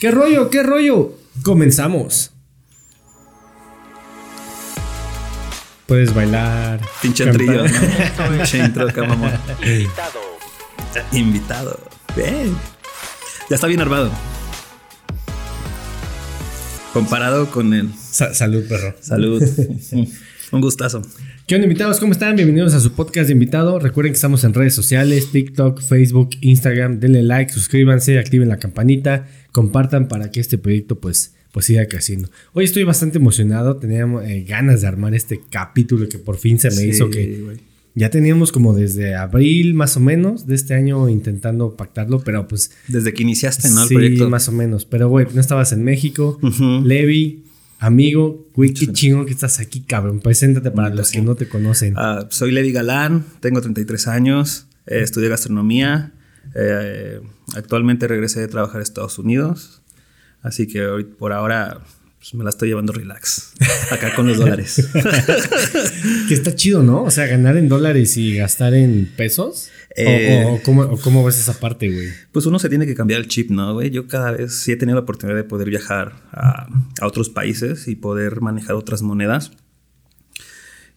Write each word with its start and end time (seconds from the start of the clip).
¿Qué 0.00 0.10
rollo? 0.10 0.48
¿Qué 0.50 0.62
rollo? 0.62 1.12
Comenzamos. 1.42 2.32
Puedes 5.86 6.14
bailar. 6.14 6.80
Pinche 7.02 7.26
trillo, 7.26 7.64
¿no? 7.66 8.28
Pinche 8.30 8.58
intro, 8.64 8.88
acá, 8.88 9.04
mamón. 9.04 9.32
Invitado. 9.62 10.20
Invitado. 11.12 11.80
Bien. 12.16 12.56
Ya 13.48 13.56
está 13.56 13.66
bien 13.66 13.80
armado. 13.80 14.10
Comparado 16.92 17.50
con 17.50 17.74
el 17.74 17.92
Sa- 17.94 18.34
salud, 18.34 18.64
perro. 18.68 18.94
salud. 19.00 19.42
Un 20.52 20.60
gustazo. 20.60 21.02
¿Qué 21.46 21.54
onda, 21.54 21.66
invitados? 21.66 22.00
¿Cómo 22.00 22.12
están? 22.12 22.34
Bienvenidos 22.34 22.74
a 22.74 22.80
su 22.80 22.92
podcast 22.92 23.28
de 23.28 23.34
invitado. 23.34 23.78
Recuerden 23.78 24.12
que 24.12 24.16
estamos 24.16 24.42
en 24.42 24.52
redes 24.52 24.74
sociales, 24.74 25.30
TikTok, 25.30 25.80
Facebook, 25.80 26.30
Instagram. 26.40 26.98
Denle 26.98 27.22
like, 27.22 27.52
suscríbanse, 27.52 28.18
activen 28.18 28.48
la 28.48 28.58
campanita, 28.58 29.28
compartan 29.52 30.08
para 30.08 30.32
que 30.32 30.40
este 30.40 30.58
proyecto 30.58 30.98
pues, 30.98 31.34
pues 31.52 31.66
siga 31.66 31.86
creciendo. 31.86 32.30
Hoy 32.52 32.64
estoy 32.64 32.82
bastante 32.82 33.18
emocionado. 33.18 33.76
Teníamos 33.76 34.24
eh, 34.24 34.44
ganas 34.48 34.80
de 34.80 34.88
armar 34.88 35.14
este 35.14 35.40
capítulo 35.50 36.08
que 36.08 36.18
por 36.18 36.36
fin 36.36 36.58
se 36.58 36.70
me 36.70 36.76
Sí, 36.76 36.88
hizo 36.88 37.10
que 37.10 37.56
ya 37.94 38.10
teníamos 38.10 38.50
como 38.50 38.74
desde 38.74 39.14
abril 39.14 39.74
más 39.74 39.96
o 39.96 40.00
menos 40.00 40.48
de 40.48 40.56
este 40.56 40.74
año 40.74 41.08
intentando 41.08 41.76
pactarlo, 41.76 42.20
pero 42.24 42.48
pues 42.48 42.72
Desde 42.88 43.12
que 43.14 43.22
iniciaste, 43.22 43.68
¿no? 43.70 43.82
El 43.82 43.88
sí, 43.88 43.94
proyecto. 43.94 44.28
más 44.28 44.48
o 44.48 44.52
menos. 44.52 44.84
Pero 44.84 45.08
güey, 45.08 45.26
no 45.32 45.40
estabas 45.40 45.70
en 45.72 45.84
México. 45.84 46.40
Ujú. 46.42 46.82
Levi, 46.84 47.44
amigo, 47.80 48.46
güey, 48.54 48.72
qué 48.72 48.86
chingo 48.92 49.24
que 49.26 49.32
estás 49.32 49.58
aquí, 49.58 49.80
cabrón. 49.80 50.20
Preséntate 50.20 50.70
para 50.70 50.90
los 50.90 51.10
que 51.10 51.20
no 51.22 51.34
te 51.34 51.48
conocen. 51.48 51.94
Ah, 51.96 52.26
soy 52.30 52.52
Levi 52.52 52.70
Galán, 52.72 53.24
tengo 53.40 53.60
33 53.60 54.06
años, 54.06 54.66
eh, 54.86 55.00
estudié 55.02 55.28
gastronomía. 55.28 56.12
eh, 56.54 57.20
actualmente 57.54 58.06
regresé 58.06 58.40
de 58.40 58.48
trabajar 58.48 58.80
a 58.80 58.82
Estados 58.82 59.18
Unidos. 59.18 59.82
Así 60.42 60.66
que 60.66 60.86
hoy, 60.86 61.04
por 61.04 61.32
ahora 61.32 61.80
pues, 62.18 62.34
me 62.34 62.44
la 62.44 62.50
estoy 62.50 62.68
llevando 62.68 62.92
relax. 62.92 63.52
Acá 63.90 64.14
con 64.14 64.26
los 64.28 64.38
dólares. 64.38 64.88
Que 66.28 66.34
está 66.34 66.54
chido, 66.54 66.82
¿no? 66.82 67.02
O 67.02 67.10
sea, 67.10 67.26
ganar 67.26 67.56
en 67.56 67.68
dólares 67.68 68.16
y 68.16 68.36
gastar 68.36 68.74
en 68.74 69.10
pesos. 69.16 69.68
O- 69.90 70.00
Eh. 70.02 70.44
o, 70.46 70.54
o 70.54 70.62
cómo, 70.62 70.82
o 70.82 70.96
cómo 70.98 71.24
ves 71.24 71.38
esa 71.38 71.58
parte, 71.58 71.90
güey? 71.90 72.08
Pues 72.32 72.46
uno 72.46 72.58
se 72.58 72.68
tiene 72.68 72.86
que 72.86 72.94
cambiar 72.94 73.20
el 73.20 73.26
chip, 73.28 73.50
¿no, 73.50 73.74
güey? 73.74 73.90
Yo 73.90 74.06
cada 74.06 74.30
vez 74.32 74.54
sí 74.54 74.70
he 74.72 74.76
tenido 74.76 74.94
la 74.96 75.02
oportunidad 75.02 75.36
de 75.36 75.44
poder 75.44 75.68
viajar 75.68 76.12
a, 76.32 76.68
a 77.00 77.06
otros 77.06 77.28
países 77.28 77.88
y 77.88 77.96
poder 77.96 78.40
manejar 78.40 78.76
otras 78.76 79.02
monedas. 79.02 79.50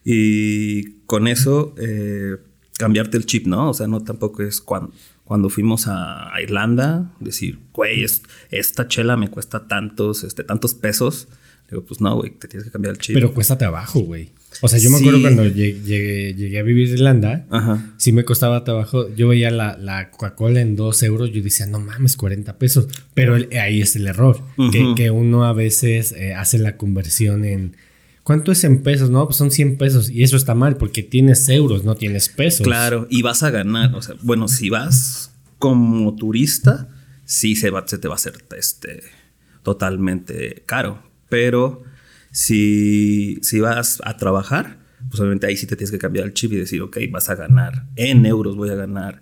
Y 0.04 1.00
con 1.06 1.26
eso, 1.28 1.74
eh, 1.78 2.36
cambiarte 2.78 3.16
el 3.16 3.26
chip, 3.26 3.46
¿no? 3.46 3.70
O 3.70 3.74
sea, 3.74 3.86
no 3.86 4.02
tampoco 4.02 4.42
es 4.42 4.60
cuando, 4.60 4.92
cuando 5.24 5.48
fuimos 5.48 5.86
a, 5.88 6.34
a 6.34 6.42
Irlanda, 6.42 7.10
decir, 7.20 7.58
güey, 7.72 8.04
es- 8.04 8.22
esta 8.50 8.86
chela 8.88 9.16
me 9.16 9.28
cuesta 9.28 9.66
tantos, 9.66 10.24
este, 10.24 10.44
tantos 10.44 10.74
pesos. 10.74 11.28
Digo, 11.70 11.82
pues 11.84 12.00
no, 12.00 12.14
güey, 12.16 12.30
te 12.30 12.46
tienes 12.46 12.64
que 12.66 12.70
cambiar 12.70 12.92
el 12.94 13.00
chip. 13.00 13.14
Pero 13.14 13.32
cuesta 13.34 13.56
trabajo, 13.58 14.00
güey. 14.00 14.30
O 14.60 14.68
sea, 14.68 14.78
yo 14.78 14.90
me 14.90 14.98
Sí. 14.98 15.02
acuerdo 15.04 15.22
cuando 15.22 15.46
llegué, 15.46 16.58
a 16.58 16.62
vivir 16.62 16.88
en 16.88 16.94
Irlanda. 16.94 17.46
Ajá. 17.50 17.94
Sí 17.96 18.12
me 18.12 18.24
costaba 18.24 18.62
trabajo. 18.64 19.08
Yo 19.16 19.28
veía 19.28 19.50
la, 19.50 19.76
la 19.78 20.10
Coca-Cola 20.10 20.60
en 20.60 20.76
2 20.76 21.02
euros. 21.02 21.32
Yo 21.32 21.42
decía, 21.42 21.66
no 21.66 21.80
mames, 21.80 22.16
40 22.16 22.58
pesos. 22.58 22.86
Pero 23.14 23.34
el- 23.36 23.48
ahí 23.58 23.80
es 23.80 23.96
el 23.96 24.06
error. 24.06 24.40
que, 24.96 25.10
uno 25.10 25.44
a 25.44 25.52
veces 25.52 26.12
eh, 26.12 26.34
hace 26.34 26.58
la 26.58 26.76
conversión 26.76 27.44
en... 27.44 27.76
¿Cuánto 28.22 28.52
es 28.52 28.62
en 28.64 28.82
pesos? 28.82 29.10
No, 29.10 29.24
pues 29.26 29.36
son 29.36 29.50
100 29.50 29.76
pesos. 29.76 30.08
Y 30.10 30.22
eso 30.22 30.36
está 30.36 30.54
mal 30.54 30.76
porque 30.76 31.02
tienes 31.02 31.48
euros, 31.48 31.84
no 31.84 31.94
tienes 31.96 32.28
pesos. 32.28 32.64
Claro, 32.64 33.06
y 33.10 33.22
vas 33.22 33.42
a 33.42 33.50
ganar. 33.50 33.94
O 33.94 34.02
sea, 34.02 34.14
bueno, 34.22 34.48
si 34.48 34.70
vas 34.70 35.32
como 35.58 36.14
turista, 36.14 36.88
sí 37.24 37.56
se, 37.56 37.70
va, 37.70 37.84
se 37.86 37.98
te 37.98 38.06
va 38.08 38.14
a 38.14 38.16
hacer 38.16 38.34
este, 38.56 39.00
totalmente 39.62 40.62
caro. 40.66 41.02
Pero 41.34 41.82
si, 42.30 43.40
si 43.42 43.58
vas 43.58 44.00
a 44.04 44.16
trabajar, 44.16 44.78
pues 45.10 45.18
obviamente 45.18 45.48
ahí 45.48 45.56
sí 45.56 45.66
te 45.66 45.74
tienes 45.74 45.90
que 45.90 45.98
cambiar 45.98 46.26
el 46.26 46.32
chip 46.32 46.52
y 46.52 46.56
decir, 46.56 46.80
ok, 46.80 46.96
vas 47.10 47.28
a 47.28 47.34
ganar 47.34 47.86
en 47.96 48.24
euros, 48.24 48.54
voy 48.54 48.70
a 48.70 48.76
ganar 48.76 49.20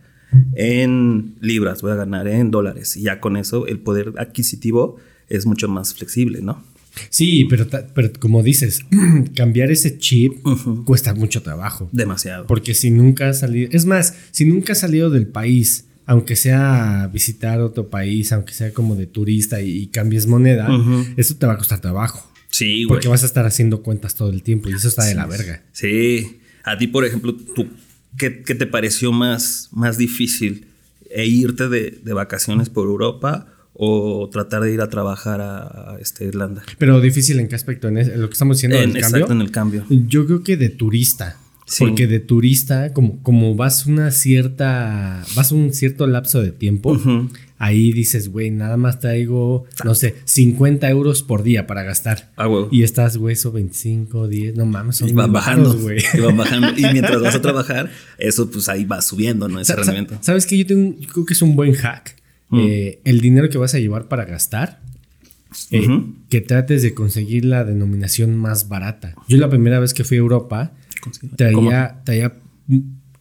en 0.53 1.37
libras, 1.41 1.81
voy 1.81 1.93
a 1.93 1.95
ganar 1.95 2.29
en 2.29 2.51
dólares. 2.51 2.99
Y 2.99 3.05
ya 3.05 3.19
con 3.19 3.39
eso 3.39 3.67
el 3.67 3.79
poder 3.79 4.13
adquisitivo 4.19 4.97
es 5.31 5.47
mucho 5.47 5.69
más 5.69 5.95
flexible, 5.95 6.43
¿no? 6.43 6.63
Sí, 7.09 7.47
pero, 7.49 7.67
pero 7.95 8.13
como 8.19 8.43
dices, 8.43 8.85
cambiar 9.35 9.71
ese 9.71 9.97
chip 9.97 10.35
cuesta 10.85 11.15
mucho 11.15 11.41
trabajo. 11.41 11.89
Demasiado. 11.93 12.47
Porque 12.47 12.75
si 12.75 12.91
nunca 12.91 13.31
has 13.31 13.39
salido, 13.39 13.71
es 13.73 13.87
más, 13.87 14.19
si 14.33 14.45
nunca 14.45 14.75
has 14.75 14.81
salido 14.81 15.09
del 15.09 15.29
país, 15.29 15.87
aunque 16.07 16.37
sea 16.37 17.09
visitar 17.13 17.61
otro 17.61 17.89
país, 17.89 18.33
aunque 18.33 18.53
sea 18.53 18.73
como 18.73 18.97
de 18.97 19.07
turista 19.07 19.61
y, 19.63 19.71
y 19.83 19.87
cambies 19.89 20.27
moneda, 20.27 20.69
eso 21.17 21.37
te 21.37 21.47
va 21.47 21.55
a 21.55 21.59
costar 21.59 21.81
trabajo. 21.81 22.31
sí, 22.51 22.85
güey. 22.85 22.89
Porque 22.89 23.09
vas 23.09 23.23
a 23.23 23.27
estar 23.27 23.47
haciendo 23.47 23.83
cuentas 23.83 24.15
todo 24.15 24.31
el 24.31 24.43
tiempo 24.43 24.69
y 24.69 24.73
eso 24.75 24.89
está 24.89 25.05
de 25.05 25.15
la 25.15 25.27
verga. 25.27 25.63
Sí. 25.73 26.39
A 26.65 26.77
ti, 26.79 26.87
por 26.87 27.05
ejemplo, 27.05 27.35
tú, 27.35 27.67
¿qué, 28.17 28.43
qué 28.43 28.55
te 28.55 28.67
pareció 28.67 29.11
más, 29.13 29.69
más 29.73 29.97
difícil? 29.99 30.67
¿E 31.11 31.27
irte 31.27 31.69
de, 31.69 31.99
de 32.03 32.13
vacaciones 32.15 32.69
por 32.71 32.87
Europa 32.87 33.47
o 33.75 34.29
tratar 34.33 34.63
de 34.63 34.73
ir 34.73 34.81
a 34.81 34.89
trabajar 34.89 35.41
a, 35.41 35.93
a, 35.95 35.99
este, 36.01 36.25
Irlanda? 36.27 36.63
Pero 36.79 37.01
difícil 37.01 37.39
en 37.41 37.49
qué 37.49 37.55
aspecto, 37.55 37.89
en, 37.89 37.99
es- 37.99 38.09
en 38.09 38.21
lo 38.23 38.29
que 38.29 38.33
estamos 38.35 38.57
diciendo 38.59 38.77
En- 38.79 38.93
cambio. 38.93 39.01
exacto, 39.09 39.33
en 39.33 39.41
el 39.41 39.51
cambio. 39.51 39.85
Yo 39.91 40.25
creo 40.27 40.43
que 40.43 40.57
de 40.57 40.69
turista. 40.71 41.39
Sí. 41.67 41.85
Porque 41.85 42.07
de 42.07 42.19
turista, 42.21 42.93
como, 42.93 43.23
como 43.23 43.55
vas 43.55 43.87
una 43.87 44.11
cierta. 44.11 45.23
Vas 45.37 45.53
un 45.53 45.73
cierto 45.73 46.07
lapso 46.07 46.43
de 46.43 46.53
tiempo. 46.53 46.93
Ujú. 46.93 47.29
Ahí 47.59 47.93
dices, 47.93 48.29
güey, 48.29 48.51
nada 48.51 48.77
más 48.77 48.99
traigo, 48.99 49.67
no 49.85 49.95
sé, 49.95 50.17
50 50.25 50.91
euros 50.91 51.23
por 51.23 51.45
día 51.45 51.69
para 51.69 51.85
gastar. 51.85 52.33
Ah, 52.35 52.49
huevo. 52.49 52.69
Y 52.73 52.83
estás, 52.83 53.17
güey, 53.17 53.35
eso 53.35 53.53
25, 53.53 54.27
10, 54.27 54.57
no 54.57 54.67
mames, 54.67 54.97
son 54.97 55.09
Y 55.09 55.13
van 55.13 55.33
bajando, 55.33 55.73
güey. 55.79 56.03
y 56.13 56.19
van 56.21 56.37
bajando. 56.37 56.71
Y 56.77 56.83
mientras 56.93 57.23
vas 57.23 57.37
a 57.37 57.41
trabajar, 57.43 57.89
eso 58.19 58.51
pues 58.51 58.69
ahí 58.69 58.85
va 58.85 59.01
subiendo, 59.01 59.47
¿no? 59.49 59.61
Ese 59.61 59.77
rendimiento. 59.77 60.19
¿Sabes 60.23 60.45
qué? 60.47 60.59
Yo, 60.59 60.67
tengo, 60.67 60.97
yo 60.99 61.09
creo 61.09 61.25
que 61.25 61.35
es 61.35 61.43
un 61.43 61.55
buen 61.55 61.73
hack. 61.75 62.17
Mm. 62.49 62.59
Eh, 62.61 63.01
el 63.05 63.21
dinero 63.21 63.49
que 63.49 63.59
vas 63.59 63.75
a 63.75 63.79
llevar 63.79 64.09
para 64.09 64.25
gastar, 64.25 64.81
eh, 65.71 65.87
Ujú. 65.87 66.15
que 66.29 66.41
trates 66.41 66.83
de 66.83 66.95
conseguir 66.95 67.45
la 67.45 67.65
denominación 67.65 68.37
más 68.37 68.69
barata. 68.69 69.15
Yo 69.29 69.39
la 69.39 69.49
primera 69.49 69.79
vez 69.79 69.95
que 69.95 70.03
fui 70.03 70.17
a 70.17 70.21
Europa. 70.21 70.73
Traía, 71.37 72.01
traía 72.05 72.33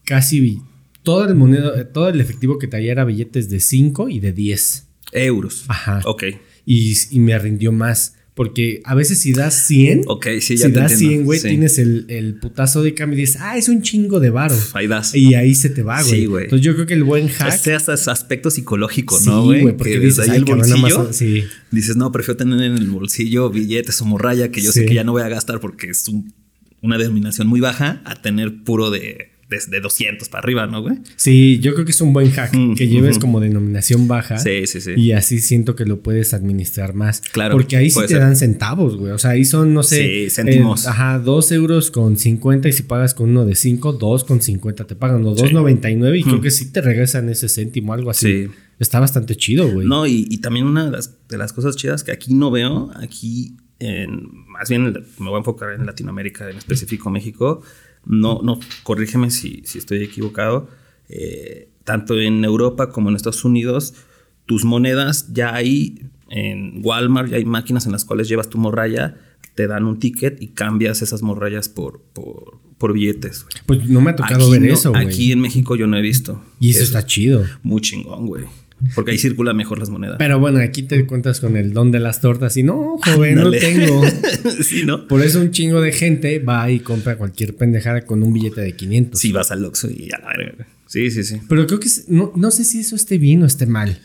casi 0.05 0.59
todo 1.03 1.25
el 1.27 1.35
moneda, 1.35 1.85
todo 1.91 2.09
el 2.09 2.21
efectivo 2.21 2.59
que 2.59 2.67
traía 2.67 2.91
era 2.91 3.05
billetes 3.05 3.49
de 3.49 3.59
5 3.59 4.09
y 4.09 4.19
de 4.19 4.33
10. 4.33 4.87
Euros. 5.13 5.65
Ajá. 5.67 5.99
Ok. 6.05 6.23
Y, 6.65 6.95
y 7.09 7.19
me 7.19 7.37
rindió 7.37 7.71
más. 7.71 8.15
Porque 8.33 8.81
a 8.85 8.95
veces 8.95 9.19
si 9.19 9.33
das 9.33 9.53
100, 9.67 10.03
Ok, 10.07 10.25
sí, 10.39 10.55
ya 10.55 10.67
si 10.67 10.71
te 10.73 10.79
das 10.79 10.93
entiendo. 10.93 11.15
100, 11.15 11.25
güey, 11.25 11.39
Sí. 11.39 11.47
tienes 11.49 11.77
el, 11.77 12.05
el 12.07 12.35
putazo 12.35 12.81
de 12.81 12.93
cambio 12.93 13.17
y 13.17 13.21
dices, 13.23 13.37
ah, 13.41 13.57
es 13.57 13.67
un 13.67 13.81
chingo 13.81 14.21
de 14.21 14.29
varo. 14.29 14.55
Ahí 14.73 14.87
das. 14.87 15.13
Y 15.13 15.33
ahí 15.35 15.53
se 15.53 15.69
te 15.69 15.83
va, 15.83 16.01
güey. 16.01 16.21
Sí, 16.21 16.25
güey. 16.27 16.43
Entonces 16.45 16.65
yo 16.65 16.73
creo 16.73 16.85
que 16.85 16.93
el 16.93 17.03
buen 17.03 17.27
hack. 17.27 17.53
Este 17.53 17.73
hasta 17.75 17.93
ese 17.93 18.09
aspecto 18.09 18.49
psicológico, 18.49 19.19
Sí, 19.19 19.25
¿no, 19.25 19.43
güey? 19.43 19.61
güey, 19.63 19.75
porque 19.75 19.93
Que 19.93 19.99
dices, 19.99 20.17
desde 20.17 20.31
ahí 20.31 20.37
"Ay, 20.37 20.45
el 20.53 20.57
más 20.57 20.69
bolsillo. 20.69 20.95
son- 20.95 21.13
sí. 21.13 21.43
Dices, 21.71 21.97
no, 21.97 22.09
prefiero 22.13 22.37
tener 22.37 22.61
en 22.61 22.77
el 22.77 22.89
bolsillo 22.89 23.49
billetes 23.49 24.01
o 24.01 24.05
morralla 24.05 24.49
que 24.49 24.61
yo 24.61 24.71
sé 24.71 24.81
Sí. 24.81 24.85
que 24.87 24.93
ya 24.93 25.03
no 25.03 25.11
voy 25.11 25.23
a 25.23 25.27
gastar 25.27 25.59
porque 25.59 25.89
es 25.89 26.07
un- 26.07 26.33
una 26.81 26.97
denominación 26.97 27.47
muy 27.47 27.59
baja 27.59 28.01
a 28.05 28.15
tener 28.21 28.63
puro 28.63 28.89
de, 28.89 29.29
de, 29.49 29.59
de 29.69 29.81
200 29.81 30.29
para 30.29 30.39
arriba, 30.43 30.65
¿no, 30.65 30.81
güey? 30.81 30.95
Sí, 31.15 31.59
yo 31.59 31.73
creo 31.73 31.85
que 31.85 31.91
es 31.91 32.01
un 32.01 32.13
buen 32.13 32.31
hack 32.31 32.53
Mm, 32.55 32.73
que 32.75 32.87
lleves 32.87 33.19
como 33.19 33.39
denominación 33.39 34.07
baja. 34.07 34.37
Sí, 34.39 34.65
sí, 34.65 34.79
sí. 34.81 34.91
Y 34.95 35.11
así 35.11 35.39
siento 35.39 35.75
que 35.75 35.85
lo 35.85 36.01
puedes 36.01 36.33
administrar 36.33 36.93
más. 36.93 37.21
Claro, 37.21 37.53
Porque 37.55 37.75
ahí 37.77 37.89
sí 37.91 37.99
te 38.01 38.07
ser. 38.07 38.19
dan 38.19 38.35
centavos, 38.35 38.95
güey. 38.97 39.11
O 39.11 39.17
sea, 39.19 39.31
ahí 39.31 39.43
son, 39.45 39.73
no 39.73 39.83
sé. 39.83 40.27
Sí, 40.29 40.35
céntimos. 40.35 40.85
eh, 40.85 40.89
ajá, 40.89 41.19
2 41.19 41.51
euros 41.51 41.91
con 41.91 42.17
50 42.17 42.69
y 42.69 42.71
si 42.71 42.83
pagas 42.83 43.13
con 43.13 43.29
uno 43.29 43.45
de 43.45 43.55
5, 43.55 43.93
2 43.93 44.23
con 44.23 44.41
50 44.41 44.87
te 44.87 44.95
pagan. 44.95 45.25
O 45.25 45.35
2.99 45.35 46.17
y 46.19 46.23
creo 46.23 46.37
Mm. 46.37 46.41
que 46.41 46.51
sí 46.51 46.71
te 46.71 46.81
regresan 46.81 47.29
ese 47.29 47.47
céntimo, 47.49 47.93
algo 47.93 48.09
así. 48.09 48.45
Sí. 48.45 48.51
Está 48.79 48.99
bastante 48.99 49.35
chido, 49.35 49.69
güey. 49.71 49.85
No, 49.85 50.07
y, 50.07 50.25
y 50.31 50.37
también 50.39 50.65
una 50.65 50.85
de 50.85 50.91
las, 50.91 51.13
de 51.29 51.37
las 51.37 51.53
cosas 51.53 51.75
chidas 51.75 52.03
que 52.03 52.11
aquí 52.11 52.33
no 52.33 52.49
veo, 52.49 52.89
aquí 52.95 53.55
en, 53.81 54.45
más 54.47 54.69
bien 54.69 54.93
me 55.19 55.25
voy 55.29 55.35
a 55.35 55.39
enfocar 55.39 55.73
en 55.73 55.85
Latinoamérica, 55.85 56.49
en 56.49 56.57
específico 56.57 57.09
México, 57.09 57.61
no, 58.05 58.41
no, 58.43 58.59
corrígeme 58.83 59.31
si, 59.31 59.61
si 59.65 59.77
estoy 59.79 60.03
equivocado, 60.03 60.69
eh, 61.09 61.69
tanto 61.83 62.19
en 62.19 62.45
Europa 62.45 62.91
como 62.91 63.09
en 63.09 63.15
Estados 63.15 63.43
Unidos, 63.43 63.93
tus 64.45 64.65
monedas 64.65 65.33
ya 65.33 65.53
hay 65.55 66.05
en 66.29 66.81
Walmart, 66.83 67.29
ya 67.29 67.37
hay 67.37 67.45
máquinas 67.45 67.85
en 67.85 67.91
las 67.91 68.05
cuales 68.05 68.29
llevas 68.29 68.49
tu 68.49 68.57
morralla, 68.57 69.17
te 69.55 69.67
dan 69.67 69.83
un 69.85 69.99
ticket 69.99 70.41
y 70.41 70.49
cambias 70.49 71.01
esas 71.01 71.21
morrallas 71.23 71.67
por, 71.67 72.01
por, 72.13 72.59
por 72.77 72.93
billetes. 72.93 73.45
Pues 73.65 73.89
no 73.89 73.99
me 73.99 74.11
ha 74.11 74.15
tocado 74.15 74.43
Aquí 74.43 74.51
ver 74.51 74.61
no- 74.61 74.73
eso, 74.73 74.91
güey. 74.91 75.05
Aquí 75.07 75.31
en 75.31 75.41
México 75.41 75.75
yo 75.75 75.87
no 75.87 75.97
he 75.97 76.01
visto. 76.01 76.41
Y 76.59 76.69
eso 76.71 76.83
está 76.83 77.05
chido. 77.05 77.45
Muy 77.63 77.81
chingón, 77.81 78.27
güey. 78.27 78.45
Porque 78.95 79.11
ahí 79.11 79.17
circulan 79.17 79.55
mejor 79.55 79.79
las 79.79 79.89
monedas. 79.89 80.15
Pero 80.17 80.39
bueno, 80.39 80.59
aquí 80.59 80.83
te 80.83 81.05
cuentas 81.05 81.39
con 81.39 81.55
el 81.57 81.73
don 81.73 81.91
de 81.91 81.99
las 81.99 82.19
tortas 82.21 82.57
y 82.57 82.63
no, 82.63 82.97
joven, 83.03 83.35
no 83.35 83.51
tengo. 83.51 84.01
sí, 84.63 84.83
¿no? 84.85 85.07
Por 85.07 85.21
eso 85.21 85.39
un 85.39 85.51
chingo 85.51 85.81
de 85.81 85.91
gente 85.91 86.39
va 86.39 86.69
y 86.71 86.79
compra 86.79 87.15
cualquier 87.17 87.55
pendejada 87.55 88.05
con 88.05 88.23
un 88.23 88.33
billete 88.33 88.61
de 88.61 88.75
500. 88.75 89.19
Si 89.19 89.31
vas 89.31 89.51
al 89.51 89.63
Oxxo 89.65 89.89
y 89.89 90.09
a 90.13 90.17
la. 90.19 90.31
Sí, 90.87 91.09
sí, 91.11 91.23
sí. 91.23 91.37
Pero 91.47 91.67
creo 91.67 91.79
que 91.79 91.89
no, 92.07 92.33
no 92.35 92.51
sé 92.51 92.63
si 92.63 92.79
eso 92.79 92.95
esté 92.95 93.17
bien 93.17 93.43
o 93.43 93.45
esté 93.45 93.65
mal. 93.65 93.99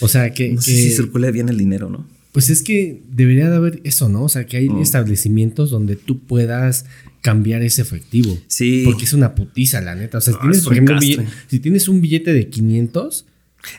O 0.00 0.08
sea, 0.08 0.30
que... 0.32 0.52
No 0.52 0.62
sé 0.62 0.70
si 0.74 0.90
circula 0.90 1.30
bien 1.30 1.48
el 1.48 1.58
dinero, 1.58 1.88
¿no? 1.90 2.06
Pues 2.32 2.50
es 2.50 2.62
que 2.62 3.00
debería 3.10 3.48
de 3.48 3.56
haber 3.56 3.80
eso, 3.84 4.08
¿no? 4.10 4.24
O 4.24 4.28
sea, 4.28 4.44
que 4.46 4.58
hay 4.58 4.68
Mm. 4.68 4.82
establecimientos 4.82 5.70
donde 5.70 5.96
tú 5.96 6.18
puedas 6.20 6.84
cambiar 7.22 7.62
ese 7.62 7.80
efectivo. 7.82 8.38
Sí. 8.46 8.82
Porque 8.84 9.04
es 9.04 9.14
una 9.14 9.34
putiza, 9.34 9.80
la 9.80 9.94
neta. 9.94 10.18
O 10.18 10.20
sea, 10.20 10.34
si 10.34 10.36
Ah, 10.38 10.42
tienes, 10.42 10.58
es 10.58 10.64
por 10.64 10.72
ejemplo, 10.74 11.00
billete, 11.00 11.26
si 11.48 11.60
tienes 11.60 11.88
un 11.88 12.00
billete 12.02 12.32
de 12.34 12.48
500, 12.48 13.24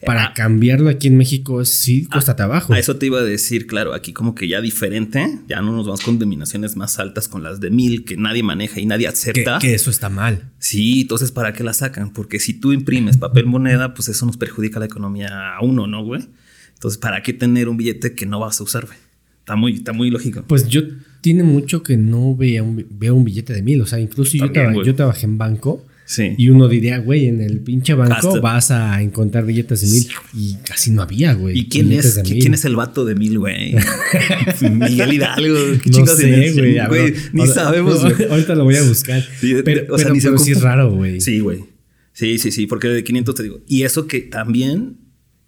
para 0.06 0.26
Ah. 0.28 0.34
cambiarlo 0.36 0.90
aquí 0.90 1.08
en 1.08 1.18
México 1.18 1.64
sí 1.66 2.06
cuesta 2.06 2.36
trabajo. 2.36 2.74
A 2.74 2.80
eso 2.80 2.96
te 2.98 3.06
iba 3.06 3.20
a 3.20 3.24
decir, 3.24 3.68
claro, 3.68 3.94
aquí 3.94 4.14
como 4.14 4.36
que 4.36 4.48
ya 4.48 4.62
diferente, 4.62 5.40
ya 5.48 5.62
no 5.62 5.72
nos 5.74 5.86
vamos 5.86 6.02
con 6.02 6.20
denominaciones 6.20 6.76
más 6.76 7.00
altas 7.00 7.28
con 7.28 7.44
las 7.44 7.60
de 7.60 7.70
mil 7.70 8.06
que 8.06 8.18
nadie 8.18 8.44
maneja 8.44 8.80
y 8.80 8.86
nadie 8.86 9.06
que, 9.06 9.10
acepta. 9.10 9.60
que 9.60 9.74
eso 9.74 9.90
está 9.90 10.10
mal. 10.10 10.52
Sí, 10.60 11.02
entonces 11.02 11.32
¿para 11.32 11.54
qué 11.54 11.64
la 11.64 11.74
sacan? 11.74 12.12
Porque 12.14 12.40
si 12.40 12.54
tú 12.54 12.74
imprimes 12.74 13.18
papel 13.18 13.46
moneda, 13.46 13.94
pues 13.94 14.10
eso 14.10 14.26
nos 14.26 14.38
perjudica 14.38 14.80
la 14.80 14.86
economía 14.86 15.56
a 15.56 15.62
uno, 15.64 15.88
¿no, 15.88 16.04
güey? 16.04 16.28
Entonces, 16.74 17.00
¿para 17.00 17.24
qué 17.24 17.34
tener 17.34 17.70
un 17.70 17.78
billete 17.78 18.14
que 18.14 18.26
no 18.28 18.40
vas 18.40 18.60
a 18.62 18.64
usar, 18.64 18.86
güey? 18.86 18.98
Está 19.40 19.56
muy, 19.56 19.74
está 19.76 19.94
muy 19.94 20.12
lógico. 20.12 20.44
Pues 20.46 20.68
yo 20.68 20.82
tiene 21.22 21.42
mucho 21.42 21.82
que 21.82 21.98
no 21.98 22.36
veía 22.36 22.62
un, 22.62 22.86
veo 22.92 23.16
un 23.16 23.24
billete 23.24 23.54
de 23.54 23.62
mil. 23.64 23.82
O 23.82 23.86
sea, 23.88 23.98
incluso 24.00 24.38
yo, 24.38 24.52
traba- 24.52 24.84
yo 24.84 24.94
trabajé 24.94 25.26
en 25.26 25.38
banco. 25.38 25.87
Sí. 26.10 26.36
Y 26.38 26.48
uno 26.50 26.70
diría, 26.70 27.00
güey, 27.00 27.28
en 27.28 27.42
el 27.42 27.60
pinche 27.60 27.94
banco 27.94 28.30
Hasta- 28.30 28.40
vas 28.40 28.72
a 28.72 29.02
encontrar 29.02 29.46
billetes 29.46 29.82
de 29.82 29.88
mil. 29.88 30.08
Y 30.34 30.56
casi 30.64 30.90
no 30.92 31.02
había, 31.02 31.34
güey. 31.34 31.60
¿Y 31.60 31.68
quién 31.68 31.92
es, 31.92 32.22
¿quién, 32.24 32.54
es 32.54 32.64
el 32.64 32.78
vato 32.78 33.04
de 33.04 33.14
mil, 33.14 33.38
güey? 33.40 33.76
Miguel 34.72 35.14
Hidalgo. 35.14 35.58
¿Qué 35.84 35.90
No 35.90 36.06
sé, 36.08 36.54
güey. 36.54 37.14
Ni 37.34 37.42
ahora- 37.42 37.54
sabemos, 37.54 38.02
güey. 38.02 38.30
Ahorita 38.32 38.56
lo 38.56 38.64
voy 38.64 38.78
a 38.78 38.84
buscar. 38.84 39.22
Sí, 39.42 39.54
pero 39.66 39.94
o 39.94 39.98
sea, 39.98 40.14
pero- 40.14 40.38
sí 40.38 40.52
es 40.54 40.62
raro, 40.62 40.92
güey. 40.94 41.20
Sí, 41.20 41.40
güey. 41.40 41.66
Sí, 42.14 42.40
sí, 42.40 42.52
sí, 42.52 42.68
porque 42.68 42.88
de 42.88 43.04
500 43.04 43.36
te 43.36 43.44
digo. 43.44 43.60
Y 43.68 43.84
eso 43.84 44.08
que 44.08 44.22
también 44.22 44.98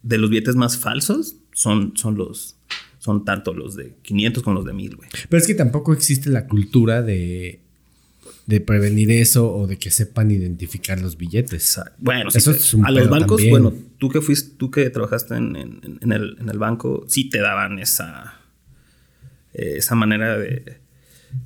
de 0.03 0.17
los 0.17 0.29
billetes 0.29 0.55
más 0.55 0.77
falsos 0.77 1.37
son, 1.53 1.93
son 1.95 2.15
los, 2.17 2.57
son 2.99 3.23
tanto 3.25 3.53
los 3.53 3.75
de 3.75 3.95
500 4.01 4.43
como 4.43 4.57
los 4.57 4.65
de 4.65 4.73
1000, 4.73 4.95
güey. 4.97 5.09
Pero 5.29 5.41
es 5.41 5.47
que 5.47 5.55
tampoco 5.55 5.93
existe 5.93 6.29
la 6.29 6.47
cultura 6.47 7.01
de, 7.01 7.61
de 8.49 8.59
prevenir 8.61 9.11
eso 9.11 9.53
o 9.53 9.67
de 9.67 9.77
que 9.77 9.91
sepan 9.91 10.31
identificar 10.31 10.99
los 10.99 11.17
billetes. 11.17 11.79
Bueno, 11.99 12.29
Eso 12.33 12.51
sí, 12.53 12.57
es 12.59 12.73
un 12.73 12.83
a 12.85 12.89
los 12.91 13.07
bancos, 13.07 13.37
también. 13.37 13.51
bueno, 13.51 13.73
tú 13.99 14.09
que 14.09 14.21
fuiste, 14.21 14.55
tú 14.57 14.71
que 14.71 14.89
trabajaste 14.89 15.35
en, 15.35 15.55
en- 15.55 15.99
en 16.01 16.11
el, 16.11 16.35
en 16.41 16.49
el 16.49 16.57
banco, 16.57 17.05
sí 17.07 17.29
te 17.29 17.37
daban 17.39 17.77
esa, 17.77 18.39
eh, 19.53 19.75
esa 19.77 19.93
manera 19.93 20.37
de, 20.39 20.77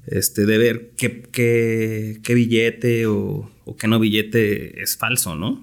este, 0.08 0.46
de 0.46 0.58
ver 0.58 0.92
qué, 0.96 1.24
qué, 1.30 2.20
qué 2.24 2.34
billete 2.34 3.06
o, 3.08 3.52
o 3.66 3.76
qué 3.76 3.88
no 3.90 4.00
billete 4.00 4.82
es 4.82 4.96
falso, 4.96 5.36
¿no? 5.36 5.62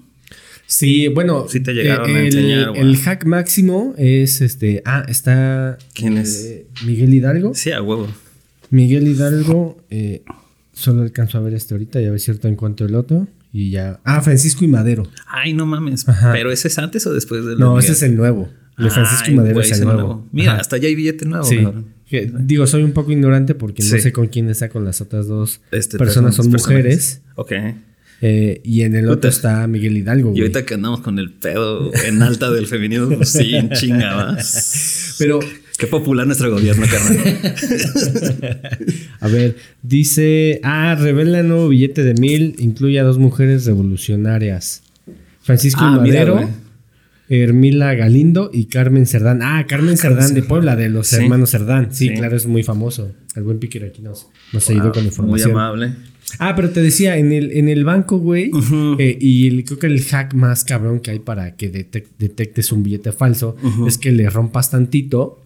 Sí, 0.67 1.07
bueno. 1.09 1.47
Sí 1.49 1.59
te 1.59 1.73
llegaron 1.73 2.15
a 2.15 2.19
el, 2.19 2.25
enseñar. 2.27 2.77
El 2.77 2.95
hack 2.97 3.25
máximo 3.25 3.93
es 3.97 4.39
este. 4.41 4.81
Ah, 4.85 5.03
está. 5.07 5.77
¿Quién 5.95 6.17
eh, 6.17 6.21
es? 6.21 6.61
Miguel 6.85 7.13
Hidalgo. 7.13 7.53
Sí, 7.55 7.71
a 7.71 7.81
huevo. 7.81 8.07
Miguel 8.69 9.07
Hidalgo. 9.07 9.83
eh, 9.89 10.21
solo 10.81 11.01
alcanzo 11.01 11.37
a 11.37 11.41
ver 11.41 11.53
este 11.53 11.73
ahorita 11.73 12.01
y 12.01 12.05
a 12.05 12.11
ver 12.11 12.19
si 12.19 12.31
ahorita 12.31 12.47
encuentro 12.49 12.85
el 12.85 12.95
otro. 12.95 13.27
Y 13.53 13.69
ya. 13.71 13.99
Ah, 14.05 14.21
Francisco 14.21 14.63
y 14.63 14.67
Madero. 14.67 15.03
Ay, 15.27 15.53
no 15.53 15.65
mames. 15.65 16.07
Ajá. 16.07 16.31
Pero 16.31 16.51
ese 16.51 16.67
es 16.69 16.77
antes 16.77 17.05
o 17.07 17.13
después 17.13 17.45
del 17.45 17.55
de 17.57 17.59
No, 17.61 17.71
Miguel? 17.75 17.83
ese 17.83 17.91
es 17.93 18.01
el 18.03 18.15
nuevo. 18.15 18.49
El 18.77 18.85
de 18.85 18.89
Francisco 18.91 19.23
Ay, 19.27 19.33
y 19.33 19.37
Madero 19.37 19.55
güey, 19.55 19.69
es 19.71 19.79
el 19.79 19.85
nuevo. 19.85 20.27
Mira, 20.31 20.51
Ajá. 20.53 20.61
hasta 20.61 20.75
allá 20.77 20.87
hay 20.87 20.95
billete 20.95 21.25
nuevo. 21.25 21.43
Sí. 21.45 21.59
Que, 22.09 22.31
digo, 22.39 22.65
soy 22.67 22.83
un 22.83 22.91
poco 22.93 23.11
ignorante 23.11 23.53
porque 23.55 23.83
no 23.83 23.89
sé 23.89 24.11
con 24.11 24.27
quién 24.27 24.49
está 24.49 24.69
con 24.69 24.83
las 24.85 25.01
otras 25.01 25.27
dos 25.27 25.61
Este, 25.71 25.97
personas. 25.97 26.35
Son 26.35 26.49
personajes. 26.51 26.83
mujeres. 26.83 27.21
Ok. 27.35 27.51
eh, 28.21 28.61
y 28.63 28.81
en 28.83 28.95
el 28.95 29.03
Puta. 29.05 29.13
otro 29.15 29.29
está 29.29 29.67
Miguel 29.67 29.97
Hidalgo. 29.97 30.33
Y 30.35 30.41
ahorita 30.41 30.65
que 30.65 30.73
andamos 30.75 31.01
con 31.01 31.19
el 31.19 31.31
pedo 31.31 31.91
en 32.05 32.21
alta 32.21 32.51
del 32.51 32.67
feminismo, 32.67 33.15
pues 33.17 33.29
sí, 33.29 33.55
en 33.55 33.69
chinga 33.71 34.15
más. 34.15 35.15
Pero, 35.19 35.39
Qué 35.81 35.87
popular 35.87 36.25
nuestro 36.27 36.51
gobierno, 36.51 36.85
carnal. 36.89 37.17
a 39.19 39.27
ver, 39.27 39.55
dice. 39.81 40.59
Ah, 40.63 40.95
revela 40.95 41.43
nuevo 41.43 41.69
billete 41.69 42.03
de 42.03 42.13
mil. 42.13 42.55
Incluye 42.59 42.99
a 42.99 43.03
dos 43.03 43.17
mujeres 43.17 43.65
revolucionarias: 43.65 44.83
Francisco 45.41 45.81
Ah, 45.83 45.99
mira, 46.01 46.25
Madero. 46.25 46.49
Hermila 47.29 47.93
Galindo 47.95 48.51
y 48.53 48.65
Carmen 48.65 49.05
Cerdán. 49.05 49.39
Ah, 49.41 49.65
Carmen 49.67 49.97
Cerdán 49.97 50.33
de 50.33 50.43
Puebla, 50.43 50.75
de 50.75 50.89
los 50.89 51.07
Sí. 51.07 51.15
hermanos 51.15 51.51
Cerdán. 51.51 51.87
Sí, 51.91 52.09
Sí. 52.09 52.13
claro, 52.13 52.35
es 52.35 52.45
muy 52.45 52.61
famoso. 52.61 53.11
El 53.35 53.43
buen 53.43 53.57
Piquer 53.57 53.85
aquí 53.85 54.01
nos, 54.01 54.27
nos 54.53 54.69
ayudó 54.69 54.85
Wow, 54.85 54.93
con 54.93 55.03
Muy 55.03 55.07
información. 55.09 55.51
amable. 55.51 55.93
Ah, 56.39 56.53
pero 56.55 56.69
te 56.71 56.81
decía, 56.81 57.17
en 57.17 57.31
el, 57.31 57.51
en 57.51 57.69
el 57.69 57.83
banco, 57.83 58.17
güey, 58.17 58.51
eh, 58.99 59.17
y 59.19 59.47
el- 59.47 59.63
creo 59.65 59.79
que 59.79 59.87
el 59.87 60.01
hack 60.03 60.33
más 60.33 60.63
cabrón 60.63 60.99
que 60.99 61.11
hay 61.11 61.19
para 61.19 61.55
que 61.55 61.71
detec- 61.71 62.07
detectes 62.19 62.71
un 62.71 62.83
billete 62.83 63.11
falso 63.11 63.55
es 63.87 63.97
que 63.97 64.11
le 64.11 64.29
rompas 64.29 64.71
tantito 64.71 65.43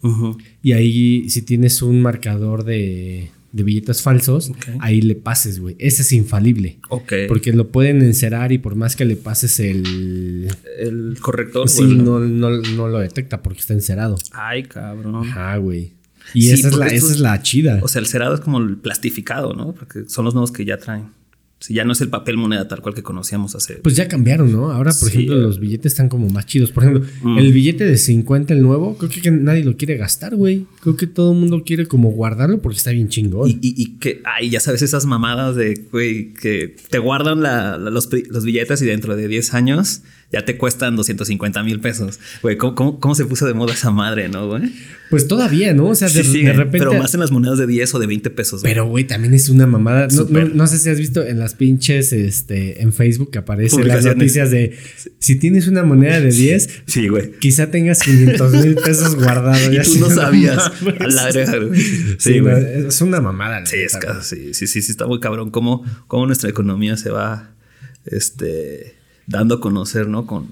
y 0.64 0.72
ahí 0.74 1.30
si 1.30 1.42
tienes 1.42 1.82
un 1.82 2.02
marcador 2.02 2.64
de, 2.64 3.30
de 3.52 3.64
billetes 3.64 4.02
falsos, 4.02 4.52
ahí 4.80 5.02
le 5.02 5.16
pases, 5.16 5.60
güey. 5.60 5.76
Ese 5.80 6.02
es 6.02 6.12
infalible. 6.14 6.78
Ok. 6.90 7.14
Porque 7.28 7.54
lo 7.54 7.70
pueden 7.70 8.02
encerar 8.02 8.52
y 8.52 8.58
por 8.58 8.76
más 8.76 8.96
que 8.96 9.06
le 9.06 9.16
pases 9.16 9.60
el... 9.62 10.50
el 10.80 11.18
corrector. 11.22 11.70
Sí, 11.70 11.84
no, 11.86 12.20
no, 12.20 12.50
no 12.50 12.88
lo 12.90 13.00
detecta 13.00 13.42
porque 13.42 13.60
está 13.62 13.74
encerado. 13.74 14.18
Ay, 14.34 14.64
cabrón. 14.64 15.16
Ajá, 15.28 15.58
güey. 15.58 15.94
Y 16.34 16.44
Sí, 16.44 16.52
esa, 16.52 16.68
es 16.70 16.76
la, 16.76 16.88
esa 16.88 17.12
es 17.14 17.20
la 17.20 17.42
chida. 17.42 17.80
O 17.84 17.88
sea, 17.88 18.00
el 18.02 18.08
cerado 18.08 18.34
es 18.36 18.42
como 18.42 18.58
el 18.60 18.78
plastificado, 18.78 19.54
¿no? 19.54 19.74
Porque 19.74 20.06
son 20.08 20.26
los 20.26 20.34
nuevos 20.34 20.52
que 20.52 20.66
ya 20.66 20.78
traen. 20.78 21.06
Si 21.58 21.74
ya 21.74 21.86
no 21.86 21.94
es 21.94 22.02
el 22.02 22.10
papel 22.10 22.36
moneda 22.38 22.68
tal 22.68 22.82
cual 22.82 22.94
que 22.94 23.02
conocíamos 23.02 23.56
hace. 23.56 23.76
Pues 23.76 23.96
ya 23.96 24.08
cambiaron, 24.10 24.52
¿no? 24.52 24.72
Ahora, 24.72 24.92
por 24.92 25.10
Sí. 25.10 25.16
ejemplo, 25.20 25.38
los 25.38 25.60
billetes 25.60 25.94
están 25.94 26.10
como 26.10 26.30
más 26.30 26.46
chidos. 26.46 26.72
Por 26.72 26.84
ejemplo, 26.84 27.10
Mm. 27.24 27.38
el 27.40 27.54
billete 27.54 27.86
de 27.86 27.98
50, 27.98 28.54
el 28.54 28.62
nuevo, 28.62 28.98
creo 28.98 29.10
que 29.10 29.32
nadie 29.32 29.64
lo 29.64 29.76
quiere 29.78 29.96
gastar, 29.96 30.36
güey. 30.36 30.68
Creo 30.82 30.98
que 30.98 31.08
todo 31.08 31.32
el 31.32 31.40
mundo 31.40 31.64
quiere 31.66 31.88
como 31.88 32.12
guardarlo 32.12 32.62
porque 32.62 32.78
está 32.78 32.92
bien 32.92 33.08
chingón. 33.08 33.50
Y, 33.50 33.54
y, 33.54 33.74
y 33.82 33.86
que, 33.98 34.22
ay, 34.26 34.50
ya 34.50 34.60
sabes, 34.60 34.82
esas 34.82 35.06
mamadas 35.06 35.56
de, 35.56 35.88
güey, 35.92 36.34
que 36.34 36.76
te 36.90 37.00
guardan 37.00 37.42
la- 37.42 37.78
la- 37.78 37.90
los, 37.90 38.10
los 38.30 38.44
billetes 38.44 38.82
y 38.82 38.86
dentro 38.86 39.16
de 39.16 39.28
10 39.28 39.54
años 39.54 40.02
ya 40.32 40.44
te 40.44 40.58
cuestan 40.58 40.96
250 40.96 41.64
mil 41.64 41.80
pesos. 41.80 42.20
Güey, 42.42 42.58
¿cómo, 42.58 42.76
cómo, 42.76 43.00
cómo 43.00 43.16
se 43.16 43.26
puso 43.26 43.46
de 43.46 43.54
moda 43.54 43.74
esa 43.74 43.92
madre, 43.92 44.28
no, 44.28 44.48
güey? 44.48 44.64
Pues 45.10 45.28
todavía, 45.28 45.74
¿no? 45.74 45.88
O 45.90 45.96
sea, 45.96 46.10
de, 46.10 46.24
Sí, 46.24 46.32
sí, 46.32 46.44
de 46.44 46.52
repente. 46.54 46.80
Pero 46.80 46.94
más 46.96 47.14
en 47.14 47.20
las 47.20 47.30
monedas 47.32 47.60
de 47.60 47.68
10 47.68 47.94
o 47.94 48.00
de 48.00 48.08
20 48.08 48.30
pesos. 48.32 48.62
güey. 48.62 48.74
Pero, 48.74 48.88
güey, 48.88 49.04
también 49.06 49.34
es 49.36 49.50
una 49.50 49.68
mamada. 49.68 50.08
No, 50.08 50.46
no, 50.46 50.68
sé 50.68 50.80
si 50.80 50.90
has 50.90 50.98
visto 50.98 51.24
en 51.24 51.38
las 51.40 51.54
pinches, 51.54 52.12
este, 52.12 52.82
en 52.82 52.92
Facebook 52.92 53.30
que 53.32 53.38
aparecen 53.38 53.88
las 53.88 54.04
noticias 54.04 54.50
de 54.52 54.76
si 55.20 55.36
tienes 55.38 55.68
una 55.68 55.84
moneda 55.84 56.20
de 56.20 56.32
10, 56.32 56.70
Sí, 56.88 57.08
güey. 57.08 57.32
quizá 57.40 57.70
tengas 57.70 58.02
500 58.02 58.52
mil 58.66 58.76
pesos 58.84 59.16
guardados. 59.16 59.62
Y 59.72 59.94
tú 59.94 60.00
no 60.00 60.10
sabías. 60.10 60.58
A 61.00 61.08
la 61.08 61.26
verga, 61.32 61.58
güey. 61.60 61.80
Sí, 62.18 62.40
no, 62.40 62.50
güey. 62.50 62.88
es 62.88 63.00
una 63.02 63.22
mamada. 63.22 63.64
Sí, 63.68 63.78
es 63.78 63.94
neta, 63.94 64.08
ca- 64.08 64.24
sí, 64.24 64.54
sí, 64.56 64.66
sí, 64.68 64.82
sí, 64.82 64.92
está 64.92 65.06
muy 65.08 65.20
cabrón. 65.20 65.52
Cómo, 65.52 65.86
cómo 66.08 66.26
nuestra 66.26 66.50
economía 66.50 66.98
se 66.98 67.12
va 67.12 67.52
este, 68.06 68.96
dando 69.28 69.56
a 69.56 69.62
conocer, 69.62 70.08
¿no? 70.08 70.26
Con, 70.28 70.48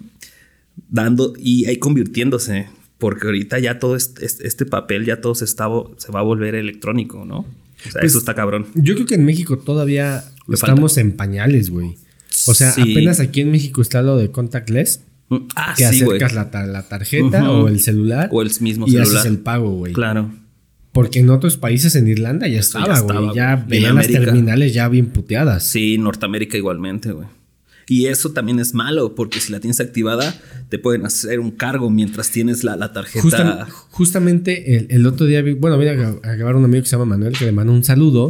dando 0.90 1.34
y 1.38 1.66
ahí 1.66 1.78
convirtiéndose. 1.78 2.68
Porque 2.98 3.26
ahorita 3.28 3.60
ya 3.60 3.80
todo 3.80 3.96
este, 3.98 4.66
papel, 4.66 5.06
ya 5.06 5.20
todo 5.20 5.36
se, 5.36 5.44
está, 5.44 5.68
se 5.98 6.12
va 6.12 6.22
a 6.22 6.24
volver 6.24 6.56
electrónico, 6.56 7.26
¿no? 7.26 7.40
O 7.40 7.46
sea, 7.84 8.00
Pues, 8.00 8.06
eso 8.06 8.20
está 8.20 8.34
cabrón. 8.34 8.68
Yo 8.76 8.94
creo 8.96 9.06
que 9.06 9.16
en 9.16 9.26
México 9.26 9.58
todavía 9.58 10.24
estamos 10.50 10.98
en 10.98 11.12
pañales, 11.12 11.70
güey. 11.70 11.96
O 12.48 12.54
sea, 12.54 12.72
Sí. 12.72 12.82
apenas 12.82 13.20
aquí 13.20 13.42
en 13.42 13.52
México 13.52 13.82
está 13.82 14.02
lo 14.02 14.16
de 14.18 14.32
contactless, 14.32 15.02
Mm, 15.30 15.38
Ah, 15.56 15.74
que 15.78 15.86
sí, 15.88 16.04
acercas 16.04 16.34
la, 16.34 16.52
ta- 16.52 16.66
la 16.66 16.84
tarjeta 16.84 17.50
o 17.50 17.68
el 17.70 17.80
celular 17.80 18.28
O 18.32 18.42
el 18.42 18.52
mismo 18.60 18.86
y 18.88 18.92
celular. 18.92 19.08
haces 19.18 19.26
el 19.26 19.38
pago, 19.40 19.72
güey. 19.72 19.94
Claro. 19.94 20.32
Porque 20.92 21.20
en 21.20 21.30
otros 21.30 21.58
países, 21.58 21.96
en 21.96 22.08
Irlanda, 22.08 22.48
ya 22.48 22.60
Eso 22.60 22.78
ya 22.86 22.94
estaba, 22.94 23.20
güey. 23.24 23.36
Ya. 23.36 23.56
Y 23.58 23.62
en 23.64 23.68
veían 23.68 23.96
las 23.96 24.08
terminales 24.08 24.74
ya 24.74 24.88
bien 24.90 25.08
puteadas. 25.08 25.64
Sí, 25.64 25.98
Norteamérica 25.98 26.58
igualmente, 26.58 27.12
güey. 27.14 27.28
Y 27.96 28.08
eso 28.08 28.32
también 28.32 28.60
es 28.60 28.74
malo, 28.74 29.14
porque 29.14 29.40
si 29.40 29.52
la 29.52 29.60
tienes 29.60 29.80
activada, 29.80 30.34
te 30.70 30.80
pueden 30.80 31.06
hacer 31.06 31.40
un 31.40 31.52
cargo 31.52 31.90
mientras 31.90 32.32
tienes 32.32 32.64
la, 32.64 32.76
la 32.76 32.92
tarjeta. 32.94 33.22
Justam- 33.28 33.68
justamente 33.92 34.76
el, 34.78 34.88
el 34.90 35.06
otro 35.06 35.26
día, 35.26 35.42
vi- 35.42 35.54
bueno, 35.54 35.78
vine 35.78 35.92
a, 35.92 35.96
gra- 35.96 36.20
a 36.26 36.34
grabar 36.36 36.56
un 36.56 36.66
amigo 36.66 36.82
que 36.84 36.90
se 36.90 36.96
llama 36.96 37.06
Manuel 37.06 37.38
que 37.38 37.46
le 37.46 37.52
mandó 37.52 37.72
un 37.74 37.84
saludo 37.84 38.30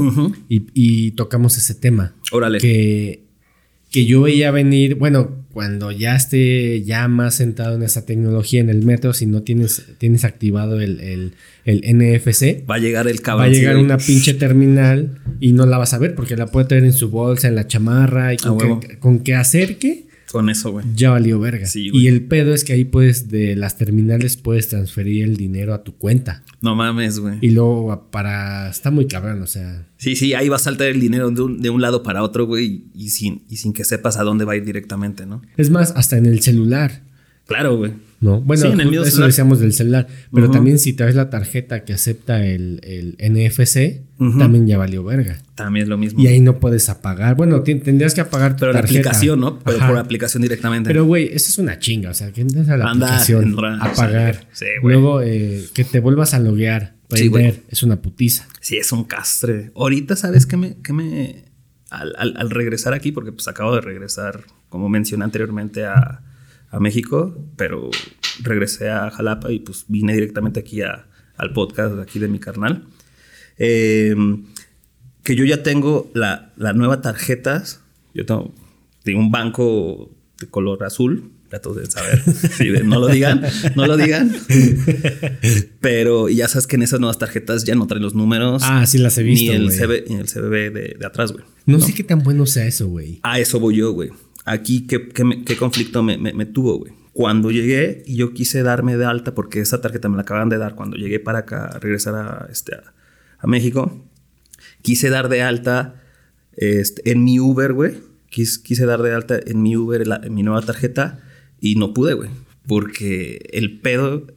y, 0.49 0.63
y 0.73 1.11
tocamos 1.11 1.57
ese 1.57 1.75
tema. 1.75 2.13
Órale. 2.31 2.57
Que, 2.59 3.23
que 3.91 4.05
yo 4.05 4.21
veía 4.23 4.51
venir, 4.51 4.95
bueno, 4.95 5.42
cuando 5.53 5.91
ya 5.91 6.15
esté 6.15 6.81
ya 6.81 7.07
más 7.07 7.35
sentado 7.35 7.75
en 7.75 7.83
esa 7.83 8.07
tecnología 8.07 8.59
en 8.59 8.69
el 8.69 8.83
metro, 8.83 9.13
si 9.13 9.27
no 9.27 9.43
tienes, 9.43 9.85
tienes 9.99 10.25
activado 10.25 10.81
el, 10.81 10.99
el, 10.99 11.33
el 11.63 11.81
NFC, 11.95 12.67
Va 12.67 12.75
a 12.75 12.79
llegar 12.79 13.07
el 13.07 13.21
cabrón. 13.21 13.45
va 13.45 13.49
a 13.51 13.53
llegar 13.53 13.77
una 13.77 13.97
pinche 13.97 14.33
terminal 14.33 15.19
y 15.39 15.53
no 15.53 15.67
la 15.67 15.77
vas 15.77 15.93
a 15.93 15.99
ver 15.99 16.15
porque 16.15 16.35
la 16.35 16.47
puede 16.47 16.65
tener 16.65 16.85
en 16.85 16.93
su 16.93 17.11
bolsa, 17.11 17.47
en 17.47 17.55
la 17.55 17.67
chamarra 17.67 18.33
y 18.33 18.37
con, 18.37 18.79
que, 18.79 18.97
con 18.97 19.19
que 19.19 19.35
acerque. 19.35 20.07
Con 20.33 20.49
eso, 20.49 20.71
güey. 20.71 20.83
Ya 20.95 21.11
valió 21.11 21.39
verga. 21.39 21.67
Sí, 21.67 21.91
güey. 21.91 22.01
y 22.01 22.07
el 22.07 22.23
pedo 22.23 22.55
es 22.55 22.63
que 22.63 22.73
ahí 22.73 22.85
puedes, 22.85 23.29
de 23.29 23.55
las 23.55 23.77
terminales, 23.77 24.35
puedes 24.35 24.67
transferir 24.67 25.25
el 25.25 25.37
dinero 25.37 25.75
a 25.75 25.83
tu 25.83 25.95
cuenta. 25.95 26.43
No 26.59 26.75
mames, 26.75 27.19
güey. 27.19 27.37
Y 27.39 27.51
luego 27.51 28.09
para. 28.09 28.67
Está 28.67 28.89
muy 28.89 29.05
cabrón, 29.05 29.43
o 29.43 29.45
sea. 29.45 29.87
Sí, 29.97 30.15
sí, 30.15 30.33
ahí 30.33 30.49
va 30.49 30.55
a 30.55 30.59
saltar 30.59 30.87
el 30.87 30.99
dinero 30.99 31.29
de 31.29 31.39
un, 31.39 31.61
de 31.61 31.69
un 31.69 31.83
lado 31.83 32.01
para 32.01 32.23
otro, 32.23 32.47
güey, 32.47 32.85
y 32.95 33.09
sin, 33.09 33.43
y 33.47 33.57
sin 33.57 33.73
que 33.73 33.83
sepas 33.83 34.17
a 34.17 34.23
dónde 34.23 34.43
va 34.43 34.53
a 34.53 34.55
ir 34.55 34.65
directamente, 34.65 35.27
¿no? 35.27 35.43
Es 35.55 35.69
más, 35.69 35.93
hasta 35.95 36.17
en 36.17 36.25
el 36.25 36.41
celular. 36.41 37.03
Claro, 37.45 37.77
güey. 37.77 37.91
¿No? 38.23 38.41
Bueno, 38.41 38.61
Sí, 38.63 38.67
en 38.69 38.79
el 38.81 38.87
mismo 38.89 39.05
eso 39.05 39.25
decíamos 39.25 39.59
del 39.59 39.73
celular, 39.73 40.07
pero 40.33 40.49
también 40.49 40.79
si 40.79 40.93
traes 40.93 41.13
la 41.15 41.29
tarjeta 41.29 41.83
que 41.83 41.93
acepta 41.93 42.43
el, 42.45 42.79
el 42.83 43.17
NFC, 43.19 44.01
también 44.39 44.65
ya 44.65 44.77
valió 44.77 45.03
verga. 45.03 45.39
También 45.55 45.83
es 45.83 45.89
lo 45.89 45.97
mismo. 45.97 46.19
Y 46.21 46.27
ahí 46.27 46.39
no 46.39 46.59
puedes 46.59 46.87
apagar. 46.89 47.35
Bueno, 47.35 47.61
tendrías 47.61 48.13
que 48.15 48.21
apagar 48.21 48.53
tu 48.55 48.61
Pero 48.61 48.71
la 48.73 48.79
tarjeta. 48.79 48.99
aplicación, 49.09 49.39
¿no? 49.41 49.59
Pero 49.59 49.77
Ajá. 49.77 49.89
por 49.89 49.97
aplicación 49.97 50.41
directamente. 50.41 50.87
Pero, 50.89 51.05
güey, 51.05 51.25
eso 51.27 51.49
es 51.49 51.57
una 51.59 51.77
chinga. 51.77 52.09
O 52.09 52.13
sea, 52.13 52.31
que 52.31 52.41
entres 52.41 52.69
a 52.69 52.77
la 52.77 52.85
Anda, 52.89 53.07
aplicación, 53.07 53.43
entra, 53.43 53.75
apagar. 53.83 54.47
sí, 54.53 54.65
güey. 54.81 54.93
Luego, 54.95 55.21
eh, 55.21 55.65
que 55.73 55.83
te 55.83 55.99
vuelvas 55.99 56.33
a 56.33 56.39
loguear, 56.39 56.93
Sí, 57.13 57.29
prender. 57.29 57.61
es 57.69 57.83
una 57.83 58.01
putiza. 58.01 58.47
Sí, 58.61 58.77
es 58.77 58.91
un 58.91 59.03
castre. 59.03 59.71
Ahorita, 59.75 60.15
¿sabes 60.15 60.45
qué 60.47 60.57
me... 60.57 60.77
qué 60.83 60.93
me 60.93 61.43
al, 61.91 62.13
al- 62.17 62.33
al 62.37 62.49
regresar 62.49 62.93
aquí, 62.93 63.11
porque 63.11 63.31
pues 63.31 63.47
acabo 63.47 63.75
de 63.75 63.81
regresar, 63.81 64.39
como 64.69 64.89
mencioné 64.89 65.25
anteriormente, 65.25 65.85
a, 65.85 66.21
a 66.73 66.79
México, 66.79 67.37
pero 67.55 67.89
regresé 68.41 68.89
a 68.89 69.09
Jalapa 69.11 69.51
y 69.51 69.59
pues 69.59 69.85
vine 69.87 70.13
directamente 70.13 70.59
aquí 70.59 70.81
a- 70.81 71.07
al 71.37 71.53
podcast 71.53 71.99
aquí 71.99 72.19
de 72.19 72.27
mi 72.27 72.39
carnal. 72.39 72.83
Eh, 73.57 74.15
que 75.23 75.35
yo 75.35 75.45
ya 75.45 75.63
tengo 75.63 76.11
la, 76.13 76.51
la 76.57 76.73
nueva 76.73 77.01
tarjetas. 77.01 77.81
Yo 78.13 78.25
tengo, 78.25 78.53
tengo 79.03 79.19
un 79.19 79.31
banco 79.31 80.11
de 80.39 80.47
color 80.47 80.83
azul. 80.83 81.31
Trato 81.49 81.73
de 81.75 81.85
saber. 81.85 82.21
Sí, 82.57 82.69
de- 82.69 82.83
no 82.83 82.99
lo 82.99 83.07
digan, 83.07 83.41
no 83.75 83.85
lo 83.85 83.95
digan. 83.95 84.35
Pero 85.79 86.29
ya 86.29 86.47
sabes 86.47 86.67
que 86.67 86.75
en 86.75 86.81
esas 86.83 86.99
nuevas 86.99 87.19
tarjetas 87.19 87.63
ya 87.63 87.75
no 87.75 87.85
traen 87.87 88.03
los 88.03 88.15
números. 88.15 88.63
Ah, 88.65 88.85
sí 88.85 88.97
las 88.97 89.17
he 89.17 89.23
visto, 89.23 89.51
Ni 89.51 89.57
el. 89.57 89.69
CB, 89.71 90.09
ni 90.09 90.15
el 90.15 90.25
CBB 90.27 90.73
de, 90.73 90.95
de 90.99 91.05
atrás, 91.05 91.31
güey. 91.31 91.45
No, 91.65 91.79
sé 91.79 91.93
qué 91.93 92.03
tan 92.03 92.19
bueno 92.23 92.45
sea 92.45 92.65
eso, 92.65 92.87
güey. 92.87 93.19
A 93.23 93.39
eso 93.39 93.59
voy 93.59 93.77
yo, 93.77 93.91
güey. 93.93 94.09
Aquí, 94.45 94.87
¿qué, 94.87 95.09
conflicto 95.57 96.03
me, 96.03 96.45
tuvo, 96.45 96.79
güey? 96.79 96.93
Cuando 97.13 97.51
llegué 97.51 98.03
y 98.05 98.15
yo 98.15 98.33
quise 98.33 98.63
darme 98.63 98.97
de 98.97 99.05
alta, 99.05 99.35
porque 99.35 99.59
esa 99.59 99.81
tarjeta 99.81 100.09
me 100.09 100.15
la 100.15 100.23
acaban 100.23 100.49
de 100.49 100.57
dar 100.57 100.75
cuando 100.75 100.97
llegué 100.97 101.19
para 101.19 101.39
acá, 101.39 101.79
regresar 101.79 102.15
a, 102.15 103.47
México, 103.47 104.05
quise 104.81 105.09
dar 105.09 105.29
de 105.29 105.41
alta 105.41 106.01
en 106.55 107.23
mi 107.23 107.39
Uber, 107.39 107.73
güey. 107.73 107.99
Quis- 108.31 108.61
quise 108.61 108.85
dar 108.85 109.01
de 109.01 109.13
alta 109.13 109.39
en 109.45 109.61
mi 109.61 109.75
Uber 109.77 110.03
en 110.23 110.33
mi 110.33 110.43
nueva 110.43 110.61
tarjeta 110.61 111.19
y 111.59 111.75
no 111.75 111.93
pude, 111.93 112.13
güey. 112.13 112.29
Porque 112.67 113.49
el 113.51 113.79
pedo 113.79 114.27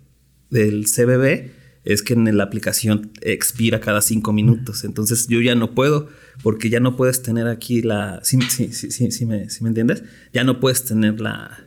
del 0.50 0.86
CBB 0.86 1.50
es 1.86 2.02
que 2.02 2.12
en 2.12 2.36
la 2.36 2.44
aplicación 2.44 3.10
expira 3.22 3.80
cada 3.80 4.02
cinco 4.02 4.32
minutos. 4.34 4.84
Entonces 4.84 5.26
yo 5.28 5.40
ya 5.40 5.54
no 5.54 5.74
puedo, 5.74 6.08
porque 6.42 6.68
ya 6.68 6.80
no 6.80 6.96
puedes 6.96 7.22
tener 7.22 7.46
aquí 7.48 7.80
la. 7.80 8.20
Sí, 8.22 8.38
sí, 8.50 8.72
sí, 8.72 8.90
sí, 8.90 9.10
sí 9.10 9.24
me, 9.24 9.48
sí 9.48 9.62
me 9.62 9.68
entiendes? 9.68 10.02
Ya 10.34 10.44
no 10.44 10.60
puedes 10.60 10.84
tener 10.84 11.20
la. 11.20 11.58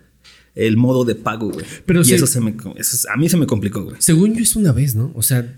El 0.56 0.78
modo 0.78 1.06
de 1.06 1.16
pago, 1.16 1.50
güey. 1.52 1.66
Pero 1.86 2.02
y 2.02 2.06
se- 2.06 2.16
eso, 2.16 2.28
se 2.28 2.42
me, 2.42 2.52
eso 2.52 2.96
es- 2.96 3.08
a 3.08 3.16
mí 3.16 3.30
se 3.30 3.38
me 3.38 3.48
complicó, 3.48 3.84
güey. 3.84 3.96
Según 4.00 4.36
yo 4.36 4.42
es 4.44 4.56
una 4.56 4.72
vez, 4.74 4.94
¿no? 4.96 5.12
O 5.16 5.22
sea, 5.22 5.58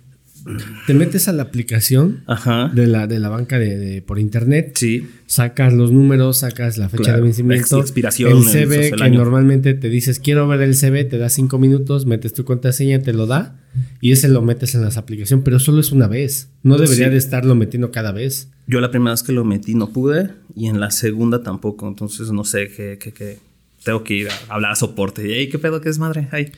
te 0.88 0.94
metes 0.94 1.28
a 1.28 1.34
la 1.34 1.44
aplicación 1.44 2.24
Ajá. 2.28 2.72
de 2.74 2.88
la, 2.88 3.08
de 3.08 3.20
la 3.20 3.30
banca 3.30 3.60
de, 3.60 3.78
de- 3.78 4.02
por 4.02 4.20
internet, 4.20 4.74
Sí. 4.76 5.08
sacas 5.26 5.74
los 5.74 5.92
números, 5.92 6.38
sacas 6.40 6.78
la 6.78 6.90
fecha 6.90 7.04
Claro, 7.04 7.18
de 7.20 7.24
vencimiento, 7.24 7.78
ex- 7.80 7.86
expiración, 7.90 8.32
el 8.32 8.72
el 8.74 8.96
que 8.96 9.04
año. 9.04 9.20
normalmente 9.20 9.74
te 9.74 9.90
dices 9.90 10.20
quiero 10.20 10.48
ver 10.48 10.62
el 10.62 10.76
CB, 10.76 11.06
te 11.10 11.18
da 11.18 11.30
cinco 11.30 11.60
minutos, 11.60 12.06
metes 12.06 12.34
tu 12.34 12.44
contraseña, 12.46 13.02
te 13.02 13.14
lo 13.14 13.28
da 13.28 13.60
y 14.02 14.12
ese 14.12 14.28
lo 14.30 14.42
metes 14.42 14.76
en 14.76 14.82
las 14.82 14.98
aplicaciones, 14.98 15.44
pero 15.46 15.60
solo 15.60 15.80
es 15.80 15.92
una 15.92 16.08
vez. 16.08 16.50
No 16.64 16.78
debería 16.78 17.06
Sí. 17.06 17.12
de 17.12 17.18
estarlo 17.18 17.56
metiendo 17.56 17.92
cada 17.92 18.12
vez. 18.12 18.50
Yo 18.68 18.82
la 18.82 18.92
primera 18.92 19.12
vez 19.12 19.24
que 19.24 19.32
lo 19.32 19.46
metí 19.46 19.76
no 19.76 19.92
pude 19.92 20.30
y 20.56 20.68
en 20.68 20.80
la 20.80 20.92
segunda 20.92 21.44
tampoco. 21.44 21.88
Entonces 21.88 22.32
no 22.32 22.44
sé 22.44 22.70
qué, 22.76 22.98
qué, 23.00 23.12
qué. 23.12 23.40
Tengo 23.84 24.04
que 24.04 24.14
ir 24.14 24.28
a 24.30 24.54
hablar 24.54 24.74
a 24.74 24.76
soporte. 24.76 25.28
Y, 25.28 25.32
"Ey, 25.34 25.50
¿qué 25.50 25.58
pedo? 25.58 25.82
¿Qué 25.82 25.90
es 25.90 25.98
madre? 25.98 26.28
Ay. 26.32 26.52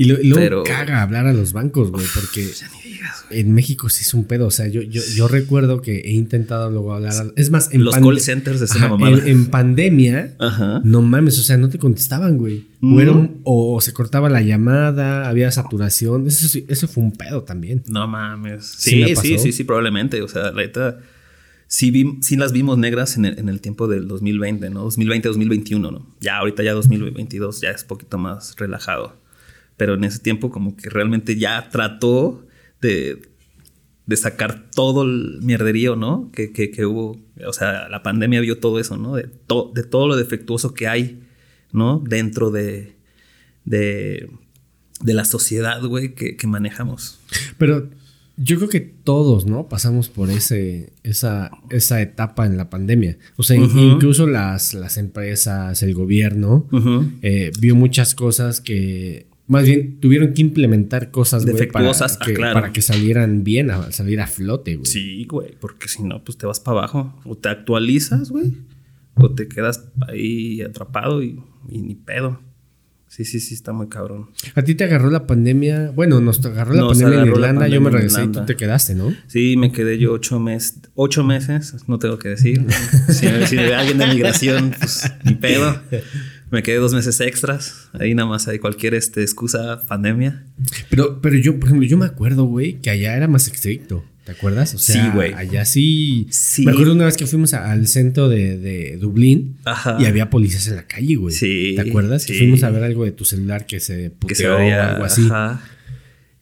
Y, 0.00 0.04
lo- 0.06 0.18
y 0.18 0.28
luego 0.28 0.40
Pero- 0.42 0.62
caga 0.64 1.02
hablar 1.02 1.26
a 1.26 1.34
los 1.34 1.52
bancos, 1.52 1.90
güey, 1.90 2.06
porque 2.14 2.42
Ya 2.58 2.68
ni 2.84 2.92
digas, 2.92 3.24
güey. 3.28 3.40
en 3.40 3.52
México 3.52 3.90
sí 3.90 4.02
es 4.02 4.14
un 4.14 4.24
pedo. 4.24 4.46
O 4.46 4.50
sea, 4.50 4.66
yo, 4.66 4.80
yo, 4.80 5.02
yo 5.14 5.28
recuerdo 5.28 5.82
que 5.82 5.98
he 6.00 6.12
intentado 6.12 6.70
luego 6.70 6.94
hablar. 6.94 7.12
a- 7.12 7.32
es 7.36 7.50
más, 7.50 7.72
en 7.74 7.84
Los 7.84 7.96
call 7.96 8.18
centers 8.20 8.62
es 8.62 8.70
Ajá, 8.72 8.96
en, 8.98 9.28
en 9.28 9.46
pandemia, 9.46 10.36
Ajá. 10.38 10.80
no 10.84 11.02
mames, 11.02 11.38
o 11.38 11.42
sea, 11.42 11.58
no 11.58 11.68
te 11.68 11.78
contestaban, 11.78 12.38
güey. 12.38 12.66
O, 12.80 12.86
un- 12.86 13.40
o 13.44 13.78
se 13.82 13.92
cortaba 13.92 14.30
la 14.30 14.40
llamada, 14.40 15.28
había 15.28 15.50
saturación. 15.50 16.26
Eso, 16.26 16.48
sí- 16.48 16.64
eso 16.68 16.88
fue 16.88 17.04
un 17.04 17.12
pedo 17.12 17.42
también. 17.42 17.82
No 17.86 18.08
mames. 18.08 18.64
Sí 18.78 19.04
Sí, 19.16 19.38
sí, 19.38 19.52
sí, 19.52 19.64
probablemente. 19.64 20.22
O 20.22 20.28
sea, 20.28 20.44
la 20.50 20.62
neta. 20.62 20.98
Sí, 21.66 21.90
vi- 21.90 22.16
sí 22.22 22.36
las 22.36 22.52
vimos 22.52 22.78
negras 22.78 23.16
en 23.16 23.26
el, 23.26 23.38
en 23.38 23.48
el 23.48 23.60
tiempo 23.60 23.86
del 23.86 24.08
2020, 24.08 24.70
¿no? 24.70 24.80
2020, 24.80 25.28
2021, 25.28 25.90
¿no? 25.92 26.06
Ya 26.20 26.38
ahorita 26.38 26.62
ya 26.64 26.72
2022 26.72 27.60
ya 27.60 27.70
es 27.70 27.84
poquito 27.84 28.18
más 28.18 28.56
relajado. 28.56 29.19
Pero 29.80 29.94
en 29.94 30.04
ese 30.04 30.18
tiempo 30.18 30.50
como 30.50 30.76
que 30.76 30.90
realmente 30.90 31.38
ya 31.38 31.70
trató 31.70 32.46
de, 32.82 33.22
de 34.04 34.16
sacar 34.16 34.70
todo 34.74 35.04
el 35.04 35.38
mierderío, 35.40 35.96
¿no? 35.96 36.30
Que, 36.32 36.52
que, 36.52 36.70
que 36.70 36.84
hubo. 36.84 37.18
O 37.46 37.52
sea, 37.54 37.88
la 37.88 38.02
pandemia 38.02 38.42
vio 38.42 38.58
todo 38.58 38.78
eso, 38.78 38.98
¿no? 38.98 39.14
De, 39.16 39.22
to- 39.46 39.72
de 39.74 39.82
todo 39.82 40.06
lo 40.06 40.16
defectuoso 40.16 40.74
que 40.74 40.86
hay, 40.86 41.22
¿no? 41.72 41.98
Dentro 42.06 42.50
de, 42.50 42.92
de, 43.64 44.28
de 45.02 45.14
la 45.14 45.24
sociedad, 45.24 45.82
güey, 45.82 46.14
que, 46.14 46.36
que 46.36 46.46
manejamos. 46.46 47.18
Pero 47.56 47.88
yo 48.36 48.56
creo 48.58 48.68
que 48.68 48.80
todos, 48.80 49.46
¿no? 49.46 49.66
Pasamos 49.70 50.10
por 50.10 50.28
ese, 50.30 50.92
esa, 51.04 51.50
esa 51.70 52.02
etapa 52.02 52.44
en 52.44 52.58
la 52.58 52.68
pandemia. 52.68 53.16
O 53.36 53.42
sea, 53.42 53.56
incluso 53.56 54.26
las, 54.26 54.74
las 54.74 54.98
empresas, 54.98 55.82
el 55.82 55.94
gobierno, 55.94 56.68
eh, 57.22 57.50
vio 57.58 57.74
muchas 57.76 58.14
cosas 58.14 58.60
que, 58.60 59.29
más 59.50 59.64
bien, 59.64 59.98
tuvieron 59.98 60.32
que 60.32 60.42
implementar 60.42 61.10
cosas, 61.10 61.42
para, 61.42 61.52
Defectuosas, 61.52 62.18
ah, 62.20 62.24
claro. 62.24 62.54
para 62.54 62.72
que 62.72 62.82
salieran 62.82 63.42
bien, 63.42 63.72
a 63.72 63.90
salir 63.90 64.20
a 64.20 64.28
flote, 64.28 64.76
güey. 64.76 64.86
Sí, 64.86 65.24
güey, 65.24 65.56
porque 65.60 65.88
si 65.88 66.04
no, 66.04 66.22
pues 66.22 66.38
te 66.38 66.46
vas 66.46 66.60
para 66.60 66.78
abajo. 66.78 67.20
O 67.24 67.36
te 67.36 67.48
actualizas, 67.48 68.30
güey, 68.30 68.54
o 69.14 69.32
te 69.32 69.48
quedas 69.48 69.88
ahí 70.06 70.62
atrapado 70.62 71.20
y, 71.24 71.42
y 71.68 71.82
ni 71.82 71.96
pedo. 71.96 72.38
Sí, 73.08 73.24
sí, 73.24 73.40
sí, 73.40 73.54
está 73.54 73.72
muy 73.72 73.88
cabrón. 73.88 74.30
A 74.54 74.62
ti 74.62 74.76
te 74.76 74.84
agarró 74.84 75.10
la 75.10 75.26
pandemia, 75.26 75.90
bueno, 75.90 76.20
nos 76.20 76.46
agarró 76.46 76.74
la 76.74 76.82
Nos 76.82 76.92
pandemia 76.92 77.14
en 77.14 77.20
agarró 77.22 77.40
Irlanda, 77.40 77.66
yo 77.66 77.80
me 77.80 77.90
regresé 77.90 78.22
y 78.22 78.28
tú 78.28 78.44
te 78.46 78.54
quedaste, 78.54 78.94
¿no? 78.94 79.12
Sí, 79.26 79.56
me 79.56 79.72
quedé 79.72 79.98
yo 79.98 80.12
ocho 80.12 80.38
meses, 80.38 80.78
ocho 80.94 81.24
meses, 81.24 81.74
no 81.88 81.98
tengo 81.98 82.18
que 82.18 82.28
decir. 82.28 82.64
Si, 83.08 83.26
si 83.46 83.58
alguien 83.58 83.98
de 83.98 84.06
migración, 84.06 84.74
pues 84.78 85.12
ni 85.24 85.34
pedo. 85.34 85.76
Me 86.50 86.62
quedé 86.62 86.76
dos 86.76 86.92
meses 86.94 87.20
extras. 87.20 87.88
Ahí 87.92 88.14
nada 88.14 88.28
más 88.28 88.48
hay 88.48 88.58
cualquier 88.58 88.94
este, 88.94 89.22
excusa, 89.22 89.82
pandemia. 89.86 90.44
Pero, 90.88 91.20
pero 91.20 91.36
yo, 91.36 91.58
por 91.58 91.68
ejemplo, 91.68 91.86
yo 91.88 91.96
me 91.96 92.06
acuerdo, 92.06 92.44
güey, 92.44 92.80
que 92.80 92.90
allá 92.90 93.16
era 93.16 93.28
más 93.28 93.46
estricto. 93.46 94.04
¿Te 94.24 94.32
acuerdas? 94.32 94.74
O 94.74 94.78
sea, 94.78 95.02
Sí, 95.04 95.10
güey. 95.14 95.32
allá 95.32 95.64
sí. 95.64 96.26
Sí. 96.30 96.64
Me 96.66 96.72
acuerdo 96.72 96.92
una 96.92 97.06
vez 97.06 97.16
que 97.16 97.26
fuimos 97.26 97.54
a- 97.54 97.70
al 97.72 97.86
centro 97.86 98.28
de, 98.28 98.58
de 98.58 98.96
Dublín 98.98 99.56
Ajá. 99.64 99.96
y 99.98 100.04
había 100.04 100.28
policías 100.28 100.66
en 100.68 100.76
la 100.76 100.86
calle, 100.86 101.16
güey. 101.16 101.34
Sí, 101.34 101.72
¿Te 101.74 101.88
acuerdas? 101.88 102.26
Que 102.26 102.34
sí. 102.34 102.40
fuimos 102.40 102.62
a 102.62 102.70
ver 102.70 102.84
algo 102.84 103.04
de 103.04 103.12
tu 103.12 103.24
celular 103.24 103.64
que 103.66 103.80
se 103.80 103.96
Que 103.96 104.10
puteó 104.10 104.36
se 104.36 104.48
o 104.48 104.82
algo 104.82 105.04
así. 105.04 105.22
ajá. 105.26 105.62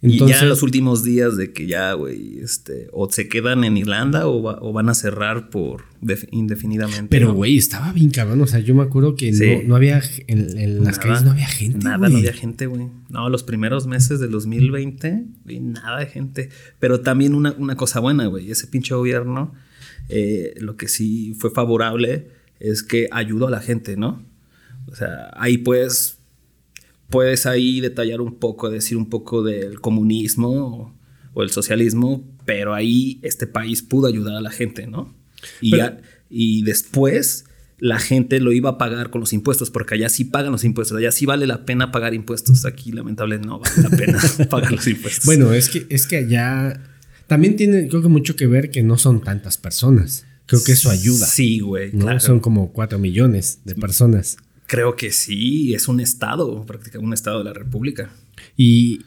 Entonces, 0.01 0.37
y 0.37 0.41
ya 0.43 0.47
los 0.47 0.63
últimos 0.63 1.03
días 1.03 1.37
de 1.37 1.53
que 1.53 1.67
ya, 1.67 1.93
güey, 1.95 2.39
este, 2.39 2.87
o 2.93 3.11
se 3.11 3.29
quedan 3.29 3.65
en 3.65 3.77
Irlanda 3.77 4.29
o, 4.29 4.41
va- 4.43 4.59
o 4.63 4.73
van 4.73 4.89
a 4.89 4.95
cerrar 4.95 5.51
por 5.51 5.83
def- 6.01 6.29
indefinidamente. 6.31 7.09
pero, 7.11 7.29
¿no? 7.29 7.35
güey, 7.35 7.59
estaba 7.59 7.93
bien 7.93 8.11
cabrón. 8.11 8.41
O 8.41 8.47
sea, 8.47 8.61
yo 8.61 8.77
me 8.77 8.83
acuerdo 8.85 9.17
que 9.17 9.33
Sí. 9.33 9.45
no, 9.63 9.71
no 9.71 9.77
había. 9.77 10.01
En, 10.29 10.57
en 10.57 10.85
las 10.85 10.99
Nada. 10.99 10.99
calles 11.01 11.25
no 11.25 11.33
había 11.33 11.49
gente. 11.49 11.79
Nada, 11.85 12.09
no 12.09 12.17
había 12.17 12.33
gente, 12.33 12.67
güey. 12.67 12.87
No, 13.09 13.29
los 13.29 13.43
primeros 13.43 13.89
meses 13.89 14.21
del 14.21 14.31
2020, 14.31 15.25
güey, 15.45 15.59
nada 15.59 15.99
de 15.99 16.07
gente. 16.07 16.51
Pero 16.79 17.01
también 17.01 17.35
una, 17.35 17.53
una 17.59 17.75
cosa 17.77 17.99
buena, 17.99 18.27
güey. 18.27 18.53
Ese 18.53 18.69
pinche 18.69 18.95
gobierno, 18.95 19.53
eh, 20.09 20.55
lo 20.59 20.77
que 20.77 20.87
sí 20.87 21.35
fue 21.39 21.51
favorable 21.51 22.29
es 22.61 22.85
que 22.85 23.09
ayudó 23.11 23.49
a 23.49 23.51
la 23.51 23.61
gente, 23.61 23.97
¿no? 23.97 24.25
O 24.87 24.95
sea, 24.95 25.31
ahí 25.35 25.59
puedes, 25.59 26.18
puedes 27.11 27.47
ahí 27.47 27.81
detallar 27.81 28.21
un 28.21 28.35
poco, 28.37 28.71
decir 28.71 28.97
un 28.97 29.09
poco 29.09 29.43
del 29.43 29.81
comunismo 29.81 30.49
o, 30.51 30.95
o 31.35 31.43
el 31.43 31.51
socialismo, 31.51 32.25
pero 32.45 32.75
ahí 32.75 33.19
este 33.23 33.47
país 33.47 33.83
pudo 33.83 34.07
ayudar 34.07 34.37
a 34.37 34.41
la 34.41 34.51
gente, 34.51 34.87
¿no? 34.87 35.15
Y, 35.61 35.73
Pero- 35.73 35.85
ya- 35.85 36.01
y 36.31 36.63
después 36.63 37.45
la 37.79 37.99
gente 38.01 38.41
lo 38.41 38.53
iba 38.53 38.71
a 38.71 38.79
pagar 38.79 39.11
con 39.11 39.21
los 39.21 39.33
impuestos, 39.33 39.71
porque 39.71 39.95
allá 39.95 40.09
sí 40.09 40.25
pagan 40.25 40.51
los 40.53 40.65
impuestos, 40.65 40.97
allá 40.99 41.13
sí 41.13 41.27
vale 41.27 41.47
la 41.47 41.65
pena 41.65 41.93
pagar 41.93 42.13
impuestos, 42.13 42.65
aquí 42.65 42.91
lamentablemente 42.93 43.47
no 43.47 43.61
vale 43.61 43.75
la 43.83 43.91
pena 43.91 44.19
pagar 44.51 44.73
los 44.73 44.87
impuestos. 44.89 45.25
Bueno, 45.27 45.53
es 45.53 45.69
que, 45.69 45.87
es 45.89 46.07
que 46.07 46.17
allá. 46.17 46.83
También 47.29 47.57
tiene, 47.57 47.87
creo 47.89 48.03
que 48.03 48.09
mucho 48.09 48.35
que 48.37 48.47
ver 48.47 48.71
que 48.71 48.83
no 48.83 48.99
son 48.99 49.21
tantas 49.23 49.59
personas. 49.59 50.27
Creo 50.47 50.65
que 50.65 50.73
eso 50.73 50.91
ayuda. 50.91 51.27
Sí, 51.27 51.61
güey, 51.61 51.93
¿no? 51.93 52.07
claro. 52.07 52.21
Son 52.21 52.41
como 52.41 52.73
4 52.73 52.99
millones 52.99 53.61
de 53.65 53.75
personas. 53.75 54.39
Creo 54.69 54.95
que 54.95 55.11
sí, 55.11 55.75
es 55.75 55.89
un 55.89 55.99
estado, 55.99 56.65
prácticamente 56.67 57.07
un 57.09 57.13
estado 57.15 57.39
de 57.39 57.45
la 57.45 57.53
república. 57.55 58.11
Y, 58.57 59.01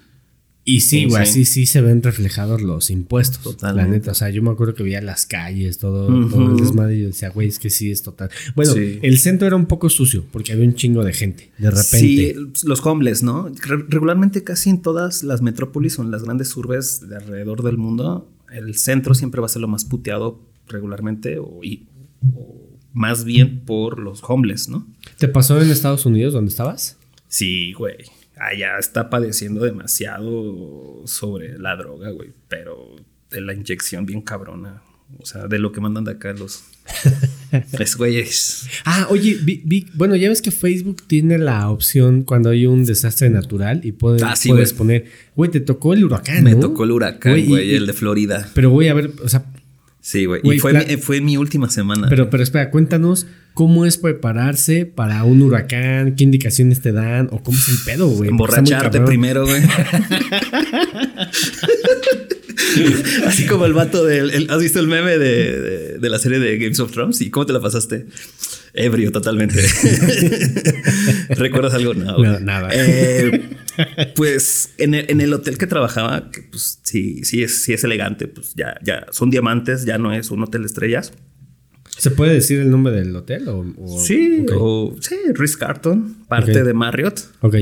Y 0.63 0.82
sí, 0.82 1.06
güey, 1.06 1.25
sí. 1.25 1.44
sí 1.46 1.65
se 1.65 1.82
ven 1.82 2.03
reflejados 2.03 2.62
los 2.62 2.91
impuestos. 2.91 3.41
Totalmente. 3.41 3.89
La 3.91 3.98
neta, 3.98 4.12
o 4.12 4.13
sea, 4.13 4.30
yo 4.30 4.44
me 4.44 4.51
acuerdo 4.51 4.75
que 4.75 4.84
veía 4.84 5.01
las 5.01 5.25
calles, 5.25 5.80
todo, 5.80 6.08
Ujú. 6.08 6.30
todo 6.30 6.51
el 6.51 6.58
desmadre 6.58 6.98
y 6.98 7.01
yo 7.01 7.08
decía, 7.08 7.30
güey, 7.30 7.48
es 7.48 7.58
que 7.58 7.70
sí 7.72 7.89
es 7.89 8.03
total. 8.03 8.30
Bueno, 8.56 8.74
Sí. 8.74 9.00
el 9.01 9.18
centro 9.18 9.48
era 9.48 9.56
un 9.56 9.65
poco 9.65 9.89
sucio 9.89 10.24
porque 10.32 10.51
había 10.53 10.65
un 10.65 10.75
chingo 10.75 11.03
de 11.03 11.13
gente, 11.13 11.51
de 11.58 11.72
repente. 11.72 11.98
Sí, 11.98 12.34
los 12.63 12.86
homeless, 12.86 13.24
¿no? 13.24 13.50
Re- 13.50 13.86
regularmente 13.89 14.44
casi 14.44 14.70
en 14.70 14.82
todas 14.84 15.24
las 15.24 15.41
metrópolis 15.41 15.98
o 15.98 16.03
en 16.03 16.12
las 16.12 16.24
grandes 16.24 16.56
urbes 16.56 17.08
de 17.10 17.15
alrededor 17.15 17.63
del 17.63 17.77
mundo, 17.77 18.30
el 18.53 18.75
centro 18.75 19.15
siempre 19.15 19.41
va 19.41 19.48
a 19.48 19.50
ser 19.50 19.62
lo 19.63 19.68
más 19.68 19.84
puteado 19.86 20.39
regularmente 20.68 21.39
o, 21.39 21.60
y- 21.63 21.88
o 22.36 22.61
más 22.93 23.24
bien 23.24 23.62
por 23.62 24.00
los 24.00 24.21
homeless, 24.27 24.69
¿no? 24.69 24.88
¿Te 25.17 25.27
pasó 25.27 25.62
en 25.62 25.69
Estados 25.69 26.05
Unidos 26.05 26.33
donde 26.33 26.50
estabas? 26.50 26.98
Sí, 27.27 27.74
güey. 27.74 27.95
Allá 28.38 28.77
está 28.79 29.10
padeciendo 29.10 29.62
demasiado 29.63 31.03
sobre 31.05 31.57
la 31.60 31.75
droga, 31.75 32.10
güey. 32.12 32.29
Pero 32.48 32.95
de 33.29 33.41
la 33.41 33.53
inyección 33.53 34.05
bien 34.05 34.21
cabrona. 34.21 34.81
O 35.19 35.25
sea, 35.25 35.48
de 35.48 35.60
lo 35.60 35.71
que 35.71 35.81
mandan 35.81 36.05
de 36.05 36.12
acá 36.12 36.33
los... 36.33 36.63
los 37.77 37.95
güeyes. 37.98 38.67
Ah, 38.86 39.07
oye, 39.10 39.38
vi, 39.43 39.62
vi- 39.65 39.88
bueno, 39.93 40.15
ya 40.15 40.29
ves 40.29 40.41
que 40.41 40.51
Facebook 40.51 41.03
tiene 41.05 41.38
la 41.38 41.69
opción 41.69 42.24
cuando 42.24 42.50
hay 42.50 42.65
un 42.65 42.86
desastre 42.86 43.29
natural 43.29 43.81
y 43.83 43.91
puede- 43.91 44.24
Ah, 44.24 44.36
sí, 44.36 44.50
puedes 44.50 44.69
güey. 44.71 44.77
poner, 44.77 45.05
güey, 45.36 45.51
te 45.51 45.60
tocó 45.60 45.93
el 45.93 46.05
huracán, 46.05 46.43
Me 46.43 46.53
¿no? 46.53 46.62
tocó 46.62 46.86
el 46.86 46.91
huracán, 46.91 47.33
Güey, 47.33 47.43
y- 47.43 47.48
güey, 47.48 47.71
y- 47.71 47.75
el 47.75 47.88
de 47.88 47.93
Florida. 47.93 48.50
Pero 48.53 48.69
voy 48.69 48.88
a 48.88 48.93
ver, 48.93 49.12
o 49.24 49.27
sea, 49.29 49.45
Sí, 50.01 50.25
güey. 50.25 50.41
Y 50.43 50.58
fue, 50.60 50.74
mi, 50.74 50.98
fue 50.98 51.22
mi 51.22 51.38
última 51.38 51.70
semana. 51.70 52.08
pero, 52.10 52.29
pero 52.31 52.41
espera, 52.41 52.72
cuéntanos 52.72 53.27
cómo 53.53 53.86
es 53.86 53.98
prepararse 53.98 54.86
para 54.88 55.24
un 55.24 55.41
huracán, 55.43 56.15
qué 56.15 56.24
indicaciones 56.24 56.81
te 56.81 56.91
dan 56.91 57.27
o 57.31 57.43
cómo 57.43 57.58
es 57.58 57.70
el 57.70 57.77
pedo, 57.86 58.08
güey. 58.08 58.29
Emborracharte 58.29 59.01
primero, 59.01 59.46
güey. 59.46 59.62
Así 63.27 63.46
como 63.48 63.65
el 63.65 63.74
vato 63.74 64.03
del. 64.05 64.29
el- 64.31 64.50
¿Has 64.50 64.62
visto 64.62 64.79
el 64.79 64.88
meme 64.88 65.17
de, 65.17 65.60
de- 65.60 65.98
de 66.00 66.10
la 66.10 66.20
serie 66.20 66.39
de 66.39 66.58
Games 66.58 66.79
of 66.79 66.91
Thrones? 66.91 67.22
¿Y 67.22 67.29
cómo 67.29 67.46
te 67.46 67.53
la 67.53 67.60
pasaste? 67.62 68.05
Ebrio, 68.73 69.11
totalmente. 69.11 69.61
¿Recuerdas 71.29 71.73
algo? 71.73 71.93
No, 71.93 72.17
güey. 72.17 72.29
No, 72.31 72.39
nada. 72.39 72.69
Eh, 72.73 73.49
pues 74.15 74.73
en 74.77 74.93
el, 74.93 75.05
en 75.09 75.21
el 75.21 75.33
hotel 75.33 75.57
que 75.57 75.67
trabajaba, 75.67 76.29
que 76.31 76.41
pues 76.43 76.79
sí, 76.83 77.23
sí 77.23 77.43
es, 77.43 77.63
sí 77.63 77.73
es 77.73 77.83
elegante, 77.83 78.27
pues 78.27 78.53
ya, 78.55 78.77
ya 78.83 79.07
son 79.11 79.29
diamantes, 79.29 79.85
ya 79.85 79.97
no 79.97 80.13
es 80.13 80.31
un 80.31 80.43
hotel 80.43 80.61
de 80.61 80.67
estrellas. 80.67 81.13
¿Se 81.97 82.09
puede 82.09 82.33
decir 82.33 82.59
el 82.61 82.71
nombre 82.71 82.93
del 82.93 83.15
hotel? 83.15 83.47
O, 83.49 83.65
o- 83.77 83.99
Sí, 83.99 84.45
o 84.55 84.95
sí, 85.01 85.15
Ritz 85.33 85.57
Carton, 85.57 86.15
parte 86.27 86.63
de 86.63 86.73
Marriott, 86.73 87.19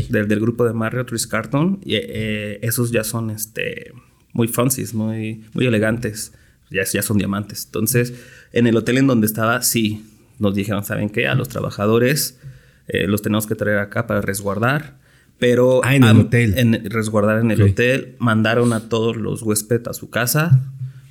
del 0.09 0.39
grupo 0.39 0.65
de 0.65 0.73
Marriott, 0.73 1.09
Ritz 1.09 1.27
Carton. 1.27 1.79
Y 1.83 1.95
eh, 1.95 2.59
esos 2.61 2.91
ya 2.91 3.03
son 3.03 3.31
este, 3.31 3.91
muy 4.33 4.47
fancies, 4.47 4.93
muy, 4.93 5.43
muy 5.53 5.65
elegantes. 5.65 6.31
Ya, 6.71 6.83
ya 6.83 7.01
son 7.01 7.17
diamantes. 7.17 7.65
Entonces, 7.65 8.13
en 8.53 8.67
el 8.67 8.77
hotel 8.77 8.99
en 8.99 9.07
donde 9.07 9.25
estaba, 9.25 9.63
sí, 9.63 10.05
nos 10.39 10.55
dijeron, 10.55 10.84
¿saben 10.84 11.10
qué? 11.10 11.27
A 11.27 11.36
los 11.36 11.50
trabajadores 11.50 12.39
eh, 12.88 13.05
los 13.08 13.22
tenemos 13.22 13.46
que 13.46 13.55
traer 13.55 13.77
acá 13.79 14.08
para 14.08 14.22
resguardar. 14.22 14.98
Pero 15.38 15.81
Ah, 15.86 15.96
en 15.96 16.03
el 16.03 16.17
hotel. 16.19 16.53
en- 16.58 16.89
resguardar 16.89 17.39
en 17.39 17.51
el 17.51 17.62
Ok. 17.62 17.69
hotel. 17.72 18.15
Mandaron 18.19 18.74
a 18.74 18.89
todos 18.89 19.15
los 19.15 19.41
huéspedes 19.41 19.88
a 19.88 19.93
su 19.93 20.10
casa 20.10 20.65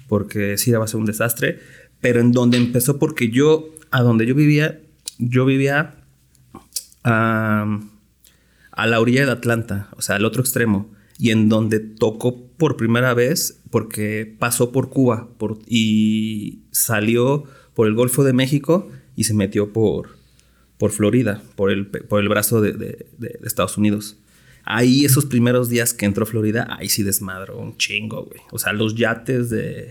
porque 0.08 0.58
sí 0.58 0.70
iba 0.70 0.84
a 0.84 0.88
ser 0.88 1.00
un 1.00 1.06
desastre. 1.06 1.60
Pero 2.00 2.20
en 2.20 2.32
donde 2.32 2.58
empezó, 2.58 2.98
porque 2.98 3.30
yo, 3.30 3.68
a 3.90 4.02
donde 4.02 4.26
yo 4.26 4.34
vivía, 4.34 4.80
yo 5.18 5.44
vivía 5.46 5.94
a, 7.04 7.80
a 8.72 8.86
la 8.86 9.00
orilla 9.00 9.24
de 9.26 9.32
Atlanta, 9.32 9.88
o 9.96 10.02
sea, 10.02 10.16
al 10.16 10.24
otro 10.24 10.40
extremo. 10.42 10.90
Y 11.18 11.30
en 11.30 11.48
donde 11.48 11.80
tocó 11.80 12.46
por 12.56 12.76
primera 12.76 13.12
vez, 13.14 13.60
porque 13.70 14.36
pasó 14.38 14.70
por 14.70 14.88
Cuba 14.90 15.28
por, 15.38 15.58
y 15.66 16.60
salió 16.70 17.44
por 17.74 17.88
el 17.88 17.94
Golfo 17.94 18.22
de 18.24 18.32
México 18.32 18.88
y 19.18 19.24
se 19.24 19.34
metió 19.34 19.72
por, 19.72 20.10
por 20.78 20.90
Florida, 20.92 21.42
por 21.56 21.70
el, 21.70 21.86
por 21.86 22.20
el 22.22 22.28
brazo 22.28 22.60
de, 22.60 22.72
de- 22.72 23.06
de- 23.18 23.38
de 23.40 23.46
Estados 23.46 23.76
Unidos. 23.76 24.16
Ahí 24.64 25.04
esos 25.04 25.24
primeros 25.26 25.68
días 25.68 25.92
que 25.94 26.06
entró 26.06 26.24
Florida, 26.26 26.66
ahí 26.78 26.88
sí 26.88 27.02
desmadró 27.02 27.58
un 27.58 27.76
chingo, 27.78 28.24
güey. 28.26 28.40
O 28.50 28.58
sea, 28.58 28.72
los 28.72 28.94
yates 28.94 29.48
de, 29.50 29.90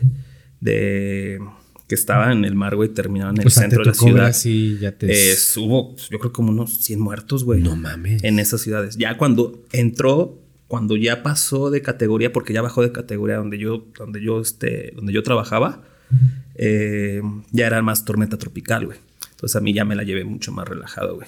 de 0.62 1.40
que 1.88 1.96
estaban 1.96 2.40
en 2.40 2.46
el 2.46 2.54
mar, 2.56 2.76
güey, 2.76 2.90
terminaban 2.90 3.36
en 3.36 3.42
el 3.42 3.48
O 3.48 3.50
sea, 3.50 3.64
centro 3.64 3.84
te 3.84 3.90
de 3.90 3.96
la 3.96 4.02
ciudad. 4.02 4.26
así, 4.28 4.78
ya 4.80 4.92
te... 4.92 5.32
Es- 5.32 5.56
hubo, 5.58 5.94
pues, 5.96 6.10
yo 6.10 6.20
creo, 6.20 6.32
como 6.34 6.52
unos 6.52 6.78
100 6.84 7.00
muertos, 7.00 7.44
güey. 7.44 7.62
No 7.62 7.76
mames. 7.76 8.24
En 8.24 8.40
esas 8.40 8.62
ciudades. 8.62 8.98
Ya 8.98 9.18
cuando 9.18 9.64
entró, 9.72 10.38
cuando 10.68 10.96
ya 10.98 11.24
pasó 11.24 11.70
de 11.72 11.82
categoría, 11.82 12.32
porque 12.34 12.54
ya 12.54 12.62
bajó 12.62 12.82
de 12.82 12.92
categoría 12.92 13.38
donde 13.38 13.58
yo, 13.58 13.86
donde 13.98 14.22
yo, 14.22 14.42
este, 14.42 14.92
donde 14.96 15.12
yo 15.14 15.24
trabajaba, 15.24 15.84
eh, 16.56 17.22
ya 17.52 17.68
era 17.68 17.82
más 17.82 18.06
tormenta 18.06 18.38
tropical, 18.38 18.86
güey. 18.86 18.98
Entonces 19.38 19.56
a 19.56 19.62
mí 19.62 19.72
ya 19.72 19.86
me 19.86 19.96
la 19.96 20.02
llevé 20.02 20.24
mucho 20.24 20.52
más 20.52 20.68
relajado, 20.68 21.18
güey. 21.18 21.28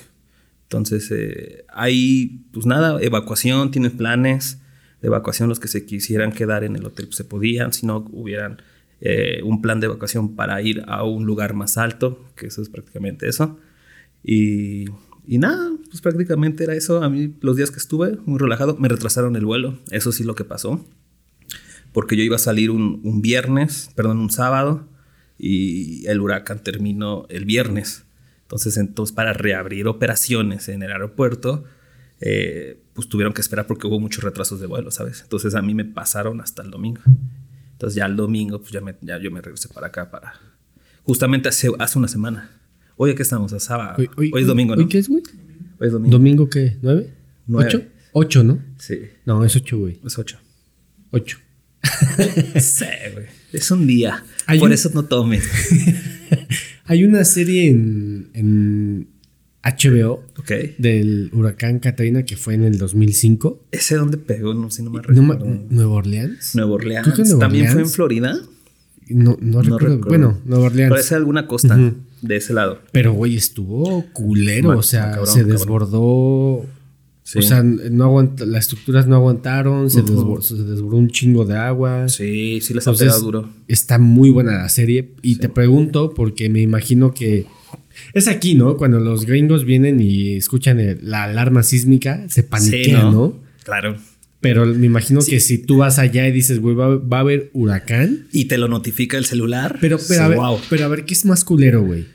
Entonces, 0.63 1.11
eh, 1.11 1.63
hay, 1.69 2.41
pues 2.51 2.65
nada, 2.65 2.99
evacuación, 3.01 3.69
tienes 3.69 3.91
planes 3.91 4.59
de 4.99 5.07
evacuación, 5.07 5.47
los 5.47 5.59
que 5.59 5.67
se 5.67 5.85
quisieran 5.85 6.31
quedar 6.31 6.63
en 6.63 6.75
el 6.75 6.85
hotel 6.85 7.05
pues, 7.05 7.17
se 7.17 7.23
podían, 7.23 7.71
si 7.71 7.85
no 7.85 8.07
hubieran 8.11 8.63
eh, 8.99 9.41
un 9.43 9.61
plan 9.61 9.79
de 9.79 9.85
evacuación 9.85 10.35
para 10.35 10.59
ir 10.63 10.83
a 10.87 11.03
un 11.03 11.25
lugar 11.25 11.53
más 11.53 11.77
alto, 11.77 12.25
que 12.35 12.47
eso 12.47 12.63
es 12.63 12.69
prácticamente 12.69 13.27
eso. 13.27 13.59
Y, 14.23 14.85
y 15.27 15.37
nada, 15.37 15.71
pues 15.87 16.01
prácticamente 16.01 16.63
era 16.63 16.73
eso. 16.73 17.03
A 17.03 17.09
mí 17.11 17.35
los 17.41 17.55
días 17.55 17.69
que 17.69 17.77
estuve 17.77 18.17
muy 18.25 18.39
relajado, 18.39 18.75
me 18.77 18.87
retrasaron 18.89 19.35
el 19.35 19.45
vuelo, 19.45 19.77
eso 19.91 20.11
sí 20.11 20.23
lo 20.23 20.33
que 20.33 20.45
pasó. 20.45 20.83
Porque 21.93 22.15
yo 22.15 22.23
iba 22.23 22.37
a 22.37 22.39
salir 22.39 22.71
un, 22.71 23.01
un 23.03 23.21
viernes, 23.21 23.91
perdón, 23.95 24.17
un 24.17 24.31
sábado, 24.31 24.87
y 25.39 26.05
el 26.07 26.19
huracán 26.19 26.61
terminó 26.61 27.25
el 27.29 27.45
viernes. 27.45 28.03
Entonces, 28.41 28.77
entonces 28.77 29.15
para 29.15 29.33
reabrir 29.33 29.87
operaciones 29.87 30.67
en 30.69 30.83
el 30.83 30.91
aeropuerto, 30.91 31.63
eh, 32.19 32.81
pues 32.93 33.07
tuvieron 33.07 33.33
que 33.33 33.41
esperar 33.41 33.65
porque 33.65 33.87
hubo 33.87 33.99
muchos 33.99 34.23
retrasos 34.23 34.59
de 34.59 34.67
vuelo, 34.67 34.91
¿sabes? 34.91 35.21
Entonces 35.21 35.55
a 35.55 35.61
mí 35.61 35.73
me 35.73 35.85
pasaron 35.85 36.41
hasta 36.41 36.61
el 36.61 36.69
domingo. 36.69 37.01
Entonces 37.71 37.95
ya 37.95 38.05
el 38.05 38.17
domingo, 38.17 38.59
pues 38.59 38.71
ya, 38.71 38.81
me, 38.81 38.95
ya 39.01 39.17
yo 39.17 39.31
me 39.31 39.41
regresé 39.41 39.69
para 39.69 39.87
acá 39.87 40.11
para... 40.11 40.33
Justamente 41.03 41.47
hace, 41.47 41.69
hace 41.79 41.97
una 41.97 42.09
semana. 42.09 42.51
Hoy 42.97 43.11
aquí 43.11 43.21
estamos, 43.21 43.53
a 43.53 43.59
sábado. 43.59 44.03
Hoy, 44.17 44.31
es 44.35 44.47
domingo, 44.47 44.75
¿no? 44.75 44.81
¿Hoy 44.81 44.89
qué 44.89 44.97
es, 44.97 45.07
güey? 45.07 45.23
Hoy 45.79 45.87
es 45.87 45.93
domingo. 45.93 46.11
¿Domingo 46.11 46.49
qué? 46.49 46.77
¿Nueve? 46.81 47.13
Nueve. 47.47 47.67
¿Ocho? 47.67 47.83
Ocho, 48.11 48.43
¿no? 48.43 48.59
Sí, 48.77 48.99
No, 49.25 49.45
es 49.45 49.55
ocho, 49.55 49.77
güey. 49.77 50.01
es 50.05 50.17
ocho. 50.17 50.37
Ocho. 51.11 51.37
sí, 52.59 52.85
güey. 53.13 53.27
Es 53.53 53.71
un 53.71 53.87
día. 53.87 54.23
Hay 54.45 54.59
Por 54.59 54.69
un- 54.69 54.73
eso 54.73 54.91
no 54.93 55.05
tomes. 55.05 55.43
Hay 56.85 57.03
una 57.03 57.23
serie 57.23 57.69
en, 57.69 58.29
en 58.33 59.07
HBO 59.63 60.23
del 60.77 61.29
huracán 61.33 61.79
Katrina 61.79 62.23
que 62.23 62.35
fue 62.37 62.55
en 62.55 62.63
el 62.63 62.77
2005. 62.77 63.65
¿Ese 63.71 63.95
dónde 63.95 64.17
pegó? 64.17 64.53
No 64.53 64.71
sé, 64.71 64.83
no 64.83 64.89
me 64.89 65.01
recuerdo. 65.01 65.45
¿Nueva 65.69 65.93
Orleans? 65.93 66.55
Nueva 66.55 66.71
Orleans. 66.71 67.03
Creo 67.03 67.15
que 67.15 67.23
Nueva 67.23 67.39
¿También 67.39 67.71
fue 67.71 67.81
en. 67.81 67.89
Florida? 67.89 68.39
No, 69.09 69.37
no, 69.41 69.61
recuerdo. 69.61 69.99
Bueno, 70.07 70.39
Nueva 70.45 70.65
Orleans. 70.65 70.89
Parece 70.91 71.15
alguna 71.15 71.47
costa 71.47 71.77
de 72.21 72.35
ese 72.35 72.53
lado. 72.53 72.79
Pero, 72.91 73.13
güey, 73.13 73.35
estuvo 73.35 74.05
culero. 74.13 74.77
O 74.77 74.83
sea, 74.83 75.11
cabrón, 75.11 75.27
se 75.27 75.41
cabrón. 75.41 75.57
Sí. 77.31 77.39
O 77.39 77.41
sea, 77.43 77.61
no 77.61 78.03
aguanta, 78.05 78.45
las 78.45 78.63
estructuras 78.65 79.05
no 79.07 79.15
aguantaron. 79.15 79.89
Se, 79.91 80.01
desbor- 80.03 80.41
se 80.41 80.55
desbordó 80.55 80.97
un 80.97 81.09
chingo 81.09 81.45
de 81.45 81.55
agua. 81.57 82.09
Sí, 82.09 82.59
sí 82.61 82.73
les 82.73 82.87
ha 82.87 82.93
pegado 82.93 83.19
duro. 83.21 83.49
está 83.67 83.99
muy 83.99 84.31
buena 84.31 84.53
la 84.53 84.69
serie. 84.69 85.11
Y 85.21 85.35
te 85.35 85.47
pregunto, 85.49 86.13
porque 86.15 86.49
me 86.49 86.61
imagino 86.61 87.13
que. 87.13 87.45
Es 88.13 88.27
aquí, 88.27 88.55
¿no? 88.55 88.77
Cuando 88.77 88.99
los 88.99 89.25
gringos 89.25 89.63
vienen 89.65 89.99
y 89.99 90.33
escuchan 90.37 90.79
el- 90.79 90.99
la 91.03 91.25
alarma 91.25 91.61
sísmica, 91.63 92.27
se 92.29 92.41
paniquean, 92.43 93.11
¿no? 93.13 93.39
Claro. 93.63 93.97
Pero 94.41 94.65
me 94.65 94.85
imagino 94.87 95.19
que 95.21 95.39
si 95.41 95.57
tú 95.57 95.77
vas 95.77 95.99
allá 95.99 96.25
y 96.27 96.31
dices, 96.31 96.59
güey, 96.61 96.73
va, 96.73 96.95
va 96.95 97.17
a 97.17 97.19
haber 97.19 97.49
huracán. 97.53 98.25
Y 98.31 98.45
te 98.45 98.57
lo 98.57 98.69
notifica 98.69 99.17
el 99.17 99.25
celular. 99.25 99.77
Pero, 99.81 99.99
pero, 100.07 100.23
a 100.23 100.27
ver, 100.29 100.37
wow. 100.37 100.57
pero 100.69 100.85
a 100.85 100.87
ver, 100.87 101.03
¿qué 101.05 101.13
es 101.13 101.25
más 101.25 101.43
culero, 101.43 101.83
güey? 101.83 102.05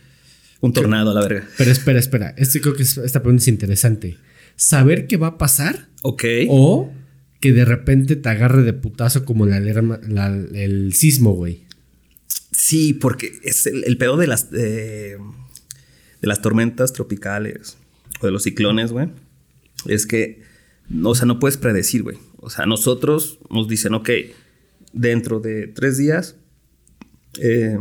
Un 0.61 0.73
tornado 0.73 1.11
a 1.11 1.15
la 1.15 1.21
verga. 1.21 1.47
Pero 1.59 1.71
espera, 1.71 1.99
espera. 1.99 2.35
Este 2.39 2.61
creo 2.63 2.75
que 2.75 2.83
es- 2.83 2.97
esta 2.97 3.21
pregunta 3.23 3.43
es 3.43 3.49
interesante. 3.49 4.17
¿Saber 4.57 5.07
qué 5.07 5.17
va 5.17 5.29
a 5.29 5.39
pasar? 5.39 5.89
Ok. 6.03 6.25
O 6.49 6.93
que 7.41 7.53
de 7.53 7.65
repente 7.65 8.17
te 8.17 8.29
agarre 8.29 8.63
de 8.63 8.73
putazo 8.73 9.25
como 9.25 9.45
la 9.45 9.59
el 9.59 10.95
sismo, 10.95 11.33
güey. 11.33 11.65
Sí, 12.57 12.95
porque 12.95 13.33
es 13.43 13.67
el, 13.67 13.85
el 13.85 13.99
pedo 13.99 14.17
de 14.17 14.27
las, 14.27 14.49
eh, 14.55 15.19
de 16.21 16.27
las 16.27 16.41
tormentas 16.41 16.93
tropicales 16.93 17.77
o 18.21 18.27
de 18.27 18.33
los 18.33 18.45
ciclones, 18.45 18.93
güey. 18.93 19.11
Es 19.87 20.07
que, 20.07 20.41
no, 20.89 21.11
o 21.11 21.15
sea, 21.15 21.27
no 21.27 21.39
puedes 21.39 21.59
predecir, 21.59 22.03
güey. 22.03 22.17
O 22.39 22.49
sea, 22.49 22.65
nosotros 22.65 23.39
nos 23.51 23.69
dicen, 23.69 23.93
ok, 23.93 24.09
dentro 24.95 25.41
de 25.41 25.67
tres 25.67 25.99
días 25.99 26.37
eh, 27.41 27.77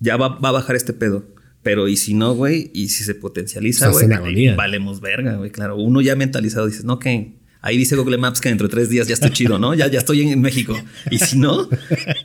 ya 0.00 0.16
va, 0.16 0.38
va 0.38 0.48
a 0.50 0.52
bajar 0.52 0.76
este 0.76 0.92
pedo. 0.92 1.26
Pero 1.66 1.88
y 1.88 1.96
si 1.96 2.14
no, 2.14 2.32
güey, 2.32 2.70
y 2.74 2.90
si 2.90 3.02
se 3.02 3.16
potencializa, 3.16 3.88
güey, 3.88 4.06
valemos 4.54 5.00
verga, 5.00 5.34
güey. 5.34 5.50
Claro, 5.50 5.74
uno 5.74 6.00
ya 6.00 6.14
mentalizado 6.14 6.64
dices, 6.66 6.84
no, 6.84 7.00
que 7.00 7.32
Ahí 7.60 7.76
dice 7.76 7.96
Google 7.96 8.18
Maps 8.18 8.40
que 8.40 8.50
dentro 8.50 8.68
de 8.68 8.70
tres 8.70 8.88
días 8.88 9.08
ya 9.08 9.14
estoy 9.14 9.30
chido, 9.30 9.58
¿no? 9.58 9.74
Ya, 9.74 9.88
ya 9.88 9.98
estoy 9.98 10.20
en, 10.20 10.40
México. 10.40 10.80
Y 11.10 11.18
si 11.18 11.40
no, 11.40 11.68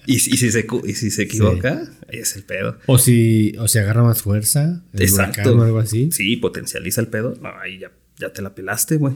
y, 0.06 0.20
si, 0.20 0.38
se, 0.38 0.68
y 0.84 0.94
si 0.94 1.10
se 1.10 1.24
equivoca, 1.24 1.90
es 2.10 2.36
el 2.36 2.44
pedo. 2.44 2.78
O 2.86 3.00
si, 3.00 3.56
o 3.58 3.68
si 3.68 3.80
agarra 3.80 4.04
más 4.04 4.22
fuerza, 4.22 4.84
el 4.94 5.02
Exacto. 5.02 5.58
o 5.58 5.64
algo 5.64 5.80
así. 5.80 6.12
Sí, 6.12 6.36
potencializa 6.38 7.02
el 7.02 7.08
pedo. 7.08 7.34
No, 7.42 7.50
ahí 7.60 7.80
ya, 7.80 7.92
ya 8.20 8.32
te 8.32 8.44
la 8.44 8.54
pelaste, 8.54 8.98
güey. 8.98 9.16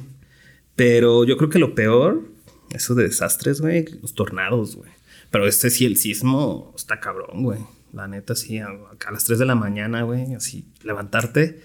Pero 0.75 1.23
yo 1.25 1.37
creo 1.37 1.51
que 1.51 1.59
lo 1.59 1.75
peor, 1.75 2.27
eso 2.73 2.95
de 2.95 3.03
desastres, 3.03 3.61
güey, 3.61 3.85
los 4.01 4.15
tornados, 4.15 4.75
güey. 4.75 4.89
Pero 5.29 5.45
este 5.45 5.69
sí, 5.69 5.85
el 5.85 5.97
sismo 5.97 6.73
está 6.75 6.99
cabrón, 6.99 7.43
güey. 7.43 7.59
La 7.95 8.07
neta, 8.07 8.35
sí, 8.35 8.59
a, 8.59 8.67
a 8.67 9.11
las 9.11 9.23
3 9.23 9.39
de 9.39 9.45
la 9.45 9.55
mañana, 9.55 10.03
güey, 10.03 10.33
así, 10.33 10.65
levantarte. 10.83 11.61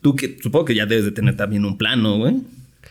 Tú 0.00 0.16
que 0.16 0.38
supongo 0.40 0.64
que 0.64 0.74
ya 0.74 0.86
debes 0.86 1.04
de 1.04 1.12
tener 1.12 1.36
también 1.36 1.64
un 1.64 1.76
plano, 1.76 2.16
güey. 2.16 2.36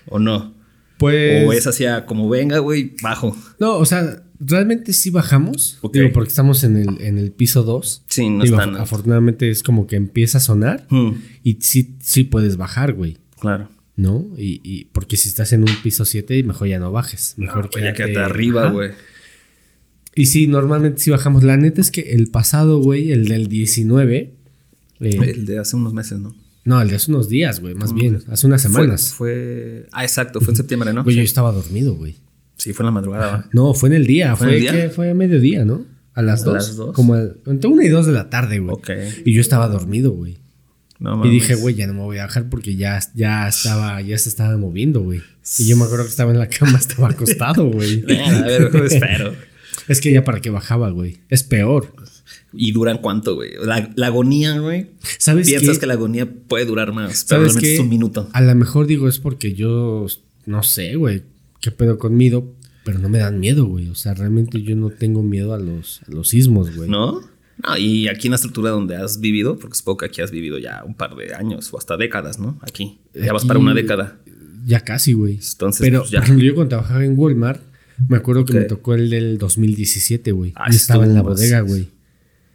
¿O 0.08 0.20
no? 0.20 0.54
Pues. 0.98 1.48
O 1.48 1.54
es 1.54 1.66
hacia 1.66 2.06
como 2.06 2.30
venga, 2.30 2.60
güey, 2.60 2.96
bajo. 3.02 3.36
No, 3.60 3.78
o 3.78 3.86
sea, 3.86 4.24
realmente 4.40 4.94
sí 4.94 5.10
bajamos. 5.10 5.80
Digo, 5.94 6.10
porque 6.14 6.30
estamos 6.30 6.64
en 6.64 6.78
el, 6.78 7.02
en 7.02 7.18
el 7.18 7.32
piso 7.32 7.64
2. 7.64 8.04
Sí, 8.08 8.30
no 8.30 8.44
están. 8.44 8.76
Afortunadamente 8.76 9.50
es 9.50 9.64
como 9.64 9.88
que 9.88 9.96
empieza 9.96 10.40
a 10.40 10.42
sonar. 10.42 10.86
Hmm. 10.90 11.14
Y 11.44 11.58
sí, 11.62 11.96
sí 12.00 12.24
puedes 12.24 12.58
bajar, 12.58 12.94
güey. 12.94 13.18
Claro. 13.40 13.70
¿No? 13.96 14.26
Y, 14.38 14.62
y, 14.64 14.86
porque 14.86 15.18
si 15.18 15.30
estás 15.30 15.54
en 15.54 15.62
un 15.62 15.76
piso 15.82 16.06
7, 16.06 16.44
mejor 16.44 16.68
ya 16.68 16.80
no 16.80 16.92
bajes. 16.92 17.36
Mejor 17.38 17.70
que. 17.70 17.82
Ya 17.82 17.94
quédate 17.94 18.20
arriba, 18.20 18.70
güey. 18.70 18.92
Y 20.18 20.26
sí, 20.26 20.48
normalmente 20.48 21.00
sí 21.00 21.12
bajamos. 21.12 21.44
La 21.44 21.58
neta 21.58 21.80
es 21.80 21.92
que 21.92 22.02
el 22.02 22.28
pasado, 22.28 22.82
güey, 22.82 23.12
el 23.12 23.28
del 23.28 23.48
19. 23.48 24.34
Eh, 25.00 25.20
el 25.22 25.46
de 25.46 25.60
hace 25.60 25.76
unos 25.76 25.94
meses, 25.94 26.20
¿no? 26.20 26.36
No, 26.66 26.82
el 26.82 26.90
de 26.90 26.96
hace 26.96 27.12
unos 27.12 27.30
días, 27.30 27.62
güey, 27.62 27.76
más 27.76 27.94
bien. 27.94 28.20
Hace 28.28 28.48
unas 28.48 28.62
semanas. 28.62 29.14
Fue, 29.14 29.86
Ah, 29.92 30.04
exacto, 30.04 30.42
fue 30.42 30.54
en 30.54 30.58
septiembre, 30.58 30.92
¿no? 30.92 31.04
Güey, 31.04 31.16
yo 31.16 31.22
estaba 31.22 31.52
dormido, 31.52 31.94
güey. 31.94 32.16
Sí, 32.58 32.74
fue 32.74 32.84
en 32.84 32.88
la 32.88 32.92
madrugada. 32.92 33.48
No, 33.54 33.74
fue 33.76 33.90
en 33.90 33.96
el 33.96 34.08
día. 34.08 34.36
¿Fue, 34.36 34.60
fue, 34.60 34.72
Que 34.72 34.90
fue 34.90 35.12
a 35.12 35.14
mediodía, 35.14 35.64
¿no? 35.64 35.86
A 36.16 36.24
las, 36.24 36.44
dos, 36.44 36.56
las 36.56 36.76
dos. 36.76 36.96
Como 36.96 37.16
entre 37.16 37.70
una 37.70 37.86
y 37.86 37.90
dos 37.90 38.08
de 38.08 38.12
la 38.12 38.32
tarde, 38.32 38.58
güey. 38.58 38.74
Ok. 38.74 38.90
Y 39.24 39.34
yo 39.34 39.42
estaba 39.42 39.68
dormido, 39.68 40.12
güey. 40.12 40.40
No, 41.00 41.24
y 41.24 41.30
dije, 41.30 41.54
güey, 41.54 41.76
ya 41.76 41.86
no 41.86 41.94
me 41.94 42.00
voy 42.00 42.18
a 42.18 42.24
bajar 42.24 42.50
porque 42.50 42.76
ya, 42.76 43.00
ya 43.14 43.48
estaba, 43.48 44.02
ya 44.02 44.18
se 44.18 44.30
estaba 44.30 44.58
moviendo, 44.58 45.04
güey. 45.04 45.22
Y 45.60 45.68
yo 45.68 45.78
me 45.78 45.84
acuerdo 45.84 46.06
que 46.06 46.10
estaba 46.10 46.32
en 46.32 46.40
la 46.40 46.50
cama, 46.50 46.78
estaba 46.80 47.10
acostado, 47.10 47.70
güey. 47.70 48.04
a 48.20 48.42
ver, 48.42 48.76
espero. 48.84 49.34
Es 49.88 50.02
que 50.02 50.12
ya 50.12 50.24
para 50.24 50.42
qué 50.42 50.50
bajaba, 50.50 50.90
güey. 50.90 51.18
Es 51.30 51.44
peor. 51.44 51.94
¿Y 52.54 52.72
duran 52.72 53.00
cuánto, 53.00 53.36
güey? 53.36 53.52
La, 53.62 54.08
agonía, 54.08 54.60
güey. 54.60 54.88
¿Sabes 55.18 55.48
Piensas 55.48 55.80
que 55.80 55.86
la 55.86 55.94
agonía 55.94 56.28
puede 56.48 56.66
durar 56.66 56.94
más, 56.94 57.26
pero 57.28 57.48
¿Sabes 57.50 57.64
es 57.64 57.80
un 57.80 57.90
minuto. 57.90 58.30
A 58.34 58.42
lo 58.42 58.56
mejor 58.56 58.88
digo 58.88 59.08
es 59.08 59.20
porque 59.20 59.54
yo 59.54 60.08
no 60.46 60.64
sé, 60.64 60.96
güey, 60.96 61.24
qué 61.62 61.72
pedo 61.72 61.98
conmigo, 61.98 62.54
pero 62.84 63.00
no 63.00 63.10
me 63.10 63.20
dan 63.20 63.40
miedo, 63.40 63.66
güey. 63.66 63.90
O 63.90 63.96
sea, 63.96 64.14
realmente 64.14 64.62
yo 64.62 64.76
no 64.76 64.90
tengo 64.90 65.24
miedo 65.24 65.54
a 65.54 65.60
los, 65.60 66.02
a 66.08 66.12
los 66.12 66.30
sismos, 66.30 66.76
güey. 66.76 66.90
¿No? 66.90 67.22
No, 67.64 67.78
y 67.78 68.08
aquí 68.08 68.28
en 68.28 68.32
la 68.32 68.36
estructura 68.36 68.70
donde 68.70 68.96
has 68.96 69.20
vivido, 69.20 69.58
porque 69.58 69.76
supongo 69.76 69.98
que 69.98 70.06
aquí 70.06 70.22
has 70.22 70.32
vivido 70.32 70.60
ya 70.60 70.84
un 70.86 70.94
par 70.94 71.16
de 71.16 71.34
años 71.34 71.74
o 71.74 71.78
hasta 71.78 71.98
décadas, 71.98 72.40
¿no? 72.40 72.60
Aquí. 72.62 73.00
Ya 73.14 73.34
vas 73.34 73.46
para 73.46 73.60
una 73.60 73.74
década. 73.74 74.20
Ya 74.66 74.82
casi, 74.82 75.14
güey. 75.14 75.40
Entonces, 75.52 75.82
pero 75.82 76.02
pues 76.02 76.12
ya. 76.12 76.24
yo 76.36 76.54
cuando 76.54 76.70
trabajaba 76.70 77.04
en 77.04 77.18
Walmart, 77.18 77.62
me 78.08 78.18
acuerdo 78.18 78.46
que 78.46 78.54
me 78.54 78.62
tocó 78.66 78.94
el 78.94 79.10
del 79.10 79.38
2017, 79.38 80.32
güey. 80.32 80.54
Ah, 80.56 80.68
y 80.72 80.76
estaba 80.76 81.06
en 81.06 81.14
la 81.14 81.22
bodega, 81.22 81.62
güey. 81.62 81.90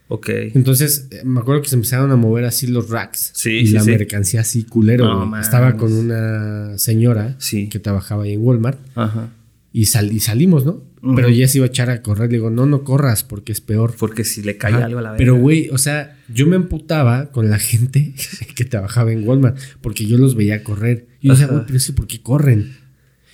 Ok. 0.09 0.28
Entonces, 0.55 1.09
eh, 1.11 1.22
me 1.24 1.40
acuerdo 1.40 1.62
que 1.62 1.68
se 1.70 1.74
empezaron 1.74 2.11
a 2.12 2.16
mover 2.16 2.44
así 2.44 2.66
los 2.66 2.90
racks. 2.90 3.31
Sí, 3.35 3.50
y 3.50 3.66
la 3.68 3.83
mercancía 3.83 4.42
así 4.42 4.64
culero. 4.64 5.31
Estaba 5.40 5.76
con 5.76 5.92
una 5.92 6.76
señora 6.78 7.37
que 7.48 7.78
trabajaba 7.78 8.24
ahí 8.24 8.35
en 8.35 8.42
Walmart. 8.42 8.78
Ajá. 8.94 9.31
Y, 9.72 9.87
salimos, 9.87 10.66
¿no? 10.66 10.83
Pero 11.16 11.28
ella 11.28 11.48
se 11.48 11.59
iba 11.59 11.64
a 11.64 11.68
echar 11.68 11.88
a 11.88 12.02
correr. 12.02 12.31
Le 12.31 12.37
digo, 12.37 12.50
no, 12.50 12.66
no 12.66 12.85
corras 12.85 13.24
porque 13.24 13.52
es 13.52 13.62
peor. 13.62 13.94
Porque 13.98 14.22
si 14.24 14.42
le 14.42 14.59
cae 14.59 14.74
algo 14.74 14.98
a 14.98 15.02
la 15.02 15.12
vez. 15.12 15.18
Pero, 15.18 15.37
güey, 15.37 15.70
o 15.70 15.78
sea, 15.78 16.18
yo 16.28 16.46
me 16.46 16.57
emputaba 16.57 17.31
con 17.33 17.48
la 17.48 17.59
gente 17.59 18.14
que 18.55 18.64
trabajaba 18.66 19.12
en 19.12 19.26
Walmart 19.26 19.59
porque 19.81 20.05
yo 20.05 20.18
los 20.18 20.35
veía 20.35 20.62
correr. 20.62 21.07
Y 21.20 21.28
yo 21.28 21.33
decía, 21.33 21.46
güey, 21.46 21.62
pero 21.66 21.78
sí, 21.81 21.92
¿por 21.92 22.07
qué 22.07 22.20
corren? 22.20 22.76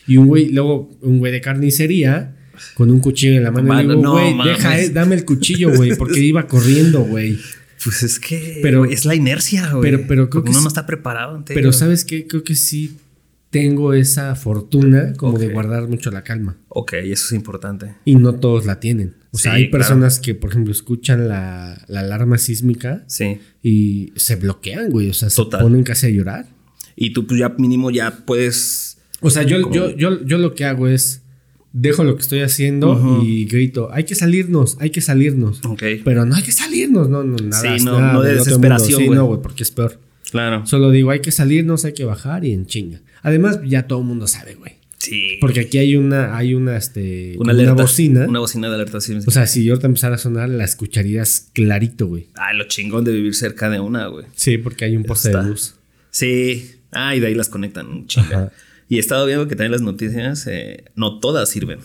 Y 0.08 0.16
un 0.16 0.26
güey, 0.26 0.48
luego 0.48 0.90
un 1.02 1.18
güey 1.18 1.30
de 1.30 1.40
carnicería 1.40 2.34
con 2.74 2.90
un 2.90 2.98
cuchillo 3.00 3.36
en 3.36 3.44
la 3.44 3.50
mano. 3.50 3.80
y 3.80 3.86
digo, 3.86 4.12
güey, 4.12 4.34
deja, 4.44 4.80
eh, 4.80 4.90
dame 4.90 5.14
el 5.14 5.24
cuchillo, 5.24 5.74
güey, 5.74 5.94
porque 5.96 6.20
iba 6.20 6.46
corriendo, 6.46 7.02
güey. 7.02 7.38
Pues 7.84 8.02
es 8.02 8.18
que 8.18 8.58
pero, 8.60 8.84
es 8.84 9.04
la 9.04 9.14
inercia, 9.14 9.70
güey. 9.70 9.82
Pero, 9.82 10.04
pero 10.08 10.30
creo 10.30 10.42
que 10.42 10.50
uno 10.50 10.62
no 10.62 10.68
está 10.68 10.86
preparado. 10.86 11.36
Ante 11.36 11.54
pero 11.54 11.72
¿sabes 11.72 12.04
qué? 12.04 12.26
Creo 12.26 12.42
que 12.42 12.56
sí 12.56 12.96
tengo 13.50 13.94
esa 13.94 14.34
fortuna 14.34 15.12
como 15.16 15.38
de 15.38 15.48
guardar 15.48 15.88
mucho 15.88 16.10
la 16.10 16.22
calma. 16.22 16.56
Ok, 16.68 16.94
eso 16.94 17.26
es 17.26 17.32
importante. 17.32 17.94
Y 18.04 18.16
no 18.16 18.34
todos 18.34 18.66
la 18.66 18.80
tienen. 18.80 19.14
O 19.30 19.38
sea, 19.38 19.54
hay 19.54 19.68
personas 19.68 20.18
que, 20.18 20.34
por 20.34 20.50
ejemplo, 20.50 20.72
escuchan 20.72 21.28
la, 21.28 21.82
la, 21.86 22.00
alarma 22.00 22.38
sísmica 22.38 23.04
sí. 23.06 23.38
y 23.62 24.12
se 24.16 24.36
bloquean, 24.36 24.90
güey. 24.90 25.10
O 25.10 25.14
sea, 25.14 25.30
se 25.30 25.44
ponen 25.44 25.82
casi 25.82 26.06
a 26.06 26.10
llorar. 26.10 26.46
Y 26.96 27.12
tú 27.12 27.26
pues, 27.26 27.38
ya 27.38 27.50
mínimo 27.58 27.90
ya 27.90 28.24
puedes... 28.24 28.87
O 29.20 29.30
sea, 29.30 29.42
yo, 29.42 29.70
yo, 29.72 29.94
yo, 29.96 30.24
yo 30.24 30.38
lo 30.38 30.54
que 30.54 30.64
hago 30.64 30.88
es 30.88 31.22
dejo 31.72 32.04
lo 32.04 32.16
que 32.16 32.22
estoy 32.22 32.40
haciendo 32.40 33.22
y 33.24 33.44
grito, 33.44 33.90
hay 33.92 34.04
que 34.04 34.14
salirnos, 34.14 34.76
hay 34.80 34.90
que 34.90 35.00
salirnos. 35.00 35.60
Pero 36.04 36.24
no 36.24 36.34
hay 36.34 36.42
que 36.42 36.52
salirnos, 36.52 37.08
no, 37.08 37.22
no, 37.22 37.36
nada. 37.36 37.78
Sí, 37.78 37.84
no, 37.84 38.00
no 38.00 38.22
de 38.22 38.34
desesperación. 38.34 39.00
Sí, 39.00 39.08
no, 39.08 39.26
güey, 39.26 39.40
porque 39.42 39.62
es 39.62 39.70
peor. 39.70 40.00
Claro. 40.30 40.66
Solo 40.66 40.90
digo, 40.90 41.10
hay 41.10 41.20
que 41.20 41.32
salirnos, 41.32 41.84
hay 41.84 41.94
que 41.94 42.04
bajar 42.04 42.44
y 42.44 42.52
en 42.52 42.66
chinga. 42.66 43.00
Además, 43.22 43.60
ya 43.64 43.86
todo 43.86 44.00
el 44.00 44.06
mundo 44.06 44.26
sabe, 44.26 44.54
güey. 44.54 44.72
Sí. 44.98 45.38
Porque 45.40 45.60
aquí 45.60 45.78
hay 45.78 45.96
una, 45.96 46.36
hay 46.36 46.54
una, 46.54 46.76
este, 46.76 47.34
una, 47.38 47.52
alerta, 47.52 47.72
una 47.72 47.82
bocina. 47.82 48.26
Una 48.28 48.40
bocina 48.40 48.68
de 48.68 48.74
alerta 48.74 49.00
sí. 49.00 49.16
O 49.26 49.30
sea, 49.30 49.46
si 49.46 49.64
yo 49.64 49.72
ahorita 49.72 49.86
empezara 49.86 50.16
a 50.16 50.18
sonar, 50.18 50.48
la 50.48 50.64
escucharías 50.64 51.48
clarito, 51.52 52.06
güey. 52.06 52.26
Ah, 52.34 52.52
lo 52.52 52.64
chingón 52.64 53.04
de 53.04 53.12
vivir 53.12 53.34
cerca 53.34 53.70
de 53.70 53.80
una, 53.80 54.08
güey. 54.08 54.26
Sí, 54.34 54.58
porque 54.58 54.84
hay 54.84 54.96
un 54.96 55.04
poste 55.04 55.30
de 55.30 55.42
luz. 55.42 55.76
Sí. 56.10 56.72
Ah, 56.90 57.14
y 57.14 57.20
de 57.20 57.28
ahí 57.28 57.34
las 57.34 57.48
conectan 57.48 57.86
un 57.86 58.06
chingo. 58.06 58.50
Y 58.88 58.96
he 58.96 59.00
estado 59.00 59.26
viendo 59.26 59.48
que 59.48 59.54
también 59.54 59.72
las 59.72 59.82
noticias, 59.82 60.46
eh, 60.46 60.84
no 60.94 61.20
todas 61.20 61.48
sirven. 61.50 61.80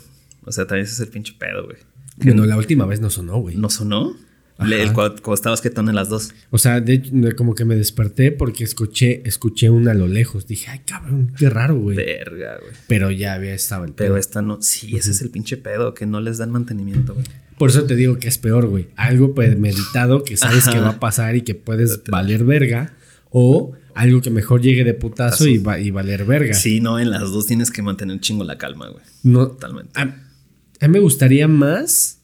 O 0.46 0.52
sea, 0.52 0.66
también 0.66 0.86
ese 0.86 0.94
es 0.94 1.00
el 1.02 1.10
pinche 1.10 1.34
pedo, 1.38 1.66
güey. 1.66 1.78
Bueno, 2.18 2.46
la 2.46 2.58
última 2.58 2.86
vez 2.86 3.02
no 3.02 3.10
sonó, 3.10 3.40
güey. 3.40 3.56
¿No 3.56 3.70
sonó? 3.70 4.16
El, 4.60 4.94
cuando, 4.94 5.34
estabas 5.34 5.62
quietón 5.62 5.90
en 5.90 5.96
las 5.96 6.10
dos. 6.10 6.34
O 6.52 6.58
sea, 6.58 6.80
de 6.80 6.94
hecho, 6.94 7.12
como 7.36 7.56
que 7.56 7.66
me 7.66 7.76
desperté 7.76 8.32
porque 8.32 8.64
escuché, 8.64 9.28
escuché 9.28 9.70
una 9.70 9.92
a 9.92 9.94
lo 9.96 10.08
lejos. 10.08 10.48
Dije, 10.48 10.70
ay, 10.70 10.82
cabrón, 10.86 11.34
qué 11.38 11.50
raro, 11.50 11.76
güey. 11.76 11.98
Verga, 11.98 12.60
güey. 12.62 12.72
Pero 12.88 13.12
ya 13.12 13.34
había 13.34 13.54
estado 13.54 13.84
el 13.84 13.94
pedo. 13.94 14.10
Pero 14.10 14.18
esta 14.18 14.42
no. 14.42 14.62
Sí, 14.62 14.96
ese 14.96 15.12
es 15.12 15.22
el 15.22 15.32
pinche 15.32 15.58
pedo, 15.58 15.94
que 15.94 16.06
no 16.06 16.22
les 16.22 16.38
dan 16.38 16.52
mantenimiento, 16.52 17.14
güey. 17.14 17.26
Por 17.58 17.70
eso 17.70 17.84
te 17.86 17.96
digo 17.96 18.20
que 18.20 18.28
es 18.28 18.38
peor, 18.38 18.68
güey. 18.68 18.90
Algo 18.96 19.34
meditado 19.58 20.24
que 20.24 20.38
sabes 20.38 20.68
que 20.68 20.80
va 20.80 20.90
a 20.90 21.00
pasar 21.00 21.36
y 21.36 21.42
que 21.42 21.56
puedes 21.56 22.04
valer 22.06 22.44
verga. 22.44 22.94
O 23.32 23.74
algo 23.96 24.22
que 24.22 24.30
mejor 24.30 24.62
llegue 24.62 24.84
de 24.84 24.94
putazo 24.94 25.48
y, 25.48 25.62
y, 25.80 25.92
valer 25.92 26.26
verga. 26.26 26.54
Sí, 26.54 26.80
no, 26.80 27.00
en 27.00 27.10
las 27.10 27.32
dos 27.32 27.46
tienes 27.46 27.72
que 27.72 27.82
mantener 27.82 28.20
chingo 28.20 28.44
la 28.44 28.58
calma, 28.58 28.90
güey. 28.90 29.04
No. 29.24 29.48
Totalmente. 29.48 30.00
A, 30.00 30.06
mí 30.06 30.14
me 30.88 31.00
gustaría 31.00 31.48
más 31.48 32.22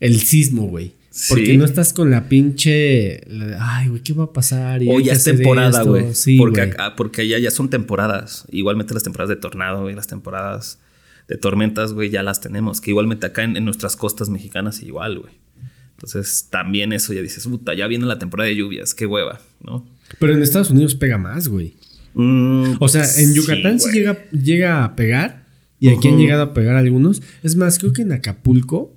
el 0.00 0.20
sismo, 0.20 0.66
güey. 0.66 0.94
Porque 1.28 1.56
no 1.56 1.64
estás 1.64 1.92
con 1.92 2.10
la 2.10 2.28
pinche. 2.28 3.20
Ay, 3.60 3.88
güey, 3.88 4.02
¿qué 4.02 4.12
va 4.12 4.24
a 4.24 4.32
pasar? 4.32 4.80
o 4.88 4.98
ya 4.98 5.12
es 5.12 5.22
temporada, 5.22 5.82
güey. 5.84 6.12
Sí, 6.12 6.36
porque, 6.36 6.62
acá, 6.62 6.96
porque 6.96 7.22
allá 7.22 7.38
ya 7.38 7.52
son 7.52 7.70
temporadas. 7.70 8.46
Igualmente 8.50 8.94
las 8.94 9.04
temporadas 9.04 9.28
de 9.28 9.36
tornado, 9.36 9.82
güey, 9.82 9.94
las 9.94 10.08
temporadas 10.08 10.80
de 11.28 11.36
tormentas, 11.36 11.92
güey, 11.92 12.10
ya 12.10 12.24
las 12.24 12.40
tenemos. 12.40 12.80
Que 12.80 12.90
igualmente 12.90 13.26
acá 13.26 13.44
en, 13.44 13.56
en 13.56 13.64
nuestras 13.64 13.94
costas 13.94 14.28
mexicanas, 14.28 14.82
igual, 14.82 15.20
güey. 15.20 15.34
Entonces 15.92 16.48
también 16.50 16.92
eso 16.92 17.12
ya 17.12 17.22
dices, 17.22 17.46
puta, 17.46 17.74
ya 17.74 17.86
viene 17.86 18.06
la 18.06 18.18
temporada 18.18 18.48
de 18.48 18.56
lluvias, 18.56 18.94
qué 18.94 19.06
hueva, 19.06 19.40
¿no? 19.62 19.86
Pero 20.18 20.34
en 20.34 20.42
Estados 20.42 20.70
Unidos 20.70 20.94
pega 20.94 21.18
más, 21.18 21.48
güey. 21.48 21.76
Mm, 22.14 22.76
o 22.78 22.88
sea, 22.88 23.04
en 23.18 23.34
Yucatán 23.34 23.80
sí, 23.80 23.90
llega, 23.92 24.18
llega 24.30 24.84
a 24.84 24.96
pegar. 24.96 25.44
Y 25.80 25.88
aquí 25.90 26.08
han 26.08 26.16
llegado 26.16 26.42
a 26.42 26.54
pegar 26.54 26.76
algunos. 26.76 27.20
Es 27.42 27.56
más, 27.56 27.78
creo 27.78 27.92
que 27.92 28.02
en 28.02 28.12
Acapulco. 28.12 28.94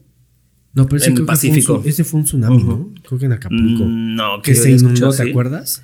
No, 0.74 0.86
pero 0.86 0.98
ese, 0.98 1.10
en 1.10 1.18
el 1.18 1.26
Pacífico. 1.26 1.82
ese 1.84 2.04
fue 2.04 2.20
un 2.20 2.26
tsunami, 2.26 2.64
¿no? 2.64 2.94
Creo 3.06 3.20
que 3.20 3.26
en 3.26 3.34
Acapulco. 3.34 3.84
Mm, 3.84 4.16
no, 4.16 4.42
que, 4.42 4.56
se 4.56 4.72
inundó, 4.72 5.12
¿te 5.12 5.30
acuerdas? 5.30 5.84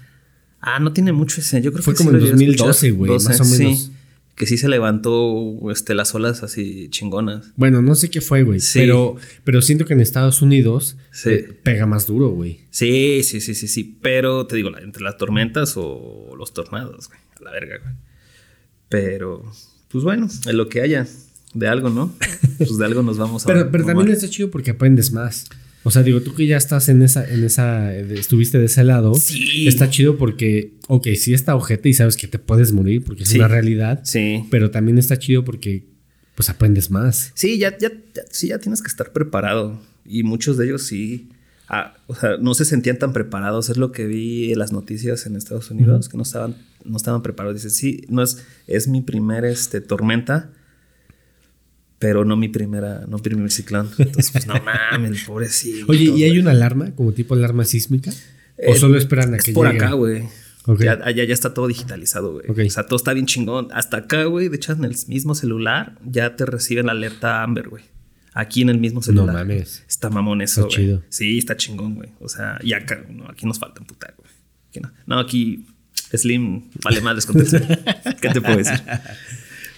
Ah, 0.61 0.79
no 0.79 0.93
tiene 0.93 1.11
mucho 1.11 1.41
ese. 1.41 1.61
Yo 1.61 1.73
creo 1.73 1.83
fue 1.83 1.93
que 1.93 1.97
como 1.97 2.11
en 2.11 2.19
2012, 2.19 2.91
güey, 2.91 3.11
más 3.11 3.39
o 3.41 3.45
menos. 3.45 3.91
Que 4.35 4.47
sí 4.47 4.57
se 4.57 4.67
levantó 4.67 5.69
este, 5.71 5.93
las 5.93 6.15
olas 6.15 6.41
así 6.41 6.89
chingonas. 6.89 7.51
Bueno, 7.55 7.81
no 7.81 7.93
sé 7.93 8.09
qué 8.09 8.19
fue, 8.19 8.43
güey. 8.43 8.59
Pero, 8.73 9.15
pero 9.43 9.61
siento 9.61 9.85
que 9.85 9.93
en 9.93 10.01
Estados 10.01 10.41
Unidos 10.41 10.97
eh, 11.25 11.59
pega 11.61 11.85
más 11.85 12.07
duro, 12.07 12.29
güey. 12.29 12.61
Sí, 12.71 13.21
sí, 13.23 13.41
sí, 13.41 13.53
sí, 13.53 13.67
sí. 13.67 13.97
Pero 14.01 14.47
te 14.47 14.55
digo, 14.55 14.75
entre 14.77 15.03
las 15.03 15.17
tormentas 15.17 15.73
o 15.77 16.33
los 16.35 16.53
tornados, 16.53 17.09
güey. 17.09 17.19
A 17.39 17.43
la 17.43 17.51
verga, 17.51 17.77
güey. 17.83 17.93
Pero, 18.89 19.43
pues 19.89 20.03
bueno, 20.03 20.27
en 20.47 20.57
lo 20.57 20.67
que 20.67 20.81
haya 20.81 21.07
de 21.53 21.67
algo, 21.67 21.89
¿no? 21.89 22.13
Pues 22.57 22.77
de 22.77 22.85
algo 22.85 23.01
nos 23.01 23.17
vamos 23.17 23.43
a. 23.43 23.47
pero 23.47 23.71
pero 23.71 23.85
también 23.85 24.09
está 24.09 24.29
chido 24.29 24.49
porque 24.51 24.71
aprendes 24.71 25.11
más. 25.11 25.47
O 25.83 25.91
sea, 25.91 26.01
digo, 26.03 26.21
tú 26.21 26.33
que 26.33 26.47
ya 26.47 26.55
estás 26.57 26.87
en 26.89 27.01
esa, 27.01 27.27
en 27.29 27.43
esa, 27.43 27.93
estuviste 27.95 28.57
de 28.57 28.65
ese 28.65 28.83
lado. 28.83 29.13
Sí. 29.15 29.67
Está 29.67 29.89
chido 29.89 30.17
porque, 30.17 30.73
ok, 30.87 31.07
sí 31.17 31.33
está 31.33 31.55
ojete 31.55 31.89
y 31.89 31.93
sabes 31.93 32.15
que 32.15 32.27
te 32.27 32.39
puedes 32.39 32.71
morir 32.71 33.03
porque 33.03 33.23
es 33.23 33.29
Sí. 33.29 33.37
una 33.37 33.47
realidad. 33.49 34.01
Sí. 34.05 34.45
Pero 34.49 34.71
también 34.71 34.97
está 34.97 35.19
chido 35.19 35.43
porque, 35.43 35.85
pues, 36.35 36.49
aprendes 36.49 36.89
más. 36.89 37.31
Sí, 37.35 37.57
ya, 37.57 37.77
ya, 37.77 37.89
ya- 38.15 38.23
sí, 38.31 38.47
ya 38.47 38.59
tienes 38.59 38.81
que 38.81 38.87
estar 38.87 39.11
preparado. 39.11 39.81
Y 40.05 40.23
muchos 40.23 40.57
de 40.57 40.65
ellos 40.65 40.83
sí. 40.83 41.29
ah, 41.69 41.95
o 42.07 42.13
sea, 42.15 42.37
no 42.39 42.53
se 42.53 42.65
sentían 42.65 42.99
tan 42.99 43.13
preparados. 43.13 43.69
Es 43.69 43.77
lo 43.77 43.91
que 43.91 44.05
vi 44.05 44.51
en 44.51 44.59
las 44.59 44.71
noticias 44.71 45.25
en 45.25 45.35
Estados 45.35 45.71
Unidos, 45.71 46.07
que 46.07 46.17
no 46.17 46.23
estaban, 46.23 46.55
no 46.85 46.97
estaban 46.97 47.23
preparados. 47.23 47.55
Dice, 47.63 47.73
sí, 47.73 48.05
no 48.09 48.21
es, 48.21 48.37
es 48.67 48.87
mi 48.87 49.01
primer 49.01 49.43
este, 49.45 49.81
tormenta, 49.81 50.51
pero 52.03 52.25
no 52.25 52.35
mi 52.35 52.49
primera, 52.49 53.05
no 53.07 53.15
mi 53.15 53.23
primer 53.23 53.49
ciclón. 53.49 53.89
Entonces, 53.97 54.29
pues 54.31 54.45
no 54.45 54.55
mames, 54.61 55.23
pobrecito. 55.23 55.85
Oye, 55.89 56.03
¿y 56.03 56.23
hay 56.23 56.31
güey. 56.31 56.39
una 56.39 56.51
alarma, 56.51 56.91
como 56.95 57.13
tipo 57.13 57.33
alarma 57.33 57.63
sísmica? 57.63 58.11
¿O 58.11 58.73
Eh, 58.73 58.75
solo 58.75 58.97
esperan 58.97 59.33
a 59.33 59.37
Es 59.37 59.43
que 59.45 59.53
por 59.53 59.67
llegue? 59.71 59.85
acá, 59.85 59.93
güey. 59.93 60.23
Ok. 60.65 60.81
Ya, 60.83 60.99
allá 61.01 61.23
ya 61.23 61.33
está 61.33 61.53
todo 61.53 61.67
digitalizado, 61.67 62.33
güey. 62.33 62.67
O 62.67 62.69
sea, 62.69 62.85
todo 62.87 62.97
está 62.97 63.13
bien 63.13 63.25
chingón. 63.25 63.69
Hasta 63.71 63.95
acá, 63.97 64.25
güey, 64.25 64.49
de 64.49 64.57
hecho, 64.57 64.73
en 64.73 64.83
el 64.83 64.95
mismo 65.07 65.33
celular 65.33 65.97
ya 66.05 66.35
te 66.35 66.45
reciben 66.45 66.87
la 66.87 66.91
alerta 66.91 67.41
Amber, 67.41 67.69
güey. 67.69 67.83
Aquí 68.33 68.63
en 68.63 68.69
el 68.69 68.79
mismo 68.79 69.01
celular. 69.01 69.33
mames. 69.33 69.83
Está 69.87 70.09
mamón 70.09 70.41
eso, 70.41 70.67
Está 70.67 70.75
güey. 70.75 70.87
chido. 70.87 71.03
Sí, 71.07 71.37
está 71.37 71.55
chingón, 71.55 71.95
güey. 71.95 72.09
O 72.19 72.27
sea, 72.27 72.59
y 72.63 72.73
acá, 72.73 73.01
no, 73.09 73.29
aquí 73.29 73.45
nos 73.45 73.59
falta 73.59 73.79
putar, 73.81 74.13
güey. 74.17 74.29
Aquí 74.69 74.79
no. 74.81 74.91
no, 75.05 75.19
aquí 75.19 75.65
Slim 76.13 76.63
vale 76.83 76.99
más 76.99 77.15
descontexto. 77.15 77.59
¿Qué 78.21 78.29
te 78.29 78.41
puedo 78.41 78.57
decir? 78.57 78.81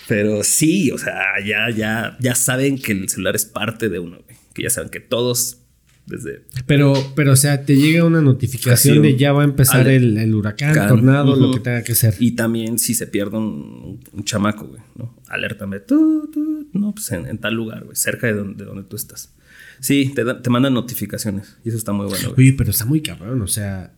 Pero 0.08 0.44
sí, 0.44 0.92
o 0.92 0.98
sea, 0.98 1.16
ya, 1.46 1.70
ya, 1.76 2.18
ya 2.20 2.36
saben 2.36 2.78
que 2.78 2.92
el 2.92 3.10
celular 3.10 3.36
es 3.36 3.46
parte 3.46 3.90
de 3.90 4.00
uno, 4.00 4.20
güey. 4.24 4.38
Que 4.54 4.64
ya 4.64 4.70
saben 4.70 4.90
que 4.90 5.00
todos, 5.00 5.58
desde 6.06 6.44
Pero, 6.68 6.94
pero, 7.16 7.32
o 7.34 7.36
sea, 7.36 7.66
te 7.66 7.76
llega 7.76 8.06
una 8.06 8.22
notificación 8.22 9.02
de 9.02 9.18
ya 9.18 9.32
va 9.34 9.42
a 9.42 9.46
empezar 9.46 9.88
el, 9.88 10.18
el 10.18 10.36
huracán, 10.36 10.74
Can- 10.74 10.88
tornado, 10.90 11.36
lo 11.36 11.52
que 11.52 11.60
tenga 11.60 11.84
que 11.84 11.96
ser. 11.96 12.16
Y 12.20 12.32
también 12.34 12.78
si 12.78 12.94
se 12.94 13.08
pierde 13.08 13.38
un, 13.38 14.00
un 14.14 14.24
chamaco, 14.24 14.68
güey, 14.68 14.82
¿no? 14.96 15.16
Alértame, 15.28 15.80
tú, 15.80 16.30
tú, 16.32 16.68
no, 16.74 16.94
pues 16.94 17.12
en, 17.12 17.26
en 17.28 17.38
tal 17.40 17.56
lugar, 17.56 17.84
güey, 17.84 17.96
cerca 17.96 18.28
de 18.28 18.34
donde, 18.34 18.64
de 18.64 18.66
donde 18.70 18.84
tú 18.84 18.96
estás. 18.96 19.34
Sí, 19.80 20.12
te, 20.16 20.24
dan- 20.24 20.42
te 20.44 20.50
mandan 20.52 20.74
notificaciones 20.76 21.58
y 21.66 21.70
eso 21.70 21.78
está 21.78 21.92
muy 21.94 22.06
bueno, 22.06 22.34
güey. 22.36 22.50
Oye, 22.50 22.56
pero 22.58 22.70
está 22.70 22.86
muy 22.86 23.02
cabrón, 23.02 23.42
o 23.42 23.48
sea. 23.48 23.92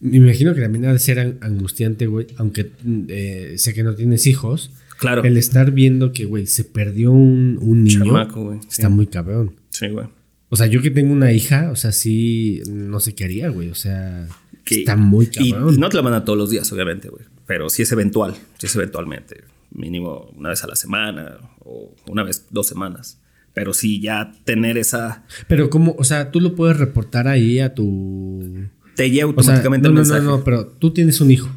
Me 0.00 0.16
imagino 0.16 0.52
que 0.54 0.60
también 0.60 0.84
ha 0.86 0.92
de 0.92 0.98
ser 0.98 1.18
an- 1.20 1.38
angustiante, 1.40 2.06
güey. 2.06 2.26
Aunque 2.36 2.72
mm, 2.82 3.04
eh, 3.08 3.54
sé 3.56 3.72
que 3.72 3.82
no 3.84 3.94
tienes 3.94 4.26
hijos. 4.26 4.70
Claro. 5.02 5.22
El 5.24 5.36
estar 5.36 5.70
viendo 5.72 6.12
que, 6.12 6.24
güey, 6.24 6.46
se 6.46 6.64
perdió 6.64 7.12
un, 7.12 7.58
un 7.60 7.84
niño. 7.84 8.04
Chamaco, 8.04 8.44
güey, 8.44 8.58
Está 8.58 8.88
sí. 8.88 8.92
muy 8.92 9.06
cabrón. 9.06 9.56
Sí, 9.70 9.88
güey. 9.88 10.06
O 10.48 10.56
sea, 10.56 10.66
yo 10.66 10.82
que 10.82 10.90
tengo 10.90 11.12
una 11.12 11.32
hija, 11.32 11.70
o 11.70 11.76
sea, 11.76 11.92
sí, 11.92 12.62
no 12.70 13.00
sé 13.00 13.14
qué 13.14 13.24
haría, 13.24 13.48
güey. 13.48 13.68
O 13.70 13.74
sea, 13.74 14.26
Que- 14.64 14.80
está 14.80 14.96
muy 14.96 15.26
cabrón. 15.26 15.74
y 15.74 15.78
no 15.78 15.88
te 15.88 15.96
la 15.96 16.02
mandan 16.02 16.24
todos 16.24 16.38
los 16.38 16.50
días, 16.50 16.70
obviamente, 16.72 17.08
güey. 17.08 17.24
Pero 17.46 17.68
sí 17.70 17.82
es 17.82 17.92
eventual, 17.92 18.34
sí 18.58 18.66
es 18.66 18.76
eventualmente. 18.76 19.44
Mínimo 19.70 20.30
una 20.36 20.50
vez 20.50 20.62
a 20.64 20.66
la 20.66 20.76
semana 20.76 21.38
o 21.60 21.94
una 22.06 22.22
vez 22.22 22.46
dos 22.50 22.66
semanas. 22.66 23.18
Pero 23.54 23.74
sí 23.74 24.00
ya 24.00 24.32
tener 24.44 24.78
esa... 24.78 25.24
Pero 25.48 25.68
como, 25.68 25.94
o 25.98 26.04
sea, 26.04 26.30
tú 26.30 26.40
lo 26.40 26.54
puedes 26.54 26.76
reportar 26.78 27.28
ahí 27.28 27.58
a 27.58 27.74
tu... 27.74 28.66
Te 28.96 29.10
llega 29.10 29.26
O 29.26 29.42
sea, 29.42 29.54
automáticamente 29.56 29.88
no, 29.90 30.00
el 30.02 30.08
no, 30.08 30.14
no, 30.18 30.22
no, 30.38 30.44
pero 30.44 30.66
tú 30.66 30.92
tienes 30.92 31.20
un 31.22 31.30
hijo. 31.30 31.48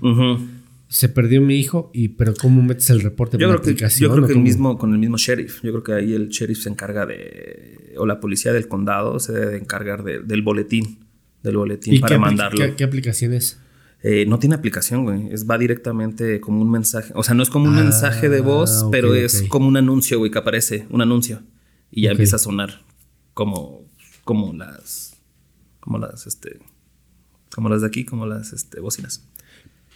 Se 0.88 1.10
perdió 1.10 1.42
mi 1.42 1.58
hijo 1.60 1.90
y, 1.94 2.10
pero 2.10 2.34
¿cómo 2.40 2.62
metes 2.62 2.90
el 2.92 3.02
reporte? 3.02 3.38
Yo 3.38 3.48
¿Por 3.50 3.62
creo 3.62 3.76
que, 3.76 3.90
yo 4.00 4.12
creo 4.14 4.28
que 4.28 4.34
el 4.34 4.40
mismo, 4.40 4.78
con 4.78 4.94
el 4.94 5.00
mismo 5.00 5.18
sheriff. 5.18 5.62
Yo 5.64 5.72
creo 5.72 5.84
que 5.84 5.94
ahí 5.94 6.14
el 6.14 6.30
sheriff 6.30 6.60
se 6.62 6.70
encarga 6.70 7.06
de. 7.06 7.94
O 7.98 8.06
la 8.06 8.20
policía 8.20 8.54
del 8.54 8.68
condado 8.68 9.20
se 9.20 9.34
debe 9.34 9.48
de 9.52 9.58
encargar 9.58 10.04
de- 10.04 10.20
del 10.20 10.42
boletín. 10.44 11.00
Del 11.42 11.58
boletín 11.58 11.94
¿Y 11.96 12.00
para 12.00 12.16
qué, 12.16 12.20
mandarlo. 12.20 12.66
¿qué, 12.66 12.76
qué 12.76 12.84
aplicación 12.84 13.34
es? 13.34 13.60
Eh, 14.04 14.26
no 14.28 14.38
tiene 14.38 14.54
aplicación, 14.56 15.04
güey. 15.04 15.32
Es, 15.32 15.50
va 15.50 15.58
directamente 15.58 16.40
como 16.40 16.62
un 16.62 16.70
mensaje. 16.70 17.12
O 17.16 17.24
sea, 17.24 17.34
no 17.34 17.42
es 17.42 17.50
como 17.50 17.66
un 17.68 17.76
Ah, 17.78 17.82
mensaje 17.84 18.30
de 18.30 18.42
voz, 18.42 18.86
pero 18.92 19.16
es 19.16 19.44
como 19.50 19.68
un 19.68 19.78
anuncio, 19.78 20.20
güey, 20.20 20.30
que 20.30 20.38
aparece. 20.38 20.86
Un 20.92 21.02
anuncio. 21.02 21.42
Y 21.90 22.04
ya 22.04 22.12
empieza 22.12 22.36
a 22.36 22.40
sonar 22.40 22.84
como, 23.34 23.82
como 24.24 24.54
las. 24.54 25.18
Como 25.80 25.98
las, 25.98 26.28
este. 26.28 26.60
Como 27.54 27.70
las 27.70 27.82
de 27.82 27.88
aquí, 27.88 28.06
como 28.06 28.28
las 28.28 28.54
este, 28.54 28.80
bocinas. 28.80 29.28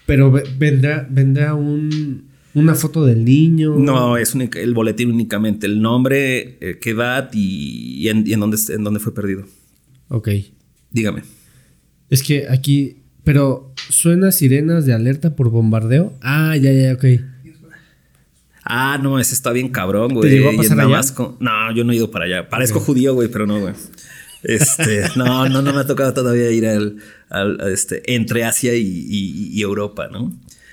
Pero 0.09 0.31
ve- 0.31 0.43
vendrá, 0.57 1.07
vendrá 1.09 1.53
un, 1.53 2.29
una 2.55 2.73
foto 2.73 3.05
del 3.05 3.23
niño. 3.23 3.75
No, 3.77 4.17
es 4.17 4.33
única- 4.33 4.59
el 4.59 4.73
boletín 4.73 5.11
únicamente. 5.11 5.67
El 5.67 5.81
nombre, 5.81 6.57
eh, 6.61 6.79
qué 6.81 6.89
edad 6.89 7.29
y, 7.31 7.95
y 8.01 8.09
en, 8.09 8.25
y 8.25 8.33
en 8.33 8.39
dónde, 8.39 8.57
en 8.69 8.83
dónde 8.83 8.99
fue 8.99 9.13
perdido. 9.13 9.43
Ok. 10.07 10.29
Dígame. 10.91 11.21
Es 12.09 12.23
que 12.23 12.47
aquí. 12.49 12.95
Pero 13.23 13.71
suena 13.89 14.31
sirenas 14.31 14.87
de 14.87 14.93
alerta 14.93 15.35
por 15.35 15.51
bombardeo. 15.51 16.13
Ah, 16.21 16.57
ya, 16.57 16.71
ya, 16.73 16.93
ok. 16.93 17.05
Ah, 18.63 18.99
no, 19.01 19.19
ese 19.19 19.33
está 19.33 19.51
bien 19.51 19.69
cabrón, 19.69 20.13
güey. 20.13 20.29
llegó 20.31 20.49
a 20.49 20.53
pasar 20.57 20.79
allá? 20.79 20.89
No, 21.39 21.71
yo 21.75 21.83
no 21.83 21.91
he 21.91 21.95
ido 21.95 22.11
para 22.11 22.25
allá. 22.25 22.49
Parezco 22.49 22.79
judío, 22.79 23.13
güey, 23.13 23.27
pero 23.27 23.47
no, 23.47 23.59
güey. 23.59 23.73
Este, 24.43 25.03
no, 25.15 25.47
no, 25.49 25.61
no 25.61 25.73
me 25.73 25.79
ha 25.79 25.85
tocado 25.87 26.13
todavía 26.13 26.49
ir 26.51 26.65
al, 26.67 26.97
al- 27.29 27.59
a 27.61 27.69
este, 27.69 28.13
entre 28.15 28.43
Asia 28.43 28.75
y, 28.75 28.81
y- 28.81 29.49
y 29.53 29.61
Europa, 29.61 30.07
¿no? 30.11 30.31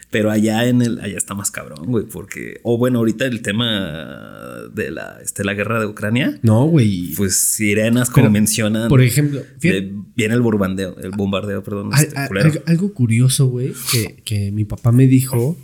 Pero 0.08 0.30
allá 0.30 0.66
en 0.68 0.82
el, 0.82 1.00
allá 1.00 1.16
está 1.18 1.34
más 1.34 1.50
cabrón, 1.50 1.84
güey, 1.86 2.04
porque, 2.06 2.60
o 2.62 2.78
bueno, 2.78 3.00
ahorita 3.00 3.26
el 3.26 3.42
tema 3.42 4.60
de 4.72 4.90
la, 4.92 5.18
este, 5.22 5.42
la 5.42 5.52
guerra 5.52 5.80
de 5.80 5.86
Ucrania, 5.86 6.38
No, 6.42 6.64
güey. 6.66 7.12
pues 7.16 7.36
sirenas, 7.36 8.08
como 8.08 8.24
Pero, 8.26 8.32
mencionan. 8.32 8.88
Por 8.88 9.02
ejemplo, 9.02 9.42
de- 9.60 9.92
viene 10.14 10.34
el 10.34 10.42
bombardeo, 10.42 10.96
el 11.02 11.10
bombardeo, 11.10 11.62
perdón, 11.64 11.90
este, 11.92 12.16
algo, 12.16 12.60
algo 12.66 12.94
curioso, 12.94 13.46
güey, 13.48 13.72
que, 13.92 14.22
que 14.24 14.52
mi 14.52 14.64
papá 14.64 14.92
me 14.92 15.06
dijo. 15.08 15.56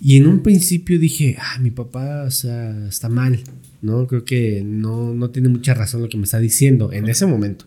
Y 0.00 0.16
en 0.16 0.26
un 0.28 0.42
principio 0.42 0.98
dije, 0.98 1.36
ah, 1.40 1.58
mi 1.60 1.70
papá, 1.72 2.22
o 2.26 2.30
sea, 2.30 2.86
está 2.88 3.08
mal. 3.08 3.40
¿No? 3.82 4.06
Creo 4.06 4.24
que 4.24 4.62
no, 4.64 5.12
no 5.12 5.28
tiene 5.30 5.48
mucha 5.50 5.74
razón 5.74 6.00
lo 6.02 6.08
que 6.08 6.16
me 6.16 6.24
está 6.24 6.38
diciendo 6.38 6.90
en 6.92 7.08
ese 7.08 7.26
momento. 7.26 7.66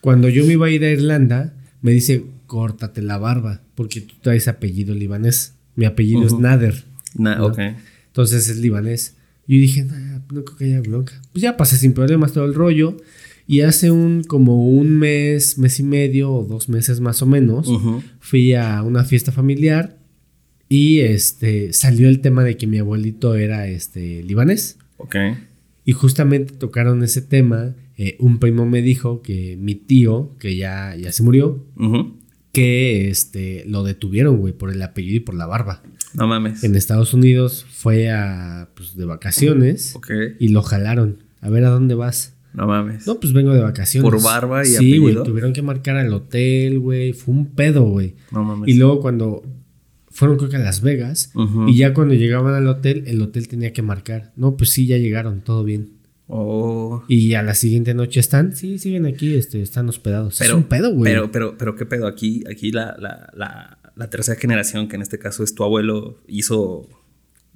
Cuando 0.00 0.28
yo 0.28 0.44
me 0.44 0.54
iba 0.54 0.66
a 0.66 0.70
ir 0.70 0.82
a 0.84 0.90
Irlanda, 0.90 1.54
me 1.80 1.92
dice, 1.92 2.24
córtate 2.46 3.02
la 3.02 3.18
barba, 3.18 3.60
porque 3.74 4.00
tú 4.00 4.14
traes 4.20 4.48
apellido 4.48 4.94
libanés. 4.94 5.54
Mi 5.76 5.84
apellido 5.84 6.24
es. 6.26 6.32
Nader. 6.38 6.84
Na- 7.16 7.36
¿no? 7.36 7.46
ok. 7.46 7.58
Entonces 8.06 8.48
es 8.48 8.56
libanés. 8.58 9.14
Yo 9.46 9.58
dije, 9.58 9.84
"Nah, 9.84 10.20
no 10.32 10.44
creo 10.44 10.56
que 10.56 10.64
haya 10.64 10.80
bronca. 10.80 11.20
Pues 11.32 11.42
ya 11.42 11.56
pasé 11.56 11.76
sin 11.76 11.92
problemas 11.92 12.32
todo 12.32 12.44
el 12.44 12.54
rollo. 12.54 12.96
Y 13.46 13.60
hace 13.62 13.90
un 13.90 14.22
como 14.22 14.68
un 14.68 14.96
mes, 14.96 15.58
mes 15.58 15.80
y 15.80 15.82
medio 15.82 16.32
o 16.32 16.44
dos 16.44 16.68
meses 16.68 17.00
más 17.00 17.22
o 17.22 17.26
menos, 17.26 17.68
fui 18.20 18.54
a 18.54 18.82
una 18.82 19.04
fiesta 19.04 19.32
familiar 19.32 19.98
y 20.72 21.00
este 21.00 21.74
salió 21.74 22.08
el 22.08 22.20
tema 22.20 22.44
de 22.44 22.56
que 22.56 22.66
mi 22.66 22.78
abuelito 22.78 23.34
era 23.34 23.66
este 23.68 24.22
libanés. 24.22 24.78
Ok. 24.96 25.16
Y 25.84 25.92
justamente 25.92 26.54
tocaron 26.54 27.02
ese 27.02 27.20
tema. 27.20 27.74
Eh, 27.98 28.16
un 28.20 28.38
primo 28.38 28.64
me 28.64 28.80
dijo 28.80 29.20
que 29.20 29.58
mi 29.60 29.74
tío, 29.74 30.34
que 30.38 30.56
ya, 30.56 30.96
ya 30.96 31.12
se 31.12 31.22
murió, 31.22 31.62
que 32.52 33.10
este 33.10 33.64
lo 33.66 33.82
detuvieron, 33.82 34.38
güey, 34.38 34.52
por 34.54 34.70
el 34.70 34.80
apellido 34.82 35.16
y 35.16 35.20
por 35.20 35.34
la 35.34 35.44
barba. 35.46 35.82
No 36.14 36.26
mames. 36.26 36.64
En 36.64 36.74
Estados 36.74 37.12
Unidos 37.12 37.66
fue 37.70 38.10
a 38.10 38.70
pues, 38.74 38.96
de 38.96 39.04
vacaciones 39.04 39.94
Ok. 39.96 40.10
y 40.38 40.48
lo 40.48 40.62
jalaron. 40.62 41.18
A 41.42 41.50
ver 41.50 41.64
a 41.64 41.70
dónde 41.70 41.94
vas. 41.94 42.34
No 42.54 42.66
mames. 42.66 43.06
No, 43.06 43.20
pues 43.20 43.32
vengo 43.34 43.52
de 43.52 43.60
vacaciones. 43.60 44.10
¿Por 44.10 44.22
barba 44.22 44.62
y 44.62 44.66
Sí, 44.66 44.76
apellido? 44.76 45.02
güey, 45.02 45.14
tuvieron 45.24 45.52
que 45.52 45.60
marcar 45.62 45.96
al 45.96 46.12
hotel, 46.14 46.78
güey. 46.78 47.12
Fue 47.12 47.34
un 47.34 47.46
pedo, 47.46 47.82
güey. 47.84 48.14
No 48.30 48.44
mames. 48.44 48.68
Y 48.68 48.74
luego 48.78 49.00
cuando 49.00 49.42
fueron 50.12 50.36
creo 50.36 50.48
que 50.50 50.56
a 50.56 50.60
Las 50.60 50.80
Vegas 50.82 51.32
y 51.66 51.76
ya 51.76 51.92
cuando 51.94 52.14
llegaban 52.14 52.54
al 52.54 52.68
hotel, 52.68 53.04
el 53.06 53.20
hotel 53.22 53.48
tenía 53.48 53.72
que 53.72 53.82
marcar. 53.82 54.32
No, 54.36 54.56
pues 54.56 54.70
sí, 54.70 54.86
ya 54.86 54.98
llegaron, 54.98 55.40
todo 55.42 55.64
bien. 55.64 55.94
Oh. 56.28 57.02
Y 57.08 57.34
a 57.34 57.42
la 57.42 57.54
siguiente 57.54 57.92
noche 57.94 58.20
están, 58.20 58.54
sí, 58.56 58.78
siguen 58.78 59.04
aquí, 59.06 59.34
este, 59.34 59.60
están 59.60 59.88
hospedados. 59.88 60.40
es 60.40 60.50
un 60.52 60.64
pedo, 60.64 60.92
güey. 60.94 61.12
Pero, 61.12 61.30
pero, 61.30 61.58
pero, 61.58 61.74
¿qué 61.76 61.84
pedo? 61.84 62.06
Aquí, 62.06 62.42
aquí 62.50 62.70
la, 62.72 62.96
la, 62.98 63.30
la, 63.34 63.78
la 63.96 64.08
tercera 64.10 64.38
generación, 64.40 64.88
que 64.88 64.96
en 64.96 65.02
este 65.02 65.18
caso 65.18 65.44
es 65.44 65.54
tu 65.54 65.62
abuelo, 65.64 66.22
hizo 66.28 66.88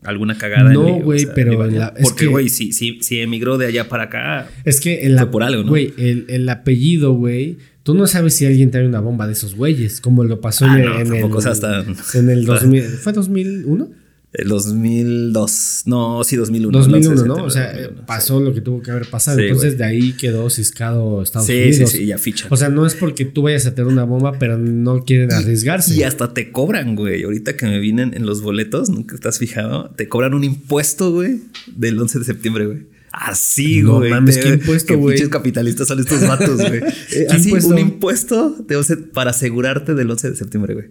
alguna 0.02 0.36
cagada. 0.36 0.72
No, 0.72 0.96
o 0.98 1.00
güey, 1.02 1.26
pero 1.34 1.66
la- 1.66 1.94
es 1.96 2.02
Porque, 2.08 2.24
que- 2.26 2.30
güey, 2.30 2.48
si, 2.50 2.72
si, 2.72 3.00
si 3.00 3.20
emigró 3.20 3.56
de 3.56 3.66
allá 3.66 3.88
para 3.88 4.04
acá. 4.04 4.48
Es 4.64 4.80
que 4.80 5.06
el, 5.06 5.14
Fue 5.14 5.22
ap- 5.22 5.30
por 5.30 5.42
algo, 5.42 5.62
¿no? 5.62 5.70
Güey, 5.70 5.94
el, 5.96 6.26
el 6.28 6.48
apellido, 6.48 7.14
güey. 7.14 7.56
Tú 7.87 7.94
no 7.94 8.07
sabes 8.09 8.35
si 8.35 8.44
alguien 8.46 8.72
trae 8.72 8.85
una 8.85 8.99
bomba 9.01 9.27
de 9.29 9.33
esos 9.35 9.55
güeyes, 9.55 10.01
como 10.01 10.25
lo 10.25 10.40
pasó 10.40 10.64
Ah, 10.66 10.77
en, 10.79 10.85
no, 10.85 11.01
en 11.01 11.14
el, 11.14 11.37
hasta- 11.46 11.85
en 12.14 12.29
el 12.31 12.44
2000. 12.44 12.83
¿Fue 12.83 13.12
2001? 13.12 13.88
El 14.33 14.49
2002. 14.49 15.83
No, 15.87 16.25
sí, 16.25 16.35
2001. 16.37 16.77
2001, 16.77 17.12
el 17.12 17.18
11 17.18 17.22
de 17.22 17.29
¿no? 17.29 17.44
O 17.44 17.49
sea, 17.51 17.68
de 17.72 17.83
2001, 17.85 18.07
pasó 18.07 18.40
lo 18.40 18.53
que 18.53 18.61
tuvo 18.61 18.83
que 18.83 18.90
haber 18.90 19.09
pasado. 19.09 19.38
Sí, 19.38 19.44
Entonces 19.44 19.79
de 19.79 19.85
ahí 19.85 20.12
quedó 20.14 20.51
ciscado 20.51 21.22
Estados 21.22 21.46
Sí, 21.46 21.53
sí, 21.55 21.68
Unidos. 21.77 21.90
sí, 21.92 22.07
ya 22.07 22.18
fichan. 22.18 22.49
O 22.51 22.57
sea, 22.57 22.68
no 22.68 22.85
es 22.87 22.94
porque 22.96 23.25
tú 23.25 23.42
vayas 23.42 23.66
a 23.66 23.75
tener 23.75 23.90
una 23.90 24.03
bomba, 24.05 24.33
pero 24.38 24.59
no 24.59 25.05
quieren 25.05 25.33
arriesgarse. 25.33 25.94
Y 25.94 26.03
hasta 26.03 26.35
te 26.35 26.51
cobran, 26.51 26.96
güey. 26.96 27.22
Ahorita 27.22 27.57
que 27.57 27.66
me 27.66 27.79
vienen 27.79 28.14
en 28.14 28.27
los 28.27 28.42
boletos, 28.42 28.90
nunca 28.90 29.14
estás 29.14 29.38
fijado, 29.38 29.90
te 29.96 30.09
cobran 30.09 30.35
un 30.35 30.44
impuesto, 30.44 31.12
güey, 31.12 31.40
del 31.75 31.99
11 32.01 32.18
de 32.18 32.25
septiembre, 32.25 32.66
güey. 32.66 32.95
Así, 33.18 33.81
No 33.83 33.96
güey. 33.96 34.11
mames, 34.11 34.37
¿qué 34.37 34.48
impuesto, 34.50 34.88
qué 34.88 34.94
güey? 34.94 35.14
pinches 35.16 35.31
capitalistas 35.31 35.88
son 35.88 36.00
estos 36.00 36.20
vatos, 36.29 36.59
güey. 36.59 36.81
Eh, 37.12 37.26
¿Qué 37.31 37.37
Así, 37.37 37.44
impuesto? 37.48 37.70
un 37.70 37.79
impuesto 37.79 38.50
de 38.59 38.76
11 38.76 38.96
para 38.98 39.31
asegurarte 39.31 39.94
del 39.94 40.11
11 40.11 40.31
de 40.33 40.37
septiembre, 40.37 40.74
güey. 40.74 40.87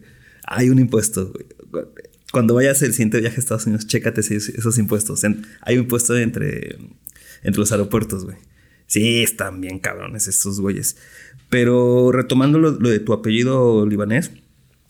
Hay 0.48 0.70
un 0.72 0.80
impuesto, 0.80 1.32
güey. 1.72 1.86
Cuando 2.32 2.56
vayas 2.56 2.82
el 2.82 2.94
siguiente 2.94 3.20
viaje 3.22 3.36
a 3.36 3.40
Estados 3.40 3.68
Unidos, 3.68 3.86
chécate 3.86 4.22
esos, 4.22 4.78
impuestos. 4.80 5.24
Hay 5.62 5.76
un 5.78 5.84
impuesto 5.84 6.18
entre, 6.18 6.78
entre 7.44 7.60
los 7.60 7.72
aeropuertos, 7.72 8.26
güey. 8.26 8.38
Sí, 8.88 9.22
están 9.22 9.62
bien 9.62 9.78
cabrones 9.78 10.28
estos 10.28 10.60
güeyes. 10.60 10.98
Pero 11.50 12.12
retomando 12.12 12.58
lo, 12.58 12.72
lo 12.72 12.90
de 12.90 13.00
tu 13.00 13.14
apellido 13.14 13.86
libanés, 13.86 14.32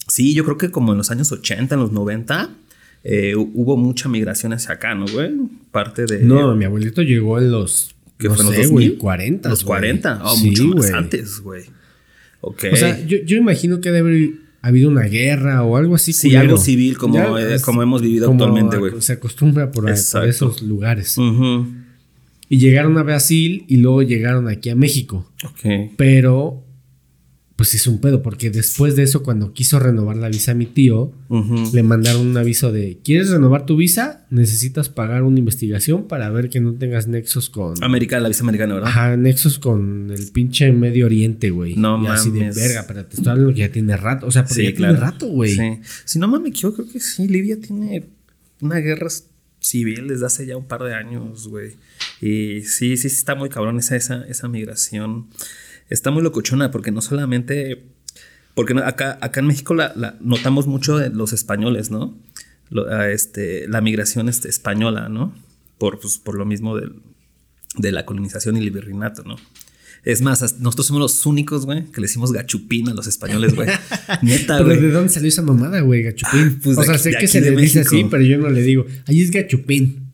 sí, 0.08 0.34
yo 0.34 0.45
creo 0.45 0.58
que 0.58 0.71
como 0.71 0.93
en 0.93 0.98
los 0.98 1.12
años 1.12 1.32
80, 1.34 1.76
en 1.76 1.82
los 1.82 1.91
90, 1.91 2.50
eh, 3.08 3.34
hu- 3.36 3.52
hubo 3.54 3.78
mucha 3.78 4.10
migración 4.10 4.52
hacia 4.52 4.74
acá, 4.74 4.96
¿no, 4.96 5.06
güey? 5.08 5.32
Parte 5.72 6.06
de... 6.06 6.20
No, 6.24 6.56
mi 6.56 6.65
abuelito 6.65 7.02
llegó 7.04 7.38
en 7.38 7.52
los. 7.52 7.96
¿Qué 8.18 8.28
no 8.28 8.34
fue 8.34 8.44
en 8.44 8.48
los 8.48 8.56
sé, 8.56 8.62
2000? 8.63 8.88
güey, 8.89 8.98
40. 8.98 9.50
Los 9.50 9.63
güey. 9.63 9.80
40, 9.80 10.22
oh, 10.24 10.36
Sí, 10.36 10.48
mucho 10.48 10.63
más 10.65 10.76
güey. 10.78 10.91
antes, 10.94 11.39
güey. 11.39 11.63
Ok. 12.41 12.63
O 12.74 12.76
sea, 12.76 13.06
yo, 13.06 13.18
yo 13.26 13.38
imagino 13.38 13.80
que 13.80 13.91
debe 13.91 14.10
haber 14.10 14.30
habido 14.62 14.89
una 14.89 15.04
guerra 15.04 15.62
o 15.63 15.78
algo 15.78 15.94
así. 15.96 16.13
Sí, 16.13 16.30
culero. 16.30 16.41
algo 16.41 16.58
civil 16.58 16.98
como, 16.98 17.38
es- 17.38 17.62
como 17.62 17.84
hemos 17.84 18.02
vivido 18.02 18.26
como 18.28 18.44
actualmente, 18.46 18.78
güey. 18.78 18.94
Se 19.02 19.13
acostumbra 19.13 19.72
por, 19.72 19.84
a- 19.84 19.88
por 19.88 19.89
Exacto. 19.91 20.28
esos 20.28 20.62
lugares. 20.63 21.15
Y 22.50 22.58
llegaron 22.58 22.98
a 22.98 23.04
Brasil 23.04 23.65
y 23.68 23.78
luego 23.78 24.02
llegaron 24.04 24.48
aquí 24.48 24.70
a 24.70 24.76
México. 24.76 25.32
Ok. 25.44 25.91
Pero, 25.98 26.63
pues 27.56 27.74
es 27.74 27.88
un 27.88 28.02
pedo, 28.02 28.22
porque 28.22 28.50
después 28.50 28.98
de 28.98 29.04
eso, 29.04 29.24
cuando 29.24 29.54
quiso 29.54 29.80
renovar 29.80 30.18
la 30.18 30.28
visa 30.28 30.52
a 30.52 30.56
mi 30.56 30.65
tío, 30.65 31.13
le 31.74 31.84
mandaron 31.84 32.28
un 32.28 32.38
aviso 32.38 32.74
de: 32.74 33.00
¿Quieres 33.02 33.30
renovar 33.30 33.65
tu 33.65 33.78
visa? 33.78 34.26
Necesitas 34.30 34.89
pagar 34.89 35.24
una 35.24 35.39
investigación 35.39 36.08
para 36.08 36.30
ver 36.32 36.50
que 36.50 36.60
no 36.60 36.74
tengas 36.74 37.08
nexos 37.08 37.50
con. 37.50 37.82
Americana, 37.82 38.24
la 38.24 38.28
visa 38.28 38.44
americana, 38.44 38.74
¿verdad? 38.74 38.89
Ajá, 38.89 39.15
nexos 39.15 39.58
con 39.58 40.12
el 40.12 40.32
pinche 40.32 40.70
Medio 40.74 41.06
Oriente, 41.06 41.50
güey. 41.50 41.76
No 41.78 42.04
y 42.04 42.08
así 42.08 42.30
de 42.30 42.39
mames. 42.41 42.56
verga, 42.58 42.86
pero 42.88 43.06
te 43.06 43.15
estoy 43.15 43.32
hablando 43.32 43.54
que 43.54 43.60
ya 43.60 43.72
tiene 43.72 43.96
rato. 43.96 44.28
O 44.28 44.32
sea, 44.32 44.44
porque 44.44 44.63
ya 44.63 44.74
tiene 44.76 44.94
rato, 44.94 45.28
güey. 45.28 45.56
Sí. 45.56 45.80
Si 46.04 46.20
no 46.20 46.28
mames, 46.28 46.54
yo 46.54 46.74
creo 46.74 46.89
que 46.89 47.00
sí, 47.00 47.26
Libia 47.26 47.58
tiene 47.60 48.04
una 48.60 48.80
guerra 48.80 49.08
civil 49.62 50.10
desde 50.10 50.26
hace 50.26 50.46
ya 50.46 50.58
un 50.58 50.68
par 50.68 50.84
de 50.84 50.94
años, 50.94 51.48
güey. 51.48 51.78
Y 52.22 52.63
sí, 52.63 52.98
sí, 52.98 53.10
sí 53.10 53.15
está 53.15 53.36
muy 53.36 53.48
cabrón 53.48 53.80
esa, 53.80 53.96
esa, 53.96 54.26
esa 54.28 54.50
migración. 54.50 55.28
Está 55.89 56.12
muy 56.12 56.24
locochona 56.24 56.71
porque 56.71 56.91
no 56.91 57.02
solamente... 57.02 57.86
Porque 58.54 58.74
acá, 58.84 59.17
acá 59.21 59.41
en 59.41 59.48
México 59.48 59.74
la, 59.74 59.91
la- 59.95 60.17
notamos 60.21 60.65
mucho 60.65 61.00
los 61.10 61.34
españoles, 61.34 61.91
¿no? 61.91 62.17
Lo- 62.69 62.89
a 62.89 63.12
este, 63.12 63.67
la 63.67 63.82
migración 63.82 64.30
este, 64.30 64.48
española, 64.50 65.10
¿no? 65.10 65.34
Por, 65.78 66.00
pues, 66.00 66.17
por 66.17 66.36
lo 66.38 66.45
mismo 66.45 66.78
del, 66.78 66.93
de 67.78 67.91
la 67.91 68.06
colonización 68.06 68.56
y 68.58 68.62
el 68.62 68.71
virreinato, 68.71 69.24
¿no? 69.24 69.36
Es 70.06 70.21
más, 70.21 70.60
nosotros 70.60 70.86
somos 70.88 71.02
los 71.02 71.26
únicos, 71.26 71.65
güey, 71.65 71.86
que 71.91 72.00
le 72.00 72.06
decimos 72.08 72.32
gachupín 72.32 72.88
a 72.89 72.93
los 72.93 73.08
españoles, 73.08 73.56
güey. 73.56 73.67
Neta, 74.21 74.58
Pero 74.60 74.65
güey. 74.69 74.80
¿de 74.80 74.91
dónde 74.91 75.10
salió 75.10 75.28
esa 75.30 75.41
mamada, 75.41 75.82
güey? 75.82 76.04
Gachupín. 76.04 76.60
Pues 76.63 76.78
o 76.78 76.84
sea, 76.84 76.93
aquí- 76.93 77.04
sé 77.04 77.15
que 77.19 77.28
se 77.28 77.41
le 77.41 77.52
dice 77.60 77.82
así, 77.82 78.06
pero 78.10 78.24
yo 78.24 78.38
no 78.38 78.50
le 78.50 78.62
digo. 78.62 78.86
Ahí 79.08 79.21
es 79.21 79.32
gachupín. 79.32 80.05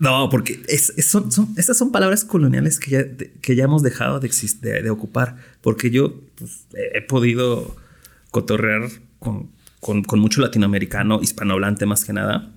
No, 0.00 0.28
porque 0.30 0.60
es, 0.66 0.92
es- 0.96 1.06
son, 1.06 1.30
son- 1.30 1.54
estas 1.56 1.78
son 1.78 1.92
palabras 1.92 2.24
coloniales 2.24 2.80
que 2.80 2.90
ya, 2.90 3.02
de- 3.04 3.30
que 3.40 3.54
ya 3.54 3.64
hemos 3.64 3.82
dejado 3.82 4.18
de, 4.18 4.28
exist- 4.28 4.58
de, 4.60 4.82
de 4.82 4.90
ocupar. 4.90 5.36
Porque 5.60 5.90
yo 5.90 6.20
pues, 6.34 6.64
he, 6.74 6.98
he 6.98 7.02
podido 7.02 7.76
cotorrear 8.32 8.88
con, 9.20 9.50
con- 9.78 10.02
con 10.02 10.18
mucho 10.18 10.40
latinoamericano, 10.40 11.20
hispanohablante 11.22 11.86
más 11.86 12.04
que 12.04 12.12
nada. 12.12 12.50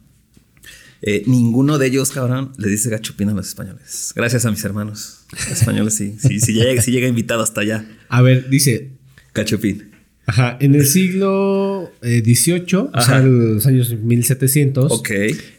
Eh, 1.02 1.24
ninguno 1.28 1.78
de 1.78 1.88
ellos, 1.88 2.12
cabrón, 2.12 2.54
le 2.58 2.70
dice 2.70 2.90
gachupín 2.90 3.28
a 3.28 3.34
los 3.34 3.50
españoles. 3.50 4.14
Gracias 4.16 4.46
a 4.46 4.52
mis 4.52 4.64
hermanos 4.64 5.26
españoles, 5.52 5.96
sí. 5.96 6.16
sí, 6.18 6.40
sí 6.40 6.54
llega, 6.54 6.82
sí 6.82 6.92
llega 6.92 7.08
invitado 7.08 7.44
hasta 7.44 7.60
allá. 7.62 7.86
A 8.08 8.22
ver, 8.22 8.50
dice. 8.50 8.92
Gachupín. 9.34 9.92
Ajá, 10.26 10.58
en 10.62 10.74
el 10.76 10.86
siglo 10.86 11.92
eh, 12.02 12.22
XVIII, 12.24 12.76
o 12.94 13.02
sea, 13.02 13.20
en 13.20 13.56
los 13.56 13.66
años 13.68 13.94
1700, 13.94 14.92
Ok. 14.92 15.10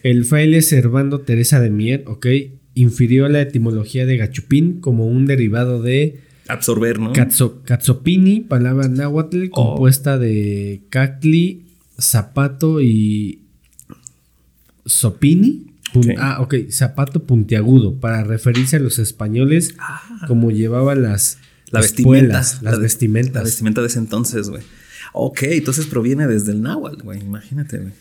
el 0.03 0.25
fraile 0.25 0.61
Servando 0.63 1.21
Teresa 1.21 1.59
de 1.59 1.69
Mier, 1.69 2.03
ok, 2.07 2.25
infirió 2.73 3.29
la 3.29 3.41
etimología 3.41 4.05
de 4.07 4.17
gachupín 4.17 4.79
como 4.81 5.05
un 5.07 5.25
derivado 5.27 5.81
de 5.81 6.19
Absorber, 6.47 6.99
¿no? 6.99 7.11
Catzopini, 7.13 8.41
palabra 8.41 8.87
náhuatl 8.87 9.49
Oh. 9.51 9.69
compuesta 9.71 10.17
de 10.19 10.81
cacli, 10.89 11.63
zapato 11.99 12.81
y 12.81 13.39
sopini. 14.85 15.67
Ah, 16.17 16.41
ok, 16.41 16.55
zapato 16.69 17.23
puntiagudo, 17.23 17.95
para 17.99 18.23
referirse 18.23 18.75
a 18.75 18.79
los 18.79 18.99
españoles 18.99 19.75
como 20.27 20.51
llevaban 20.51 21.03
las, 21.03 21.37
Ah. 21.39 21.44
La 21.71 21.79
las 21.79 21.89
vestimenta. 21.91 22.39
espuelas, 22.39 22.61
las 22.63 22.73
La- 22.75 22.79
vestimentas. 22.79 23.33
La 23.35 23.43
vestimenta 23.43 23.81
de 23.81 23.87
ese 23.87 23.99
entonces, 23.99 24.49
güey. 24.49 24.63
Ok, 25.13 25.43
entonces 25.43 25.85
proviene 25.85 26.27
desde 26.27 26.51
el 26.51 26.61
náhuatl, 26.61 27.01
güey. 27.03 27.21
Imagínate, 27.21 27.77
güey. 27.79 27.93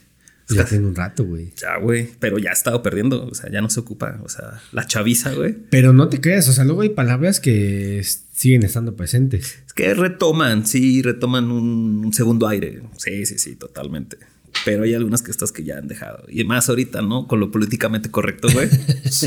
Ya 0.51 0.67
tiene 0.67 0.87
un 0.87 0.95
rato, 0.95 1.25
güey. 1.25 1.53
Ya, 1.57 1.79
güey. 1.79 2.11
Pero 2.21 2.39
ya 2.39 2.51
ha 2.51 2.53
estado 2.53 2.83
perdiendo. 2.83 3.25
O 3.27 3.35
sea, 3.35 3.51
ya 3.51 3.63
no 3.63 3.71
se 3.71 3.81
ocupa. 3.81 4.21
O 4.23 4.29
sea, 4.29 4.61
la 4.73 4.87
chaviza, 4.87 5.33
güey. 5.33 5.57
Pero 5.71 5.95
no 5.95 6.09
te 6.09 6.21
creas, 6.21 6.47
o 6.49 6.53
sea, 6.53 6.65
luego 6.65 6.83
hay 6.83 6.91
palabras 6.91 7.41
que 7.41 8.05
siguen 8.33 8.63
estando 8.63 8.95
presentes. 8.95 9.61
Es 9.67 9.73
que 9.73 9.95
retoman, 9.95 10.67
sí, 10.67 11.01
retoman 11.01 11.51
un, 11.51 12.03
un 12.05 12.13
segundo 12.13 12.47
aire. 12.47 12.83
Sí, 12.99 13.25
sí, 13.25 13.39
sí, 13.39 13.57
totalmente. 13.57 14.19
Pero 14.65 14.85
hay 14.85 14.95
algunas 14.95 15.21
que 15.23 15.31
estas 15.31 15.53
que 15.53 15.63
ya 15.65 15.79
han 15.79 15.89
dejado. 15.89 16.25
Y 16.29 16.45
más 16.45 16.69
ahorita, 16.69 17.03
¿no? 17.03 17.27
Con 17.27 17.41
lo 17.41 17.51
políticamente 17.51 18.11
correcto, 18.11 18.49
güey. 18.53 18.69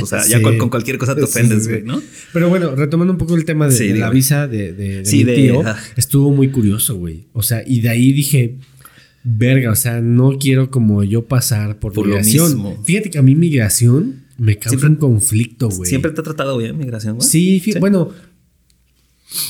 O 0.02 0.06
sea, 0.06 0.26
ya 0.26 0.42
con, 0.44 0.58
con 0.58 0.70
cualquier 0.70 0.98
cosa 0.98 1.16
te 1.16 1.24
ofendes, 1.24 1.66
sí, 1.66 1.70
güey. 1.70 1.84
¿no? 1.84 2.02
Pero 2.34 2.50
bueno, 2.50 2.76
retomando 2.76 3.14
un 3.14 3.20
poco 3.20 3.36
el 3.36 3.46
tema 3.46 3.68
de, 3.68 3.96
la 3.96 4.10
visa 4.10 4.48
de, 4.48 4.74
de, 4.74 5.04
mi 5.12 5.26
tío, 5.26 5.64
estuvo 5.96 6.32
muy 6.32 6.50
curioso, 6.50 6.96
güey. 6.96 7.26
O 7.34 7.44
sea, 7.44 7.64
y 7.68 7.82
de 7.82 7.90
ahí 7.90 8.14
dije, 8.14 8.58
verga, 9.24 9.72
o 9.72 9.76
sea, 9.76 10.02
no 10.02 10.38
quiero 10.40 10.72
como 10.72 11.04
yo 11.04 11.26
pasar 11.26 11.78
por, 11.80 11.94
Por 11.94 12.08
lo 12.08 12.16
migración. 12.16 12.46
mismo. 12.48 12.84
Fíjate 12.84 13.10
que 13.10 13.18
a 13.20 13.22
mí 13.22 13.36
migración 13.36 14.24
me 14.38 14.56
causa 14.58 14.70
Siempre- 14.70 14.90
un 14.90 14.96
conflicto, 14.96 15.70
güey. 15.70 15.90
Siempre 15.90 16.12
te 16.12 16.22
ha 16.22 16.24
tratado 16.24 16.58
bien 16.58 16.78
migración, 16.78 17.18
güey. 17.18 17.28
Sí, 17.28 17.62
bueno, 17.80 18.12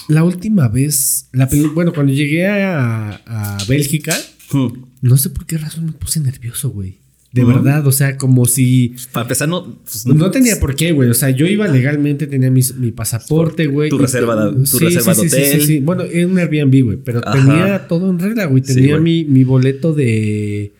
la 0.07 0.23
última 0.23 0.67
vez, 0.67 1.29
la 1.33 1.47
bueno, 1.73 1.93
cuando 1.93 2.11
llegué 2.11 2.47
a, 2.47 3.21
a 3.25 3.57
Bélgica, 3.67 4.15
Hmm. 4.49 4.67
No 5.01 5.17
sé 5.17 5.29
por 5.29 5.45
qué 5.45 5.57
razón 5.57 5.86
me 5.86 5.91
puse 5.93 6.19
nervioso, 6.19 6.69
güey. 6.69 6.97
De 7.33 7.43
verdad, 7.43 7.86
o 7.86 7.91
sea, 7.91 8.17
como 8.17 8.45
si... 8.45 8.95
Para 9.12 9.25
empezar, 9.25 9.47
no. 9.47 9.75
pues, 9.83 10.05
No 10.07 10.31
tenía 10.31 10.60
por 10.60 10.75
qué, 10.75 10.91
güey. 10.93 11.10
O 11.10 11.13
sea, 11.13 11.29
yo 11.29 11.45
iba 11.45 11.67
legalmente, 11.67 12.25
tenía 12.25 12.49
mis- 12.49 12.73
mi 12.75 12.91
pasaporte, 12.91 13.67
güey. 13.67 13.89
Tu 13.91 13.97
reserva 13.97 14.36
de- 14.47 14.65
tu 14.65 14.79
reserva 14.79 15.13
de 15.13 15.21
sí, 15.21 15.29
sí, 15.29 15.36
hotel. 15.36 15.62
Sí, 15.62 15.67
sí, 15.67 15.79
Bueno, 15.81 16.03
era 16.03 16.25
un 16.25 16.38
Airbnb, 16.39 16.83
güey. 16.83 16.97
Pero 16.97 17.21
Ajá. 17.27 17.33
tenía 17.38 17.88
todo 17.88 18.10
en 18.10 18.17
regla, 18.17 18.45
güey. 18.45 18.63
Tenía 18.63 18.97
mi, 18.99 19.23
mi 19.25 19.43
boleto 19.43 19.93
de, 19.93 20.73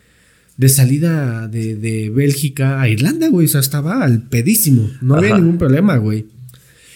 de 0.56 0.70
salida 0.70 1.48
de, 1.48 1.76
de 1.76 2.10
Bélgica 2.10 2.82
a 2.82 2.90
Irlanda, 2.90 3.28
güey. 3.28 3.46
O 3.46 3.50
sea, 3.50 3.60
estaba 3.60 4.04
al 4.04 4.24
pedísimo. 4.28 4.90
No 5.02 5.16
había 5.16 5.38
ningún 5.38 5.58
problema, 5.60 5.98
güey. 5.98 6.26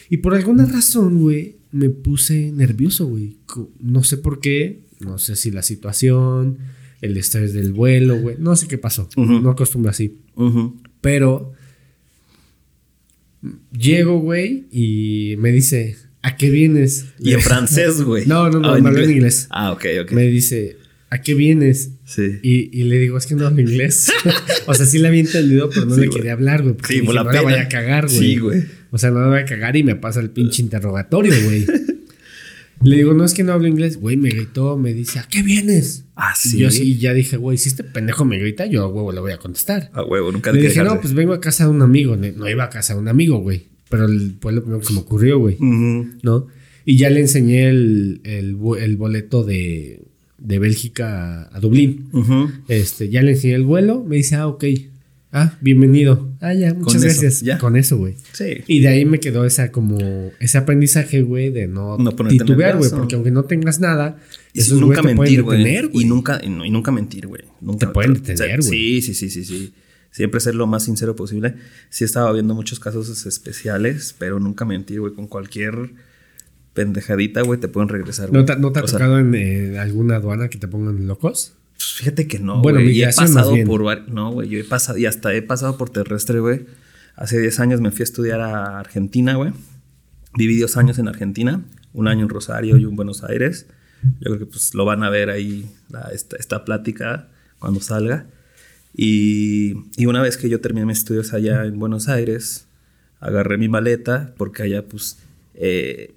Y 0.10 0.17
por 0.17 0.34
alguna 0.34 0.65
razón, 0.65 1.19
güey, 1.19 1.57
me 1.71 1.89
puse 1.89 2.51
nervioso, 2.51 3.05
güey. 3.05 3.36
No 3.79 4.03
sé 4.03 4.17
por 4.17 4.39
qué. 4.39 4.79
No 5.01 5.19
sé 5.19 5.36
si 5.36 5.51
la 5.51 5.62
situación, 5.62 6.57
el 7.01 7.17
estrés 7.17 7.53
del 7.53 7.73
vuelo, 7.73 8.15
güey. 8.17 8.35
No 8.39 8.55
sé 8.55 8.67
qué 8.67 8.77
pasó. 8.77 9.09
No 9.17 9.49
acostumbro 9.51 9.89
así. 9.91 10.19
Pero 11.01 11.53
llego, 13.71 14.19
güey, 14.19 14.67
y 14.71 15.35
me 15.39 15.51
dice, 15.51 15.97
¿a 16.21 16.35
qué 16.37 16.49
vienes? 16.49 17.07
Y 17.19 17.33
en 17.33 17.41
francés, 17.41 18.01
güey. 18.01 18.25
No, 18.27 18.49
no, 18.49 18.59
no, 18.59 18.73
Ah, 18.73 18.79
me 18.79 18.89
habló 18.89 19.03
en 19.03 19.11
inglés. 19.11 19.47
Ah, 19.49 19.71
ok, 19.71 19.85
ok. 20.03 20.11
Me 20.11 20.23
dice, 20.27 20.77
¿a 21.09 21.21
qué 21.21 21.33
vienes? 21.33 21.91
Sí. 22.05 22.39
Y, 22.43 22.79
y 22.79 22.83
le 22.83 22.99
digo, 22.99 23.17
es 23.17 23.25
que 23.25 23.35
no 23.35 23.47
hablo 23.47 23.61
inglés. 23.61 24.11
o 24.67 24.73
sea, 24.73 24.85
sí 24.85 24.99
la 24.99 25.07
había 25.07 25.21
entendido, 25.21 25.69
pero 25.69 25.85
no 25.87 25.95
Sí, 25.95 26.01
le 26.01 26.09
quería 26.09 26.33
hablar, 26.33 26.61
güey. 26.63 26.75
Sí, 26.87 27.01
por 27.01 27.15
la 27.15 27.23
no 27.23 27.31
la 27.31 27.39
pena. 27.39 27.43
voy 27.43 27.53
a 27.59 27.67
cagar, 27.67 28.05
güey. 28.07 28.17
Sí, 28.19 28.37
güey. 28.37 28.63
O 28.91 28.97
sea, 28.97 29.09
no 29.09 29.21
la 29.21 29.27
voy 29.27 29.39
a 29.39 29.45
cagar 29.45 29.75
y 29.75 29.83
me 29.83 29.95
pasa 29.95 30.19
el 30.19 30.29
pinche 30.29 30.61
interrogatorio, 30.61 31.33
güey. 31.45 31.65
Le 32.84 32.96
digo, 32.98 33.13
no 33.13 33.24
es 33.24 33.34
que 33.34 33.44
no 33.44 33.54
hablo 33.54 33.67
inglés. 33.67 33.98
Güey, 34.00 34.17
me 34.17 34.30
gritó, 34.30 34.78
me 34.78 34.94
dice, 34.94 35.20
¿a 35.20 35.24
qué 35.30 35.44
vienes? 35.44 36.06
Ah, 36.15 36.34
Y 36.46 36.48
sí. 36.50 36.58
yo 36.58 36.67
así 36.67 36.98
ya 36.98 37.13
dije, 37.13 37.38
güey, 37.38 37.58
si 37.58 37.70
este 37.70 37.84
pendejo 37.84 38.26
me 38.26 38.38
grita, 38.39 38.65
yo 38.65 38.84
a 38.84 38.88
huevo 38.88 39.12
le 39.12 39.20
voy 39.22 39.32
a 39.32 39.38
contestar. 39.38 39.89
A 39.94 40.04
huevo, 40.04 40.32
nunca 40.32 40.52
Le 40.52 40.62
dije, 40.62 40.78
no, 40.80 40.84
dejarse. 40.86 41.02
pues 41.02 41.13
vengo 41.13 41.34
a 41.34 41.41
casa 41.41 41.65
de 41.65 41.70
un 41.72 41.82
amigo. 41.82 42.15
No 42.15 42.50
iba 42.50 42.63
a 42.63 42.70
casa 42.70 42.94
de 42.96 43.00
un 43.00 43.08
amigo, 43.08 43.39
güey. 43.39 43.67
Pero 43.89 44.06
el- 44.06 44.36
fue 44.39 44.54
lo 44.54 44.62
primero 44.62 44.80
que 44.80 44.88
se 44.88 44.94
me 44.94 45.00
ocurrió, 45.00 45.38
güey. 45.39 45.58
¿No? 45.60 46.48
Y 46.86 46.98
ya 46.98 47.10
le 47.12 47.20
enseñé 47.20 47.70
el, 47.70 48.22
el 48.24 48.56
bo- 48.56 48.78
el 48.78 48.98
boleto 48.98 49.44
de, 49.44 50.02
de 50.39 50.58
Bélgica 50.60 51.44
a, 51.44 51.58
a 51.58 51.60
Dublín. 51.60 52.08
Ujú. 52.13 52.50
Este, 52.67 53.10
ya 53.10 53.21
le 53.21 53.32
enseñé 53.34 53.54
el 53.56 53.63
vuelo. 53.65 54.04
Me 54.04 54.15
dice, 54.15 54.36
ah, 54.36 54.48
ok. 54.48 54.63
Ah, 55.34 55.58
bienvenido. 55.62 56.29
Ah, 56.42 56.54
ya, 56.54 56.73
muchas 56.73 56.96
Con 56.96 56.96
eso, 57.10 57.21
gracias. 57.21 57.42
ya. 57.42 57.58
Con 57.58 57.77
eso, 57.77 57.98
güey. 57.98 58.15
Sí. 58.34 58.63
Y 58.67 58.82
de 58.82 58.90
ahí 58.90 59.06
me 59.06 59.21
quedó 59.21 59.46
esa 59.46 59.71
como 59.71 59.98
ese 60.40 60.58
aprendizaje, 60.58 61.21
güey, 61.21 61.52
de 61.52 61.67
no, 61.67 61.98
titubear, 62.27 62.77
güey, 62.77 62.90
porque 62.90 63.15
aunque 63.15 63.32
no 63.32 63.46
tengas 63.46 63.79
nada, 63.79 64.17
Y 64.54 64.60
esos 64.60 64.79
nunca 64.82 65.02
mentir, 65.02 65.44
güey. 65.44 65.65
Y 65.94 66.04
nunca, 66.06 66.42
y, 66.44 66.50
no- 66.50 66.65
y 66.65 66.69
nunca 66.69 66.92
mentir, 66.92 67.27
güey. 67.27 67.44
Nunca 67.62 67.88
Te 67.88 67.94
pueden 67.94 68.13
detener, 68.15 68.60
güey. 68.60 68.69
Sí, 68.69 69.02
sí, 69.02 69.13
sí, 69.13 69.29
sí, 69.29 69.46
sí. 69.46 69.73
Siempre 70.12 70.42
ser 70.42 70.56
lo 70.56 70.67
más 70.67 70.84
sincero 70.84 71.15
posible. 71.15 71.56
Sí 71.90 72.04
estaba 72.04 72.34
viendo 72.34 72.54
muchos 72.54 72.82
casos 72.82 73.25
especiales, 73.25 74.13
pero 74.17 74.38
nunca 74.42 74.65
mentir, 74.65 75.00
güey. 75.00 75.13
Con 75.13 75.27
cualquier 75.27 75.94
pendejadita, 76.73 77.42
güey, 77.42 77.58
te 77.58 77.69
pueden 77.69 77.88
regresar. 77.88 78.34
¿No 78.34 78.44
te, 78.44 78.58
no 78.58 78.73
te 78.73 78.79
ha 78.79 78.84
tocado 78.84 79.17
en 79.19 79.34
eh, 79.36 79.79
alguna 79.79 80.17
aduana 80.17 80.50
que 80.50 80.58
te 80.58 80.67
pongan 80.67 81.08
locos? 81.08 81.54
Pues 81.82 81.94
fíjate 81.94 82.27
que 82.27 82.38
no, 82.38 82.62
bueno, 82.62 82.79
güey. 82.79 83.02
he 83.02 83.12
pasado 83.12 83.56
por... 83.65 84.08
No, 84.10 84.32
güey. 84.32 84.50
Yo 84.50 84.60
he 84.60 84.63
pasado... 84.63 85.00
Y 85.00 85.08
hasta 85.08 85.34
he 85.34 85.42
pasado 85.42 85.77
por 85.77 85.90
terrestre, 85.90 86.40
güey. 86.40 86.67
Hace 87.15 87.40
10 87.40 87.60
años 87.60 87.82
me 87.82 87.90
fui 87.90 88.02
a 88.02 88.04
estudiar 88.04 88.40
a 88.40 88.79
Argentina, 88.79 89.34
güey. 89.34 89.52
Viví 90.38 90.60
dos 90.60 90.77
años 90.77 91.00
en 91.00 91.08
Argentina. 91.08 91.63
Un 91.94 92.08
año 92.08 92.21
en 92.21 92.29
Rosario 92.29 92.77
y 92.77 92.86
un 92.86 92.96
Buenos 92.96 93.23
Aires. 93.23 93.65
Yo 94.04 94.25
creo 94.25 94.38
que 94.38 94.46
pues 94.46 94.75
lo 94.75 94.86
van 94.86 95.04
a 95.04 95.10
ver 95.10 95.32
ahí 95.32 95.65
esta, 96.13 96.36
esta, 96.38 96.65
plática 96.65 97.29
cuando 97.58 97.79
salga. 97.79 98.27
Y, 98.96 99.73
y, 99.98 100.06
una 100.06 100.21
vez 100.21 100.38
que 100.38 100.50
yo 100.50 100.62
terminé 100.62 100.86
mis 100.86 101.00
estudios 101.00 101.34
allá 101.34 101.65
en 101.65 101.79
Buenos 101.79 102.10
Aires, 102.10 102.67
agarré 103.19 103.58
mi 103.58 103.69
maleta 103.69 104.34
porque 104.38 104.63
allá 104.63 104.88
pues 104.88 105.17
eh, 105.56 106.13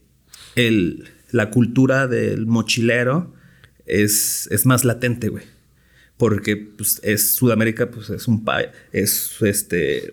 el, 0.57 1.09
la 1.31 1.51
cultura 1.51 2.07
del 2.07 2.47
mochilero 2.47 3.35
es, 3.87 4.49
es 4.51 4.67
más 4.67 4.85
latente, 4.85 5.29
güey. 5.29 5.54
Porque 6.17 6.57
pues, 6.57 7.01
es 7.03 7.35
Sudamérica, 7.35 7.91
pues 7.91 8.11
es 8.11 8.29
un 8.29 8.45
país, 8.45 8.69
es 8.93 9.37
este... 9.41 10.13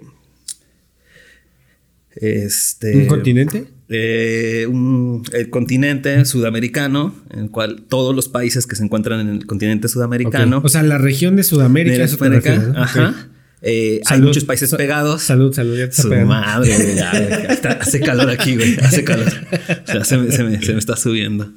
Este... 2.15 2.97
¿Un 2.97 3.05
continente? 3.07 3.67
Eh, 3.93 4.67
un, 4.69 5.23
el 5.33 5.49
continente 5.49 6.23
sudamericano, 6.23 7.13
en 7.29 7.39
el 7.39 7.51
cual 7.51 7.83
todos 7.89 8.15
los 8.15 8.29
países 8.29 8.65
que 8.65 8.77
se 8.77 8.85
encuentran 8.85 9.19
en 9.19 9.29
el 9.29 9.45
continente 9.45 9.89
sudamericano. 9.89 10.61
O 10.63 10.69
sea, 10.69 10.81
la 10.81 10.97
región 10.97 11.35
de 11.35 11.43
Sudamérica. 11.43 12.07
De 12.07 12.79
ajá. 12.79 13.27
Eh, 13.61 14.01
hay 14.05 14.21
muchos 14.21 14.45
países 14.45 14.73
pegados. 14.73 15.21
Salud, 15.21 15.53
salud. 15.53 15.77
Ya 15.77 15.91
Su 15.91 16.07
madre, 16.07 16.73
hace 17.79 17.99
calor 17.99 18.29
aquí, 18.29 18.55
güey. 18.55 18.77
Hace 18.81 19.03
calor. 19.03 19.27
O 19.27 19.91
sea, 19.91 20.03
se 20.05 20.17
me, 20.17 20.31
se, 20.31 20.43
me, 20.43 20.61
se 20.63 20.71
me, 20.71 20.79
está 20.79 20.95
subiendo. 20.95 21.51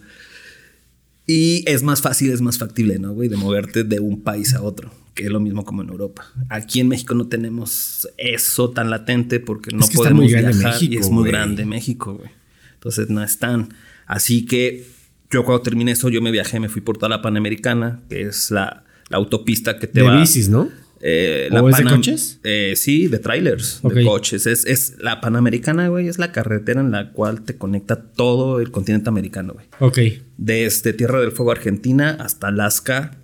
Y 1.26 1.64
es 1.66 1.82
más 1.82 2.02
fácil, 2.02 2.32
es 2.32 2.40
más 2.40 2.58
factible, 2.58 2.98
¿no, 2.98 3.12
güey? 3.12 3.28
De 3.28 3.36
moverte 3.36 3.84
de 3.84 4.00
un 4.00 4.22
país 4.22 4.54
a 4.54 4.62
otro 4.62 4.90
que 5.14 5.24
es 5.24 5.30
lo 5.30 5.40
mismo 5.40 5.64
como 5.64 5.82
en 5.82 5.88
Europa. 5.88 6.26
Aquí 6.48 6.80
en 6.80 6.88
México 6.88 7.14
no 7.14 7.28
tenemos 7.28 8.08
eso 8.18 8.70
tan 8.70 8.90
latente 8.90 9.40
porque 9.40 9.74
no 9.74 9.86
podemos 9.86 10.26
viajar 10.26 10.82
y 10.82 10.96
es 10.96 11.08
muy 11.08 11.28
grande 11.28 11.64
México, 11.64 12.14
güey. 12.14 12.30
Entonces 12.74 13.08
no 13.08 13.22
es 13.22 13.38
tan. 13.38 13.68
Así 14.06 14.44
que 14.44 14.86
yo 15.30 15.44
cuando 15.44 15.62
terminé 15.62 15.92
eso, 15.92 16.08
yo 16.08 16.20
me 16.20 16.30
viajé, 16.30 16.60
me 16.60 16.68
fui 16.68 16.82
por 16.82 16.98
toda 16.98 17.08
la 17.08 17.22
Panamericana, 17.22 18.02
que 18.08 18.22
es 18.22 18.50
la, 18.50 18.84
autopista 19.10 19.78
que 19.78 19.86
te 19.86 20.00
de 20.00 20.06
va. 20.06 20.14
De 20.14 20.20
bicis, 20.20 20.48
¿no? 20.48 20.68
Eh, 21.06 21.48
la 21.50 21.60
de 21.60 21.84
coches? 21.84 22.40
Eh, 22.44 22.72
sí, 22.76 23.08
de 23.08 23.18
trailers, 23.18 23.82
de 23.82 24.04
coches. 24.04 24.46
Es, 24.46 24.64
es, 24.64 24.96
la 24.98 25.20
Panamericana, 25.20 25.88
güey, 25.88 26.08
es 26.08 26.18
la 26.18 26.32
carretera 26.32 26.80
en 26.80 26.92
la 26.92 27.12
cual 27.12 27.42
te 27.42 27.56
conecta 27.56 28.00
todo 28.00 28.58
el 28.58 28.70
continente 28.70 29.10
americano, 29.10 29.52
güey. 29.52 29.66
Ok. 29.80 29.98
Desde 30.38 30.94
Tierra 30.94 31.20
del 31.20 31.32
Fuego, 31.32 31.50
Argentina, 31.50 32.16
hasta 32.18 32.48
Alaska, 32.48 33.18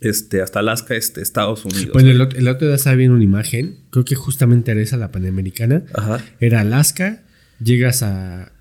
este, 0.00 0.40
hasta 0.40 0.60
Alaska, 0.60 0.94
este, 0.94 1.20
Estados 1.20 1.66
Unidos. 1.66 1.90
Bueno, 1.92 2.08
el, 2.08 2.34
el, 2.34 2.48
otro 2.48 2.66
día 2.66 2.76
estaba 2.76 2.96
viendo 2.96 3.14
una 3.14 3.24
imagen, 3.24 3.80
creo 3.90 4.06
que 4.06 4.14
justamente 4.14 4.70
era 4.70 4.80
esa, 4.80 4.96
la 4.96 5.12
Panamericana. 5.12 5.84
Ajá. 5.92 6.24
Era 6.40 6.60
Alaska, 6.60 7.24
llegas 7.62 8.02
a 8.02 8.52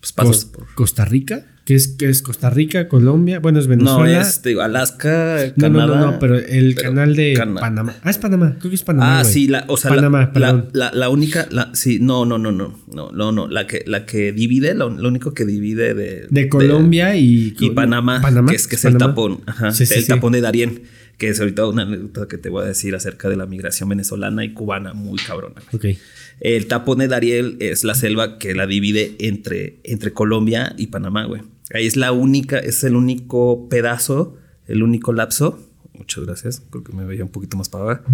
pues 0.00 0.50
Costa 0.74 1.04
Rica, 1.04 1.46
que 1.70 1.76
es, 1.76 1.86
que 1.86 2.08
es 2.08 2.20
Costa 2.20 2.50
Rica, 2.50 2.88
Colombia, 2.88 3.38
bueno, 3.38 3.60
es 3.60 3.68
Venezuela. 3.68 4.12
No, 4.12 4.20
es 4.20 4.42
Alaska, 4.60 5.54
Canadá. 5.56 5.86
No, 5.86 5.94
no, 5.94 6.10
no, 6.10 6.18
pero 6.18 6.34
el 6.36 6.74
canal 6.74 7.14
de 7.14 7.34
Panamá. 7.36 7.94
Ah, 8.02 8.10
es 8.10 8.18
Panamá, 8.18 8.56
creo 8.58 8.70
que 8.70 8.74
es 8.74 8.82
Panamá. 8.82 9.20
Ah, 9.20 9.24
sí, 9.24 9.46
la, 9.46 9.66
o 9.68 9.76
sea, 9.76 9.90
Panamá, 9.90 10.32
la, 10.34 10.66
la, 10.72 10.90
la, 10.92 11.08
única, 11.10 11.46
la, 11.52 11.72
sí, 11.72 12.00
no, 12.00 12.24
no, 12.24 12.38
no, 12.38 12.50
no, 12.50 12.76
no, 12.92 13.12
no, 13.12 13.30
no, 13.30 13.46
la 13.46 13.68
que, 13.68 13.84
la 13.86 14.04
que 14.04 14.32
divide, 14.32 14.74
lo, 14.74 14.88
único 14.88 15.32
que 15.32 15.44
divide 15.44 15.94
de... 15.94 16.26
De 16.28 16.48
Colombia 16.48 17.14
y... 17.14 17.54
Y 17.60 17.70
Panamá, 17.70 18.20
que 18.48 18.56
es, 18.56 18.66
que 18.66 18.74
es 18.74 18.84
el 18.84 18.98
tapón, 18.98 19.42
ajá, 19.46 19.70
sí, 19.70 19.86
sí, 19.86 19.94
el 19.94 20.08
tapón 20.08 20.32
de 20.32 20.40
Darién 20.40 20.82
que 21.18 21.28
es 21.28 21.38
ahorita 21.38 21.66
una 21.66 21.82
anécdota 21.82 22.26
que 22.26 22.38
te 22.38 22.48
voy 22.48 22.64
a 22.64 22.66
decir 22.66 22.94
acerca 22.94 23.28
de 23.28 23.36
la 23.36 23.44
migración 23.44 23.90
venezolana 23.90 24.42
y 24.42 24.54
cubana 24.54 24.94
muy 24.94 25.18
cabrona. 25.18 25.60
Okay. 25.70 25.98
El 26.40 26.66
tapón 26.66 26.98
de 26.98 27.08
Dariel 27.08 27.58
es 27.60 27.84
la 27.84 27.94
selva 27.94 28.38
que 28.38 28.54
la 28.54 28.66
divide 28.66 29.16
entre, 29.18 29.80
entre 29.84 30.14
Colombia 30.14 30.74
y 30.78 30.86
Panamá, 30.86 31.26
güey. 31.26 31.42
Ahí 31.72 31.86
es 31.86 31.96
la 31.96 32.12
única, 32.12 32.58
es 32.58 32.82
el 32.84 32.96
único 32.96 33.68
pedazo, 33.68 34.36
el 34.66 34.82
único 34.82 35.12
lapso. 35.12 35.58
Muchas 35.94 36.24
gracias, 36.24 36.62
creo 36.70 36.82
que 36.82 36.92
me 36.92 37.04
veía 37.04 37.22
un 37.22 37.30
poquito 37.30 37.56
más 37.56 37.68
para 37.68 37.84
abajo. 37.84 38.04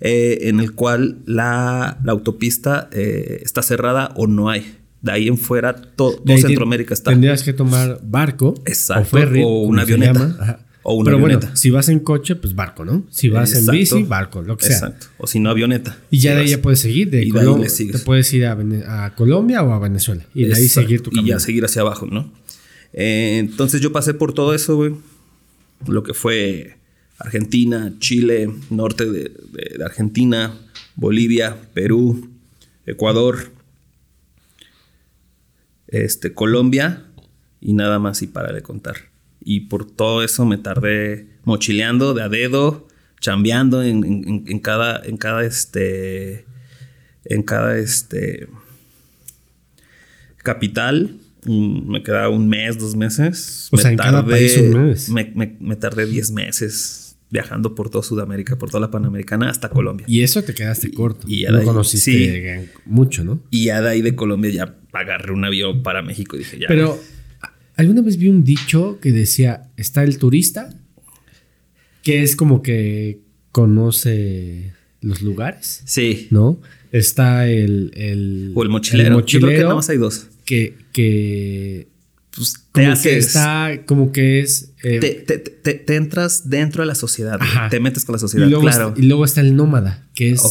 Eh, 0.00 0.38
en 0.42 0.60
el 0.60 0.72
cual 0.74 1.18
la, 1.24 1.98
la 2.02 2.12
autopista 2.12 2.88
eh, 2.92 3.40
está 3.42 3.62
cerrada 3.62 4.12
o 4.16 4.26
no 4.26 4.50
hay. 4.50 4.78
De 5.00 5.12
ahí 5.12 5.28
en 5.28 5.38
fuera, 5.38 5.74
todo, 5.74 6.20
Centroamérica 6.26 6.92
está. 6.92 7.12
Tendrías 7.12 7.44
que 7.44 7.52
tomar 7.52 8.00
barco 8.02 8.54
Exacto, 8.66 9.02
o, 9.02 9.04
ferry, 9.20 9.42
o 9.44 9.60
una 9.60 9.82
avioneta. 9.82 10.64
O 10.82 10.94
una 10.94 11.04
Pero 11.04 11.18
bueno, 11.18 11.40
si 11.54 11.70
vas 11.70 11.88
en 11.88 12.00
coche, 12.00 12.34
pues 12.34 12.54
barco, 12.54 12.84
¿no? 12.84 13.04
Si 13.10 13.28
vas 13.28 13.54
en 13.54 13.66
bici, 13.66 14.02
barco, 14.02 14.42
lo 14.42 14.56
que 14.56 14.66
sea. 14.66 14.76
Exacto. 14.76 15.06
O 15.18 15.26
si 15.28 15.38
no, 15.38 15.50
avioneta. 15.50 15.96
Y 16.10 16.18
ya 16.18 16.34
de 16.34 16.40
ahí 16.40 16.48
ya 16.48 16.62
puedes 16.62 16.80
seguir. 16.80 17.10
De, 17.10 17.28
Colombia, 17.28 17.68
te 17.68 17.98
puedes 18.00 18.32
ir 18.32 18.46
a, 18.46 19.14
Colombia 19.14 19.62
o 19.62 19.72
a 19.72 19.78
Venezuela. 19.78 20.24
Y 20.34 20.46
de 20.46 20.54
ahí 20.54 20.68
seguir 20.68 21.02
tu 21.02 21.10
camino. 21.10 21.28
Y 21.28 21.30
ya 21.30 21.40
seguir 21.40 21.64
hacia 21.64 21.82
abajo, 21.82 22.06
¿no? 22.06 22.32
Eh, 22.92 23.38
entonces 23.38 23.80
yo 23.80 23.92
pasé 23.92 24.14
por 24.14 24.32
todo 24.32 24.54
eso, 24.54 24.76
güey. 24.76 24.94
Lo 25.86 26.02
que 26.02 26.14
fue 26.14 26.76
Argentina, 27.18 27.94
Chile, 27.98 28.50
norte 28.70 29.06
de, 29.06 29.32
Argentina, 29.84 30.54
Bolivia, 30.96 31.56
Perú, 31.74 32.30
Ecuador, 32.86 33.52
este, 35.86 36.34
Colombia 36.34 37.06
y 37.60 37.72
nada 37.72 37.98
más 37.98 38.22
y 38.22 38.26
para 38.26 38.52
de 38.52 38.62
contar 38.62 39.08
y 39.48 39.60
por 39.60 39.90
todo 39.90 40.22
eso 40.22 40.44
me 40.44 40.58
tardé 40.58 41.26
mochileando 41.44 42.12
de 42.12 42.22
a 42.22 42.28
dedo, 42.28 42.86
chambeando 43.18 43.82
en, 43.82 44.60
cada, 44.60 45.02
en 45.02 45.16
cada 45.16 45.42
este, 45.44 46.44
en 47.24 47.42
cada 47.42 47.78
este 47.78 48.48
capital. 50.36 51.16
Me 51.48 52.02
quedaba 52.02 52.28
un 52.28 52.48
mes, 52.48 52.78
dos 52.78 52.94
meses. 52.94 53.68
O 53.72 53.76
sea, 53.76 53.90
en 53.90 53.96
cada 53.96 54.24
país 54.24 54.56
un 54.58 54.88
mes. 54.88 55.08
Me, 55.08 55.56
me, 55.58 55.76
tardé 55.76 56.06
diez 56.06 56.30
meses 56.30 57.16
viajando 57.30 57.74
por 57.74 57.90
toda 57.90 58.02
Sudamérica, 58.04 58.56
por 58.56 58.70
toda 58.70 58.80
la 58.80 58.90
Panamericana 58.90 59.50
hasta 59.50 59.68
Colombia. 59.68 60.06
Y 60.08 60.22
eso 60.22 60.42
te 60.42 60.54
quedaste 60.54 60.90
corto. 60.92 61.26
Y, 61.28 61.42
ya 61.42 61.50
no 61.50 61.62
conociste 61.62 62.70
mucho, 62.86 63.24
¿no? 63.24 63.42
Y 63.50 63.66
ya 63.66 63.82
de 63.82 63.90
ahí 63.90 64.02
de 64.02 64.14
Colombia 64.14 64.50
ya 64.50 64.74
agarré 64.92 65.32
un 65.32 65.44
avión 65.44 65.82
para 65.82 66.02
México 66.02 66.36
y 66.36 66.40
dije 66.40 66.58
ya. 66.60 66.68
Pero 66.68 66.98
Alguna 67.78 68.02
vez 68.02 68.16
vi 68.16 68.26
un 68.26 68.42
dicho 68.42 68.98
que 69.00 69.12
decía, 69.12 69.70
está 69.76 70.02
el 70.02 70.18
turista, 70.18 70.74
que 72.02 72.24
es 72.24 72.34
como 72.34 72.60
que 72.60 73.20
conoce 73.52 74.72
los 75.00 75.22
lugares. 75.22 75.82
Sí. 75.84 76.26
¿No? 76.32 76.60
Está 76.90 77.48
el... 77.48 77.92
el 77.94 78.50
o 78.56 78.64
el 78.64 78.68
mochilero. 78.68 79.24
Yo 79.24 79.38
creo 79.38 79.52
que 79.52 79.62
nada 79.62 79.76
más 79.76 79.88
hay 79.90 79.98
dos. 79.98 80.26
Que... 80.44 80.74
que 80.98 81.88
pues, 82.34 82.58
como 82.72 83.00
que 83.00 83.18
está, 83.18 83.82
como 83.86 84.10
que 84.10 84.40
es... 84.40 84.72
Eh, 84.82 84.98
te, 84.98 85.38
te, 85.38 85.74
te, 85.74 85.94
entras 85.94 86.50
dentro 86.50 86.82
de 86.82 86.88
la 86.88 86.96
sociedad. 86.96 87.38
Te 87.70 87.78
metes 87.78 88.04
con 88.04 88.14
la 88.14 88.18
sociedad, 88.18 88.46
y 88.46 88.50
luego 88.50 88.62
claro. 88.62 88.88
Está, 88.88 89.00
y 89.00 89.04
luego 89.06 89.24
está 89.24 89.40
el 89.42 89.54
nómada, 89.54 90.08
que 90.14 90.32
es... 90.32 90.42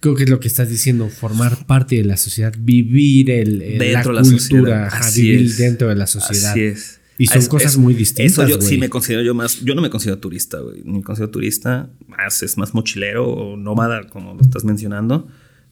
Creo 0.00 0.14
que 0.14 0.22
es 0.22 0.30
lo 0.30 0.38
que 0.38 0.46
estás 0.46 0.68
diciendo, 0.68 1.08
formar 1.08 1.66
parte 1.66 1.96
de 1.96 2.04
la 2.04 2.16
sociedad, 2.16 2.52
vivir 2.56 3.30
el, 3.30 3.58
dentro 3.78 4.12
la 4.12 4.22
cultura, 4.22 4.90
vivir 5.14 5.54
dentro 5.56 5.88
de 5.88 5.96
la 5.96 6.06
sociedad. 6.06 6.52
Así 6.52 6.60
es. 6.62 7.00
Y 7.18 7.26
son 7.26 7.44
cosas 7.46 7.76
muy 7.76 7.94
distintas. 7.94 8.32
Eso 8.32 8.48
yo 8.48 8.60
sí 8.60 8.78
me 8.78 8.88
considero 8.88 9.22
yo 9.22 9.34
más. 9.34 9.60
Yo 9.60 9.74
no 9.74 9.82
me 9.82 9.90
considero 9.90 10.18
turista, 10.18 10.58
güey. 10.58 10.82
Me 10.84 11.02
considero 11.02 11.30
turista. 11.30 11.90
Más 12.08 12.42
es 12.42 12.56
más 12.56 12.74
mochilero 12.74 13.28
o 13.28 13.56
nómada, 13.56 14.08
como 14.08 14.34
lo 14.34 14.40
estás 14.40 14.64
mencionando. 14.64 15.28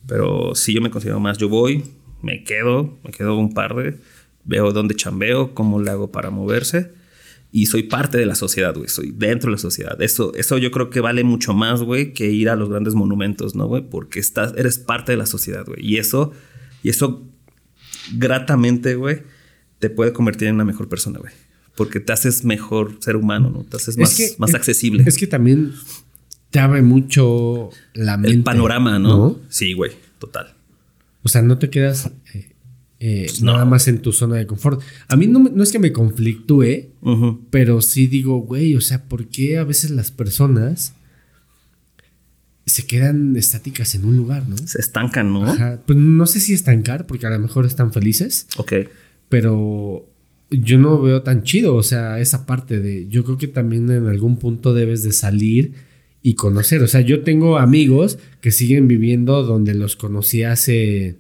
Pero 0.06 0.54
sí, 0.54 0.74
yo 0.74 0.80
me 0.80 0.90
considero 0.90 1.18
más. 1.18 1.38
Yo 1.38 1.48
voy, 1.48 1.82
me 2.22 2.44
quedo, 2.44 2.98
me 3.04 3.10
quedo 3.10 3.36
un 3.36 3.52
par 3.52 3.74
de. 3.74 3.98
Veo 4.44 4.72
dónde 4.72 4.94
chambeo, 4.94 5.54
cómo 5.54 5.80
le 5.80 5.90
hago 5.90 6.10
para 6.10 6.30
moverse 6.30 6.90
y 7.52 7.66
soy 7.66 7.84
parte 7.84 8.18
de 8.18 8.26
la 8.26 8.34
sociedad, 8.34 8.74
güey. 8.74 8.88
Soy 8.88 9.12
dentro 9.16 9.50
de 9.50 9.56
la 9.56 9.58
sociedad. 9.58 10.00
Eso, 10.00 10.32
eso 10.34 10.58
yo 10.58 10.70
creo 10.70 10.90
que 10.90 11.00
vale 11.00 11.24
mucho 11.24 11.52
más, 11.52 11.82
güey, 11.82 12.12
que 12.12 12.30
ir 12.30 12.48
a 12.48 12.56
los 12.56 12.68
grandes 12.68 12.94
monumentos, 12.94 13.54
¿no, 13.54 13.66
güey? 13.66 13.82
Porque 13.82 14.20
estás, 14.20 14.54
eres 14.56 14.78
parte 14.78 15.12
de 15.12 15.18
la 15.18 15.26
sociedad, 15.26 15.64
güey. 15.66 15.84
Y 15.84 15.96
eso, 15.96 16.32
y 16.82 16.90
eso 16.90 17.26
gratamente, 18.14 18.94
güey, 18.94 19.22
te 19.80 19.90
puede 19.90 20.12
convertir 20.12 20.48
en 20.48 20.54
una 20.54 20.64
mejor 20.64 20.88
persona, 20.88 21.18
güey. 21.18 21.32
Porque 21.76 21.98
te 21.98 22.12
haces 22.12 22.44
mejor 22.44 22.98
ser 23.00 23.16
humano, 23.16 23.50
¿no? 23.50 23.64
Te 23.64 23.78
haces 23.78 23.96
más, 23.96 24.36
más 24.38 24.54
accesible. 24.54 25.02
Es 25.06 25.16
que 25.16 25.26
también 25.26 25.72
te 26.50 26.60
abre 26.60 26.82
mucho 26.82 27.70
la 27.94 28.16
mente. 28.16 28.36
El 28.36 28.42
panorama, 28.44 28.98
¿no? 28.98 29.38
Sí, 29.48 29.72
güey, 29.72 29.92
total. 30.18 30.54
O 31.22 31.28
sea, 31.28 31.42
no 31.42 31.58
te 31.58 31.70
quedas 31.70 32.10
eh, 32.34 32.52
eh, 33.00 33.24
pues 33.28 33.42
nada 33.42 33.64
más 33.64 33.88
en 33.88 34.02
tu 34.02 34.12
zona 34.12 34.36
de 34.36 34.46
confort. 34.46 34.80
A 35.08 35.16
mí 35.16 35.26
no, 35.26 35.62
es 35.62 35.72
que 35.72 35.78
me 35.78 35.92
conflictúe, 35.92 36.88
pero 37.50 37.80
sí 37.80 38.06
digo, 38.06 38.38
güey, 38.38 38.74
o 38.74 38.80
sea, 38.80 39.04
¿por 39.04 39.28
qué 39.28 39.58
a 39.58 39.64
veces 39.64 39.90
las 39.90 40.10
personas 40.10 40.94
se 42.66 42.86
quedan 42.86 43.36
estáticas 43.36 43.94
en 43.94 44.04
un 44.04 44.16
lugar, 44.16 44.48
¿no? 44.48 44.56
Se 44.58 44.80
estancan, 44.80 45.32
¿no? 45.32 45.44
Ajá. 45.44 45.80
Pues 45.86 45.98
no 45.98 46.26
sé 46.26 46.40
si 46.40 46.52
estancar, 46.52 47.06
porque 47.06 47.26
a 47.26 47.30
lo 47.30 47.38
mejor 47.38 47.66
están 47.66 47.92
felices, 47.92 48.46
Ok. 48.58 48.72
pero 49.28 50.06
yo 50.50 50.78
no 50.78 51.00
veo 51.00 51.22
tan 51.22 51.42
chido, 51.42 51.74
o 51.74 51.82
sea, 51.82 52.20
esa 52.20 52.46
parte 52.46 52.80
de, 52.80 53.08
yo 53.08 53.24
creo 53.24 53.38
que 53.38 53.48
también 53.48 53.90
en 53.90 54.06
algún 54.06 54.36
punto 54.36 54.74
debes 54.74 55.02
de 55.02 55.12
salir 55.12 55.72
y 56.22 56.34
conocer, 56.34 56.82
o 56.82 56.86
sea, 56.88 57.00
yo 57.00 57.22
tengo 57.22 57.58
amigos 57.58 58.18
que 58.40 58.50
siguen 58.50 58.88
viviendo 58.88 59.42
donde 59.42 59.74
los 59.74 59.96
conocí 59.96 60.42
hace 60.42 61.16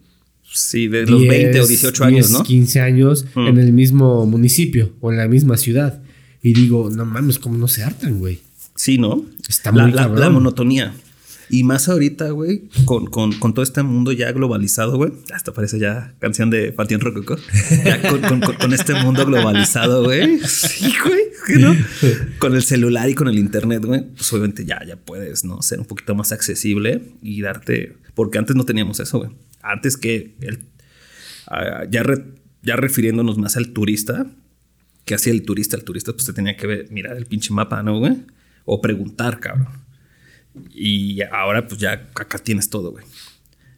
Sí, 0.52 0.88
de 0.88 1.06
los 1.06 1.26
20 1.26 1.60
o 1.60 1.66
18 1.66 2.04
años, 2.04 2.28
10, 2.28 2.38
¿no? 2.38 2.42
15 2.44 2.80
años 2.80 3.24
Mm. 3.34 3.46
en 3.46 3.58
el 3.58 3.72
mismo 3.72 4.26
municipio 4.26 4.92
o 5.00 5.12
en 5.12 5.18
la 5.18 5.28
misma 5.28 5.56
ciudad. 5.56 6.02
Y 6.42 6.54
digo, 6.54 6.90
no 6.90 7.04
mames, 7.04 7.38
¿cómo 7.38 7.56
no 7.56 7.68
se 7.68 7.84
hartan, 7.84 8.18
güey? 8.18 8.40
Sí, 8.74 8.98
¿no? 8.98 9.24
Está 9.48 9.70
la, 9.72 9.86
muy 9.86 10.18
la 10.18 10.30
monotonía. 10.30 10.92
Y 11.50 11.64
más 11.64 11.88
ahorita, 11.88 12.30
güey, 12.30 12.68
con, 12.84 13.06
con- 13.06 13.32
con 13.32 13.54
todo 13.54 13.62
este 13.62 13.82
mundo 13.82 14.12
ya 14.12 14.30
globalizado, 14.32 14.96
güey. 14.96 15.12
Hasta 15.34 15.52
parece 15.52 15.78
ya 15.78 16.14
canción 16.20 16.48
de 16.50 16.72
Panteón 16.72 17.00
Rococó. 17.00 17.36
Ya 17.84 18.00
con, 18.58 18.72
este 18.72 18.94
mundo 18.94 19.26
globalizado, 19.26 20.04
güey. 20.04 20.38
Sí, 20.40 20.92
güey. 21.04 21.20
¿qué 21.46 21.56
no? 21.56 21.74
Con 22.38 22.54
el 22.54 22.62
celular 22.62 23.08
y 23.08 23.14
con 23.14 23.26
el 23.28 23.38
internet, 23.38 23.84
güey. 23.84 24.02
Pues 24.14 24.32
obviamente 24.32 24.64
ya, 24.64 24.84
ya 24.86 24.96
puedes, 24.96 25.44
¿no? 25.44 25.60
Ser 25.62 25.80
un 25.80 25.86
poquito 25.86 26.14
más 26.14 26.30
accesible 26.32 27.02
y 27.22 27.40
darte. 27.42 27.96
Porque 28.14 28.38
antes 28.38 28.54
no 28.56 28.64
teníamos 28.64 29.00
eso, 29.00 29.18
güey. 29.18 29.30
Antes 29.62 29.96
que 29.96 30.34
el. 30.40 30.60
ah, 31.48 31.84
ya, 31.90 32.02
re- 32.02 32.24
ya 32.62 32.76
refiriéndonos 32.76 33.38
más 33.38 33.56
al 33.56 33.70
turista, 33.72 34.26
que 35.04 35.14
hacía 35.14 35.32
el 35.32 35.42
turista? 35.42 35.76
El 35.76 35.84
turista 35.84 36.12
pues 36.12 36.26
te 36.26 36.32
tenía 36.32 36.56
que 36.56 36.66
ver, 36.66 36.90
mirar 36.90 37.16
el 37.16 37.26
pinche 37.26 37.52
mapa, 37.52 37.82
¿no, 37.82 37.98
güey? 37.98 38.18
O 38.64 38.80
preguntar, 38.80 39.40
cabrón. 39.40 39.68
Y 40.74 41.22
ahora 41.32 41.66
pues 41.68 41.80
ya 41.80 41.92
acá 42.14 42.38
tienes 42.38 42.70
todo, 42.70 42.90
güey. 42.92 43.04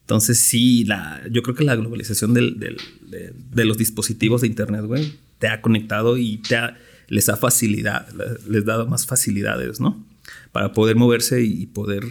Entonces 0.00 0.38
sí, 0.40 0.84
la, 0.84 1.22
yo 1.30 1.42
creo 1.42 1.54
que 1.54 1.64
la 1.64 1.76
globalización 1.76 2.34
del- 2.34 2.58
de, 2.58 3.64
los 3.64 3.78
dispositivos 3.78 4.40
de 4.40 4.48
Internet, 4.48 4.84
güey, 4.84 5.12
te 5.38 5.48
ha 5.48 5.60
conectado 5.62 6.16
y 6.18 6.38
te 6.38 6.56
ha- 6.56 6.76
les 7.08 7.28
ha 7.28 7.36
facilidad, 7.36 8.08
les 8.48 8.64
dado 8.64 8.86
más 8.86 9.06
facilidades, 9.06 9.80
¿no? 9.80 10.04
Para 10.50 10.72
poder 10.72 10.96
moverse 10.96 11.42
y 11.42 11.66
poder 11.66 12.04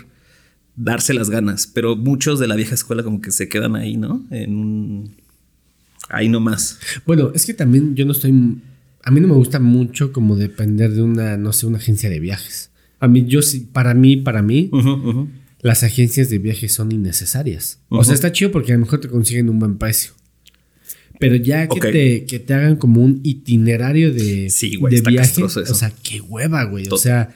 darse 0.76 1.14
las 1.14 1.30
ganas. 1.30 1.68
Pero 1.68 1.96
muchos 1.96 2.40
de 2.40 2.48
la 2.48 2.56
vieja 2.56 2.76
escuela 2.76 3.04
como 3.04 3.22
que 3.22 3.32
se 3.32 3.50
quedan 3.50 3.76
ahí, 3.76 3.98
¿no? 3.98 4.26
En 4.32 4.56
un... 4.56 5.16
Ahí 6.10 6.28
nomás. 6.30 6.80
Bueno, 7.06 7.32
es 7.36 7.46
que 7.46 7.54
también 7.54 7.96
yo 7.96 8.06
no 8.06 8.12
estoy. 8.12 8.32
A 9.04 9.12
mí 9.12 9.20
no 9.22 9.28
me 9.28 9.36
gusta 9.36 9.60
mucho 9.60 10.12
como 10.12 10.36
depender 10.36 10.92
de 10.92 11.02
una, 11.04 11.38
no 11.38 11.54
sé, 11.54 11.68
una 11.68 11.78
agencia 11.78 12.10
de 12.10 12.20
viajes. 12.20 12.71
A 13.02 13.08
mí, 13.10 13.26
yo 13.28 13.42
sí, 13.42 13.68
para 13.74 13.94
mí, 13.94 14.16
para 14.16 14.42
mí, 14.42 14.70
las 15.62 15.84
agencias 15.84 16.30
de 16.30 16.38
viajes 16.38 16.72
son 16.72 16.92
innecesarias. 16.92 17.80
O 17.90 18.04
sea, 18.04 18.14
está 18.14 18.32
chido 18.32 18.52
porque 18.52 18.72
a 18.72 18.76
lo 18.76 18.82
mejor 18.82 19.02
te 19.02 19.10
consiguen 19.10 19.50
un 19.50 19.60
buen 19.60 19.78
precio. 19.78 20.14
Pero 21.20 21.36
ya 21.36 21.68
que, 21.68 21.80
te, 21.80 22.26
que 22.26 22.40
te 22.40 22.54
hagan 22.56 22.78
como 22.78 23.04
un 23.04 23.20
itinerario 23.24 24.12
de, 24.12 24.50
Sí, 24.50 24.76
güey, 24.78 24.92
de 24.92 24.98
está 24.98 25.10
viaje. 25.12 25.44
eso. 25.46 25.60
O 25.60 25.76
sea, 25.76 25.92
qué 26.02 26.20
hueva, 26.20 26.64
güey. 26.64 26.88
O 26.90 26.98
sea, 26.98 27.30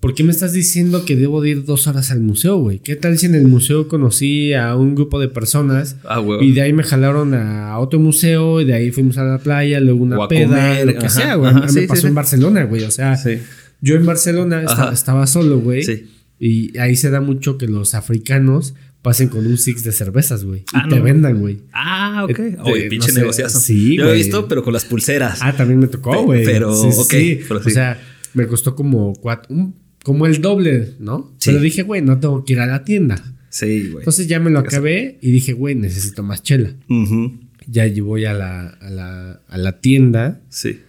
¿por 0.00 0.14
qué 0.14 0.24
me 0.24 0.32
estás 0.32 0.52
diciendo 0.52 1.04
que 1.04 1.14
debo 1.14 1.40
de 1.40 1.50
ir 1.50 1.64
dos 1.64 1.86
horas 1.86 2.10
al 2.10 2.18
museo, 2.20 2.56
güey? 2.58 2.80
¿Qué 2.80 2.96
tal 2.96 3.16
si 3.16 3.26
en 3.26 3.36
el 3.36 3.46
museo 3.46 3.86
conocí 3.86 4.54
a 4.54 4.74
un 4.74 4.96
grupo 4.96 5.20
de 5.20 5.28
personas 5.28 5.96
Ah, 6.04 6.20
y 6.40 6.50
de 6.52 6.62
ahí 6.62 6.72
me 6.72 6.82
jalaron 6.82 7.32
a 7.34 7.78
otro 7.78 8.00
museo 8.00 8.60
y 8.60 8.64
de 8.64 8.74
ahí 8.74 8.90
fuimos 8.90 9.18
a 9.18 9.24
la 9.24 9.38
playa, 9.38 9.78
luego 9.78 10.02
una 10.02 10.18
O 10.18 10.22
a 10.24 10.28
peda, 10.28 10.46
comer, 10.48 10.86
lo 10.86 10.92
que 10.94 11.06
ajá, 11.06 11.08
sea, 11.10 11.34
güey. 11.36 11.50
ajá, 11.50 11.58
A 11.60 11.66
mí 11.66 11.72
sí, 11.72 11.80
me 11.80 11.86
pasó 11.86 12.00
sí. 12.02 12.06
en 12.08 12.14
Barcelona, 12.16 12.64
güey. 12.64 12.82
O 12.82 12.90
sea, 12.90 13.16
Sí. 13.16 13.38
Yo 13.80 13.94
en 13.96 14.06
Barcelona 14.06 14.64
estaba 14.92 15.26
solo, 15.26 15.58
güey. 15.60 15.82
Sí. 15.82 16.06
Y 16.40 16.78
ahí 16.78 16.94
se 16.96 17.10
da 17.10 17.20
mucho 17.20 17.58
que 17.58 17.66
los 17.66 17.94
africanos 17.94 18.74
pasen 19.02 19.28
con 19.28 19.46
un 19.46 19.58
six 19.58 19.84
de 19.84 19.92
cervezas, 19.92 20.44
güey. 20.44 20.60
Y 20.60 20.64
Ah, 20.74 20.86
te 20.88 21.00
vendan, 21.00 21.38
güey. 21.40 21.60
Ah, 21.72 22.24
ok. 22.28 22.38
Eh, 22.38 22.56
Oye, 22.64 22.86
eh, 22.86 22.88
pinche 22.88 23.08
no 23.08 23.14
sé, 23.14 23.20
negociazo. 23.20 23.60
sí, 23.60 23.96
Yo 23.96 24.04
lo 24.04 24.12
he 24.12 24.16
visto, 24.16 24.46
pero 24.48 24.62
con 24.62 24.72
las 24.72 24.84
pulseras. 24.84 25.38
Ah, 25.42 25.54
también 25.56 25.80
me 25.80 25.86
tocó, 25.88 26.22
güey. 26.24 26.44
pero, 26.44 26.74
Sí, 26.74 26.88
ok, 26.96 27.10
sí. 27.10 27.40
pero 27.48 27.60
O 27.60 27.70
sea, 27.70 28.00
me 28.34 28.46
costó 28.46 28.74
como 28.76 29.14
cuatro, 29.14 29.54
un- 29.54 29.74
como 30.04 30.26
el 30.26 30.40
doble, 30.40 30.94
¿no? 31.00 31.32
Sí. 31.38 31.50
Pero 31.50 31.60
dije, 31.60 31.82
güey, 31.82 32.02
no 32.02 32.18
tengo 32.20 32.44
que 32.44 32.52
ir 32.54 32.60
a 32.60 32.66
la 32.66 32.84
tienda. 32.84 33.22
sí, 33.50 33.88
güey. 33.90 34.02
Entonces 34.02 34.26
ya 34.28 34.38
me 34.40 34.50
lo 34.50 34.58
acabé 34.60 35.18
y 35.22 35.30
dije, 35.32 35.52
güey, 35.54 35.74
necesito 35.74 36.22
más 36.22 36.42
chela. 36.42 36.70
Ujú, 36.88 37.40
Ya 37.66 37.86
ll- 37.86 38.02
voy 38.04 38.24
a 38.26 38.32
la, 38.34 38.68
a 38.68 38.90
la, 38.90 39.40
a 39.48 39.58
la 39.58 39.80
tienda, 39.80 40.40
Sí. 40.50 40.80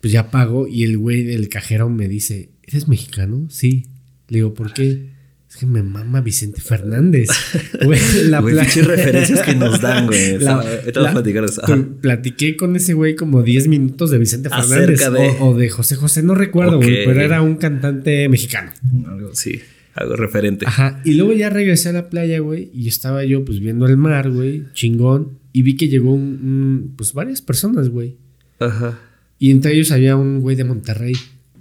Pues 0.00 0.12
ya 0.12 0.30
pago 0.30 0.66
y 0.68 0.84
el 0.84 0.98
güey 0.98 1.22
del 1.24 1.48
cajero 1.48 1.88
me 1.90 2.08
dice, 2.08 2.50
¿eres 2.64 2.88
mexicano? 2.88 3.46
Sí. 3.50 3.86
Le 4.28 4.38
digo, 4.38 4.54
¿por 4.54 4.72
qué? 4.74 5.16
Es 5.48 5.56
que 5.56 5.64
me 5.64 5.82
mama 5.82 6.20
Vicente 6.20 6.60
Fernández. 6.60 7.28
Güey, 7.82 7.98
la 8.24 8.40
Güey, 8.42 8.54
referencias 8.54 9.40
que 9.40 9.54
nos 9.54 9.80
dan, 9.80 10.06
güey. 10.06 10.38
La- 10.40 10.58
a 10.60 11.00
la- 11.00 11.12
platicar 11.12 11.44
eso. 11.44 11.62
Platiqué 12.02 12.54
con 12.54 12.76
ese 12.76 12.92
güey 12.92 13.16
como 13.16 13.42
10 13.42 13.68
minutos 13.68 14.10
de 14.10 14.18
Vicente 14.18 14.50
Fernández 14.50 15.00
de- 15.00 15.06
o, 15.40 15.46
o 15.48 15.56
de 15.56 15.70
José 15.70 15.96
José, 15.96 16.22
no 16.22 16.34
recuerdo, 16.34 16.76
güey, 16.76 17.06
pero 17.06 17.22
era 17.22 17.40
un 17.40 17.56
cantante 17.56 18.28
mexicano. 18.28 18.72
Algo, 19.06 19.34
sí, 19.34 19.58
algo 19.94 20.16
referente. 20.16 20.66
Ajá, 20.66 21.00
y 21.06 21.14
luego 21.14 21.32
ya 21.32 21.48
regresé 21.48 21.88
a 21.88 21.92
la 21.92 22.10
playa, 22.10 22.40
güey, 22.40 22.70
y 22.74 22.86
estaba 22.88 23.24
yo 23.24 23.42
pues 23.46 23.58
viendo 23.60 23.86
el 23.86 23.96
mar, 23.96 24.30
güey, 24.30 24.64
chingón, 24.74 25.38
y 25.54 25.62
vi 25.62 25.76
que 25.78 25.88
llegó 25.88 26.12
un, 26.12 26.20
un- 26.22 26.94
pues 26.94 27.14
varias 27.14 27.40
personas, 27.40 27.88
güey. 27.88 28.16
Ajá. 28.60 29.00
Y 29.38 29.50
entre 29.50 29.72
ellos 29.74 29.92
había 29.92 30.16
un 30.16 30.40
güey 30.40 30.56
de 30.56 30.64
Monterrey. 30.64 31.14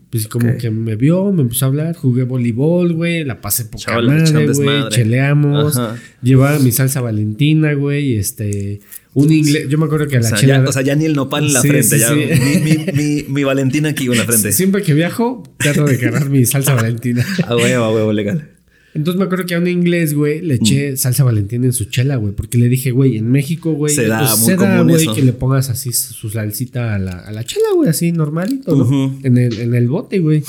Pues 0.09 0.27
como 0.27 0.55
que 0.57 0.71
me 0.71 0.95
vio, 0.95 1.33
me 1.33 1.41
empezó 1.41 1.65
a 1.65 1.67
hablar, 1.67 1.93
jugué 1.93 2.23
voleibol, 2.23 2.93
güey, 2.93 3.25
la 3.25 3.41
pasé 3.41 3.65
poca 3.65 3.83
Chaval, 3.87 4.07
le 4.07 4.21
echan 4.21 4.35
madre, 4.35 4.53
güey, 4.53 4.89
cheleamos, 4.89 5.77
Ajá. 5.77 5.97
llevaba 6.21 6.59
mi 6.59 6.71
salsa 6.71 7.01
valentina, 7.01 7.73
güey, 7.73 8.15
este, 8.15 8.79
un 9.13 9.29
inglés, 9.33 9.67
yo 9.67 9.77
me 9.77 9.83
acuerdo 9.83 10.07
que 10.07 10.15
a 10.15 10.19
O 10.19 10.23
la 10.23 10.29
sea, 10.29 10.37
chela... 10.37 10.63
ya, 10.63 10.69
o 10.69 10.71
sea, 10.71 10.81
ya 10.81 10.95
ni 10.95 11.03
el 11.03 11.13
nopal 11.13 11.47
en 11.47 11.53
la 11.53 11.61
Sí, 11.61 11.67
frente. 11.67 11.89
sí, 11.89 11.99
ya, 11.99 12.07
sí. 12.13 12.15
Mi, 12.15 12.71
mi, 12.77 12.85
mi, 12.93 13.23
mi 13.27 13.43
Valentina 13.43 13.89
aquí 13.89 14.05
en 14.05 14.17
la 14.17 14.23
frente. 14.23 14.53
Siempre 14.53 14.81
que 14.81 14.93
viajo, 14.93 15.43
trato 15.57 15.83
de 15.83 15.97
cargar 15.99 16.29
mi 16.29 16.45
salsa 16.45 16.73
valentina. 16.75 17.25
A 17.45 17.57
huevo, 17.57 17.83
a 17.83 17.93
huevo, 17.93 18.13
legal. 18.13 18.49
Entonces 18.97 19.17
me 19.19 19.25
acuerdo 19.25 19.45
que 19.45 19.55
a 19.55 19.59
un 19.59 19.67
inglés, 19.67 20.13
güey, 20.13 20.41
le 20.41 20.55
eché 20.55 20.91
Mm. 20.91 20.97
salsa 20.97 21.23
valentina 21.23 21.65
en 21.65 21.73
su 21.73 21.85
chela, 21.85 22.15
güey. 22.17 22.33
Porque 22.33 22.57
le 22.57 22.67
dije, 22.67 22.91
güey, 22.91 23.17
en 23.17 23.31
México, 23.31 23.71
güey, 23.73 23.93
Se 23.93 24.07
da 24.07 24.19
pues, 24.19 24.37
muy 24.39 24.45
se 24.47 24.55
da, 24.57 24.81
güey, 24.83 24.95
eso. 25.03 25.13
que 25.15 25.21
le 25.21 25.33
pongas 25.33 25.69
así 25.69 25.93
su 25.93 26.29
salsita 26.29 26.95
a 26.95 26.99
la, 26.99 27.11
a 27.19 27.31
la 27.31 27.43
chela, 27.45 27.67
güey, 27.75 27.89
así 27.89 28.11
normalito, 28.11 28.75
¿no? 28.75 28.83
Ujú. 28.83 29.19
en, 29.23 29.37
el, 29.37 29.59
en 29.59 29.73
el 29.75 29.87
bote, 29.87 30.19
güey. 30.19 30.43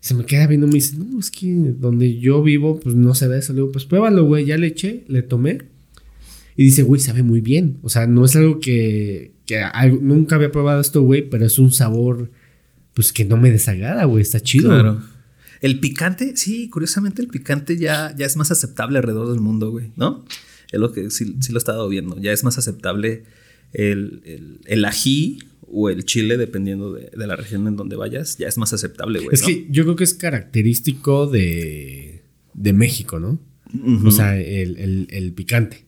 Se 0.00 0.14
me 0.14 0.24
queda 0.24 0.46
viendo 0.46 0.66
me 0.66 0.74
dice, 0.74 0.96
no, 0.96 1.18
es 1.18 1.30
que 1.30 1.52
donde 1.52 2.18
yo 2.18 2.42
vivo, 2.42 2.78
pues 2.80 2.94
no 2.94 3.14
se 3.14 3.26
da 3.28 3.38
eso. 3.38 3.52
Le 3.52 3.60
digo, 3.60 3.72
pues 3.72 3.84
pruébalo, 3.84 4.24
güey. 4.26 4.44
Ya 4.44 4.56
le 4.58 4.68
eché, 4.68 5.04
le 5.08 5.22
tomé. 5.22 5.58
Y 6.56 6.64
dice, 6.64 6.82
güey, 6.82 7.00
sabe 7.00 7.22
muy 7.22 7.40
bien. 7.40 7.78
O 7.82 7.88
sea, 7.88 8.06
no 8.06 8.24
es 8.24 8.34
algo 8.36 8.60
que, 8.60 9.32
que 9.46 9.58
algo- 9.60 9.98
nunca 10.02 10.36
había 10.36 10.50
probado 10.52 10.80
esto, 10.80 11.02
güey, 11.02 11.28
pero 11.28 11.46
es 11.46 11.58
un 11.58 11.72
sabor, 11.72 12.30
pues 12.94 13.12
que 13.12 13.24
no 13.24 13.36
me 13.36 13.50
desagrada, 13.50 14.04
güey. 14.04 14.22
Está 14.22 14.40
chido. 14.40 14.68
Claro. 14.70 15.00
El 15.60 15.80
picante, 15.80 16.36
sí, 16.36 16.68
curiosamente 16.68 17.20
el 17.22 17.28
picante 17.28 17.76
ya, 17.76 18.14
ya 18.16 18.26
es 18.26 18.36
más 18.36 18.50
aceptable 18.50 18.98
alrededor 18.98 19.30
del 19.30 19.40
mundo, 19.40 19.70
güey, 19.70 19.90
¿no? 19.96 20.24
Es 20.70 20.78
lo 20.80 20.92
que 20.92 21.10
sí, 21.10 21.36
sí 21.40 21.52
lo 21.52 21.58
he 21.58 21.60
estado 21.60 21.88
viendo. 21.88 22.18
Ya 22.20 22.32
es 22.32 22.44
más 22.44 22.58
aceptable 22.58 23.24
el, 23.72 24.22
el, 24.24 24.60
el 24.66 24.84
ají 24.84 25.38
o 25.70 25.90
el 25.90 26.04
chile, 26.04 26.36
dependiendo 26.36 26.92
de, 26.92 27.10
de 27.16 27.26
la 27.26 27.36
región 27.36 27.66
en 27.66 27.76
donde 27.76 27.96
vayas, 27.96 28.38
ya 28.38 28.48
es 28.48 28.56
más 28.58 28.72
aceptable, 28.72 29.18
güey. 29.20 29.34
Es 29.34 29.42
¿no? 29.42 29.48
que 29.48 29.66
yo 29.70 29.84
creo 29.84 29.96
que 29.96 30.04
es 30.04 30.14
característico 30.14 31.26
de, 31.26 32.22
de 32.54 32.72
México, 32.72 33.18
¿no? 33.18 33.40
O 34.06 34.10
sea, 34.10 34.38
el, 34.40 34.76
el- 34.78 35.08
el 35.10 35.32
picante. 35.34 35.84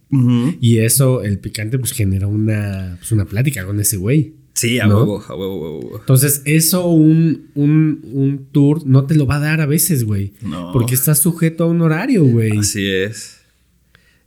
Y 0.60 0.78
eso, 0.78 1.22
el 1.22 1.38
picante, 1.38 1.78
pues 1.78 1.92
genera 1.92 2.26
una, 2.26 2.96
pues, 2.98 3.10
una 3.12 3.24
plática 3.24 3.64
con 3.64 3.80
ese 3.80 3.96
güey. 3.96 4.34
Sí, 4.54 4.78
a 4.80 4.86
¿no? 4.86 4.98
huevo, 4.98 5.24
a 5.26 5.34
huevo, 5.36 5.54
a 5.66 5.70
huevo. 5.78 5.98
Entonces, 6.00 6.42
eso 6.44 6.86
un, 6.88 7.46
un, 7.54 8.00
un 8.12 8.46
tour 8.52 8.86
no 8.86 9.06
te 9.06 9.14
lo 9.14 9.26
va 9.26 9.36
a 9.36 9.40
dar 9.40 9.60
a 9.60 9.66
veces, 9.66 10.04
güey. 10.04 10.32
No. 10.42 10.70
Porque 10.72 10.94
estás 10.94 11.18
sujeto 11.20 11.64
a 11.64 11.66
un 11.68 11.80
horario, 11.80 12.24
güey. 12.24 12.58
Así 12.58 12.86
es. 12.86 13.36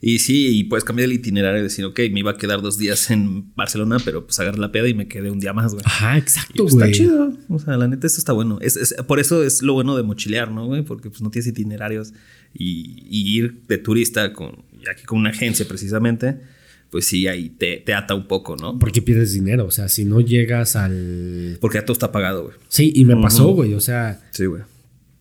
Y 0.05 0.19
sí, 0.19 0.47
y 0.59 0.65
puedes 0.65 0.83
cambiar 0.83 1.05
el 1.05 1.13
itinerario 1.13 1.59
y 1.61 1.63
decir, 1.63 1.85
ok, 1.85 1.97
me 2.11 2.19
iba 2.19 2.31
a 2.31 2.37
quedar 2.37 2.61
dos 2.61 2.77
días 2.77 3.09
en 3.09 3.53
Barcelona, 3.55 3.97
pero 4.03 4.25
pues 4.25 4.37
agarré 4.39 4.57
la 4.57 4.69
peda 4.69 4.89
y 4.89 4.93
me 4.93 5.07
quedé 5.07 5.31
un 5.31 5.39
día 5.39 5.53
más, 5.53 5.71
güey. 5.73 5.83
Ajá, 5.85 6.17
exacto, 6.17 6.63
pues, 6.63 6.73
güey. 6.73 6.91
está 6.91 7.03
chido. 7.03 7.31
O 7.47 7.57
sea, 7.59 7.77
la 7.77 7.87
neta, 7.87 8.05
esto 8.07 8.19
está 8.19 8.33
bueno. 8.33 8.57
Es, 8.61 8.75
es- 8.75 8.95
por 9.07 9.21
eso 9.21 9.43
es 9.43 9.61
lo 9.61 9.73
bueno 9.73 9.95
de 9.95 10.03
mochilear, 10.03 10.51
¿no, 10.51 10.65
güey? 10.65 10.81
Porque 10.81 11.09
pues 11.09 11.21
no 11.21 11.31
tienes 11.31 11.47
itinerarios 11.47 12.11
y, 12.53 13.05
y 13.09 13.37
ir 13.37 13.61
de 13.69 13.77
turista 13.77 14.33
con, 14.33 14.63
aquí 14.91 15.03
con 15.05 15.19
una 15.19 15.29
agencia 15.29 15.65
precisamente, 15.67 16.37
pues 16.93 17.07
sí, 17.07 17.25
ahí 17.25 17.49
te, 17.49 17.77
te 17.77 17.95
ata 17.95 18.13
un 18.13 18.27
poco, 18.27 18.55
¿no? 18.55 18.77
Porque 18.77 19.01
pierdes 19.01 19.33
dinero. 19.33 19.65
O 19.65 19.71
sea, 19.71 19.89
si 19.89 20.05
no 20.05 20.21
llegas 20.21 20.75
al. 20.75 21.57
Porque 21.59 21.79
ya 21.79 21.85
todo 21.85 21.93
está 21.93 22.11
pagado, 22.11 22.43
güey. 22.43 22.55
Sí, 22.69 22.93
y 22.95 23.03
me 23.03 23.15
pasó, 23.19 23.47
güey. 23.47 23.73
O 23.73 23.79
sea, 23.79 24.21
Sí, 24.29 24.45
güey. 24.45 24.61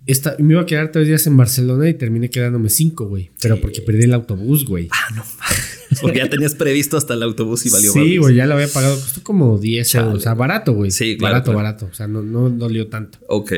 esta, 0.05 0.37
me 0.39 0.53
iba 0.53 0.61
a 0.61 0.67
quedar 0.67 0.93
tres 0.93 1.07
días 1.07 1.27
en 1.27 1.35
Barcelona 1.39 1.89
y 1.89 1.95
terminé 1.95 2.29
quedándome 2.29 2.69
cinco, 2.69 3.07
güey. 3.07 3.31
Pero 3.41 3.59
porque 3.59 3.81
perdí 3.81 4.03
el 4.05 4.13
autobús, 4.13 4.67
güey. 4.67 4.89
Ah, 4.91 5.15
no 5.17 5.25
mames. 5.39 5.99
Porque 6.03 6.19
ya 6.19 6.29
tenías 6.29 6.55
previsto 6.55 6.99
hasta 6.99 7.15
el 7.15 7.23
autobús 7.23 7.65
y 7.65 7.71
valió 7.71 7.91
Sí, 7.93 8.19
güey, 8.19 8.35
ya 8.35 8.45
lo 8.47 8.53
había 8.55 8.69
pagado. 8.69 8.95
Costó 8.95 9.23
como 9.23 9.57
10 9.59 9.89
Chale. 9.89 10.05
euros. 10.09 10.19
O 10.21 10.23
sea, 10.23 10.35
barato, 10.35 10.75
güey. 10.75 10.91
Sí, 10.91 11.17
claro, 11.17 11.33
Barato, 11.37 11.53
claro. 11.53 11.57
barato. 11.57 11.89
O 11.91 11.95
sea, 11.95 12.07
no, 12.07 12.21
no 12.23 12.51
dolió 12.51 12.89
tanto. 12.89 13.19
Ok. 13.29 13.53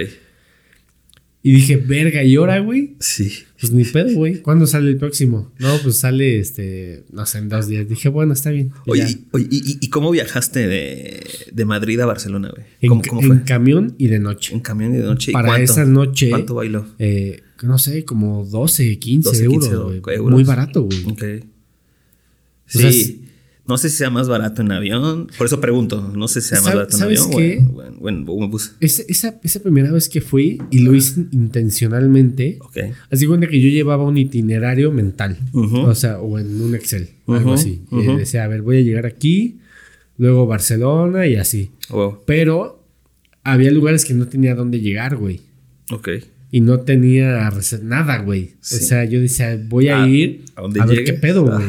Y 1.47 1.53
dije, 1.53 1.77
verga, 1.77 2.25
¿y 2.25 2.37
ahora, 2.37 2.59
güey? 2.61 2.97
Sí. 3.01 3.31
Pues 3.61 3.71
ni 3.71 3.85
pedo, 3.85 4.15
güey. 4.15 4.41
¿Cuándo 4.41 4.67
sale 4.67 4.89
el 4.91 4.97
próximo? 4.97 5.53
No, 5.59 5.77
pues 5.83 5.99
sale, 5.99 6.39
este, 6.39 7.05
no 7.13 7.27
sé, 7.27 7.37
en 7.37 7.51
dos 7.51 7.69
días. 7.69 7.87
Dije, 7.87 8.09
bueno, 8.09 8.33
está 8.33 8.51
bien. 8.51 8.73
Y 8.87 8.91
Oye, 8.91 9.07
y, 9.11 9.27
oye, 9.33 9.47
y- 9.51 9.79
y 9.79 9.89
cómo 9.91 10.11
viajaste 10.11 10.67
de, 10.67 11.23
de 11.53 11.65
Madrid 11.67 12.01
a 12.01 12.07
Barcelona, 12.07 12.49
güey? 12.51 12.65
en, 12.81 12.89
¿Cómo, 12.89 13.21
en 13.21 13.27
fue? 13.29 13.45
camión 13.45 13.95
y 13.99 14.07
de 14.07 14.21
noche. 14.21 14.55
En 14.55 14.61
camión 14.61 14.95
y 14.95 14.99
de 14.99 15.05
noche. 15.05 15.33
¿Y 15.33 15.35
Para 15.35 15.49
cuánto? 15.49 15.65
esa 15.71 15.85
noche. 15.85 16.31
¿Cuánto 16.31 16.55
bailó? 16.55 16.87
Eh, 16.99 17.43
no 17.63 17.77
sé, 17.77 18.07
como 18.07 18.47
12, 18.47 18.99
15 18.99 19.29
12, 19.29 19.47
15 19.47 19.69
euros, 19.71 20.01
güey. 20.01 20.17
euros. 20.17 20.33
Muy 20.33 20.45
barato, 20.45 20.83
güey. 20.85 21.05
Ok. 21.05 21.23
O 22.75 22.79
sea, 22.79 22.91
Sí. 22.91 23.24
No 23.67 23.79
sé 23.79 23.89
si 23.89 23.97
sea 23.97 24.11
más 24.11 24.29
barato 24.29 24.61
en 24.63 24.73
avión. 24.73 25.29
Por 25.39 25.47
eso 25.47 25.61
pregunto. 25.61 26.13
No 26.15 26.29
sé 26.29 26.41
si 26.43 26.49
sea 26.51 26.61
más 26.61 26.71
¿Sab- 26.73 26.77
barato 26.77 26.97
en 26.99 27.03
avión 27.03 27.31
qué? 27.31 27.59
o 27.75 27.83
en, 27.83 27.97
o 28.01 28.09
en- 28.09 28.25
o 28.29 28.45
en 28.45 28.51
bus. 28.51 28.73
Ese- 28.81 29.07
esa, 29.09 29.41
esa 29.43 29.61
primera 29.61 29.91
vez 29.91 30.09
que 30.09 30.21
fui 30.21 30.61
y 30.71 30.81
lo 30.81 30.95
hice 30.95 31.27
intencionalmente, 31.33 32.59
Ok. 32.61 32.79
así 33.11 33.27
cuenta 33.27 33.47
que 33.47 33.61
yo 33.61 33.69
llevaba 33.69 34.05
un 34.05 34.17
itinerario 34.19 34.93
mental, 34.93 35.37
o 35.53 35.95
sea, 35.95 36.21
o 36.21 36.39
en 36.39 36.61
un 36.61 36.75
Excel, 36.75 37.09
algo 37.27 37.55
así. 37.55 37.83
Y 37.91 38.03
decía, 38.17 38.45
a 38.45 38.49
ver, 38.49 38.63
voy 38.63 38.79
a 38.79 38.81
llegar 38.83 39.07
aquí, 39.07 39.59
luego 40.19 40.47
Barcelona 40.47 41.27
y 41.27 41.37
así. 41.37 41.71
Wow. 41.91 42.19
Pero 42.27 42.85
había 43.45 43.71
lugares 43.71 44.05
que 44.05 44.15
no 44.15 44.27
tenía 44.29 44.55
dónde 44.55 44.81
llegar, 44.81 45.17
güey. 45.17 45.41
Ok. 45.91 46.09
Y 46.51 46.61
no 46.61 46.81
tenía 46.81 47.51
nada, 47.83 48.19
güey. 48.19 48.53
Sí. 48.61 48.77
O 48.77 48.79
sea, 48.79 49.05
yo 49.05 49.21
decía, 49.21 49.61
voy 49.69 49.89
a 49.89 50.05
A- 50.05 50.09
ir 50.09 50.45
a 50.55 50.63
donde 50.63 50.81
a 50.81 50.87
ver 50.87 50.99
llegues. 50.99 51.13
qué 51.13 51.19
pedo, 51.19 51.45
güey. 51.45 51.65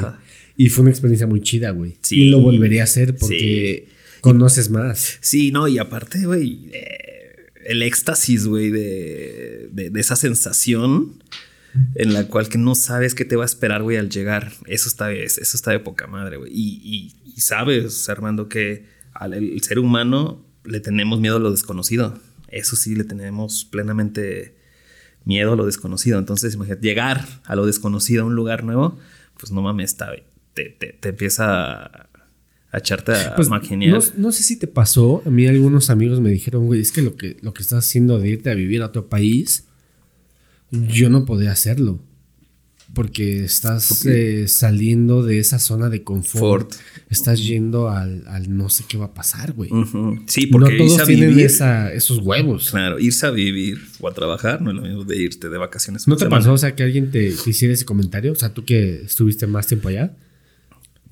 Y 0.58 0.70
fue 0.70 0.84
una 0.84 0.92
experiencia 0.92 1.28
muy 1.28 1.42
chida, 1.42 1.72
güey. 1.72 1.98
Sí. 2.02 2.22
Y 2.24 2.30
lo 2.30 2.40
volvería 2.40 2.82
a 2.82 2.84
hacer 2.86 3.16
porque 3.16 3.88
conoces 4.22 4.70
más. 4.70 5.18
Sí, 5.22 5.52
no, 5.52 5.68
y 5.68 5.78
aparte, 5.78 6.26
güey, 6.26 6.70
eh, 6.72 7.36
el 7.66 7.82
éxtasis, 7.82 8.48
güey, 8.48 8.70
de, 8.72 9.70
de, 9.72 9.90
de 9.90 10.00
esa 10.00 10.16
sensación 10.16 11.22
en 11.96 12.14
la 12.14 12.28
cual 12.28 12.48
que 12.48 12.58
no 12.58 12.74
sabes 12.74 13.16
qué 13.16 13.26
te 13.26 13.36
va 13.36 13.44
a 13.44 13.46
esperar, 13.46 13.84
güey, 13.84 13.98
al 13.98 14.10
llegar. 14.10 14.54
Eso 14.68 14.88
está, 14.88 15.12
es- 15.12 15.38
eso 15.38 15.58
está 15.58 15.72
de 15.72 15.80
poca 15.80 16.08
madre, 16.08 16.38
güey. 16.38 16.52
Y, 16.54 16.80
y- 16.84 17.32
y 17.36 17.42
sabes, 17.42 18.08
Armando, 18.08 18.48
que 18.48 18.86
al 19.14 19.34
el 19.34 19.62
ser 19.62 19.80
humano 19.80 20.46
le 20.64 20.80
tenemos 20.80 21.20
miedo 21.20 21.36
a 21.36 21.40
lo 21.40 21.52
desconocido. 21.52 22.18
Eso 22.48 22.78
sí, 22.78 22.96
le 22.96 23.04
tenemos 23.04 23.66
plenamente 23.66 24.56
miedo 25.26 25.52
a 25.54 25.56
lo 25.58 25.66
desconocido. 25.66 26.18
Entonces, 26.18 26.54
imagínate, 26.54 26.82
llegar 26.88 27.28
a 27.44 27.56
lo 27.58 27.66
desconocido, 27.66 28.24
a 28.24 28.26
un 28.28 28.36
lugar 28.36 28.64
nuevo, 28.64 28.98
pues 29.38 29.52
no 29.52 29.62
mames, 29.62 29.92
está, 29.92 30.08
güey. 30.08 30.24
Te, 30.56 30.70
te, 30.70 30.88
te 31.00 31.10
empieza 31.10 31.84
a, 31.86 32.10
a 32.72 32.78
echarte 32.80 33.12
a 33.12 33.36
Pues, 33.36 33.50
no, 33.92 33.98
no 34.18 34.32
sé 34.32 34.42
si 34.44 34.58
te 34.58 34.66
pasó. 34.68 35.22
A 35.26 35.30
mí 35.30 35.46
algunos 35.48 35.90
amigos 35.92 36.20
me 36.22 36.32
dijeron, 36.32 36.66
güey, 36.66 36.82
es 36.82 36.92
que 36.92 37.02
lo 37.04 37.16
que, 37.16 37.38
lo 37.42 37.54
que 37.54 37.62
estás 37.62 37.86
haciendo 37.86 38.18
de 38.20 38.30
irte 38.30 38.50
a 38.50 38.56
vivir 38.56 38.82
a 38.82 38.88
otro 38.88 39.08
país, 39.08 39.66
yo 40.72 41.10
no 41.10 41.26
podía 41.26 41.52
hacerlo. 41.52 42.00
Porque 42.94 43.44
estás 43.44 44.06
eh, 44.06 44.48
saliendo 44.48 45.22
de 45.24 45.40
esa 45.40 45.60
zona 45.60 45.90
de 45.90 46.04
confort. 46.04 46.72
Fort. 46.72 46.74
Estás 47.10 47.46
yendo 47.46 47.90
al, 47.90 48.24
al 48.28 48.56
no 48.56 48.70
sé 48.70 48.86
qué 48.88 48.98
va 48.98 49.06
a 49.06 49.14
pasar, 49.14 49.52
güey. 49.54 49.70
Sí, 50.28 50.46
No 50.46 50.52
porque 50.60 50.76
irse 50.76 50.86
todos 50.88 51.00
a 51.02 51.06
tienen 51.06 51.30
vivir. 51.32 51.46
esa- 51.48 51.92
esos 51.92 52.20
huevos. 52.20 52.70
Claro, 52.70 52.98
irse 53.00 53.26
a 53.26 53.32
vivir 53.32 53.80
o 54.00 54.08
a 54.08 54.14
trabajar 54.14 54.62
no 54.62 54.70
es 54.70 54.76
lo 54.78 54.82
mismo 54.84 55.04
de 55.04 55.18
irte 55.18 55.50
de 55.50 55.58
vacaciones. 55.58 56.08
¿No 56.08 56.16
te 56.16 56.24
semana. 56.26 56.38
pasó, 56.40 56.54
o 56.54 56.58
sea, 56.58 56.74
que 56.76 56.84
alguien 56.84 57.12
te, 57.12 57.32
te 57.32 57.50
hiciera 57.50 57.74
ese 57.74 57.84
comentario? 57.86 58.32
O 58.32 58.36
sea, 58.36 58.54
tú 58.54 58.64
que 58.64 59.02
estuviste 59.02 59.46
más 59.48 59.68
tiempo 59.68 59.90
allá. 59.90 60.16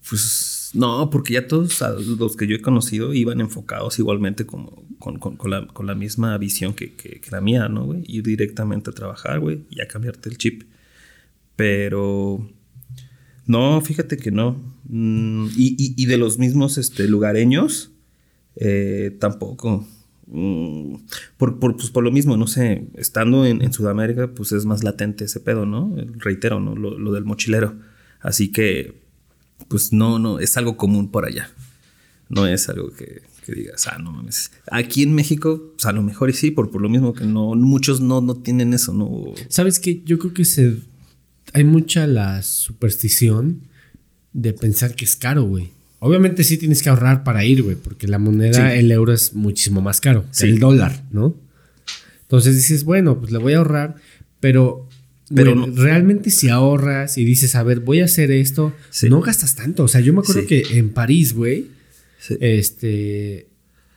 Pues 0.10 0.72
no, 0.74 1.10
porque 1.10 1.34
ya 1.34 1.48
todos 1.48 1.80
los 2.20 2.36
que 2.36 2.48
yo 2.48 2.56
he 2.56 2.62
conocido 2.62 3.14
iban 3.14 3.40
enfocados 3.42 4.00
igualmente 4.00 4.46
como 4.46 4.84
con, 5.00 5.18
con- 5.20 5.38
con 5.38 5.52
la, 5.52 5.68
con 5.68 5.88
la 5.88 5.96
misma 5.96 6.38
visión 6.38 6.74
que, 6.74 6.94
que- 6.94 7.22
la 7.32 7.42
mía, 7.42 7.70
¿no, 7.70 7.86
güey? 7.86 8.04
Ir 8.08 8.24
directamente 8.24 8.90
a 8.90 8.94
trabajar, 8.94 9.40
güey, 9.40 9.62
y 9.70 9.82
a 9.82 9.88
cambiarte 9.88 10.30
el 10.30 10.38
chip. 10.38 10.64
Pero 11.56 12.50
no, 13.46 13.82
fíjate 13.82 14.18
que 14.18 14.32
no. 14.32 14.58
Mm, 14.90 15.48
y, 15.56 15.76
y- 15.78 15.94
y 15.98 16.06
de 16.08 16.18
los 16.18 16.38
mismos 16.40 16.78
este, 16.78 17.08
lugareños, 17.08 17.92
eh, 18.56 19.16
tampoco. 19.20 19.88
Mm, 20.28 20.96
por, 21.38 21.60
por, 21.60 21.76
pues 21.78 21.90
por 21.92 22.04
lo 22.04 22.12
mismo, 22.12 22.38
no 22.38 22.48
sé, 22.48 22.88
estando 22.96 23.46
en, 23.46 23.62
en 23.62 23.74
Sudamérica, 23.74 24.32
pues 24.34 24.52
es 24.52 24.66
más 24.66 24.84
latente 24.84 25.26
ese 25.26 25.40
pedo, 25.40 25.66
¿no? 25.66 25.96
Reitero, 26.18 26.60
¿no? 26.60 26.76
Lo, 26.76 26.98
lo 26.98 27.12
del 27.12 27.26
mochilero. 27.26 27.76
Así 28.22 28.52
que, 28.52 29.03
pues 29.68 29.94
no, 29.94 30.20
no, 30.20 30.40
es 30.40 30.58
algo 30.58 30.78
común 30.78 31.10
por 31.12 31.26
allá. 31.26 31.50
No 32.30 32.48
es 32.48 32.68
algo 32.70 32.92
que, 32.92 33.22
que 33.46 33.54
digas, 33.54 33.88
ah, 33.88 33.98
no 34.00 34.12
mames. 34.12 34.52
Aquí 34.72 35.04
en 35.04 35.14
México, 35.14 35.72
pues 35.76 35.86
a 35.86 35.92
lo 35.92 36.02
mejor 36.02 36.30
y 36.30 36.34
sí, 36.34 36.52
por, 36.52 36.72
por 36.72 36.82
lo 36.82 36.90
mismo 36.90 37.14
que 37.14 37.26
no, 37.26 37.54
muchos 37.56 38.02
no, 38.02 38.22
no 38.22 38.36
tienen 38.36 38.74
eso, 38.74 38.94
¿no? 38.94 39.34
¿Sabes 39.50 39.80
qué? 39.80 40.02
Yo 40.06 40.18
creo 40.20 40.34
que 40.34 40.46
se 40.46 40.78
hay 41.54 41.64
mucha 41.64 42.08
la 42.08 42.42
superstición 42.42 43.62
de 44.32 44.54
pensar 44.54 44.96
que 44.96 45.06
es 45.06 45.16
caro, 45.16 45.44
güey. 45.44 45.70
Obviamente 46.00 46.44
sí 46.44 46.58
tienes 46.58 46.82
que 46.82 46.90
ahorrar 46.90 47.24
para 47.24 47.46
ir, 47.46 47.62
güey, 47.64 47.76
porque 47.76 48.08
la 48.08 48.18
moneda, 48.20 48.72
Sí. 48.72 48.80
el 48.80 48.92
euro 48.92 49.14
es 49.14 49.34
muchísimo 49.36 49.80
más 49.82 50.02
caro 50.02 50.26
Sí. 50.32 50.46
que 50.46 50.52
el 50.54 50.60
dólar, 50.60 51.04
¿no? 51.12 51.36
Entonces 52.24 52.56
dices, 52.56 52.84
bueno, 52.84 53.20
pues 53.20 53.32
le 53.32 53.38
voy 53.38 53.54
a 53.54 53.58
ahorrar, 53.60 53.96
pero, 54.40 54.90
Pero 55.34 55.56
güey, 55.56 55.68
no- 55.72 55.82
realmente 55.84 56.30
si 56.30 56.50
ahorras 56.50 57.18
y 57.18 57.26
dices, 57.26 57.56
a 57.56 57.64
ver, 57.64 57.80
voy 57.80 58.02
a 58.02 58.06
hacer 58.06 58.32
esto, 58.32 58.74
Sí. 58.90 59.10
no 59.10 59.22
gastas 59.22 59.56
tanto. 59.56 59.84
O 59.84 59.88
sea, 59.88 60.02
yo 60.02 60.14
me 60.14 60.20
acuerdo 60.20 60.42
Sí. 60.42 60.48
que 60.48 60.64
en 60.78 60.90
París, 60.90 61.34
güey, 61.34 61.68
Sí. 62.20 62.36
este 62.40 63.48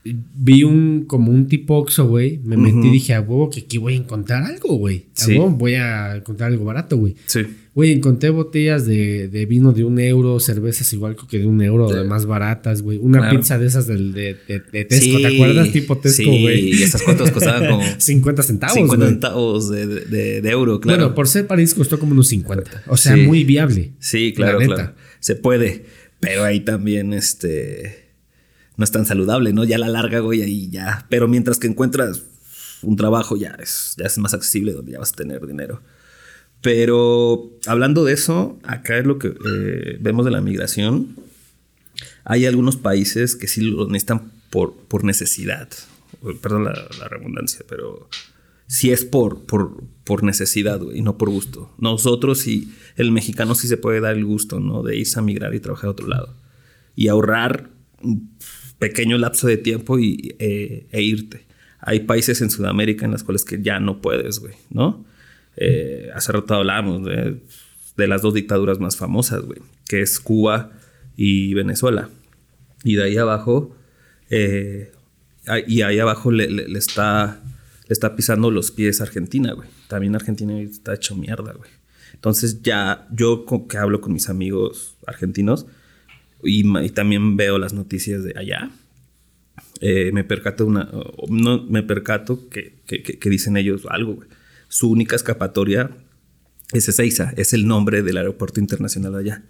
vi 0.04 0.62
un 0.62 1.04
como 1.06 1.32
un 1.32 1.48
tipo 1.48 1.74
Oxxo, 1.78 2.06
güey, 2.06 2.38
me 2.44 2.56
metí 2.56 2.86
y 2.86 2.90
dije, 2.92 3.12
a 3.14 3.20
huevo 3.20 3.50
que 3.50 3.60
aquí 3.60 3.76
voy 3.78 3.94
a 3.94 3.96
encontrar 3.96 4.44
algo, 4.44 4.76
güey. 4.76 5.06
A 5.16 5.24
Sí. 5.24 5.32
huevo 5.32 5.50
voy 5.50 5.74
a 5.74 6.14
encontrar 6.16 6.52
algo 6.52 6.64
barato, 6.64 6.96
güey. 6.96 7.16
Sí. 7.26 7.40
Güey, 7.76 7.92
encontré 7.92 8.30
botellas 8.30 8.86
de, 8.86 9.28
de 9.28 9.44
vino 9.46 9.72
de 9.72 9.84
un 9.84 9.98
euro, 10.00 10.40
cervezas 10.40 10.90
igual 10.94 11.14
que 11.28 11.38
de 11.38 11.46
un 11.46 11.60
euro, 11.60 11.88
de 11.90 12.02
más 12.04 12.24
baratas, 12.26 12.80
güey. 12.80 12.96
Una 12.98 13.18
Claro. 13.18 13.38
pizza 13.38 13.58
de 13.58 13.66
esas 13.66 13.86
del, 13.86 14.12
de, 14.14 14.34
de, 14.48 14.60
de 14.60 14.84
Tesco, 14.86 15.18
Sí, 15.18 15.22
¿te 15.22 15.26
acuerdas? 15.34 15.70
Tipo 15.72 15.98
Tesco, 15.98 16.22
sí, 16.22 16.40
güey. 16.42 16.70
y 16.74 16.82
esas 16.82 17.02
cuantas 17.02 17.30
costaban 17.30 17.68
como 17.70 17.84
50 17.98 18.42
centavos, 18.42 18.74
50 18.74 18.96
güey. 18.96 19.08
centavos 19.10 19.68
de, 19.70 19.86
de- 19.86 20.40
de 20.40 20.50
euro, 20.50 20.80
claro. 20.80 20.98
Bueno, 21.02 21.14
por 21.14 21.28
ser 21.28 21.46
París 21.46 21.74
costó 21.74 21.98
como 21.98 22.12
unos 22.12 22.28
50. 22.28 22.84
O 22.88 22.96
sea, 22.96 23.14
Sí. 23.14 23.20
muy 23.20 23.44
viable. 23.44 23.92
Sí, 23.98 24.32
claro, 24.34 24.58
claro. 24.58 24.94
Se 25.20 25.36
puede. 25.36 25.84
Pero 26.18 26.44
ahí 26.44 26.60
también, 26.60 27.12
este. 27.12 28.06
No 28.78 28.84
es 28.84 28.90
tan 28.90 29.04
saludable, 29.04 29.52
¿no? 29.52 29.64
Ya 29.64 29.76
a 29.76 29.80
la 29.80 29.88
larga, 29.88 30.20
güey, 30.20 30.40
ahí 30.42 30.70
ya. 30.70 31.06
Pero 31.10 31.28
mientras 31.28 31.58
que 31.58 31.66
encuentras 31.66 32.22
un 32.80 32.96
trabajo, 32.96 33.36
ya 33.36 33.54
es, 33.62 33.94
ya 33.98 34.06
es 34.06 34.16
más 34.16 34.32
accesible, 34.32 34.72
donde 34.72 34.92
ya 34.92 34.98
vas 34.98 35.12
a 35.12 35.16
tener 35.16 35.46
dinero. 35.46 35.82
Pero 36.66 37.52
hablando 37.66 38.04
de 38.04 38.12
eso, 38.12 38.58
acá 38.64 38.98
es 38.98 39.06
lo 39.06 39.20
que 39.20 39.28
eh, 39.28 39.98
vemos 40.00 40.24
de 40.24 40.32
la 40.32 40.40
migración. 40.40 41.14
Hay 42.24 42.44
algunos 42.44 42.76
países 42.76 43.36
que 43.36 43.46
sí 43.46 43.60
lo 43.60 43.86
necesitan 43.86 44.32
por, 44.50 44.74
por 44.74 45.04
necesidad. 45.04 45.68
Perdón 46.42 46.64
la, 46.64 46.74
redundancia, 47.08 47.64
pero 47.68 48.08
sí 48.66 48.90
es 48.90 49.04
por, 49.04 49.46
por, 49.46 49.84
por 50.02 50.24
necesidad, 50.24 50.80
y 50.92 51.02
no 51.02 51.16
por 51.16 51.30
gusto. 51.30 51.72
Nosotros 51.78 52.38
sí, 52.38 52.74
el 52.96 53.12
mexicano 53.12 53.54
sí 53.54 53.68
se 53.68 53.76
puede 53.76 54.00
dar 54.00 54.16
el 54.16 54.24
gusto, 54.24 54.58
¿no? 54.58 54.82
De 54.82 54.96
irse 54.96 55.20
a 55.20 55.22
migrar 55.22 55.54
y 55.54 55.60
trabajar 55.60 55.86
a 55.86 55.92
otro 55.92 56.08
lado. 56.08 56.34
Y 56.96 57.06
ahorrar 57.06 57.70
un 58.02 58.36
pequeño 58.80 59.18
lapso 59.18 59.46
de 59.46 59.56
tiempo 59.56 60.00
y, 60.00 60.34
eh, 60.40 60.88
e 60.90 61.00
irte. 61.00 61.46
Hay 61.78 62.00
países 62.00 62.42
en 62.42 62.50
Sudamérica 62.50 63.04
en 63.04 63.12
los 63.12 63.22
cuales 63.22 63.44
que 63.44 63.62
ya 63.62 63.78
no 63.78 64.02
puedes, 64.02 64.40
güey, 64.40 64.54
¿no? 64.70 65.06
Eh, 65.56 66.10
hace 66.14 66.32
rato 66.32 66.54
hablábamos 66.54 67.04
de, 67.04 68.06
las 68.06 68.22
dos 68.22 68.34
dictaduras 68.34 68.78
más 68.78 68.96
famosas, 68.96 69.42
güey, 69.42 69.60
que 69.88 70.02
es 70.02 70.20
Cuba 70.20 70.72
y 71.16 71.54
Venezuela. 71.54 72.10
Y 72.84 72.96
de 72.96 73.04
ahí 73.04 73.16
abajo, 73.16 73.74
eh, 74.30 74.92
y 75.66 75.82
ahí 75.82 75.98
abajo 75.98 76.30
le, 76.30 76.46
está, 76.78 77.40
le 77.88 77.92
está 77.92 78.14
pisando 78.16 78.50
los 78.50 78.70
pies 78.70 79.00
Argentina, 79.00 79.52
güey. 79.52 79.68
También 79.88 80.14
Argentina 80.14 80.60
está 80.60 80.94
hecho 80.94 81.16
mierda, 81.16 81.52
güey. 81.52 81.70
Entonces 82.12 82.62
ya 82.62 83.06
yo 83.12 83.44
co- 83.44 83.66
que 83.68 83.76
hablo 83.78 84.00
con 84.00 84.12
mis 84.12 84.28
amigos 84.28 84.96
argentinos 85.06 85.66
y, 86.42 86.64
también 86.90 87.36
veo 87.36 87.58
las 87.58 87.72
noticias 87.72 88.24
de 88.24 88.34
allá, 88.36 88.70
eh, 89.80 90.10
me 90.12 90.24
percato 90.24 90.66
una, 90.66 90.88
no, 91.28 91.62
me 91.64 91.82
percato 91.82 92.48
que, 92.48 92.74
que- 92.86 93.30
dicen 93.30 93.56
ellos 93.56 93.86
algo. 93.88 94.20
Su 94.68 94.90
única 94.90 95.16
escapatoria 95.16 95.90
es 96.72 96.88
Ezeiza, 96.88 97.32
es 97.36 97.52
el 97.52 97.66
nombre 97.66 98.02
del 98.02 98.16
aeropuerto 98.16 98.60
internacional 98.60 99.14
allá. 99.14 99.42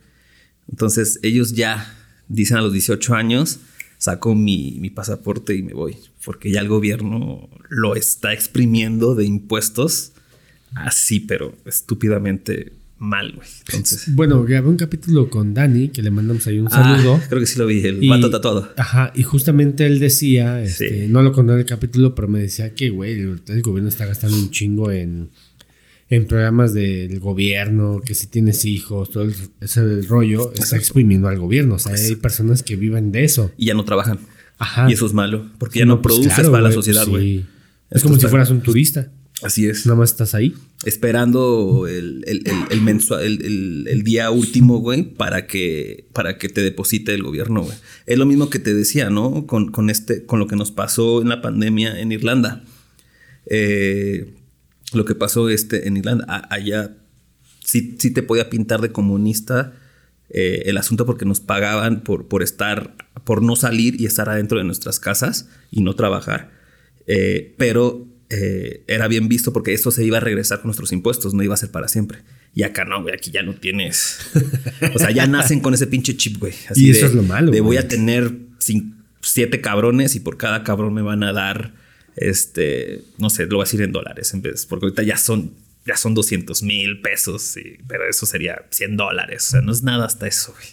Entonces 0.69 1.19
ellos 1.23 1.53
ya 1.55 1.95
dicen 2.29 2.59
a 2.59 2.63
los 2.63 2.73
18 2.73 3.15
años, 3.15 3.61
saco 3.99 4.35
mi, 4.35 4.77
mi 4.81 4.91
pasaporte 4.91 5.55
y 5.55 5.63
me 5.63 5.73
voy, 5.73 5.97
porque 6.25 6.51
ya 6.51 6.61
el 6.61 6.69
gobierno 6.69 7.49
lo 7.69 7.97
está 7.97 8.33
exprimiendo 8.33 9.15
de 9.15 9.25
impuestos 9.25 10.13
así, 10.75 11.21
pero 11.21 11.55
estúpidamente 11.65 12.73
mal, 12.99 13.33
güey. 13.33 13.47
Entonces, 13.73 14.15
Bueno, 14.15 14.43
grabé 14.45 14.69
un 14.69 14.77
capítulo 14.77 15.29
con 15.29 15.53
Dani, 15.55 15.89
que 15.89 16.03
le 16.03 16.11
mandamos 16.11 16.47
ahí 16.47 16.59
un 16.59 16.69
ah, 16.69 16.71
saludo. 16.71 17.21
creo 17.29 17.41
que 17.41 17.47
sí 17.47 17.59
lo 17.59 17.67
vi, 17.67 17.81
el 17.85 18.03
Y- 18.03 18.09
vato 18.09 18.31
tatuado. 18.31 18.73
Ajá, 18.77 19.13
y 19.15 19.23
justamente 19.23 19.85
él 19.87 19.99
decía, 19.99 20.63
este, 20.63 21.05
Sí. 21.05 21.09
no 21.13 21.23
lo 21.23 21.33
conté 21.33 21.53
en 21.53 21.59
el 21.59 21.67
capítulo, 21.67 22.15
pero 22.15 22.29
me 22.29 22.41
decía 22.41 22.75
que, 22.75 22.91
güey, 22.91 23.13
el, 23.21 23.41
el 23.49 23.63
gobierno 23.63 23.89
está 23.89 24.07
gastando 24.07 24.37
un 24.37 24.51
chingo 24.51 24.91
en, 24.91 25.29
en 26.09 26.27
programas 26.27 26.73
del 26.73 27.19
gobierno, 27.21 28.01
que 28.05 28.15
si 28.15 28.29
tienes 28.29 28.65
hijos, 28.65 29.11
todo 29.11 29.25
el- 29.25 29.35
ese 29.61 30.01
rollo, 30.03 30.53
está 30.55 30.77
exprimiendo 30.77 31.29
al 31.29 31.39
gobierno. 31.39 31.75
O 31.75 31.79
sea, 31.79 31.95
hay 31.95 32.17
personas 32.17 32.63
que 32.63 32.77
viven 32.77 33.13
de 33.13 33.25
eso. 33.25 33.51
Y 33.59 33.67
ya 33.67 33.75
no 33.75 33.85
trabajan. 33.85 34.21
Ajá. 34.59 34.89
Y 34.89 34.95
eso 34.95 35.05
es 35.05 35.13
malo, 35.13 35.51
porque 35.59 35.81
ya 35.81 35.85
no, 35.85 36.01
pues 36.01 36.15
produces 36.15 36.33
claro, 36.35 36.51
para 36.51 36.63
la 36.63 36.69
güey, 36.71 36.75
sociedad, 36.77 37.05
sí. 37.05 37.11
güey. 37.11 37.37
Es 37.91 37.97
Esto 37.99 38.09
como 38.09 38.19
si 38.21 38.27
fueras 38.27 38.51
un 38.51 38.63
turista. 38.63 39.13
Así 39.43 39.67
es. 39.67 39.85
Nada 39.85 39.99
más 39.99 40.11
estás 40.13 40.35
ahí. 40.35 40.55
Esperando 40.85 41.87
el, 41.87 42.25
el, 42.27 42.43
el, 42.47 42.57
el 42.71 42.81
mensua- 42.81 43.23
el- 43.23 43.45
el- 43.45 43.87
el 43.89 44.03
día 44.03 44.31
último, 44.31 44.79
güey, 44.79 45.03
para 45.03 45.47
que, 45.47 46.07
para 46.15 46.39
que 46.39 46.49
te 46.49 46.63
deposite 46.63 47.13
el 47.13 47.23
gobierno, 47.23 47.63
güey. 47.63 47.77
Es 48.07 48.17
lo 48.19 48.25
mismo 48.25 48.49
que 48.49 48.59
te 48.59 48.73
decía, 48.73 49.11
¿no? 49.11 49.47
Con, 49.47 49.71
con, 49.71 49.91
este, 49.91 50.25
con 50.25 50.39
lo 50.39 50.47
que 50.47 50.57
nos 50.57 50.71
pasó 50.71 51.21
en 51.21 51.29
la 51.29 51.43
pandemia 51.43 52.01
en 52.01 52.13
Irlanda. 52.13 52.65
Eh, 53.47 54.35
lo 54.93 55.05
que 55.05 55.15
pasó 55.15 55.49
este, 55.51 55.87
en 55.87 55.97
Irlanda, 55.99 56.25
a- 56.29 56.55
allá 56.55 56.97
sí, 57.65 57.97
sí 57.99 58.11
te 58.13 58.23
podía 58.23 58.49
pintar 58.49 58.81
de 58.81 58.93
comunista 58.93 59.75
eh, 60.31 60.63
el 60.67 60.77
asunto 60.79 61.05
porque 61.07 61.25
nos 61.25 61.41
pagaban 61.41 62.03
por, 62.03 62.27
por 62.27 62.43
estar, 62.43 62.95
por 63.25 63.43
no 63.43 63.55
salir 63.57 64.01
y 64.01 64.07
estar 64.07 64.29
adentro 64.29 64.59
de 64.59 64.65
nuestras 64.65 64.99
casas 64.99 65.49
y 65.71 65.83
no 65.83 65.95
trabajar. 65.95 66.51
Eh, 67.07 67.55
pero 67.59 68.07
eh, 68.31 68.83
era 68.87 69.09
bien 69.09 69.29
visto 69.29 69.53
porque 69.53 69.73
esto 69.73 69.91
se 69.91 70.05
iba 70.05 70.17
a 70.17 70.21
regresar 70.21 70.59
con 70.59 70.69
nuestros 70.69 70.93
impuestos, 70.93 71.35
no 71.35 71.43
iba 71.43 71.55
a 71.55 71.57
ser 71.57 71.71
para 71.71 71.89
siempre. 71.89 72.19
Y 72.55 72.63
acá 72.63 72.85
no, 72.85 73.03
güey, 73.03 73.15
aquí 73.15 73.31
ya 73.31 73.43
no 73.43 73.55
tienes. 73.55 74.19
O 74.95 74.99
sea, 74.99 75.11
ya 75.11 75.27
nacen 75.27 75.61
con 75.61 75.75
ese 75.75 75.87
pinche 75.87 76.17
chip, 76.17 76.39
güey. 76.39 76.55
Y 76.75 76.91
eso 76.91 77.01
de- 77.03 77.07
es 77.07 77.15
lo 77.15 77.23
malo, 77.23 77.51
De 77.53 77.61
voy 77.61 77.77
güey. 77.77 77.79
a 77.79 77.89
tener 77.89 78.33
siete 79.21 79.61
cabrones 79.61 80.15
y 80.17 80.21
por 80.21 80.37
cada 80.37 80.63
cabrón 80.65 80.95
me 80.95 81.03
van 81.03 81.23
a 81.23 81.33
dar, 81.33 81.75
este, 82.17 83.03
no 83.19 83.29
sé, 83.31 83.45
lo 83.47 83.57
voy 83.57 83.63
a 83.63 83.65
decir 83.65 83.83
en 83.83 83.93
dólares 83.93 84.33
en 84.35 84.43
vez, 84.43 84.67
porque 84.67 84.87
ahorita 84.87 85.03
ya 85.03 85.17
son, 85.19 85.53
ya 85.87 85.97
son 85.97 86.15
200 86.15 86.63
mil 86.63 87.01
pesos, 87.01 87.55
pero 87.87 88.09
eso 88.09 88.27
sería 88.27 88.65
100 88.71 88.97
dólares. 88.97 89.47
O 89.49 89.51
sea, 89.53 89.61
no 89.61 89.73
es 89.73 89.83
nada 89.83 90.07
hasta 90.07 90.27
eso, 90.27 90.53
güey. 90.53 90.67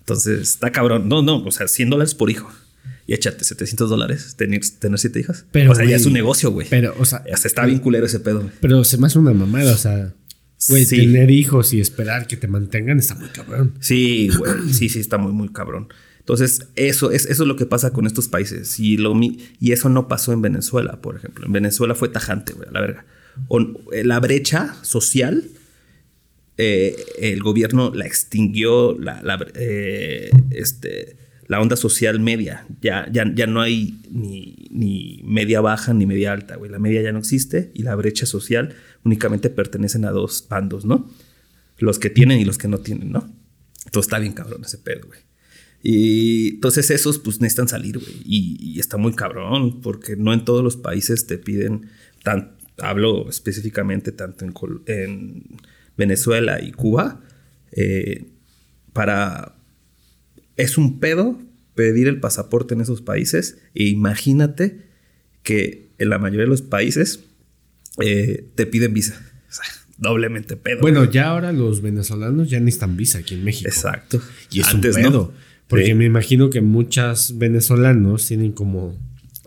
Entonces, 0.00 0.40
está 0.40 0.70
cabrón. 0.72 1.08
No, 1.08 1.22
no, 1.22 1.42
o 1.44 1.50
sea, 1.52 1.68
100 1.68 1.90
dólares 1.90 2.14
por 2.14 2.30
hijo. 2.30 2.50
Y 3.10 3.14
échate 3.14 3.42
700 3.44 3.90
dólares, 3.90 4.36
tener, 4.36 4.60
tener 4.78 4.96
siete 5.00 5.18
hijas. 5.18 5.44
Pero, 5.50 5.72
o 5.72 5.74
sea, 5.74 5.84
ya 5.84 5.96
es 5.96 6.06
un 6.06 6.12
negocio, 6.12 6.52
güey. 6.52 6.68
Pero, 6.70 6.94
o 6.96 7.04
sea, 7.04 7.24
Hasta 7.32 7.48
está 7.48 7.66
bien 7.66 7.80
culero 7.80 8.06
ese 8.06 8.20
pedo, 8.20 8.42
güey. 8.42 8.52
pero 8.60 8.84
se 8.84 8.98
me 8.98 9.08
hace 9.08 9.18
una 9.18 9.32
mamada, 9.32 9.72
o 9.74 9.76
sea, 9.76 10.14
güey, 10.68 10.84
Sí. 10.84 10.96
tener 10.98 11.28
hijos 11.32 11.72
y 11.72 11.80
esperar 11.80 12.28
que 12.28 12.36
te 12.36 12.46
mantengan 12.46 13.00
está 13.00 13.16
muy 13.16 13.28
cabrón. 13.30 13.74
Sí, 13.80 14.28
güey. 14.38 14.72
Sí, 14.72 14.88
sí, 14.88 15.00
está 15.00 15.18
muy, 15.18 15.32
muy 15.32 15.48
cabrón. 15.48 15.88
Entonces, 16.20 16.68
eso 16.76 17.10
es, 17.10 17.26
eso 17.26 17.42
es 17.42 17.48
lo 17.48 17.56
que 17.56 17.66
pasa 17.66 17.92
con 17.92 18.06
estos 18.06 18.28
países. 18.28 18.78
Y, 18.78 18.96
lo, 18.96 19.12
y 19.20 19.72
eso 19.72 19.88
no 19.88 20.06
pasó 20.06 20.32
en 20.32 20.40
Venezuela, 20.42 21.00
por 21.00 21.16
ejemplo. 21.16 21.46
En 21.46 21.52
Venezuela 21.52 21.96
fue 21.96 22.10
tajante, 22.10 22.52
güey, 22.52 22.68
a 22.68 22.72
la 22.72 22.80
verga. 22.80 23.06
O- 23.48 23.60
eh, 23.92 24.04
la 24.04 24.20
brecha 24.20 24.76
social, 24.82 25.46
eh, 26.58 26.94
el 27.18 27.42
gobierno 27.42 27.92
la 27.92 28.06
extinguió, 28.06 28.96
la, 28.98 29.20
la, 29.22 29.44
eh, 29.54 30.30
este, 30.50 31.16
la 31.50 31.60
onda 31.60 31.74
social 31.74 32.20
media. 32.20 32.64
Ya, 32.80 33.08
ya, 33.10 33.24
ya 33.34 33.48
no 33.48 33.60
hay 33.60 34.00
ni, 34.08 34.68
ni 34.70 35.20
media 35.24 35.60
baja 35.60 35.92
ni 35.92 36.06
media 36.06 36.30
alta, 36.30 36.54
güey. 36.54 36.70
La 36.70 36.78
media 36.78 37.02
ya 37.02 37.10
no 37.10 37.18
existe 37.18 37.72
y 37.74 37.82
la 37.82 37.96
brecha 37.96 38.24
social 38.24 38.76
únicamente 39.04 39.50
pertenecen 39.50 40.04
a 40.04 40.12
dos 40.12 40.46
bandos, 40.48 40.84
¿no? 40.84 41.10
Los 41.78 41.98
que 41.98 42.08
tienen 42.08 42.38
y 42.38 42.44
los 42.44 42.56
que 42.56 42.68
no 42.68 42.78
tienen, 42.78 43.10
¿no? 43.10 43.28
Entonces 43.84 44.06
está 44.06 44.20
bien 44.20 44.32
cabrón 44.32 44.62
ese 44.64 44.78
pedo, 44.78 45.08
güey. 45.08 45.18
Y 45.82 46.50
entonces 46.50 46.88
esos 46.92 47.18
pues 47.18 47.40
necesitan 47.40 47.66
salir, 47.66 47.98
güey. 47.98 48.22
Y, 48.24 48.56
y 48.60 48.78
está 48.78 48.96
muy 48.96 49.14
cabrón 49.14 49.80
porque 49.80 50.14
no 50.14 50.32
en 50.32 50.44
todos 50.44 50.62
los 50.62 50.76
países 50.76 51.26
te 51.26 51.36
piden, 51.36 51.88
tan, 52.22 52.52
hablo 52.78 53.28
específicamente 53.28 54.12
tanto 54.12 54.44
en, 54.86 55.44
Venezuela 55.96 56.62
y 56.62 56.70
Cuba, 56.70 57.22
eh, 57.72 58.24
para... 58.92 59.56
Es 60.60 60.78
un 60.78 61.00
pedo 61.00 61.38
pedir 61.74 62.08
el 62.08 62.20
pasaporte 62.20 62.74
en 62.74 62.80
esos 62.80 63.00
países 63.02 63.58
e 63.74 63.84
imagínate 63.84 64.82
que 65.42 65.88
en 65.98 66.10
la 66.10 66.18
mayoría 66.18 66.44
de 66.44 66.50
los 66.50 66.62
países 66.62 67.20
eh, 68.00 68.46
te 68.54 68.66
piden 68.66 68.92
visa. 68.94 69.20
O 69.48 69.52
sea, 69.52 69.64
doblemente 69.98 70.56
pedo. 70.56 70.80
Bueno, 70.80 71.04
ya 71.10 71.28
ahora 71.28 71.52
los 71.52 71.80
venezolanos 71.82 72.50
ya 72.50 72.60
necesitan 72.60 72.96
visa 72.96 73.18
aquí 73.18 73.34
en 73.34 73.44
México. 73.44 73.68
Exacto. 73.68 74.20
Y 74.50 74.60
es 74.60 74.68
Antes, 74.68 74.96
un 74.96 75.02
¿no? 75.02 75.08
pedo. 75.10 75.34
Porque 75.68 75.86
Sí. 75.86 75.94
me 75.94 76.04
imagino 76.04 76.50
que 76.50 76.60
muchos 76.60 77.38
venezolanos 77.38 78.26
tienen 78.26 78.52
como 78.52 78.98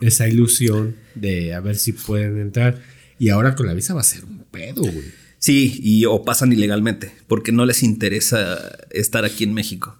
esa 0.01 0.27
ilusión 0.27 0.95
de 1.15 1.53
a 1.53 1.59
ver 1.59 1.75
si 1.75 1.91
pueden 1.93 2.37
entrar. 2.39 2.81
Y 3.19 3.29
ahora 3.29 3.55
con 3.55 3.67
la 3.67 3.73
visa 3.73 3.93
va 3.93 4.01
a 4.01 4.05
ser 4.05 4.23
un 4.25 4.39
pedo, 4.51 4.81
güey. 4.81 5.11
Sí, 5.37 5.79
y 5.83 6.05
o 6.05 6.23
pasan 6.23 6.53
ilegalmente, 6.53 7.11
porque 7.27 7.51
no 7.51 7.65
les 7.65 7.83
interesa 7.83 8.71
estar 8.91 9.25
aquí 9.25 9.43
en 9.43 9.53
México. 9.53 9.99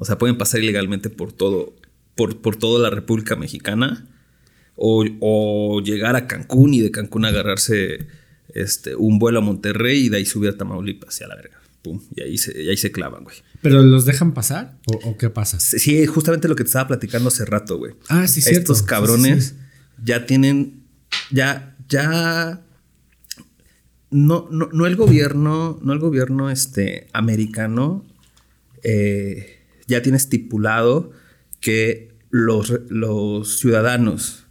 O 0.00 0.04
sea, 0.06 0.16
pueden 0.16 0.38
pasar 0.38 0.60
ilegalmente 0.62 1.10
por 1.10 1.30
todo, 1.30 1.76
por, 2.14 2.40
por 2.40 2.56
toda 2.56 2.80
la 2.82 2.88
República 2.90 3.36
Mexicana, 3.36 4.06
o, 4.76 5.04
o 5.20 5.82
llegar 5.82 6.16
a 6.16 6.26
Cancún 6.26 6.72
y 6.72 6.80
de 6.80 6.90
Cancún 6.90 7.26
agarrarse 7.26 8.06
este, 8.54 8.96
un 8.96 9.18
vuelo 9.18 9.40
a 9.40 9.42
Monterrey 9.42 10.06
y 10.06 10.08
de 10.08 10.16
ahí 10.16 10.24
subir 10.24 10.48
a 10.50 10.56
Tamaulipas 10.56 11.20
y 11.20 11.24
a 11.24 11.28
la 11.28 11.36
verga. 11.36 11.60
Pum, 11.82 12.00
y 12.16 12.22
ahí 12.22 12.38
se, 12.38 12.62
y 12.62 12.68
ahí 12.70 12.76
se 12.78 12.90
clavan, 12.90 13.24
güey. 13.24 13.36
¿Pero 13.60 13.82
los 13.82 14.06
dejan 14.06 14.32
pasar? 14.32 14.78
¿O, 14.86 15.10
o 15.10 15.18
qué 15.18 15.28
pasa? 15.30 15.60
Sí, 15.60 16.06
justamente 16.06 16.48
lo 16.48 16.56
que 16.56 16.64
te 16.64 16.68
estaba 16.68 16.88
platicando 16.88 17.28
hace 17.28 17.44
rato, 17.44 17.76
güey. 17.78 17.92
Ah, 18.08 18.26
sí, 18.26 18.40
cierto. 18.40 18.60
Estos 18.72 18.78
Sí, 18.78 18.84
sí, 18.84 18.88
cabrones 18.88 19.44
sí. 19.48 19.54
ya 20.04 20.24
tienen, 20.26 20.82
ya, 21.30 21.76
ya, 21.88 22.62
no, 24.10 24.48
no, 24.50 24.68
no 24.72 24.86
el 24.86 24.96
gobierno, 24.96 25.78
no 25.82 25.92
el 25.92 25.98
gobierno 25.98 26.50
este, 26.50 27.06
americano 27.12 28.04
eh, 28.82 29.59
ya 29.90 30.02
tiene 30.02 30.16
estipulado 30.16 31.12
que 31.60 32.14
los, 32.30 32.72
los 32.88 33.58
ciudadanos, 33.58 34.46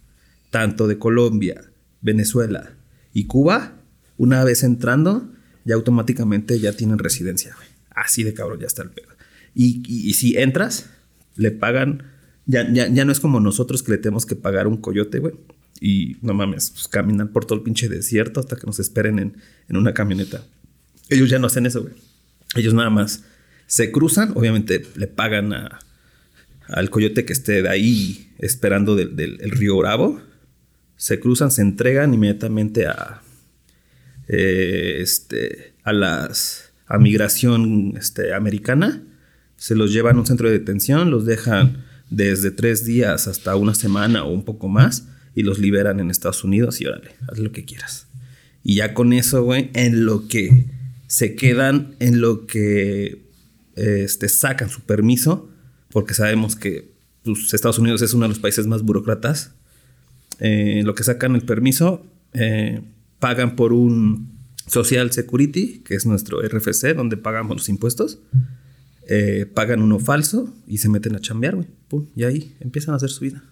tanto 0.51 0.87
de 0.87 0.99
Colombia, 0.99 1.71
Venezuela 2.01 2.73
y 3.13 3.25
Cuba, 3.25 3.73
una 4.17 4.43
vez 4.43 4.63
entrando, 4.63 5.31
ya 5.65 5.75
automáticamente 5.75 6.59
ya 6.59 6.73
tienen 6.73 6.99
residencia. 6.99 7.55
Así 7.89 8.23
de 8.23 8.33
cabrón 8.33 8.59
ya 8.59 8.67
está 8.67 8.83
el 8.83 8.91
pedo. 8.91 9.07
Y 9.55 10.13
si 10.13 10.37
entras, 10.37 10.89
le 11.35 11.51
pagan, 11.51 12.03
ya, 12.45 12.71
ya, 12.71 12.87
ya 12.87 13.05
no 13.05 13.11
es 13.11 13.19
como 13.19 13.39
nosotros 13.39 13.81
que 13.81 13.91
le 13.91 13.97
tenemos 13.97 14.25
que 14.25 14.35
pagar 14.35 14.67
un 14.67 14.77
coyote, 14.77 15.19
güey. 15.19 15.33
Y 15.81 16.17
no 16.21 16.33
mames, 16.33 16.71
pues 16.71 16.87
caminan 16.87 17.29
por 17.29 17.45
todo 17.45 17.57
el 17.57 17.63
pinche 17.63 17.87
desierto 17.87 18.41
hasta 18.41 18.57
que 18.57 18.67
nos 18.67 18.79
esperen 18.79 19.19
en, 19.19 19.37
en 19.67 19.77
una 19.77 19.93
camioneta. 19.93 20.43
Ellos 21.09 21.29
ya 21.29 21.39
no 21.39 21.47
hacen 21.47 21.65
eso, 21.65 21.81
güey. 21.81 21.93
Ellos 22.55 22.73
nada 22.73 22.89
más 22.89 23.23
se 23.69 23.91
cruzan, 23.91 24.31
obviamente 24.35 24.81
le 24.95 25.05
pagan 25.05 25.53
a, 25.53 25.79
al 26.67 26.89
coyote 26.89 27.23
que 27.23 27.33
esté 27.33 27.61
de 27.61 27.69
ahí 27.69 28.31
esperando 28.39 28.95
del, 28.95 29.15
del- 29.15 29.37
el 29.41 29.51
río 29.51 29.77
Bravo. 29.77 30.19
Se 30.97 31.19
cruzan, 31.19 31.51
se 31.51 31.61
entregan 31.61 32.13
inmediatamente 32.13 32.87
a, 32.87 33.21
eh, 34.27 34.97
este, 34.99 35.73
a 35.83 35.93
las 35.93 36.71
a 36.87 36.97
migración 36.97 37.93
este, 37.97 38.33
americana. 38.33 39.03
Se 39.55 39.75
los 39.75 39.93
llevan 39.93 40.15
a 40.15 40.19
un 40.21 40.25
centro 40.25 40.49
de 40.49 40.57
detención, 40.57 41.11
los 41.11 41.25
dejan 41.25 41.85
desde 42.09 42.49
tres 42.49 42.85
días 42.85 43.27
hasta 43.27 43.55
una 43.55 43.75
semana 43.75 44.23
o 44.23 44.31
un 44.33 44.43
poco 44.43 44.67
más 44.67 45.05
y 45.35 45.43
los 45.43 45.59
liberan 45.59 45.99
en 45.99 46.09
Estados 46.09 46.43
Unidos 46.43 46.81
y 46.81 46.87
órale, 46.87 47.11
haz 47.31 47.37
lo 47.37 47.51
que 47.51 47.65
quieras. 47.65 48.07
Y 48.63 48.75
ya 48.77 48.95
con 48.95 49.13
eso, 49.13 49.43
güey, 49.43 49.69
en 49.75 50.05
lo 50.05 50.27
que 50.27 50.65
se 51.07 51.35
quedan, 51.35 51.95
en 51.99 52.19
lo 52.21 52.47
que 52.47 53.28
este, 53.79 54.29
sacan 54.29 54.69
su 54.69 54.81
permiso, 54.81 55.49
porque 55.91 56.13
sabemos 56.13 56.55
que 56.55 56.91
pues, 57.23 57.53
Estados 57.53 57.79
Unidos 57.79 58.01
es 58.01 58.13
uno 58.13 58.23
de 58.23 58.29
los 58.29 58.39
países 58.39 58.67
más 58.67 58.81
burócratas, 58.83 59.51
eh, 60.39 60.81
lo 60.85 60.95
que 60.95 61.03
sacan 61.03 61.35
el 61.35 61.41
permiso, 61.41 62.05
eh, 62.33 62.81
pagan 63.19 63.55
por 63.55 63.73
un 63.73 64.37
Social 64.67 65.11
Security, 65.11 65.81
que 65.83 65.95
es 65.95 66.05
nuestro 66.05 66.41
RFC, 66.41 66.93
donde 66.95 67.17
pagamos 67.17 67.57
los 67.57 67.69
impuestos, 67.69 68.19
eh, 69.07 69.45
pagan 69.53 69.81
uno 69.81 69.99
falso 69.99 70.53
y 70.67 70.77
se 70.77 70.89
meten 70.89 71.15
a 71.15 71.19
chambear, 71.19 71.55
güey. 71.55 71.67
Pum, 71.87 72.05
y 72.15 72.23
ahí 72.23 72.55
empiezan 72.59 72.93
a 72.93 72.97
hacer 72.97 73.09
su 73.09 73.21
vida. 73.21 73.43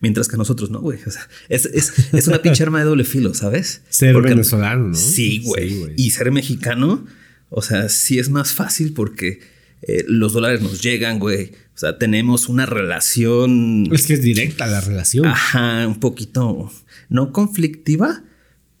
Mientras 0.00 0.28
que 0.28 0.36
nosotros 0.36 0.70
no, 0.70 0.80
güey. 0.80 0.98
O 1.06 1.10
sea, 1.10 1.26
es, 1.48 1.64
es- 1.66 2.12
es 2.12 2.28
una 2.28 2.42
pinche 2.42 2.62
arma 2.62 2.78
de 2.80 2.84
doble 2.84 3.04
filo, 3.04 3.32
¿sabes? 3.32 3.82
Ser 3.88 4.12
Porque- 4.12 4.28
venezolano, 4.30 4.88
¿no? 4.88 4.94
Sí, 4.94 5.40
güey. 5.42 5.70
Sí, 5.70 5.78
güey. 5.80 5.94
y 5.96 6.10
ser 6.10 6.30
mexicano, 6.32 7.06
o 7.48 7.62
sea, 7.62 7.88
sí 7.88 8.18
es 8.18 8.28
más 8.28 8.52
fácil 8.52 8.92
porque 8.92 9.40
eh, 9.82 10.04
los 10.08 10.32
dólares 10.32 10.62
nos 10.62 10.82
llegan, 10.82 11.18
güey. 11.18 11.52
O 11.74 11.78
sea, 11.78 11.98
tenemos 11.98 12.48
una 12.48 12.66
relación. 12.66 13.88
Es 13.92 14.06
que 14.06 14.14
es 14.14 14.22
directa 14.22 14.66
la 14.66 14.80
relación. 14.80 15.26
Ajá, 15.26 15.86
un 15.86 16.00
poquito 16.00 16.70
no 17.08 17.32
conflictiva, 17.32 18.24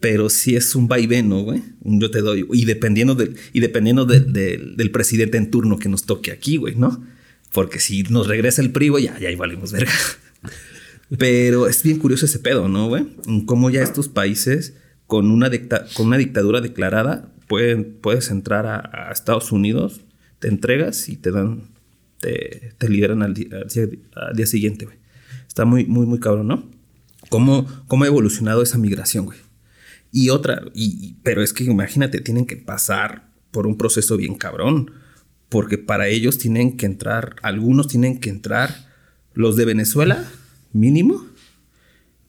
pero 0.00 0.30
sí 0.30 0.56
es 0.56 0.74
un 0.74 0.88
vaivén, 0.88 1.28
¿no, 1.28 1.42
güey? 1.42 1.62
Un 1.82 2.00
yo 2.00 2.10
te 2.10 2.20
doy. 2.20 2.46
Y 2.52 2.64
dependiendo, 2.64 3.14
del, 3.14 3.36
y 3.52 3.60
dependiendo 3.60 4.04
del 4.04 4.90
presidente 4.90 5.36
en 5.36 5.50
turno 5.50 5.78
que 5.78 5.88
nos 5.88 6.04
toque 6.04 6.32
aquí, 6.32 6.56
güey, 6.56 6.74
¿no? 6.74 7.04
Porque 7.52 7.78
si 7.80 8.02
nos 8.04 8.26
regresa 8.26 8.62
el 8.62 8.72
PRI, 8.72 8.88
güey, 8.88 9.04
ya, 9.04 9.18
ya 9.18 9.34
valimos 9.36 9.72
verga. 9.72 9.92
Pero 11.18 11.68
es 11.68 11.82
bien 11.82 11.98
curioso 11.98 12.26
ese 12.26 12.40
pedo, 12.40 12.68
¿no, 12.68 12.88
güey? 12.88 13.06
Cómo 13.46 13.70
ya 13.70 13.82
estos 13.82 14.08
países 14.08 14.74
con 15.06 15.30
una, 15.30 15.50
con 15.94 16.06
una 16.06 16.18
dictadura 16.18 16.60
declarada 16.60 17.32
pueden, 17.46 17.98
puedes 18.00 18.30
entrar 18.30 18.66
a, 18.66 19.10
Estados 19.12 19.52
Unidos, 19.52 20.00
te 20.46 20.50
entregas 20.50 21.08
y 21.08 21.16
te 21.16 21.32
dan, 21.32 21.62
te, 22.20 22.72
te 22.78 22.88
liberan 22.88 23.24
al 23.24 23.34
día, 23.34 23.48
al 24.14 24.36
día 24.36 24.46
siguiente, 24.46 24.84
güey. 24.84 24.96
Está 25.48 25.64
muy, 25.64 25.86
muy, 25.86 26.06
muy 26.06 26.20
cabrón, 26.20 26.46
¿no? 26.46 26.70
¿Cómo, 27.30 27.66
cómo 27.88 28.04
ha 28.04 28.06
evolucionado 28.06 28.62
esa 28.62 28.78
migración, 28.78 29.24
güey? 29.24 29.38
Y 30.12 30.30
otra, 30.30 30.62
y, 30.72 31.16
pero 31.24 31.42
es 31.42 31.52
que 31.52 31.64
imagínate, 31.64 32.20
tienen 32.20 32.46
que 32.46 32.56
pasar 32.56 33.28
por 33.50 33.66
un 33.66 33.76
proceso 33.76 34.16
bien 34.16 34.36
cabrón, 34.36 34.92
porque 35.48 35.78
para 35.78 36.06
ellos 36.06 36.38
tienen 36.38 36.76
que 36.76 36.86
entrar, 36.86 37.34
algunos 37.42 37.88
tienen 37.88 38.20
que 38.20 38.30
entrar, 38.30 38.70
los 39.34 39.56
de 39.56 39.64
Venezuela, 39.64 40.30
mínimo, 40.72 41.26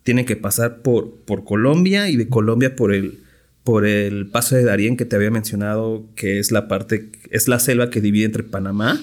tienen 0.02 0.26
que 0.26 0.38
pasar 0.38 0.82
por, 0.82 1.18
por 1.18 1.44
Colombia 1.44 2.10
y 2.10 2.16
de 2.16 2.30
Colombia 2.30 2.76
por 2.76 2.96
el, 2.96 3.20
por 3.68 3.86
el 3.86 4.28
paso 4.28 4.56
de 4.56 4.64
Darién 4.64 4.96
que 4.96 5.04
te 5.04 5.18
había 5.18 5.30
mencionado, 5.30 6.08
que 6.16 6.40
es 6.40 6.54
la 6.54 6.70
parte, 6.70 7.12
es 7.32 7.50
la 7.50 7.60
selva 7.60 7.90
que 7.90 8.00
divide 8.00 8.24
entre 8.24 8.44
Panamá 8.44 8.98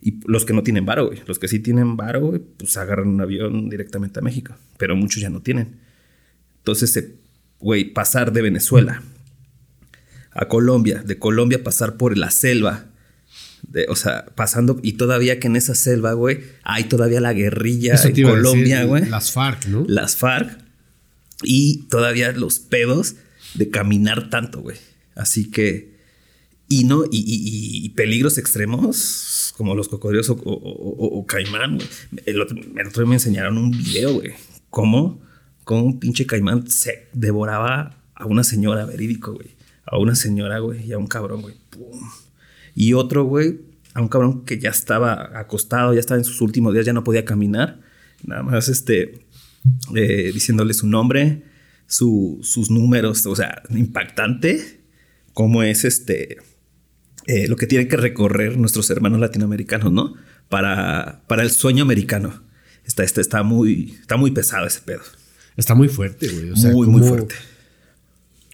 y 0.00 0.20
los 0.24 0.44
que 0.44 0.52
no 0.52 0.62
tienen 0.62 0.86
varo, 0.86 1.08
güey. 1.08 1.18
Los 1.26 1.40
que 1.40 1.48
sí 1.48 1.58
tienen 1.58 1.96
varo, 1.96 2.40
pues 2.56 2.76
agarran 2.76 3.08
un 3.08 3.20
avión 3.20 3.68
directamente 3.68 4.20
a 4.20 4.22
México, 4.22 4.54
pero 4.78 4.94
muchos 4.94 5.20
ya 5.20 5.30
no 5.30 5.42
tienen. 5.42 5.80
Entonces, 6.58 7.08
güey, 7.58 7.92
pasar 7.92 8.32
de 8.32 8.42
Venezuela 8.42 9.02
a 10.30 10.46
Colombia, 10.46 11.02
de 11.04 11.18
Colombia 11.18 11.64
pasar 11.64 11.96
por 11.96 12.16
la 12.16 12.30
selva, 12.30 12.84
o 13.88 13.96
sea, 13.96 14.26
pasando, 14.36 14.78
y 14.80 14.92
todavía 14.92 15.40
que 15.40 15.48
en 15.48 15.56
esa 15.56 15.74
selva, 15.74 16.12
güey, 16.12 16.38
hay 16.62 16.84
todavía 16.84 17.20
la 17.20 17.32
guerrilla 17.32 17.96
en 18.00 18.22
Colombia, 18.22 18.84
güey. 18.84 19.06
Las 19.06 19.32
FARC, 19.32 19.66
¿no? 19.66 19.84
Las 19.88 20.14
FARC. 20.14 20.56
Y 21.42 21.88
todavía 21.88 22.30
los 22.30 22.60
pedos 22.60 23.16
de 23.54 23.70
caminar 23.70 24.30
tanto, 24.30 24.60
güey. 24.60 24.76
Así 25.14 25.50
que. 25.50 25.94
Y 26.66 26.84
no, 26.84 27.04
y, 27.10 27.88
peligros 27.90 28.38
extremos, 28.38 29.52
como 29.56 29.74
los 29.74 29.88
cocodrilos 29.88 30.30
o, 30.30 31.26
caimán. 31.26 31.78
El 32.24 32.40
otro, 32.40 33.06
me 33.06 33.14
enseñaron 33.14 33.58
un 33.58 33.70
video, 33.70 34.14
güey. 34.14 34.32
Cómo, 34.70 35.20
cómo 35.64 35.84
un 35.84 36.00
pinche 36.00 36.26
caimán 36.26 36.68
se 36.68 37.08
devoraba 37.12 38.02
a 38.14 38.26
una 38.26 38.44
señora 38.44 38.86
verídico, 38.86 39.34
güey. 39.34 39.56
A 39.84 39.98
una 39.98 40.14
señora, 40.14 40.58
güey, 40.60 40.86
y 40.86 40.92
a 40.92 40.98
un 40.98 41.06
cabrón, 41.06 41.42
güey. 41.42 41.54
Pum 41.70 42.00
y 42.74 42.92
otro, 42.94 43.24
güey, 43.24 43.60
a 43.94 44.02
un 44.02 44.08
cabrón 44.08 44.44
que 44.44 44.58
ya 44.58 44.70
estaba 44.70 45.38
acostado, 45.38 45.94
ya 45.94 46.00
estaba 46.00 46.18
en 46.18 46.24
sus 46.24 46.40
últimos 46.40 46.72
días, 46.74 46.84
ya 46.84 46.92
no 46.92 47.04
podía 47.04 47.24
caminar. 47.24 47.80
Nada 48.24 48.42
más 48.42 48.68
este, 48.68 49.26
eh, 49.94 50.30
diciéndole 50.34 50.74
su 50.74 50.86
nombre, 50.86 51.44
sus 51.86 52.70
números, 52.70 53.26
o 53.26 53.36
sea, 53.36 53.62
impactante 53.70 54.80
cómo 55.32 55.62
es 55.62 55.84
este, 55.84 56.38
eh, 57.26 57.48
lo 57.48 57.56
que 57.56 57.66
tienen 57.66 57.88
que 57.88 57.96
recorrer 57.96 58.56
nuestros 58.56 58.88
hermanos 58.90 59.20
latinoamericanos, 59.20 59.92
¿no? 59.92 60.14
Para, 60.48 61.22
para 61.26 61.42
el 61.42 61.50
sueño 61.50 61.82
americano. 61.82 62.42
Está, 62.84 63.02
está, 63.02 63.20
está, 63.20 63.42
muy, 63.42 63.96
está 64.00 64.16
muy 64.16 64.30
pesado 64.30 64.66
ese 64.66 64.80
pedo. 64.80 65.02
Está 65.56 65.74
muy 65.74 65.88
fuerte, 65.88 66.28
güey. 66.28 66.50
muy, 66.72 66.86
muy 66.86 67.02
fuerte 67.02 67.34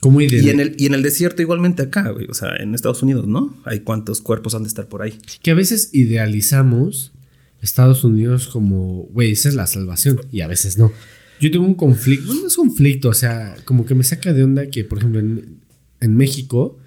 y, 0.02 0.48
en 0.48 0.60
el, 0.60 0.74
y 0.78 0.86
en 0.86 0.94
el 0.94 1.02
desierto 1.02 1.42
igualmente 1.42 1.82
acá, 1.82 2.08
güey. 2.10 2.26
O 2.30 2.34
sea, 2.34 2.56
en 2.56 2.74
Estados 2.74 3.02
Unidos, 3.02 3.26
¿no? 3.26 3.60
Hay 3.64 3.80
cuántos 3.80 4.22
cuerpos 4.22 4.54
han 4.54 4.62
de 4.62 4.68
estar 4.68 4.88
por 4.88 5.02
ahí. 5.02 5.18
Que 5.42 5.50
a 5.50 5.54
veces 5.54 5.90
idealizamos 5.92 7.12
Estados 7.60 8.02
Unidos 8.02 8.48
como, 8.48 9.08
güey, 9.12 9.32
esa 9.32 9.50
es 9.50 9.54
la 9.54 9.66
salvación. 9.66 10.20
Y 10.32 10.40
a 10.40 10.46
veces 10.46 10.78
no. 10.78 10.90
Yo 11.40 11.50
tengo 11.50 11.64
un 11.64 11.74
conflicto, 11.74 12.34
no 12.34 12.46
es 12.46 12.54
conflicto, 12.54 13.08
o 13.08 13.14
sea, 13.14 13.56
como 13.64 13.86
que 13.86 13.94
me 13.94 14.04
saca 14.04 14.32
de 14.32 14.44
onda 14.44 14.66
que, 14.66 14.84
por 14.84 14.98
ejemplo, 14.98 15.20
en, 15.20 16.16
México 16.16 16.78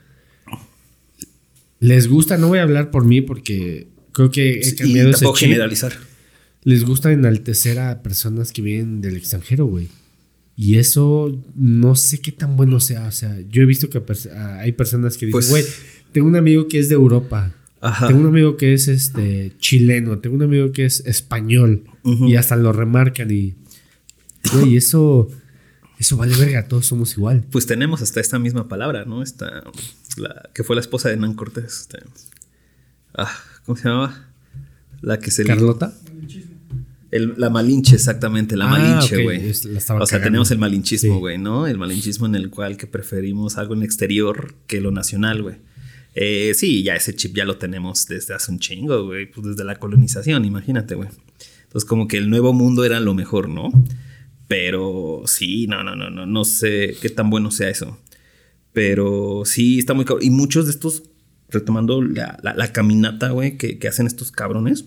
les 1.79 2.07
gusta, 2.07 2.37
no 2.37 2.47
voy 2.47 2.59
a 2.59 2.63
hablar 2.63 2.91
por 2.91 3.05
mí 3.05 3.21
porque 3.21 3.87
creo 4.11 4.31
que 4.31 4.61
he 4.61 4.75
cambiado 4.75 5.09
ese 5.09 5.25
chip. 5.25 5.49
generalizar. 5.49 5.93
Les 6.63 6.85
gusta 6.85 7.11
enaltecer 7.11 7.79
a 7.79 8.01
personas 8.01 8.51
que 8.51 8.61
vienen 8.61 9.01
del 9.01 9.17
extranjero, 9.17 9.65
güey. 9.65 9.89
Y 10.55 10.77
eso 10.77 11.35
no 11.55 11.95
sé 11.95 12.21
qué 12.21 12.31
tan 12.31 12.55
bueno 12.55 12.79
sea. 12.79 13.07
O 13.07 13.11
sea, 13.11 13.37
yo 13.49 13.63
he 13.63 13.65
visto 13.65 13.89
que 13.89 14.01
hay 14.35 14.71
personas 14.71 15.17
que 15.17 15.25
dicen, 15.25 15.31
pues 15.31 15.49
güey, 15.49 15.63
tengo 16.11 16.27
un 16.27 16.35
amigo 16.35 16.67
que 16.67 16.79
es 16.79 16.89
de 16.89 16.95
Europa. 16.95 17.53
Tengo 18.07 18.21
un 18.21 18.27
amigo 18.27 18.55
que 18.55 18.73
es 18.73 18.87
este 18.87 19.51
chileno. 19.57 20.19
Tengo 20.19 20.35
un 20.35 20.43
amigo 20.43 20.71
que 20.71 20.85
es 20.85 21.01
español. 21.05 21.83
Y 22.03 22.35
hasta 22.35 22.55
lo 22.55 22.71
remarcan. 22.71 23.29
Y, 23.31 23.55
güey, 24.51 24.77
eso, 24.77 25.29
eso 25.99 26.17
vale 26.17 26.35
verga. 26.35 26.67
Todos 26.67 26.85
somos 26.85 27.15
igual. 27.17 27.45
Pues 27.51 27.65
tenemos 27.65 28.01
hasta 28.01 28.19
esta 28.19 28.39
misma 28.39 28.67
palabra, 28.67 29.05
¿no? 29.05 29.23
Esta, 29.23 29.63
la, 30.17 30.49
que 30.53 30.63
fue 30.63 30.75
la 30.75 30.81
esposa 30.81 31.09
de 31.09 31.17
Nan 31.17 31.33
Cortés. 31.33 31.81
Este, 31.81 31.99
ah, 33.15 33.31
¿Cómo 33.65 33.77
se 33.77 33.87
llamaba? 33.87 34.29
La 35.01 35.19
que 35.19 35.31
se. 35.31 35.45
¿Carlota? 35.45 35.93
la 37.19 37.49
malinche, 37.49 37.95
exactamente, 37.95 38.57
la 38.57 38.65
ah, 38.65 38.69
malinche, 38.69 39.23
güey. 39.23 39.51
O 39.99 40.05
sea, 40.07 40.21
tenemos 40.21 40.49
el 40.51 40.57
malinchismo, 40.57 41.19
güey, 41.19 41.37
¿no? 41.37 41.67
El 41.67 41.77
malinchismo 41.77 42.25
en 42.25 42.35
el 42.35 42.49
cual 42.49 42.75
que 42.75 42.87
preferimos 42.87 43.57
algo 43.57 43.73
en 43.73 43.81
el 43.81 43.85
exterior 43.85 44.55
que 44.65 44.81
lo 44.81 44.91
nacional, 44.91 45.43
güey. 45.43 45.57
Eh, 46.15 46.53
sí, 46.55 46.83
ya 46.83 46.95
ese 46.95 47.15
chip 47.15 47.35
ya 47.35 47.45
lo 47.45 47.57
tenemos 47.57 48.05
desde 48.07 48.33
hace 48.33 48.51
un 48.51 48.59
chingo, 48.59 49.05
güey. 49.05 49.29
Pues 49.29 49.47
desde 49.47 49.63
la 49.63 49.75
colonización, 49.75 50.45
imagínate, 50.45 50.95
güey. 50.95 51.09
Entonces, 51.63 51.87
como 51.87 52.07
que 52.07 52.17
el 52.17 52.29
nuevo 52.29 52.53
mundo 52.53 52.83
era 52.83 52.99
lo 52.99 53.13
mejor, 53.13 53.49
¿no? 53.49 53.71
Pero 54.47 55.23
sí, 55.25 55.67
no, 55.67 55.83
no, 55.83 55.95
no, 55.95 56.09
no, 56.09 56.25
no 56.25 56.45
sé 56.45 56.95
qué 57.01 57.09
tan 57.09 57.29
bueno 57.29 57.51
sea 57.51 57.69
eso. 57.69 57.97
Pero 58.73 59.43
sí, 59.45 59.79
está 59.79 59.93
muy 59.93 60.05
cabrón. 60.05 60.25
Y 60.25 60.29
muchos 60.29 60.65
de 60.65 60.71
estos, 60.71 61.03
retomando 61.49 62.01
la, 62.01 62.71
caminata, 62.73 63.29
güey, 63.29 63.57
que, 63.57 63.77
que 63.77 63.87
hacen 63.87 64.07
estos 64.07 64.31
cabrones 64.31 64.85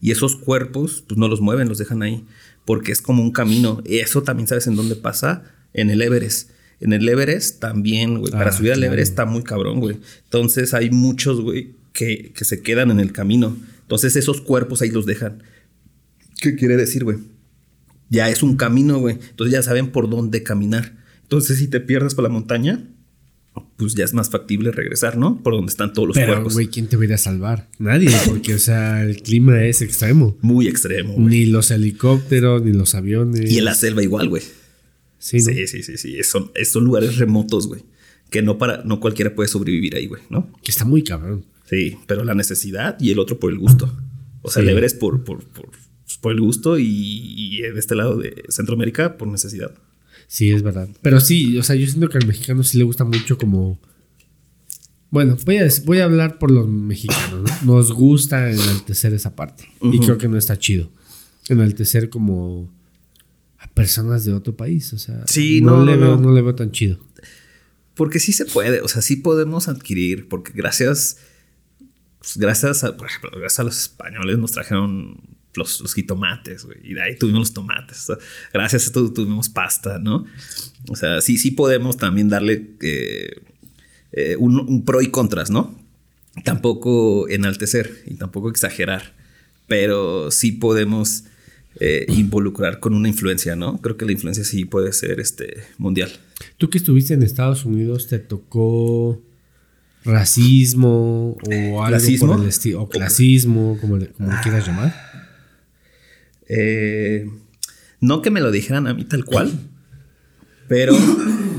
y 0.00 0.12
esos 0.12 0.36
cuerpos, 0.36 1.04
pues 1.06 1.18
no 1.18 1.28
los 1.28 1.40
mueven, 1.40 1.68
los 1.68 1.78
dejan 1.78 2.02
ahí, 2.02 2.24
porque 2.64 2.92
es 2.92 3.02
como 3.02 3.22
un 3.22 3.32
camino. 3.32 3.82
Y 3.84 3.98
eso 3.98 4.22
también 4.22 4.46
sabes 4.46 4.66
en 4.66 4.76
dónde 4.76 4.96
pasa, 4.96 5.44
en 5.74 5.90
el 5.90 6.00
Everest. 6.00 6.50
En 6.80 6.92
el 6.92 7.08
Everest 7.08 7.58
también, 7.58 8.20
güey. 8.20 8.30
para 8.30 8.50
ah, 8.50 8.52
subir 8.52 8.72
al 8.72 8.84
Everest 8.84 9.10
está 9.10 9.24
muy 9.24 9.42
cabrón, 9.42 9.80
güey. 9.80 9.98
Entonces 10.24 10.74
hay 10.74 10.90
muchos, 10.90 11.40
güey, 11.40 11.74
que, 11.92 12.32
que 12.34 12.44
se 12.44 12.62
quedan 12.62 12.92
en 12.92 13.00
el 13.00 13.12
camino. 13.12 13.56
Entonces 13.82 14.14
esos 14.14 14.40
cuerpos 14.40 14.82
ahí 14.82 14.90
los 14.90 15.06
dejan. 15.06 15.42
¿Qué 16.40 16.54
quiere 16.54 16.76
decir, 16.76 17.02
güey? 17.02 17.18
Ya 18.10 18.28
es 18.30 18.42
un 18.42 18.56
camino, 18.56 18.98
güey. 18.98 19.18
Entonces 19.30 19.52
ya 19.52 19.62
saben 19.62 19.90
por 19.90 20.08
dónde 20.08 20.42
caminar. 20.42 20.96
Entonces 21.22 21.58
si 21.58 21.68
te 21.68 21.80
pierdes 21.80 22.14
por 22.14 22.24
la 22.24 22.30
montaña, 22.30 22.84
pues 23.76 23.94
ya 23.94 24.04
es 24.04 24.14
más 24.14 24.30
factible 24.30 24.70
regresar, 24.72 25.16
¿no? 25.16 25.42
Por 25.42 25.54
donde 25.54 25.70
están 25.70 25.92
todos 25.92 26.08
los 26.08 26.16
Pero, 26.16 26.44
güey, 26.48 26.68
¿quién 26.68 26.86
te 26.86 26.96
va 26.96 27.02
a 27.02 27.06
ir 27.06 27.12
a 27.14 27.18
salvar? 27.18 27.68
Nadie, 27.78 28.10
porque, 28.26 28.54
o 28.54 28.58
sea, 28.58 29.02
el 29.04 29.22
clima 29.22 29.64
es 29.64 29.82
extremo. 29.82 30.36
Muy 30.40 30.68
extremo. 30.68 31.14
Ni 31.18 31.46
los 31.46 31.70
helicópteros, 31.70 32.62
ni 32.62 32.72
los 32.72 32.94
aviones. 32.94 33.50
Y 33.50 33.58
en 33.58 33.64
la 33.64 33.74
selva 33.74 34.02
igual, 34.02 34.28
güey. 34.28 34.42
Sí, 35.18 35.40
sí, 35.40 35.66
sí, 35.66 35.82
sí, 35.82 35.96
sí. 35.96 36.22
Son, 36.22 36.50
son 36.64 36.84
lugares 36.84 37.18
remotos, 37.18 37.66
güey. 37.66 37.82
Que 38.30 38.42
no 38.42 38.58
para, 38.58 38.84
no 38.84 39.00
cualquiera 39.00 39.34
puede 39.34 39.48
sobrevivir 39.48 39.96
ahí, 39.96 40.06
güey, 40.06 40.22
¿no? 40.30 40.52
Que 40.62 40.70
está 40.70 40.84
muy 40.84 41.02
cabrón. 41.02 41.44
Sí, 41.68 41.96
pero 42.06 42.24
la 42.24 42.34
necesidad 42.34 42.96
y 43.00 43.10
el 43.10 43.18
otro 43.18 43.38
por 43.38 43.50
el 43.50 43.58
gusto. 43.58 43.94
O 44.42 44.50
sea, 44.50 44.62
el 44.62 44.68
Everest 44.70 44.98
por, 44.98 45.24
por, 45.24 45.44
por, 45.44 45.70
por 46.16 46.32
el 46.32 46.40
gusto 46.40 46.78
y, 46.78 46.86
y 46.86 47.60
de 47.60 47.78
este 47.78 47.94
lado 47.94 48.16
de 48.16 48.44
Centroamérica 48.48 49.18
por 49.18 49.28
necesidad. 49.28 49.74
Sí, 50.28 50.50
es 50.50 50.62
verdad. 50.62 50.88
Pero 51.02 51.20
sí, 51.20 51.58
o 51.58 51.62
sea, 51.62 51.74
yo 51.74 51.86
siento 51.86 52.08
que 52.08 52.18
al 52.18 52.26
mexicano 52.26 52.62
sí 52.62 52.78
le 52.78 52.84
gusta 52.84 53.04
mucho 53.04 53.38
como... 53.38 53.80
Bueno, 55.10 55.38
voy 55.46 55.56
a, 55.56 55.68
voy 55.86 55.98
a 56.00 56.04
hablar 56.04 56.38
por 56.38 56.50
los 56.50 56.68
mexicanos, 56.68 57.50
¿no? 57.64 57.74
Nos 57.74 57.92
gusta 57.92 58.50
enaltecer 58.50 59.14
esa 59.14 59.34
parte. 59.34 59.66
Y 59.80 59.98
creo 60.00 60.18
que 60.18 60.28
no 60.28 60.36
está 60.36 60.58
chido. 60.58 60.90
Enaltecer 61.48 62.10
como 62.10 62.70
a 63.58 63.68
personas 63.68 64.26
de 64.26 64.34
otro 64.34 64.54
país. 64.54 64.92
O 64.92 64.98
sea, 64.98 65.26
sí, 65.26 65.62
no, 65.62 65.82
le 65.82 65.96
Veo, 65.96 66.18
no 66.18 66.32
le 66.32 66.42
veo 66.42 66.54
tan 66.54 66.72
chido. 66.72 66.98
Porque 67.94 68.20
sí 68.20 68.32
se 68.32 68.44
puede, 68.44 68.82
o 68.82 68.88
sea, 68.88 69.00
sí 69.00 69.16
podemos 69.16 69.66
adquirir, 69.66 70.28
porque 70.28 70.52
gracias, 70.54 71.16
pues, 72.18 72.36
gracias 72.36 72.84
a, 72.84 72.96
por 72.96 73.08
ejemplo, 73.08 73.30
gracias 73.30 73.60
a 73.60 73.64
los 73.64 73.80
españoles 73.80 74.38
nos 74.38 74.52
trajeron 74.52 75.37
los, 75.58 75.80
los 75.80 75.94
jitomates, 75.94 76.64
güey. 76.64 76.78
Y 76.84 76.94
de 76.94 77.02
ahí 77.02 77.16
tuvimos 77.16 77.40
los 77.40 77.52
tomates. 77.52 78.06
gracias 78.52 78.84
a 78.84 78.86
esto 78.86 79.12
tuvimos 79.12 79.48
pasta, 79.48 79.98
¿no? 79.98 80.24
O 80.88 80.96
sea, 80.96 81.20
sí, 81.20 81.36
sí 81.36 81.50
podemos 81.50 81.96
también 81.96 82.28
darle 82.28 82.70
eh, 82.80 83.42
eh, 84.12 84.36
un, 84.38 84.84
pro 84.84 85.02
y 85.02 85.08
contras, 85.08 85.50
¿no? 85.50 85.74
Tampoco 86.44 87.28
enaltecer 87.28 88.04
y 88.06 88.14
tampoco 88.14 88.48
exagerar, 88.48 89.14
pero 89.66 90.30
sí 90.30 90.52
podemos 90.52 91.24
eh, 91.80 92.06
involucrar 92.08 92.80
con 92.80 92.94
una 92.94 93.08
influencia, 93.08 93.56
¿no? 93.56 93.80
Creo 93.80 93.96
que 93.96 94.06
la 94.06 94.12
influencia 94.12 94.44
sí 94.44 94.64
puede 94.64 94.92
ser 94.92 95.20
este, 95.20 95.64
mundial. 95.76 96.10
Tú 96.56 96.70
que 96.70 96.78
estuviste 96.78 97.14
en 97.14 97.22
Estados 97.22 97.64
Unidos, 97.64 98.06
¿te 98.06 98.18
tocó 98.18 99.20
racismo 100.04 101.36
o 101.42 101.82
algo 101.82 101.86
¿Clasismo? 101.86 102.32
por 102.34 102.42
el 102.42 102.48
estilo? 102.48 102.82
O 102.82 102.88
clasismo, 102.88 103.78
como 103.80 103.96
le, 103.96 104.08
como 104.08 104.30
le 104.30 104.40
quieras 104.42 104.66
llamar. 104.66 105.07
Eh, 106.48 107.28
no 108.00 108.22
que 108.22 108.30
me 108.30 108.40
lo 108.40 108.50
dijeran 108.50 108.86
a 108.86 108.94
mí 108.94 109.04
tal 109.04 109.24
cual, 109.24 109.52
pero, 110.68 110.96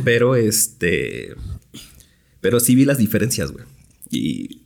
pero 0.04 0.36
este, 0.36 1.36
pero 2.42 2.60
sí 2.60 2.76
vi 2.76 2.86
las 2.86 2.98
diferencias, 2.98 3.52
güey. 3.52 3.66
Y, 4.10 4.62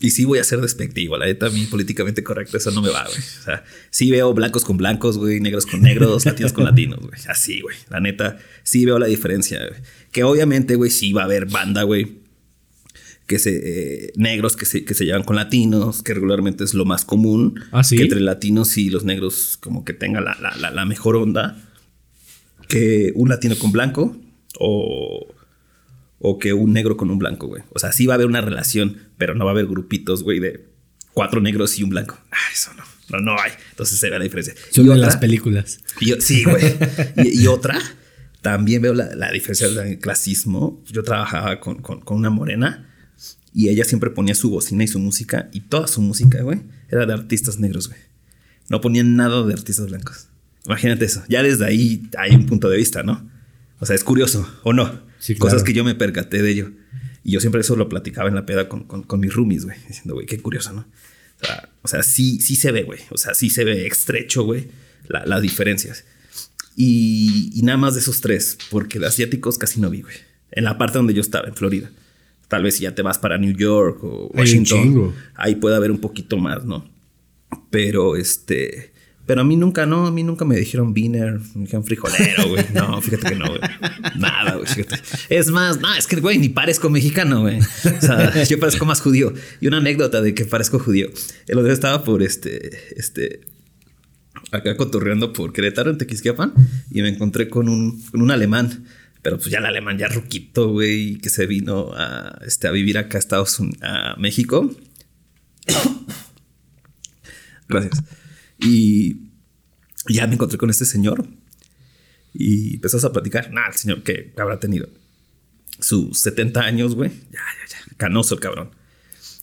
y 0.00 0.10
sí 0.10 0.24
voy 0.24 0.38
a 0.38 0.44
ser 0.44 0.60
despectivo, 0.60 1.16
la 1.16 1.26
neta, 1.26 1.46
a 1.46 1.50
mí 1.50 1.64
políticamente 1.66 2.22
correcto, 2.22 2.56
eso 2.56 2.70
no 2.70 2.82
me 2.82 2.90
va, 2.90 3.04
güey. 3.04 3.18
O 3.18 3.42
sea, 3.44 3.64
sí 3.90 4.10
veo 4.10 4.32
blancos 4.34 4.64
con 4.64 4.76
blancos, 4.76 5.18
güey, 5.18 5.40
negros 5.40 5.66
con 5.66 5.82
negros, 5.82 6.24
latinos 6.26 6.52
con 6.52 6.64
latinos, 6.64 7.00
güey. 7.00 7.20
Así, 7.28 7.60
güey. 7.60 7.76
La 7.90 8.00
neta, 8.00 8.38
sí 8.62 8.84
veo 8.84 8.98
la 8.98 9.06
diferencia, 9.06 9.58
güey. 9.58 9.80
Que 10.12 10.24
obviamente, 10.24 10.76
güey, 10.76 10.90
sí 10.90 11.12
va 11.12 11.22
a 11.22 11.24
haber 11.24 11.46
banda, 11.46 11.82
güey, 11.82 12.25
que 13.26 13.38
se 13.38 14.06
eh, 14.06 14.12
negros 14.16 14.56
que 14.56 14.66
se, 14.66 14.84
que 14.84 14.94
se 14.94 15.04
llevan 15.04 15.24
con 15.24 15.36
latinos, 15.36 16.02
que 16.02 16.14
regularmente 16.14 16.62
es 16.64 16.74
lo 16.74 16.84
más 16.84 17.04
común. 17.04 17.60
¿Ah, 17.72 17.82
sí? 17.84 17.96
Que 17.96 18.04
entre 18.04 18.20
latinos 18.20 18.76
y 18.78 18.88
los 18.90 19.04
negros 19.04 19.56
como 19.60 19.84
que 19.84 19.92
tenga 19.92 20.20
la, 20.20 20.36
la- 20.40 20.56
la- 20.56 20.70
la 20.70 20.84
mejor 20.84 21.16
onda 21.16 21.56
que 22.68 23.12
un 23.14 23.28
latino 23.28 23.56
con 23.58 23.72
blanco 23.72 24.16
o, 24.58 25.26
o 26.18 26.38
que 26.38 26.52
un 26.52 26.72
negro 26.72 26.96
con 26.96 27.10
un 27.10 27.18
blanco, 27.18 27.46
güey. 27.46 27.62
O 27.70 27.78
sea, 27.78 27.92
sí 27.92 28.06
va 28.06 28.14
a 28.14 28.16
haber 28.16 28.26
una 28.26 28.40
relación, 28.40 28.98
pero 29.18 29.34
no 29.34 29.44
va 29.44 29.50
a 29.50 29.54
haber 29.54 29.66
grupitos, 29.66 30.22
güey, 30.22 30.40
de 30.40 30.68
cuatro 31.12 31.40
negros 31.40 31.78
y 31.78 31.82
un 31.82 31.90
blanco. 31.90 32.18
Ah, 32.30 32.36
eso 32.52 32.70
no. 32.74 32.84
No, 33.08 33.20
no 33.20 33.40
hay. 33.40 33.52
Entonces 33.70 34.00
se 34.00 34.10
ve 34.10 34.18
la 34.18 34.24
diferencia. 34.24 34.54
Son 34.70 34.86
de 34.86 34.96
las 34.96 35.16
películas. 35.18 35.78
y 36.00 36.12
sí, 36.20 36.42
güey. 36.44 36.62
Y, 37.24 37.42
y 37.42 37.46
otra, 37.46 37.78
también 38.40 38.82
veo 38.82 38.94
la, 38.94 39.14
la 39.14 39.30
diferencia 39.30 39.68
del 39.68 39.98
clasismo. 40.00 40.82
Yo 40.90 41.04
trabajaba 41.04 41.60
con, 41.60 41.80
con- 41.82 42.00
con 42.00 42.16
una 42.16 42.30
morena 42.30 42.92
y 43.56 43.70
ella 43.70 43.84
siempre 43.84 44.10
ponía 44.10 44.34
su 44.34 44.50
bocina 44.50 44.84
y 44.84 44.88
su 44.88 44.98
música 44.98 45.48
y 45.52 45.60
toda 45.60 45.88
su 45.88 46.02
música, 46.02 46.42
güey, 46.42 46.60
era 46.90 47.06
de 47.06 47.14
artistas 47.14 47.58
negros, 47.58 47.88
güey. 47.88 47.98
No 48.68 48.80
ponían 48.82 49.16
nada 49.16 49.42
de 49.44 49.54
artistas 49.54 49.86
blancos. 49.86 50.28
Imagínate 50.66 51.06
eso. 51.06 51.22
Ya 51.28 51.42
desde 51.42 51.64
ahí 51.64 52.02
hay 52.18 52.34
un 52.34 52.44
punto 52.46 52.68
de 52.68 52.76
vista, 52.76 53.02
¿no? 53.02 53.28
O 53.80 53.86
sea, 53.86 53.96
es 53.96 54.04
curioso, 54.04 54.46
¿o 54.62 54.72
no? 54.72 55.00
Sí, 55.18 55.34
claro. 55.34 55.46
Cosas 55.50 55.62
que 55.64 55.72
yo 55.72 55.84
me 55.84 55.94
percaté 55.94 56.42
de 56.42 56.50
ello. 56.50 56.70
Y 57.24 57.32
yo 57.32 57.40
siempre 57.40 57.60
eso 57.62 57.76
lo 57.76 57.88
platicaba 57.88 58.28
en 58.28 58.34
la 58.34 58.44
peda 58.46 58.68
con, 58.68 58.84
con, 58.84 59.02
con 59.04 59.20
mis 59.20 59.32
roomies, 59.32 59.64
güey. 59.64 59.76
Diciendo, 59.88 60.14
güey, 60.14 60.26
qué 60.26 60.38
curioso, 60.38 60.72
¿no? 60.72 60.80
O 61.40 61.44
sea, 61.44 61.68
o 61.82 61.88
sea, 61.88 62.02
sí, 62.02 62.40
sí 62.40 62.56
se 62.56 62.72
ve, 62.72 62.82
güey. 62.82 63.00
O 63.10 63.16
sea, 63.16 63.34
sí 63.34 63.48
se 63.50 63.64
ve 63.64 63.86
estrecho, 63.86 64.42
güey, 64.44 64.68
la- 65.08 65.24
las 65.26 65.40
diferencias. 65.42 66.04
Y, 66.76 67.50
y 67.54 67.62
nada 67.62 67.78
más 67.78 67.94
de 67.94 68.00
esos 68.00 68.20
tres, 68.20 68.58
porque 68.70 68.98
de 68.98 69.06
asiáticos 69.06 69.58
casi 69.58 69.80
no 69.80 69.88
vi, 69.90 70.02
güey. 70.02 70.16
En 70.50 70.64
la 70.64 70.76
parte 70.78 70.98
donde 70.98 71.14
yo 71.14 71.20
estaba, 71.20 71.48
en 71.48 71.54
Florida. 71.54 71.90
Tal 72.48 72.62
vez 72.62 72.76
si 72.76 72.82
ya 72.84 72.94
te 72.94 73.02
vas 73.02 73.18
para 73.18 73.38
New 73.38 73.56
York 73.56 74.02
o 74.04 74.30
Washington, 74.34 75.14
ahí 75.34 75.56
puede 75.56 75.76
haber 75.76 75.90
un 75.90 75.98
poquito 75.98 76.36
más, 76.36 76.64
¿no? 76.64 76.88
Pero 77.70 78.16
este. 78.16 78.92
Pero 79.26 79.40
a 79.40 79.44
mí 79.44 79.56
nunca, 79.56 79.86
no, 79.86 80.06
a 80.06 80.12
mí 80.12 80.22
nunca 80.22 80.44
me 80.44 80.54
dijeron 80.56 80.94
beaner, 80.94 81.40
me 81.56 81.62
dijeron 81.62 81.82
frijolero, 81.84 82.48
güey. 82.48 82.64
No, 82.72 83.02
fíjate 83.02 83.30
que 83.30 83.34
no, 83.34 83.48
güey. 83.48 83.60
Nada, 84.16 84.54
güey, 84.54 84.66
fíjate. 84.68 85.02
Es 85.28 85.50
más, 85.50 85.80
no, 85.80 85.92
es 85.94 86.06
que, 86.06 86.20
güey, 86.20 86.38
ni 86.38 86.48
parezco 86.48 86.88
mexicano, 86.90 87.40
güey. 87.40 87.58
O 87.58 88.00
sea, 88.00 88.44
yo 88.48 88.60
parezco 88.60 88.84
más 88.84 89.00
judío. 89.00 89.34
Y 89.60 89.66
una 89.66 89.78
anécdota 89.78 90.22
de 90.22 90.32
que 90.32 90.44
parezco 90.44 90.78
judío. 90.78 91.08
El 91.48 91.58
otro 91.58 91.64
día 91.64 91.72
estaba 91.72 92.04
por 92.04 92.22
este, 92.22 92.70
este, 92.96 93.40
acá 94.52 94.76
cotorreando 94.76 95.32
por 95.32 95.52
Querétaro, 95.52 95.90
en 95.90 95.98
Tequisquiapan, 95.98 96.52
y 96.92 97.02
me 97.02 97.08
encontré 97.08 97.48
con 97.48 97.68
un, 97.68 98.00
con 98.10 98.22
un 98.22 98.30
alemán. 98.30 98.84
Pero 99.26 99.38
pues 99.38 99.50
ya 99.50 99.58
el 99.58 99.66
alemán 99.66 99.98
ya 99.98 100.06
ruquito, 100.06 100.68
güey, 100.68 101.16
que 101.16 101.30
se 101.30 101.46
vino 101.46 101.90
a, 101.96 102.38
este, 102.46 102.68
a 102.68 102.70
vivir 102.70 102.96
acá 102.96 102.96
a 102.96 103.18
Estados 103.18 103.58
Unidos, 103.58 103.82
a 103.82 104.14
México. 104.20 104.70
Gracias. 107.68 108.04
Y 108.60 109.32
ya 110.08 110.28
me 110.28 110.34
encontré 110.34 110.58
con 110.58 110.70
este 110.70 110.84
señor 110.84 111.26
y 112.34 112.76
empezamos 112.76 113.04
a 113.04 113.12
platicar. 113.12 113.50
Nah, 113.50 113.66
el 113.66 113.74
señor 113.74 114.04
que 114.04 114.32
habrá 114.36 114.60
tenido 114.60 114.88
sus 115.80 116.20
70 116.20 116.60
años, 116.60 116.94
güey. 116.94 117.10
Ya, 117.10 117.40
ya, 117.40 117.68
ya. 117.68 117.96
Canoso 117.96 118.36
el 118.36 118.40
cabrón. 118.40 118.70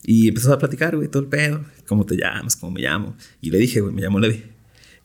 Y 0.02 0.30
empezamos 0.30 0.56
a 0.56 0.60
platicar, 0.60 0.96
güey, 0.96 1.10
todo 1.10 1.24
el 1.24 1.28
pedo. 1.28 1.66
¿Cómo 1.88 2.06
te 2.06 2.16
llamas? 2.16 2.56
¿Cómo 2.56 2.72
me 2.72 2.80
llamo? 2.80 3.18
Y 3.42 3.52
le 3.52 3.58
dije, 3.58 3.82
güey, 3.82 3.94
me 3.94 4.02
llamo 4.02 4.22
Levi. 4.22 4.46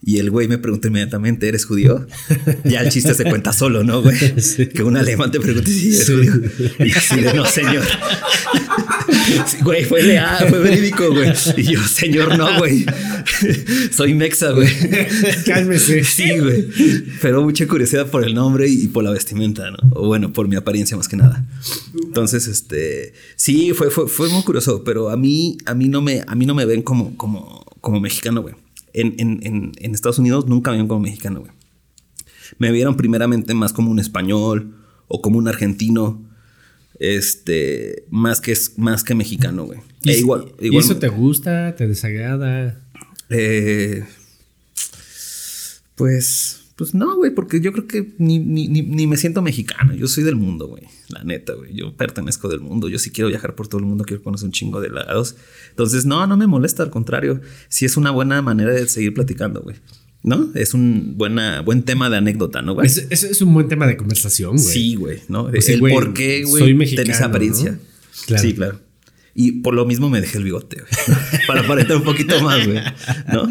Y 0.00 0.18
el 0.20 0.30
güey 0.30 0.46
me 0.46 0.58
preguntó 0.58 0.88
inmediatamente, 0.88 1.48
¿eres 1.48 1.64
judío? 1.64 2.06
Ya 2.64 2.80
el 2.82 2.88
chiste 2.90 3.14
se 3.14 3.24
cuenta 3.24 3.52
solo, 3.52 3.82
¿no, 3.82 4.00
güey? 4.02 4.16
Que 4.74 4.82
un 4.84 4.96
alemán 4.96 5.30
te 5.32 5.40
pregunte 5.40 5.70
si 5.70 5.88
eres 5.88 6.06
Sí. 6.06 6.12
judío. 6.14 6.32
Y 6.86 6.92
así 6.92 7.20
de, 7.20 7.34
no, 7.34 7.44
señor. 7.44 7.84
Sí, 9.46 9.56
güey, 9.62 9.84
fue 9.84 10.02
leal, 10.02 10.48
fue 10.48 10.58
verídico, 10.60 11.12
güey. 11.12 11.32
Y 11.56 11.62
yo, 11.64 11.82
señor, 11.82 12.38
no, 12.38 12.58
güey. 12.58 12.86
Soy 13.90 14.14
mexa, 14.14 14.52
güey. 14.52 14.68
Cálmese. 15.46 16.04
Sí, 16.04 16.38
güey. 16.38 16.66
Pero 17.20 17.42
mucha 17.42 17.66
curiosidad 17.66 18.06
por 18.06 18.24
el 18.24 18.34
nombre 18.34 18.68
y 18.68 18.86
por 18.88 19.04
la 19.04 19.10
vestimenta, 19.10 19.70
¿no? 19.70 19.78
O 19.92 20.06
bueno, 20.06 20.32
por 20.32 20.48
mi 20.48 20.56
apariencia 20.56 20.96
más 20.96 21.08
que 21.08 21.16
nada. 21.16 21.44
Entonces, 22.04 22.46
este, 22.46 23.12
sí, 23.36 23.72
fue, 23.74 23.90
fue, 23.90 24.08
fue 24.08 24.28
muy 24.28 24.42
curioso, 24.42 24.82
pero 24.84 25.10
a 25.10 25.16
mí, 25.16 25.58
a 25.66 25.74
mí 25.74 25.88
no 25.88 26.00
me, 26.00 26.22
a 26.26 26.34
mí 26.34 26.46
no 26.46 26.54
me 26.54 26.64
ven 26.64 26.82
como, 26.82 27.16
como, 27.16 27.64
como 27.80 28.00
mexicano, 28.00 28.42
güey. 28.42 28.54
En, 29.00 29.14
en, 29.18 29.40
en, 29.42 29.72
en 29.76 29.94
Estados 29.94 30.18
Unidos 30.18 30.46
nunca 30.46 30.70
me 30.70 30.78
ven 30.78 30.88
como 30.88 31.00
mexicano, 31.00 31.40
güey. 31.40 31.52
Me 32.58 32.72
vieron 32.72 32.96
primeramente 32.96 33.54
más 33.54 33.72
como 33.72 33.90
un 33.90 33.98
español 33.98 34.74
o 35.06 35.20
como 35.22 35.38
un 35.38 35.48
argentino, 35.48 36.22
este, 36.98 38.04
más 38.10 38.40
que, 38.40 38.54
más 38.76 39.04
que 39.04 39.14
mexicano, 39.14 39.64
güey. 39.64 39.80
¿Y, 40.02 40.10
E 40.10 40.18
igual, 40.18 40.52
¿Y 40.60 40.76
eso 40.76 40.96
te 40.96 41.08
gusta? 41.08 41.74
¿Te 41.76 41.86
desagrada? 41.86 42.80
eh, 43.30 44.04
pues, 45.94 46.57
pues 46.78 46.94
no, 46.94 47.16
güey, 47.16 47.32
porque 47.32 47.60
yo 47.60 47.72
creo 47.72 47.88
que 47.88 48.14
ni, 48.18 48.38
ni, 48.38 48.68
ni, 48.68 48.82
ni 48.82 49.08
me 49.08 49.16
siento 49.16 49.42
mexicano. 49.42 49.94
Yo 49.96 50.06
soy 50.06 50.22
del 50.22 50.36
mundo, 50.36 50.68
güey. 50.68 50.84
La 51.08 51.24
neta, 51.24 51.54
güey. 51.54 51.74
Yo 51.74 51.96
pertenezco 51.96 52.48
del 52.48 52.60
mundo. 52.60 52.88
Yo 52.88 53.00
sí 53.00 53.10
quiero 53.10 53.28
viajar 53.28 53.56
por 53.56 53.66
todo 53.66 53.80
el 53.80 53.84
mundo, 53.84 54.04
quiero 54.04 54.22
conocer 54.22 54.46
un 54.46 54.52
chingo 54.52 54.80
de 54.80 54.88
lados. 54.88 55.34
Entonces, 55.70 56.06
no, 56.06 56.24
no 56.28 56.36
me 56.36 56.46
molesta, 56.46 56.84
al 56.84 56.90
contrario. 56.90 57.40
Sí 57.68 57.84
es 57.84 57.96
una 57.96 58.12
buena 58.12 58.40
manera 58.42 58.72
de 58.72 58.86
seguir 58.86 59.12
platicando, 59.12 59.60
güey. 59.60 59.74
¿No? 60.22 60.52
Es 60.54 60.72
un 60.72 61.14
buena, 61.16 61.62
buen 61.62 61.82
tema 61.82 62.08
de 62.10 62.18
anécdota, 62.18 62.62
¿no, 62.62 62.74
güey? 62.74 62.86
Es, 62.86 63.08
es, 63.10 63.24
es 63.24 63.42
un 63.42 63.52
buen 63.54 63.66
tema 63.66 63.88
de 63.88 63.96
conversación, 63.96 64.52
güey. 64.52 64.60
Sí, 64.60 64.94
güey, 64.94 65.22
¿no? 65.26 65.46
O 65.46 65.60
sea, 65.60 65.74
el 65.74 65.80
güey, 65.80 65.92
por 65.92 66.14
qué, 66.14 66.44
güey, 66.44 66.62
soy 66.62 66.74
mexicano, 66.74 67.06
tenés 67.06 67.20
apariencia. 67.22 67.72
¿no? 67.72 67.78
Claro. 68.26 68.42
Sí, 68.42 68.54
claro. 68.54 68.80
Y 69.40 69.52
por 69.60 69.72
lo 69.72 69.86
mismo 69.86 70.10
me 70.10 70.20
dejé 70.20 70.38
el 70.38 70.42
bigote, 70.42 70.80
güey. 70.80 71.18
Para 71.46 71.60
aparentar 71.60 71.98
un 71.98 72.02
poquito 72.02 72.42
más, 72.42 72.66
güey. 72.66 72.80
¿No? 73.32 73.48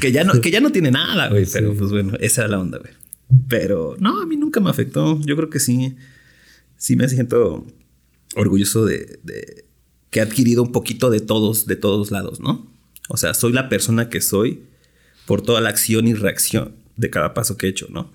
Que 0.00 0.10
ya 0.10 0.24
no, 0.24 0.40
que 0.40 0.50
ya 0.50 0.60
no 0.60 0.72
tiene 0.72 0.90
nada, 0.90 1.28
güey. 1.28 1.46
Pero 1.52 1.76
pues 1.76 1.92
bueno, 1.92 2.14
esa 2.18 2.40
era 2.40 2.50
la 2.50 2.58
onda, 2.58 2.78
güey. 2.78 2.92
Pero 3.46 3.94
no, 4.00 4.20
a 4.20 4.26
mí 4.26 4.36
nunca 4.36 4.58
me 4.58 4.68
afectó. 4.68 5.20
Yo 5.20 5.36
creo 5.36 5.48
que 5.48 5.60
sí. 5.60 5.94
Sí 6.76 6.96
me 6.96 7.08
siento 7.08 7.64
orgulloso 8.34 8.84
de, 8.84 9.20
de 9.22 9.64
que 10.10 10.18
he 10.18 10.22
adquirido 10.22 10.64
un 10.64 10.72
poquito 10.72 11.08
de 11.08 11.20
todos, 11.20 11.66
de 11.66 11.76
todos 11.76 12.10
lados, 12.10 12.40
¿no? 12.40 12.68
O 13.08 13.16
sea, 13.16 13.32
soy 13.32 13.52
la 13.52 13.68
persona 13.68 14.08
que 14.08 14.20
soy 14.20 14.64
por 15.24 15.42
toda 15.42 15.60
la 15.60 15.68
acción 15.68 16.08
y 16.08 16.14
reacción 16.14 16.74
de 16.96 17.10
cada 17.10 17.32
paso 17.32 17.56
que 17.56 17.66
he 17.66 17.70
hecho, 17.70 17.86
¿no? 17.90 18.10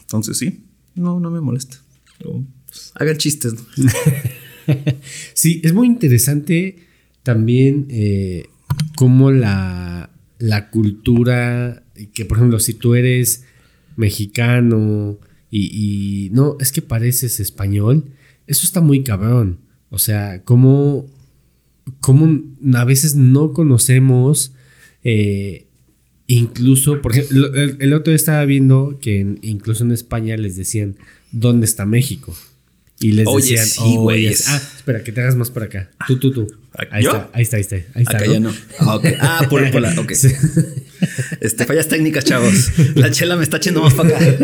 Entonces 0.00 0.38
sí, 0.38 0.64
no, 0.94 1.20
no 1.20 1.30
me 1.30 1.42
molesta. 1.42 1.82
Pues, 2.18 2.92
hagan 2.94 3.18
chistes, 3.18 3.52
¿no? 3.52 3.60
Sí, 5.34 5.60
es 5.64 5.72
muy 5.72 5.86
interesante 5.86 6.76
también 7.22 7.86
eh, 7.90 8.44
cómo 8.96 9.30
la, 9.30 10.10
la 10.38 10.70
cultura, 10.70 11.84
que 12.14 12.24
por 12.24 12.38
ejemplo, 12.38 12.58
si 12.58 12.74
tú 12.74 12.94
eres 12.94 13.44
mexicano 13.96 15.18
y, 15.50 16.30
no, 16.32 16.56
es 16.60 16.72
que 16.72 16.82
pareces 16.82 17.40
español, 17.40 18.04
eso 18.46 18.64
está 18.64 18.80
muy 18.80 19.02
cabrón. 19.02 19.58
O 19.90 19.98
sea, 19.98 20.42
cómo, 20.44 21.06
cómo 22.00 22.40
a 22.74 22.84
veces 22.84 23.16
no 23.16 23.52
conocemos, 23.52 24.54
eh, 25.02 25.66
incluso, 26.26 27.02
por 27.02 27.12
ejemplo, 27.12 27.52
el, 27.54 27.92
otro 27.92 28.12
día 28.12 28.16
estaba 28.16 28.44
viendo 28.44 28.98
que 29.00 29.36
incluso 29.42 29.84
en 29.84 29.92
España 29.92 30.36
les 30.36 30.56
decían, 30.56 30.96
¿dónde 31.32 31.66
está 31.66 31.84
México? 31.84 32.34
Y 33.02 33.12
les 33.12 33.26
Oye, 33.26 33.52
decían, 33.56 33.66
sí, 33.66 33.96
güey, 33.96 34.26
"Oye, 34.26 34.34
es- 34.34 34.46
ah, 34.48 34.60
espera, 34.76 35.02
que 35.02 35.10
te 35.10 35.22
hagas 35.22 35.34
más 35.34 35.50
por 35.50 35.62
acá. 35.62 35.90
Tú, 36.06 36.18
tú, 36.18 36.32
tú. 36.32 36.46
Ahí 36.90 37.02
¿Yo? 37.02 37.10
está, 37.10 37.30
ahí 37.32 37.42
está, 37.42 37.56
ahí 37.56 37.62
está. 37.62 37.76
Ahí 37.76 38.02
está 38.02 38.16
Acá 38.18 38.26
¿no? 38.26 38.32
ya 38.34 38.40
no. 38.40 38.54
Ah, 38.78 38.96
ok. 38.96 39.06
Ah, 39.20 39.46
por, 39.48 39.70
por 39.70 39.80
la. 39.80 39.98
Ok. 39.98 40.12
Sí. 40.12 40.28
Este, 41.40 41.64
fallas 41.64 41.88
técnicas, 41.88 42.26
chavos. 42.26 42.72
La 42.94 43.10
chela 43.10 43.36
me 43.36 43.42
está 43.42 43.56
echando 43.56 43.80
más 43.82 43.94
para 43.94 44.10
acá. 44.16 44.20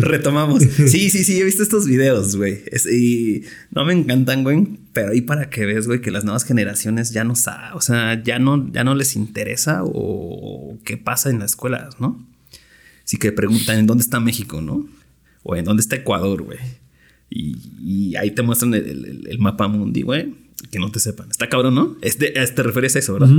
retomamos. 0.00 0.62
Sí, 0.62 1.10
sí, 1.10 1.24
sí, 1.24 1.40
he 1.40 1.44
visto 1.44 1.62
estos 1.62 1.86
videos, 1.86 2.36
güey. 2.36 2.62
y 2.90 3.42
no 3.70 3.84
me 3.84 3.92
encantan, 3.92 4.42
güey. 4.42 4.66
Pero 4.92 5.12
ahí 5.12 5.20
para 5.20 5.50
que 5.50 5.66
ves, 5.66 5.86
güey, 5.86 6.00
que 6.00 6.10
las 6.10 6.24
nuevas 6.24 6.44
generaciones 6.44 7.10
ya 7.10 7.24
no 7.24 7.34
saben, 7.34 7.72
o 7.74 7.80
sea, 7.80 8.22
ya 8.22 8.38
no, 8.38 8.70
ya 8.72 8.84
no 8.84 8.94
les 8.94 9.16
interesa 9.16 9.80
o 9.84 10.78
qué 10.84 10.96
pasa 10.96 11.30
en 11.30 11.38
las 11.40 11.52
escuelas, 11.52 12.00
¿no? 12.00 12.24
Así 13.04 13.16
que 13.16 13.32
preguntan 13.32 13.78
en 13.78 13.86
dónde 13.86 14.02
está 14.02 14.20
México, 14.20 14.60
¿no? 14.60 14.86
O 15.42 15.56
en 15.56 15.64
dónde 15.64 15.80
está 15.80 15.96
Ecuador, 15.96 16.42
güey. 16.42 16.58
Y, 17.34 18.14
ahí 18.16 18.30
te 18.30 18.42
muestran 18.42 18.74
el, 18.74 19.36
mapa 19.38 19.68
mundi, 19.68 20.02
güey. 20.02 20.34
Que 20.70 20.78
no 20.78 20.90
te 20.90 21.00
sepan. 21.00 21.30
Está 21.30 21.48
cabrón, 21.48 21.74
¿no? 21.74 21.96
Este, 22.02 22.30
te 22.30 22.62
refieres 22.62 22.94
a 22.96 23.00
eso, 23.00 23.14
¿verdad? 23.14 23.30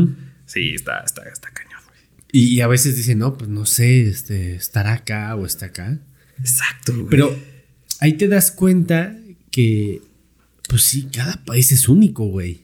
Sí, 0.45 0.74
está, 0.74 1.01
está, 1.06 1.24
está 1.30 1.49
cañón, 1.51 1.80
güey. 1.88 1.99
Y, 2.32 2.62
a 2.62 2.68
veces 2.68 2.97
dicen, 2.97 3.20
no, 3.20 3.38
pues 3.38 3.49
no 3.49 3.66
sé, 3.66 4.01
este, 4.01 4.56
estará 4.56 4.93
acá 4.93 5.36
o 5.36 5.45
está 5.45 5.68
acá. 5.68 5.99
Exacto, 6.39 6.93
güey. 6.93 7.08
Pero 7.10 7.36
ahí 7.99 8.14
te 8.14 8.28
das 8.28 8.51
cuenta 8.51 9.16
que, 9.51 10.01
pues 10.68 10.82
sí, 10.82 11.08
cada 11.14 11.43
país 11.45 11.72
es 11.72 11.88
único, 11.88 12.26
güey. 12.26 12.64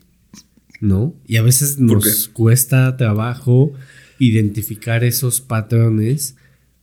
¿No? 0.82 1.14
Y 1.28 1.36
a 1.36 1.42
veces 1.42 1.78
nos 1.78 2.30
cuesta 2.30 2.96
trabajo 2.96 3.74
identificar 4.18 5.04
esos 5.04 5.42
patrones 5.42 6.36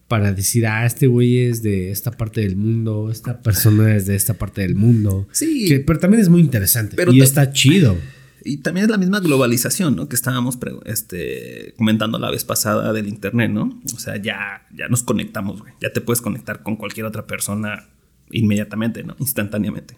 para 0.08 0.32
decir, 0.32 0.66
ah, 0.66 0.86
este 0.86 1.06
güey 1.06 1.38
es 1.38 1.62
de 1.62 1.90
esta 1.90 2.12
parte 2.12 2.40
del 2.40 2.56
mundo, 2.56 3.10
esta 3.10 3.42
persona 3.42 3.94
es 3.96 4.06
de 4.06 4.14
esta 4.14 4.34
parte 4.34 4.62
del 4.62 4.76
mundo. 4.76 5.28
Sí. 5.32 5.82
pero 5.86 5.98
también 5.98 6.20
es 6.20 6.28
muy 6.28 6.40
interesante. 6.40 6.96
Pero 6.96 7.12
y 7.12 7.20
está 7.20 7.52
chido. 7.52 7.96
Y 8.44 8.58
también 8.58 8.84
es 8.84 8.90
la 8.90 8.98
misma 8.98 9.18
globalización, 9.18 9.96
¿no? 9.96 10.08
Que 10.08 10.14
estábamos 10.14 10.56
este, 10.84 11.74
comentando 11.76 12.20
la 12.20 12.30
vez 12.30 12.44
pasada 12.44 12.92
del 12.92 13.08
Internet, 13.08 13.50
¿no? 13.50 13.80
O 13.92 13.98
sea, 13.98 14.16
ya, 14.22 14.64
ya 14.72 14.86
nos 14.86 15.02
conectamos, 15.02 15.60
güey. 15.60 15.72
Ya 15.80 15.92
te 15.92 16.00
puedes 16.00 16.20
conectar 16.20 16.62
con 16.62 16.76
cualquier 16.76 17.06
otra 17.06 17.26
persona 17.26 17.88
inmediatamente, 18.30 19.02
¿no? 19.02 19.16
Instantáneamente. 19.18 19.96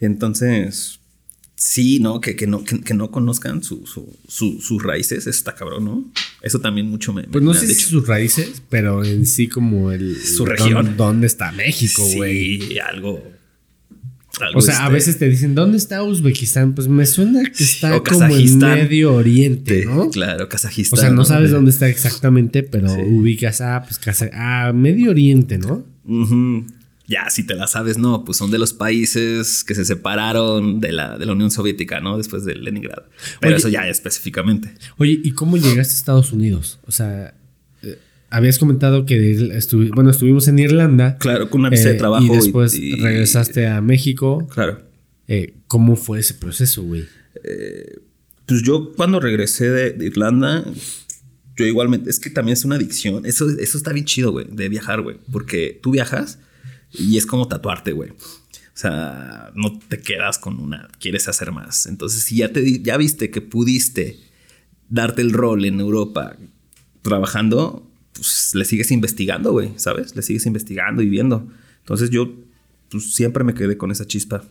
Entonces, 0.00 0.98
Sí, 1.56 2.00
¿no? 2.00 2.20
Que, 2.20 2.36
que 2.36 2.46
no, 2.46 2.64
que, 2.64 2.92
no 2.92 3.10
conozcan 3.10 3.62
su, 3.62 3.86
su, 3.86 4.60
sus 4.60 4.82
raíces, 4.82 5.26
está 5.26 5.54
cabrón, 5.54 5.86
¿no? 5.86 6.04
Eso 6.42 6.60
también 6.60 6.86
mucho 6.86 7.14
me. 7.14 7.22
Pues 7.22 7.42
no 7.42 7.54
sé 7.54 7.66
si 7.66 7.82
sus 7.82 8.06
raíces, 8.06 8.62
pero 8.68 9.02
en 9.02 9.24
sí 9.24 9.48
como 9.48 9.90
el. 9.90 10.20
Su 10.20 10.44
región. 10.44 10.98
¿Dónde 10.98 11.26
está 11.26 11.52
México, 11.52 12.04
güey? 12.14 12.60
Sí, 12.60 12.78
algo. 12.78 13.24
o 14.54 14.60
sea, 14.60 14.80
a 14.80 14.82
este 14.82 14.92
veces 14.92 15.18
te 15.18 15.30
dicen, 15.30 15.54
¿dónde 15.54 15.78
está 15.78 16.02
Uzbekistán? 16.02 16.74
Pues 16.74 16.88
me 16.88 17.06
suena 17.06 17.42
que 17.44 17.64
está 17.64 18.02
como 18.02 18.26
en 18.36 18.58
Medio 18.58 19.14
Oriente, 19.14 19.86
¿no? 19.86 20.10
Claro, 20.10 20.50
Kazajistán. 20.50 20.98
O 20.98 21.00
sea, 21.00 21.10
no 21.10 21.24
sabes 21.24 21.52
dónde 21.52 21.70
está 21.70 21.88
exactamente, 21.88 22.64
pero 22.64 22.92
ubicas, 22.92 23.62
ah, 23.62 23.82
pues 23.82 23.98
ah, 24.34 24.72
Medio 24.74 25.10
Oriente, 25.10 25.56
¿no? 25.56 25.86
Ya 27.08 27.30
si 27.30 27.44
te 27.44 27.54
la 27.54 27.66
sabes, 27.68 27.98
no, 27.98 28.24
pues 28.24 28.38
son 28.38 28.50
de 28.50 28.58
los 28.58 28.72
países 28.72 29.62
que 29.64 29.74
se 29.74 29.84
separaron 29.84 30.80
de 30.80 30.92
la, 30.92 31.16
de 31.18 31.26
la 31.26 31.32
Unión 31.32 31.50
Soviética, 31.50 32.00
¿no? 32.00 32.16
Después 32.16 32.44
de 32.44 32.56
Leningrado. 32.56 33.04
Pero 33.40 33.56
eso 33.56 33.68
ya 33.68 33.88
específicamente. 33.88 34.74
Oye, 34.98 35.20
¿y 35.22 35.32
cómo 35.32 35.56
llegaste 35.56 35.94
a 35.94 35.96
Estados 35.96 36.32
Unidos? 36.32 36.80
O 36.86 36.90
sea, 36.90 37.34
eh, 37.82 37.98
habías 38.28 38.58
comentado 38.58 39.06
que 39.06 39.46
bueno, 39.94 40.10
estuvimos 40.10 40.48
en 40.48 40.58
Irlanda. 40.58 41.16
Claro, 41.18 41.48
con 41.48 41.60
una 41.60 41.70
visa 41.70 41.90
de 41.90 41.94
eh, 41.94 41.98
trabajo. 41.98 42.24
Y 42.24 42.28
después 42.28 42.76
regresaste 42.98 43.68
a 43.68 43.80
México. 43.80 44.48
Claro. 44.52 44.82
Eh, 45.28 45.54
¿Cómo 45.68 45.96
fue 45.96 46.20
ese 46.20 46.34
proceso, 46.34 46.82
güey? 46.82 47.04
pues 48.46 48.62
yo 48.62 48.92
cuando 48.96 49.20
regresé 49.20 49.70
de, 49.70 50.04
Irlanda, 50.04 50.64
yo 51.56 51.64
igualmente, 51.64 52.10
es 52.10 52.18
que 52.18 52.30
también 52.30 52.54
es 52.54 52.64
una 52.64 52.74
adicción. 52.74 53.24
Eso, 53.24 53.48
eso 53.48 53.78
está 53.78 53.92
bien 53.92 54.04
chido, 54.04 54.32
güey, 54.32 54.46
de 54.50 54.68
viajar, 54.68 55.02
güey. 55.02 55.18
Porque 55.30 55.78
tú 55.80 55.92
viajas 55.92 56.40
y 56.98 57.16
es 57.16 57.26
como 57.26 57.48
tatuarte, 57.48 57.92
güey. 57.92 58.10
O 58.10 58.78
sea, 58.78 59.50
no 59.54 59.78
te 59.78 59.98
quedas 60.00 60.38
con 60.38 60.60
una, 60.60 60.88
quieres 61.00 61.28
hacer 61.28 61.50
más. 61.50 61.86
Entonces, 61.86 62.22
si 62.22 62.36
ya, 62.36 62.52
te, 62.52 62.82
ya 62.82 62.96
viste 62.96 63.30
que 63.30 63.40
pudiste 63.40 64.18
darte 64.88 65.22
el 65.22 65.32
rol 65.32 65.64
en 65.64 65.80
Europa 65.80 66.36
trabajando, 67.02 67.90
pues 68.12 68.54
le 68.54 68.64
sigues 68.64 68.90
investigando, 68.90 69.52
güey, 69.52 69.72
¿sabes? 69.76 70.14
Le 70.14 70.22
sigues 70.22 70.46
investigando 70.46 71.02
y 71.02 71.08
viendo. 71.08 71.48
Entonces 71.80 72.10
yo 72.10 72.34
pues, 72.90 73.14
siempre 73.14 73.44
me 73.44 73.54
quedé 73.54 73.76
con 73.76 73.90
esa 73.90 74.06
chispa, 74.06 74.44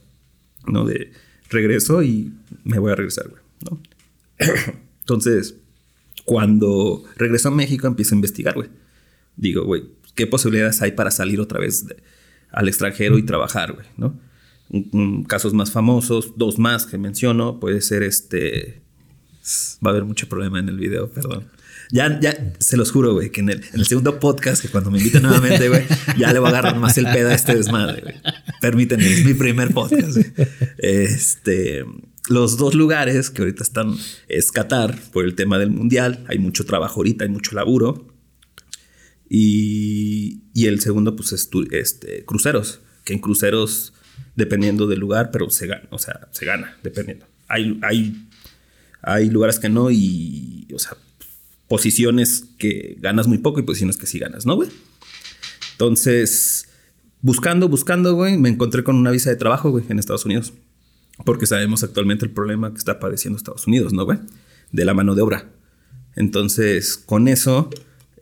¿no? 0.66 0.86
De 0.86 1.12
regreso 1.50 2.02
y 2.02 2.34
me 2.64 2.80
voy 2.80 2.92
a 2.92 2.96
regresar, 2.96 3.28
güey, 3.30 3.42
¿no? 3.70 3.80
Entonces, 5.02 5.56
cuando 6.24 7.04
regreso 7.18 7.50
a 7.50 7.52
México, 7.52 7.88
empiezo 7.88 8.16
a 8.16 8.18
investigar, 8.18 8.56
güey. 8.56 8.70
Digo, 9.36 9.64
güey, 9.66 9.84
¿qué 10.16 10.26
posibilidades 10.26 10.82
hay 10.82 10.94
para 10.94 11.12
salir 11.12 11.40
otra 11.40 11.60
vez 11.60 11.86
de, 11.86 11.98
al 12.56 12.68
extranjero 12.68 13.18
y 13.18 13.24
trabajar, 13.24 13.74
güey, 13.74 13.86
¿no? 13.98 14.20
casos 15.28 15.54
más 15.54 15.72
famosos, 15.72 16.34
dos 16.38 16.58
más 16.58 16.88
que 16.88 16.98
menciono, 16.98 17.60
puede 17.60 17.82
ser 17.82 18.02
este... 18.02 18.82
Va 19.86 19.90
a 19.90 19.94
haber 19.94 20.06
mucho 20.06 20.28
problema 20.28 20.58
en 20.58 20.70
el 20.70 20.78
video, 20.78 21.08
perdón. 21.12 21.46
Ya, 21.92 22.20
ya, 22.20 22.56
se 22.58 22.78
los 22.78 22.92
juro, 22.92 23.14
güey, 23.14 23.30
que 23.30 23.42
en 23.42 23.50
el, 23.50 23.86
segundo 23.86 24.20
podcast, 24.20 24.60
que 24.60 24.70
cuando 24.70 24.90
me 24.90 24.98
inviten 24.98 25.22
nuevamente, 25.22 25.70
güey, 25.70 25.84
ya 26.18 26.34
le 26.34 26.40
voy 26.40 26.48
a 26.48 26.50
agarrar 26.50 26.80
más 26.80 26.98
el 26.98 27.06
pedo 27.06 27.30
a 27.30 27.36
este 27.36 27.54
desmadre, 27.56 28.02
güey. 28.02 28.16
Permítanme, 28.60 29.06
es 29.06 29.24
mi 29.24 29.36
primer 29.36 29.72
podcast, 29.72 30.18
güey. 30.18 30.48
Este, 30.80 31.86
los 32.28 32.58
dos 32.58 32.74
lugares 32.74 33.30
que 33.30 33.44
ahorita 33.44 33.62
están 33.62 33.96
es 34.28 34.52
Qatar, 34.52 34.98
por 35.14 35.26
el 35.26 35.36
tema 35.36 35.60
del 35.60 35.70
mundial. 35.70 36.26
Hay 36.28 36.40
mucho 36.40 36.66
trabajo 36.66 37.02
ahorita, 37.02 37.24
hay 37.24 37.30
mucho 37.30 37.54
laburo. 37.54 38.15
Y, 39.30 40.42
el 40.56 40.80
segundo, 40.80 41.16
pues, 41.16 41.32
es 41.34 41.50
este, 41.72 42.26
cruceros, 42.26 42.82
que 43.04 43.14
en 43.14 43.20
cruceros, 43.20 43.94
dependiendo 44.36 44.88
del 44.88 45.00
lugar, 45.00 45.32
pero 45.32 45.50
se 45.50 45.68
gana, 45.68 45.88
o 45.92 45.98
sea, 45.98 46.28
se 46.32 46.46
gana, 46.46 46.78
dependiendo. 46.84 47.26
Hay, 47.48 47.80
hay, 47.84 48.28
hay 49.02 49.30
lugares 49.30 49.60
que 49.60 49.70
no 49.70 49.92
y, 49.92 50.68
o 50.74 50.80
sea, 50.80 50.98
posiciones 51.68 52.46
que 52.58 52.98
ganas 53.00 53.28
muy 53.28 53.40
poco 53.40 53.60
y 53.60 53.64
posiciones 53.64 53.98
que 53.98 54.08
sí 54.08 54.20
ganas, 54.20 54.46
¿no, 54.46 54.56
güey? 54.56 54.70
Entonces, 55.74 56.70
buscando, 57.22 57.68
buscando, 57.68 58.14
güey, 58.14 58.38
me 58.38 58.50
encontré 58.50 58.84
con 58.84 58.96
una 58.96 59.12
visa 59.12 59.30
de 59.30 59.36
trabajo, 59.36 59.72
güey, 59.72 59.86
en 59.90 60.00
Estados 60.00 60.26
Unidos. 60.26 60.54
Porque 61.24 61.46
sabemos 61.46 61.84
actualmente 61.84 62.26
el 62.26 62.32
problema 62.32 62.72
que 62.72 62.78
está 62.78 63.00
padeciendo 63.00 63.38
Estados 63.38 63.68
Unidos, 63.68 63.94
¿no, 63.94 64.04
güey? 64.04 64.20
De 64.72 64.84
la 64.86 64.94
mano 64.94 65.16
de 65.16 65.22
obra. 65.22 65.50
Entonces, 66.16 66.98
con 66.98 67.28
eso 67.28 67.70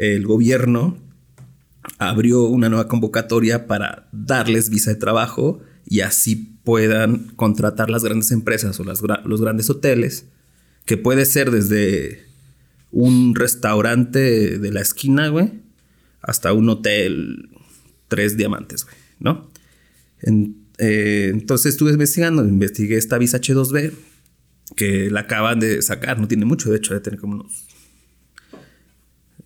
el 0.04 0.26
gobierno 0.26 0.98
abrió 1.98 2.44
una 2.44 2.70
nueva 2.70 2.88
convocatoria 2.88 3.68
para 3.68 4.08
darles 4.12 4.70
visa 4.70 4.92
de 4.92 4.98
trabajo 4.98 5.62
y 5.86 6.02
así 6.02 6.58
puedan 6.64 7.30
contratar 7.36 7.90
las 7.90 8.04
grandes 8.04 8.32
empresas 8.32 8.80
o 8.80 8.84
los 8.84 9.42
grandes 9.42 9.70
hoteles, 9.70 10.26
que 10.86 10.98
puede 10.98 11.26
ser 11.26 11.52
desde 11.52 12.26
un 12.92 13.36
restaurante 13.36 14.60
de 14.60 14.72
la 14.72 14.82
esquina, 14.82 15.28
güey, 15.28 15.52
hasta 16.22 16.54
un 16.54 16.70
hotel 16.70 17.50
tres 18.08 18.38
diamantes, 18.38 18.86
güey, 18.86 18.96
¿no? 19.20 19.52
Eh, 20.78 21.30
entonces 21.34 21.74
estuve 21.74 21.92
investigando, 21.92 22.46
investigué 22.46 22.98
esta 22.98 23.18
visa 23.18 23.40
H2B, 23.40 23.92
que 24.76 25.10
la 25.12 25.22
acaban 25.22 25.60
de 25.60 25.82
sacar, 25.82 26.20
no 26.20 26.28
tiene 26.28 26.46
mucho, 26.46 26.72
de 26.72 26.78
hecho, 26.78 26.94
de 26.94 27.02
tener 27.02 27.20
como 27.20 27.36
unos 27.36 27.68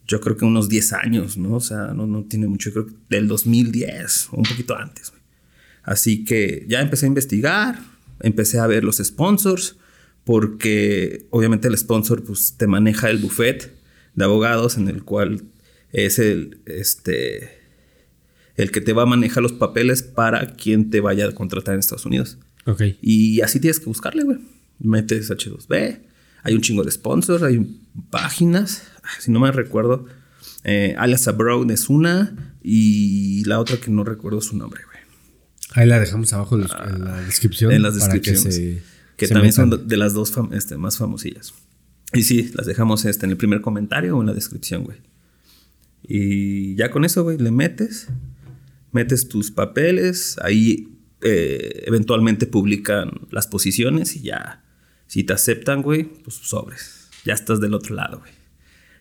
yo 0.07 0.21
creo 0.21 0.37
que 0.37 0.45
unos 0.45 0.69
10 0.69 0.93
años, 0.93 1.37
¿no? 1.37 1.55
O 1.55 1.59
sea, 1.59 1.93
no, 1.93 2.07
no 2.07 2.23
tiene 2.23 2.47
mucho, 2.47 2.71
creo 2.71 2.87
que 2.87 2.93
del 3.09 3.27
2010, 3.27 4.29
un 4.31 4.43
poquito 4.43 4.75
antes. 4.75 5.11
Así 5.83 6.23
que 6.25 6.65
ya 6.67 6.81
empecé 6.81 7.05
a 7.05 7.09
investigar, 7.09 7.79
empecé 8.21 8.59
a 8.59 8.67
ver 8.67 8.83
los 8.83 8.97
sponsors, 8.97 9.77
porque 10.23 11.27
obviamente 11.29 11.67
el 11.67 11.77
sponsor 11.77 12.23
pues, 12.23 12.55
te 12.57 12.67
maneja 12.67 13.09
el 13.09 13.17
buffet 13.17 13.73
de 14.13 14.23
abogados 14.23 14.77
en 14.77 14.87
el 14.87 15.03
cual 15.03 15.43
es 15.91 16.19
el, 16.19 16.61
este, 16.65 17.57
el 18.55 18.71
que 18.71 18.81
te 18.81 18.93
va 18.93 19.03
a 19.03 19.05
manejar 19.05 19.43
los 19.43 19.53
papeles 19.53 20.03
para 20.03 20.55
quien 20.55 20.89
te 20.89 20.99
vaya 20.99 21.27
a 21.27 21.31
contratar 21.31 21.75
en 21.75 21.79
Estados 21.79 22.05
Unidos. 22.05 22.37
Ok. 22.65 22.81
Y 23.01 23.41
así 23.41 23.59
tienes 23.59 23.79
que 23.79 23.85
buscarle, 23.85 24.23
güey. 24.23 24.39
Metes 24.79 25.31
H2B, 25.31 25.99
hay 26.43 26.53
un 26.53 26.61
chingo 26.61 26.83
de 26.83 26.91
sponsors, 26.91 27.43
hay 27.43 27.79
páginas, 28.09 28.83
si 29.19 29.31
no 29.31 29.39
me 29.39 29.51
recuerdo. 29.51 30.05
Eh, 30.63 30.95
Alias 30.97 31.27
Abroad 31.27 31.69
es 31.71 31.89
una 31.89 32.55
y 32.61 33.43
la 33.45 33.59
otra 33.59 33.77
que 33.77 33.91
no 33.91 34.03
recuerdo 34.03 34.41
su 34.41 34.57
nombre, 34.57 34.81
güey. 34.85 34.97
Ahí 35.73 35.87
la 35.87 35.99
dejamos 35.99 36.33
abajo 36.33 36.55
en 36.55 37.05
la 37.05 37.21
descripción. 37.21 37.71
En 37.71 37.81
las 37.81 37.95
descripciones. 37.95 38.81
que, 39.15 39.27
también 39.27 39.53
son 39.53 39.87
de 39.87 39.97
las 39.97 40.13
dos 40.13 40.33
este, 40.51 40.77
más 40.77 40.97
famosillas. 40.97 41.53
Y 42.13 42.23
sí, 42.23 42.51
las 42.55 42.65
dejamos 42.65 43.05
este, 43.05 43.25
en 43.25 43.31
el 43.31 43.37
primer 43.37 43.61
comentario 43.61 44.17
o 44.17 44.21
en 44.21 44.27
la 44.27 44.33
descripción, 44.33 44.83
güey. 44.83 44.97
Y 46.03 46.75
ya 46.75 46.89
con 46.89 47.03
eso, 47.03 47.23
güey, 47.23 47.37
le 47.37 47.51
metes, 47.51 48.07
metes 48.91 49.27
tus 49.27 49.51
papeles, 49.51 50.37
ahí 50.41 50.97
eh, 51.21 51.83
eventualmente 51.85 52.47
publican 52.47 53.27
las 53.31 53.47
posiciones 53.47 54.15
y 54.15 54.21
ya, 54.21 54.63
si 55.07 55.23
te 55.23 55.33
aceptan, 55.33 55.81
güey, 55.81 56.03
pues 56.03 56.35
sobres. 56.35 57.09
Ya 57.25 57.33
estás 57.33 57.59
del 57.59 57.73
otro 57.73 57.95
lado, 57.95 58.19
güey. 58.19 58.31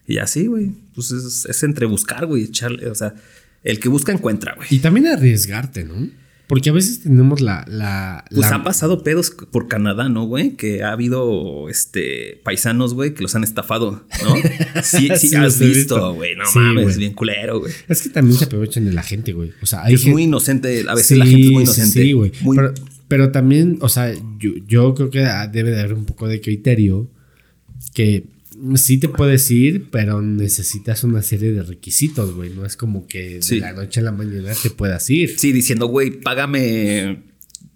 Y 0.06 0.18
así, 0.18 0.46
güey, 0.46 0.70
pues 0.94 1.10
es, 1.10 1.62
entre 1.62 1.86
buscar, 1.86 2.26
güey, 2.26 2.44
echarle, 2.44 2.88
o 2.88 2.94
sea, 2.94 3.14
El 3.62 3.80
que 3.80 3.88
busca 3.88 4.12
encuentra, 4.12 4.54
güey. 4.54 4.68
Y 4.70 4.78
también 4.78 5.06
arriesgarte, 5.08 5.84
¿no? 5.84 6.08
Porque 6.46 6.70
a 6.70 6.72
veces 6.72 7.00
tenemos 7.02 7.40
la. 7.40 7.64
la, 7.68 8.24
Pues 8.30 8.48
la- 8.48 8.54
han 8.54 8.62
pasado 8.62 9.02
pedos 9.02 9.32
por 9.50 9.66
Canadá, 9.66 10.08
¿no, 10.08 10.26
güey? 10.26 10.50
Que 10.54 10.84
ha 10.84 10.92
habido 10.92 11.68
este 11.68 12.40
paisanos, 12.44 12.94
güey, 12.94 13.14
que 13.14 13.22
los 13.22 13.34
han 13.34 13.42
estafado, 13.42 14.06
¿no? 14.22 14.34
Sí, 14.84 15.08
sí, 15.18 15.26
Sí, 15.30 15.34
has 15.34 15.58
visto, 15.58 16.14
güey. 16.14 16.36
No 16.36 16.44
Sí, 16.46 16.60
mames, 16.60 16.84
güey. 16.84 16.98
bien 16.98 17.14
culero, 17.14 17.58
güey. 17.58 17.72
Es 17.88 18.02
que 18.02 18.10
también 18.10 18.38
se 18.38 18.44
aprovechan 18.44 18.84
de 18.84 18.92
la 18.92 19.02
gente, 19.02 19.32
güey. 19.32 19.50
O 19.60 19.66
sea, 19.66 19.82
hay 19.82 19.94
Es 19.94 20.02
gente- 20.02 20.12
muy 20.12 20.22
inocente. 20.22 20.84
A 20.88 20.94
veces 20.94 21.08
Sí, 21.08 21.14
la 21.16 21.26
gente 21.26 21.46
es 21.46 21.50
muy 21.52 21.62
inocente. 21.64 22.02
Sí, 22.02 22.12
güey. 22.12 22.30
Muy- 22.42 22.56
Pero, 22.56 22.74
pero 23.08 23.32
también, 23.32 23.78
o 23.80 23.88
sea, 23.88 24.14
yo, 24.38 24.50
yo 24.68 24.94
creo 24.94 25.10
que 25.10 25.26
debe 25.52 25.72
de 25.72 25.80
haber 25.80 25.94
un 25.94 26.04
poco 26.04 26.28
de 26.28 26.40
criterio 26.40 27.10
que 27.92 28.24
sí 28.76 28.98
te 28.98 29.08
puedes 29.08 29.50
ir, 29.50 29.88
pero 29.90 30.22
necesitas 30.22 31.04
una 31.04 31.22
serie 31.22 31.52
de 31.52 31.62
requisitos, 31.62 32.34
güey. 32.34 32.50
No 32.50 32.64
es 32.64 32.76
como 32.76 33.06
que 33.06 33.40
de 33.40 33.56
la 33.60 33.72
noche 33.72 34.00
a 34.00 34.04
la 34.04 34.12
mañana 34.12 34.52
te 34.60 34.70
puedas 34.70 35.08
ir. 35.10 35.38
Sí, 35.38 35.52
diciendo, 35.52 35.86
güey, 35.86 36.10
págame 36.20 37.22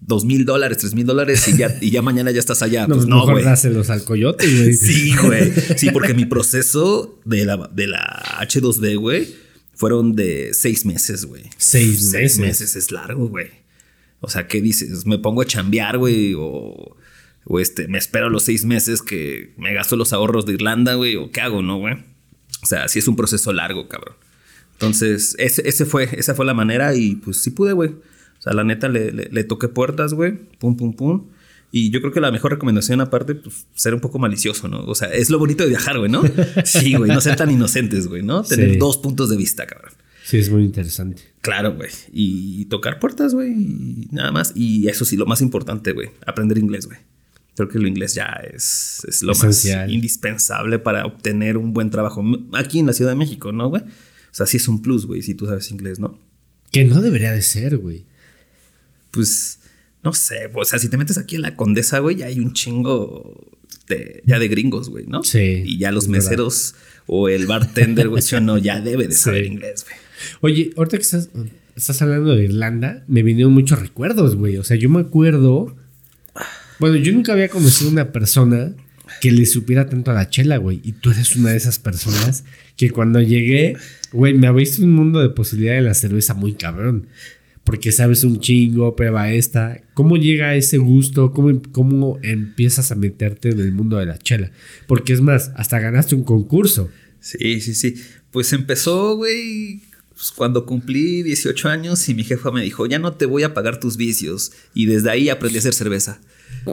dos 0.01 0.25
mil 0.25 0.45
dólares, 0.45 0.79
tres 0.79 0.95
mil 0.95 1.07
dólares 1.07 1.47
y 1.49 1.57
ya, 1.57 1.77
y 1.81 1.91
ya 1.91 2.03
mañana 2.03 2.31
ya 2.31 2.41
estás 2.41 2.63
allá. 2.63 2.87
No, 2.87 2.95
pues 2.97 3.07
no, 3.07 3.25
güey. 3.27 3.45
dáselos 3.45 3.91
al 3.91 4.05
coyote, 4.05 4.47
güey. 4.47 4.73
Sí, 4.75 5.13
güey. 5.23 5.53
Sí, 5.77 5.91
porque 5.91 6.15
mi 6.15 6.25
proceso 6.27 7.21
de 7.25 7.45
la, 7.45 7.71
de 7.73 7.87
la 7.87 8.39
H2D, 8.41 8.97
güey, 8.99 9.29
fueron 9.75 10.15
de 10.17 10.51
seis 10.53 10.85
meses, 10.87 11.25
güey. 11.27 11.45
Seis 11.57 12.11
Seis 12.11 12.39
meses. 12.39 12.39
meses 12.41 12.77
es 12.77 12.91
largo, 12.93 13.29
güey. 13.29 13.49
O 14.21 14.29
sea, 14.29 14.47
¿qué 14.47 14.61
dices? 14.61 15.07
¿Me 15.07 15.19
pongo 15.19 15.43
a 15.43 15.47
chambear, 15.47 15.97
güey? 15.99 16.35
O, 16.37 16.97
o 17.45 17.59
este, 17.61 17.89
me 17.89 17.99
espero 17.99 18.29
los 18.31 18.45
seis 18.45 18.65
meses 18.65 19.03
que 19.03 19.53
me 19.57 19.73
gasto 19.75 19.97
los 19.97 20.13
ahorros 20.13 20.47
de 20.47 20.53
Irlanda, 20.55 20.95
güey. 20.95 21.17
¿O 21.17 21.31
qué 21.31 21.41
hago, 21.41 21.63
no, 21.63 21.79
güey? 21.79 21.95
O 22.63 22.67
sea, 22.67 22.89
sí 22.89 22.99
es 22.99 23.09
un 23.09 23.17
proceso 23.17 23.53
largo, 23.53 23.89
cabrón. 23.89 24.17
Entonces, 24.73 25.35
ese, 25.39 25.69
ese 25.69 25.85
fue, 25.87 26.09
esa 26.13 26.35
fue 26.35 26.45
la 26.47 26.55
manera 26.55 26.95
y 26.95 27.17
pues 27.17 27.39
sí 27.43 27.51
pude, 27.51 27.73
güey. 27.73 27.91
O 27.91 28.43
sea, 28.43 28.53
la 28.55 28.65
neta 28.65 28.89
le, 28.89 29.13
le, 29.13 29.29
le 29.31 29.45
toqué 29.45 29.69
puertas, 29.69 30.15
güey. 30.15 30.33
Pum, 30.59 30.77
pum, 30.77 30.95
pum. 30.95 31.27
Y 31.73 31.91
yo 31.91 32.01
creo 32.01 32.13
que 32.13 32.21
la 32.21 32.33
mejor 32.33 32.51
recomendación, 32.53 33.01
aparte, 33.01 33.35
pues 33.37 33.67
ser 33.75 33.95
un 33.95 34.01
poco 34.01 34.19
malicioso, 34.19 34.67
¿no? 34.69 34.81
O 34.87 34.95
sea, 34.95 35.09
es 35.13 35.31
lo 35.31 35.39
bonito 35.39 35.63
de 35.63 35.69
viajar, 35.69 35.99
güey, 35.99 36.11
¿no? 36.11 36.23
Sí, 36.65 36.95
güey, 36.95 37.11
no 37.13 37.21
ser 37.21 37.37
tan 37.37 37.51
inocentes, 37.51 38.07
güey, 38.09 38.23
¿no? 38.23 38.43
Tener 38.43 38.73
Sí. 38.73 38.77
dos 38.77 38.97
puntos 38.99 39.29
de 39.31 39.37
vista, 39.37 39.67
cabrón. 39.67 39.93
Sí, 40.25 40.39
es 40.39 40.51
muy 40.51 40.65
interesante. 40.65 41.23
Claro, 41.41 41.75
güey. 41.75 41.91
Y 42.13 42.65
tocar 42.67 42.99
puertas, 42.99 43.35
güey. 43.35 43.51
Y 43.53 44.09
nada 44.13 44.33
más. 44.33 44.53
Y 44.55 44.89
eso 44.89 45.05
sí, 45.05 45.17
lo 45.17 45.27
más 45.27 45.41
importante, 45.43 45.93
güey. 45.93 46.11
Aprender 46.27 46.59
inglés, 46.59 46.87
güey. 46.87 46.99
Creo 47.61 47.69
que 47.69 47.79
lo 47.79 47.89
inglés 47.89 48.15
ya 48.15 48.41
es, 48.55 49.03
es 49.07 49.23
lo 49.23 49.33
Esencial. 49.33 49.87
más 49.87 49.95
indispensable 49.95 50.79
para 50.79 51.05
obtener 51.05 51.57
un 51.59 51.75
buen 51.75 51.91
trabajo. 51.91 52.25
Aquí 52.55 52.79
en 52.79 52.87
la 52.87 52.95
Ciudad 52.95 53.11
de 53.11 53.17
México, 53.17 53.53
¿no, 53.53 53.69
güey? 53.69 53.83
O 53.83 54.33
sea, 54.33 54.47
sí 54.47 54.57
es 54.57 54.67
un 54.69 54.81
plus, 54.81 55.05
güey, 55.07 55.21
si 55.23 55.35
tú 55.35 55.45
sabes 55.47 55.71
inglés, 55.71 55.99
¿no? 55.99 56.19
Que 56.73 56.85
no 56.85 57.03
debería 57.03 57.33
de 57.33 57.43
ser, 57.43 57.77
güey. 57.77 58.07
Pues, 59.11 59.59
no 60.03 60.13
sé. 60.13 60.51
O 60.55 60.65
sea, 60.65 60.79
si 60.79 60.89
te 60.89 60.97
metes 60.97 61.19
aquí 61.19 61.37
en 61.37 61.43
la 61.43 61.57
Condesa, 61.57 61.99
güey, 61.99 62.17
ya 62.17 62.27
hay 62.27 62.39
un 62.39 62.53
chingo 62.53 63.59
de, 63.89 64.23
ya 64.25 64.39
de 64.39 64.49
gringos, 64.49 64.89
güey, 64.89 65.05
¿no? 65.07 65.23
Sí, 65.25 65.63
Y 65.67 65.79
ya 65.79 65.91
los 65.93 66.09
verdad. 66.09 66.25
meseros 66.25 66.75
o 67.07 67.29
el 67.29 67.47
bartender, 67.47 68.09
güey, 68.09 68.23
sí 68.23 68.37
o 68.37 68.41
no, 68.41 68.57
ya 68.57 68.81
debe 68.81 69.07
de 69.09 69.13
saber 69.15 69.45
Sí. 69.45 69.51
inglés, 69.53 69.85
güey. 69.85 69.97
Oye, 70.55 70.71
ahorita 70.77 70.97
que 70.97 71.03
estás, 71.03 71.29
estás 71.77 72.01
hablando 72.03 72.35
de 72.37 72.45
Irlanda, 72.45 73.05
me 73.09 73.23
vinieron 73.23 73.53
muchos 73.53 73.81
recuerdos, 73.81 74.37
güey. 74.37 74.57
O 74.59 74.65
sea, 74.65 74.77
yo 74.77 74.89
me 74.89 75.01
acuerdo. 75.01 75.77
Bueno, 76.81 76.97
yo 76.97 77.13
nunca 77.13 77.33
había 77.33 77.49
conocido 77.49 77.91
una 77.91 78.11
persona 78.11 78.75
que 79.21 79.31
le 79.33 79.45
supiera 79.45 79.89
tanto 79.89 80.11
a 80.11 80.15
la 80.15 80.31
chela, 80.31 80.57
güey. 80.57 80.81
Y 80.83 80.93
tú 80.93 81.11
eres 81.11 81.37
una 81.37 81.51
de 81.51 81.57
esas 81.57 81.79
personas 81.79 82.45
que 82.77 82.91
cuando 82.91 83.21
llegué, 83.21 83.77
güey, 84.13 84.35
me 84.35 84.47
abriste 84.47 84.83
un 84.83 84.93
mundo 84.93 85.21
de 85.21 85.29
posibilidad 85.29 85.75
de 85.75 85.83
la 85.83 85.95
cerveza 85.95 86.35
muy 86.35 86.55
cabrón. 86.55 87.09
Porque 87.65 87.93
sabes 87.93 88.25
un 88.25 88.41
chingo, 88.41 88.97
prueba 88.97 89.31
esta. 89.31 89.83
¿Cómo 89.93 90.17
llega 90.17 90.57
ese 90.57 90.79
gusto? 90.79 91.33
¿Cómo, 91.33 91.61
¿Cómo 91.71 92.19
empiezas 92.23 92.91
a 92.91 92.95
meterte 92.95 93.51
en 93.51 93.61
el 93.61 93.73
mundo 93.73 93.99
de 93.99 94.07
la 94.07 94.19
chela? 94.19 94.51
Porque 94.87 95.13
es 95.13 95.21
más, 95.21 95.53
hasta 95.57 95.79
ganaste 95.79 96.15
un 96.15 96.25
concurso. 96.25 96.89
Sí, 97.21 97.61
sí, 97.61 97.75
sí. 97.75 97.97
Pues 98.31 98.53
empezó, 98.55 99.17
güey, 99.17 99.83
pues, 100.15 100.33
cuando 100.33 100.65
cumplí 100.65 101.23
18 101.23 101.69
años 101.69 102.09
y 102.09 102.15
mi 102.15 102.25
jefa 102.25 102.51
me 102.51 102.63
dijo, 102.63 102.87
ya 102.87 102.99
no 102.99 103.13
te 103.13 103.27
voy 103.27 103.43
a 103.43 103.53
pagar 103.53 103.79
tus 103.79 103.99
vicios. 103.99 104.53
Y 104.75 104.87
desde 104.87 105.11
ahí 105.11 105.29
aprendí 105.29 105.57
a 105.57 105.61
hacer 105.61 105.75
cerveza. 105.75 106.21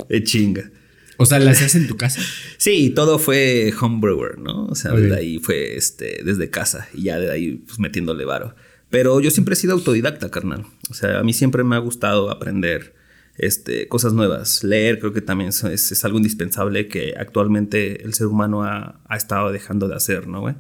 De 0.09 0.23
chinga. 0.23 0.71
O 1.17 1.25
sea, 1.25 1.39
¿la 1.39 1.51
hacías 1.51 1.75
en 1.75 1.87
tu 1.87 1.97
casa? 1.97 2.21
Sí, 2.57 2.89
todo 2.89 3.17
fue 3.19 3.73
homebrewer, 3.79 4.37
¿no? 4.39 4.65
O 4.65 4.75
sea, 4.75 4.91
Ok. 4.93 4.99
desde 4.99 5.15
ahí 5.15 5.39
fue 5.39 5.75
este, 5.75 6.21
desde 6.23 6.49
casa 6.49 6.87
y 6.93 7.03
ya 7.03 7.19
de 7.19 7.31
ahí 7.31 7.61
pues 7.65 7.79
metiéndole 7.79 8.25
varo. 8.25 8.55
Pero 8.89 9.19
yo 9.21 9.31
siempre 9.31 9.53
he 9.53 9.55
sido 9.55 9.73
autodidacta, 9.73 10.29
carnal. 10.29 10.65
O 10.89 10.93
sea, 10.93 11.19
a 11.19 11.23
mí 11.23 11.33
siempre 11.33 11.63
me 11.63 11.75
ha 11.75 11.79
gustado 11.79 12.29
aprender 12.31 12.95
este, 13.37 13.87
cosas 13.87 14.13
nuevas. 14.13 14.63
Leer 14.63 14.99
creo 14.99 15.13
que 15.13 15.21
también 15.21 15.49
es, 15.49 15.63
es- 15.63 15.91
es 15.91 16.05
algo 16.05 16.17
indispensable 16.17 16.87
que 16.87 17.13
actualmente 17.17 18.03
el 18.03 18.13
ser 18.13 18.27
humano 18.27 18.63
ha, 18.63 18.99
ha 19.07 19.17
estado 19.17 19.51
dejando 19.51 19.87
de 19.87 19.95
hacer, 19.95 20.27
¿no, 20.27 20.41
güey? 20.41 20.55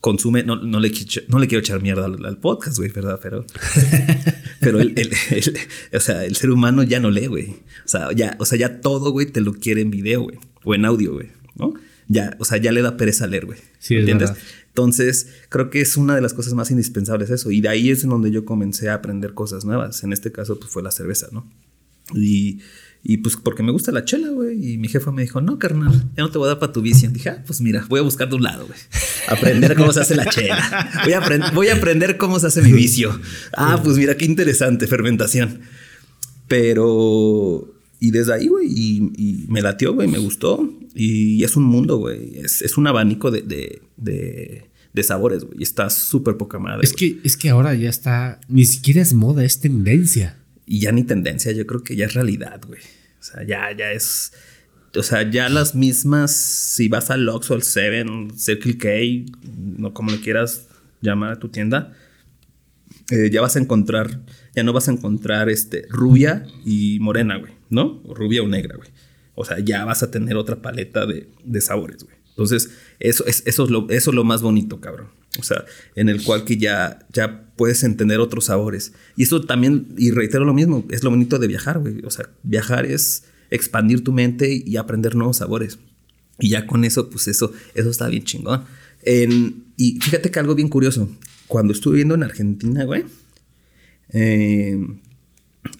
Consume, 0.00 0.42
no, 0.44 0.56
no, 0.56 0.78
le, 0.80 0.92
no 1.28 1.38
le 1.38 1.48
quiero 1.48 1.60
echar 1.60 1.82
mierda 1.82 2.04
al, 2.04 2.24
al 2.24 2.38
podcast, 2.38 2.76
güey, 2.78 2.90
¿verdad? 2.90 3.18
Pero, 3.22 3.44
pero 4.60 4.80
el, 4.80 4.94
el- 4.96 5.12
el- 5.30 5.56
o 5.96 6.00
sea, 6.00 6.24
el 6.24 6.36
ser 6.36 6.50
humano 6.50 6.82
ya 6.82 7.00
no 7.00 7.10
lee, 7.10 7.26
güey. 7.26 7.56
O 7.84 7.88
sea, 7.88 8.12
ya, 8.12 8.36
o 8.38 8.44
sea, 8.44 8.58
ya 8.58 8.80
todo, 8.80 9.10
güey, 9.12 9.26
te 9.26 9.40
lo 9.40 9.52
quiere 9.54 9.80
en 9.82 9.90
video, 9.90 10.22
güey. 10.22 10.38
O 10.64 10.74
en 10.74 10.84
audio, 10.84 11.14
güey. 11.14 11.28
¿No? 11.56 11.74
Ya, 12.08 12.36
o 12.38 12.44
sea, 12.44 12.56
ya 12.58 12.72
le 12.72 12.82
da 12.82 12.96
pereza 12.96 13.26
leer, 13.26 13.46
güey. 13.46 13.58
Sí, 13.78 13.94
es 13.94 14.00
¿Entiendes? 14.00 14.30
verdad. 14.30 14.44
Entonces, 14.68 15.28
creo 15.48 15.70
que 15.70 15.80
es 15.80 15.96
una 15.96 16.14
de 16.14 16.20
las 16.20 16.34
cosas 16.34 16.54
más 16.54 16.70
indispensables 16.70 17.30
eso. 17.30 17.50
Y 17.50 17.60
de 17.60 17.68
ahí 17.68 17.90
es 17.90 18.04
en 18.04 18.10
donde 18.10 18.30
yo 18.30 18.44
comencé 18.44 18.88
a 18.88 18.94
aprender 18.94 19.34
cosas 19.34 19.64
nuevas. 19.64 20.02
En 20.04 20.12
este 20.12 20.30
caso, 20.32 20.58
pues 20.58 20.70
fue 20.70 20.82
la 20.82 20.90
cerveza, 20.90 21.28
¿no? 21.32 21.50
Y, 22.14 22.60
y 23.10 23.16
pues 23.16 23.36
porque 23.36 23.62
me 23.62 23.72
gusta 23.72 23.90
la 23.90 24.04
chela, 24.04 24.28
güey. 24.28 24.74
Y 24.74 24.78
mi 24.78 24.86
jefa 24.86 25.10
me 25.10 25.22
dijo, 25.22 25.40
no, 25.40 25.58
carnal, 25.58 26.10
ya 26.14 26.22
no 26.22 26.30
te 26.30 26.36
voy 26.36 26.44
a 26.46 26.48
dar 26.50 26.58
para 26.58 26.72
tu 26.72 26.82
vicio. 26.82 27.10
Dije, 27.10 27.30
ah, 27.30 27.42
pues 27.46 27.60
mira, 27.62 27.84
voy 27.88 28.00
a 28.00 28.02
buscar 28.02 28.28
de 28.28 28.36
un 28.36 28.42
lado, 28.42 28.66
güey. 28.66 28.78
Aprender 29.28 29.74
cómo 29.76 29.92
se 29.92 30.00
hace 30.00 30.14
la 30.14 30.26
chela. 30.26 30.90
Voy 31.04 31.14
a, 31.14 31.22
aprend- 31.22 31.54
voy 31.54 31.68
a 31.68 31.74
aprender 31.76 32.18
cómo 32.18 32.38
se 32.38 32.48
hace 32.48 32.60
mi 32.60 32.70
vicio. 32.70 33.18
Ah, 33.56 33.80
pues 33.82 33.96
mira, 33.96 34.16
qué 34.16 34.26
interesante, 34.26 34.86
fermentación. 34.86 35.60
Pero... 36.46 37.74
Y 38.00 38.12
desde 38.12 38.32
ahí, 38.32 38.46
güey, 38.46 38.68
y, 38.70 39.12
y 39.16 39.44
me 39.48 39.60
latió, 39.60 39.92
güey, 39.92 40.06
me 40.06 40.18
gustó. 40.18 40.72
Y 40.94 41.42
es 41.42 41.56
un 41.56 41.64
mundo, 41.64 41.96
güey. 41.96 42.38
Es, 42.38 42.62
es 42.62 42.76
un 42.78 42.86
abanico 42.86 43.32
de, 43.32 43.42
de, 43.42 43.82
de, 43.96 44.66
de 44.92 45.02
sabores, 45.02 45.42
güey. 45.42 45.58
Y 45.58 45.62
está 45.64 45.90
súper 45.90 46.36
poca 46.36 46.60
madre. 46.60 46.84
Es 46.84 46.92
que, 46.92 47.18
es 47.24 47.36
que 47.36 47.48
ahora 47.50 47.74
ya 47.74 47.88
está, 47.90 48.38
ni 48.48 48.66
siquiera 48.66 49.02
es 49.02 49.14
moda, 49.14 49.44
es 49.44 49.58
tendencia. 49.58 50.36
Y 50.64 50.78
ya 50.80 50.92
ni 50.92 51.02
tendencia, 51.02 51.50
yo 51.50 51.66
creo 51.66 51.82
que 51.82 51.96
ya 51.96 52.06
es 52.06 52.14
realidad, 52.14 52.60
güey. 52.68 52.80
O 53.18 53.22
sea, 53.22 53.42
ya, 53.44 53.72
ya 53.76 53.92
es. 53.92 54.32
O 54.96 55.02
sea, 55.02 55.28
ya 55.28 55.48
las 55.48 55.74
mismas. 55.74 56.32
Si 56.32 56.88
vas 56.88 57.10
al 57.10 57.28
Ox 57.28 57.50
o 57.50 57.54
al 57.54 57.62
Seven, 57.62 58.30
Circle 58.36 58.78
K, 58.78 58.88
no 59.56 59.94
como 59.94 60.10
le 60.10 60.20
quieras 60.20 60.68
llamar 61.00 61.32
a 61.32 61.38
tu 61.38 61.48
tienda, 61.48 61.94
eh, 63.10 63.30
ya 63.30 63.40
vas 63.40 63.56
a 63.56 63.60
encontrar. 63.60 64.20
Ya 64.54 64.62
no 64.62 64.72
vas 64.72 64.88
a 64.88 64.92
encontrar 64.92 65.48
este, 65.48 65.86
rubia 65.88 66.46
y 66.64 66.98
morena, 67.00 67.36
güey, 67.36 67.52
¿no? 67.70 68.02
Rubia 68.08 68.42
o 68.42 68.48
negra, 68.48 68.76
güey. 68.76 68.88
O 69.34 69.44
sea, 69.44 69.58
ya 69.60 69.84
vas 69.84 70.02
a 70.02 70.10
tener 70.10 70.36
otra 70.36 70.62
paleta 70.62 71.06
de, 71.06 71.28
de 71.44 71.60
sabores, 71.60 72.02
güey. 72.02 72.16
Entonces, 72.30 72.70
eso 73.00 73.26
es, 73.26 73.42
eso, 73.46 73.64
es 73.64 73.70
lo, 73.70 73.88
eso 73.90 74.10
es 74.10 74.14
lo 74.14 74.24
más 74.24 74.42
bonito, 74.42 74.80
cabrón. 74.80 75.08
O 75.38 75.42
sea, 75.42 75.64
en 75.94 76.08
el 76.08 76.22
cual 76.22 76.44
que 76.44 76.56
ya, 76.56 77.06
ya 77.12 77.52
puedes 77.56 77.84
entender 77.84 78.20
otros 78.20 78.46
sabores. 78.46 78.92
Y 79.16 79.24
eso 79.24 79.42
también, 79.42 79.88
y 79.96 80.10
reitero 80.10 80.44
lo 80.44 80.54
mismo, 80.54 80.86
es 80.90 81.04
lo 81.04 81.10
bonito 81.10 81.38
de 81.38 81.46
viajar, 81.46 81.78
güey. 81.78 82.00
O 82.04 82.10
sea, 82.10 82.30
viajar 82.42 82.86
es 82.86 83.24
expandir 83.50 84.02
tu 84.02 84.12
mente 84.12 84.62
y 84.64 84.76
aprender 84.76 85.14
nuevos 85.14 85.38
sabores. 85.38 85.78
Y 86.38 86.50
ya 86.50 86.66
con 86.66 86.84
eso, 86.84 87.10
pues 87.10 87.28
eso, 87.28 87.52
eso 87.74 87.90
está 87.90 88.08
bien 88.08 88.24
chingón. 88.24 88.64
Y 89.76 89.98
fíjate 90.00 90.30
que 90.30 90.38
algo 90.38 90.54
bien 90.54 90.68
curioso. 90.68 91.08
Cuando 91.46 91.72
estuve 91.72 91.94
viviendo 91.94 92.14
en 92.14 92.22
Argentina, 92.22 92.84
güey, 92.84 93.04
eh, 94.12 94.78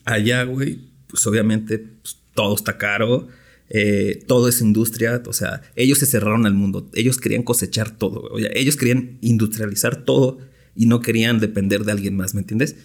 allá, 0.04 0.44
güey, 0.44 0.80
pues 1.06 1.26
obviamente 1.26 1.78
pues, 1.78 2.18
todo 2.34 2.54
está 2.54 2.78
caro, 2.78 3.28
eh, 3.70 4.22
todo 4.26 4.48
es 4.48 4.60
industria, 4.60 5.22
o 5.26 5.32
sea, 5.32 5.62
ellos 5.76 5.98
se 5.98 6.06
cerraron 6.06 6.46
al 6.46 6.54
mundo, 6.54 6.88
ellos 6.94 7.18
querían 7.18 7.42
cosechar 7.42 7.90
todo, 7.96 8.30
ellos 8.54 8.76
querían 8.76 9.18
industrializar 9.20 10.04
todo 10.04 10.38
y 10.74 10.86
no 10.86 11.00
querían 11.00 11.38
depender 11.40 11.84
de 11.84 11.92
alguien 11.92 12.16
más, 12.16 12.34
¿me 12.34 12.40
entiendes? 12.40 12.76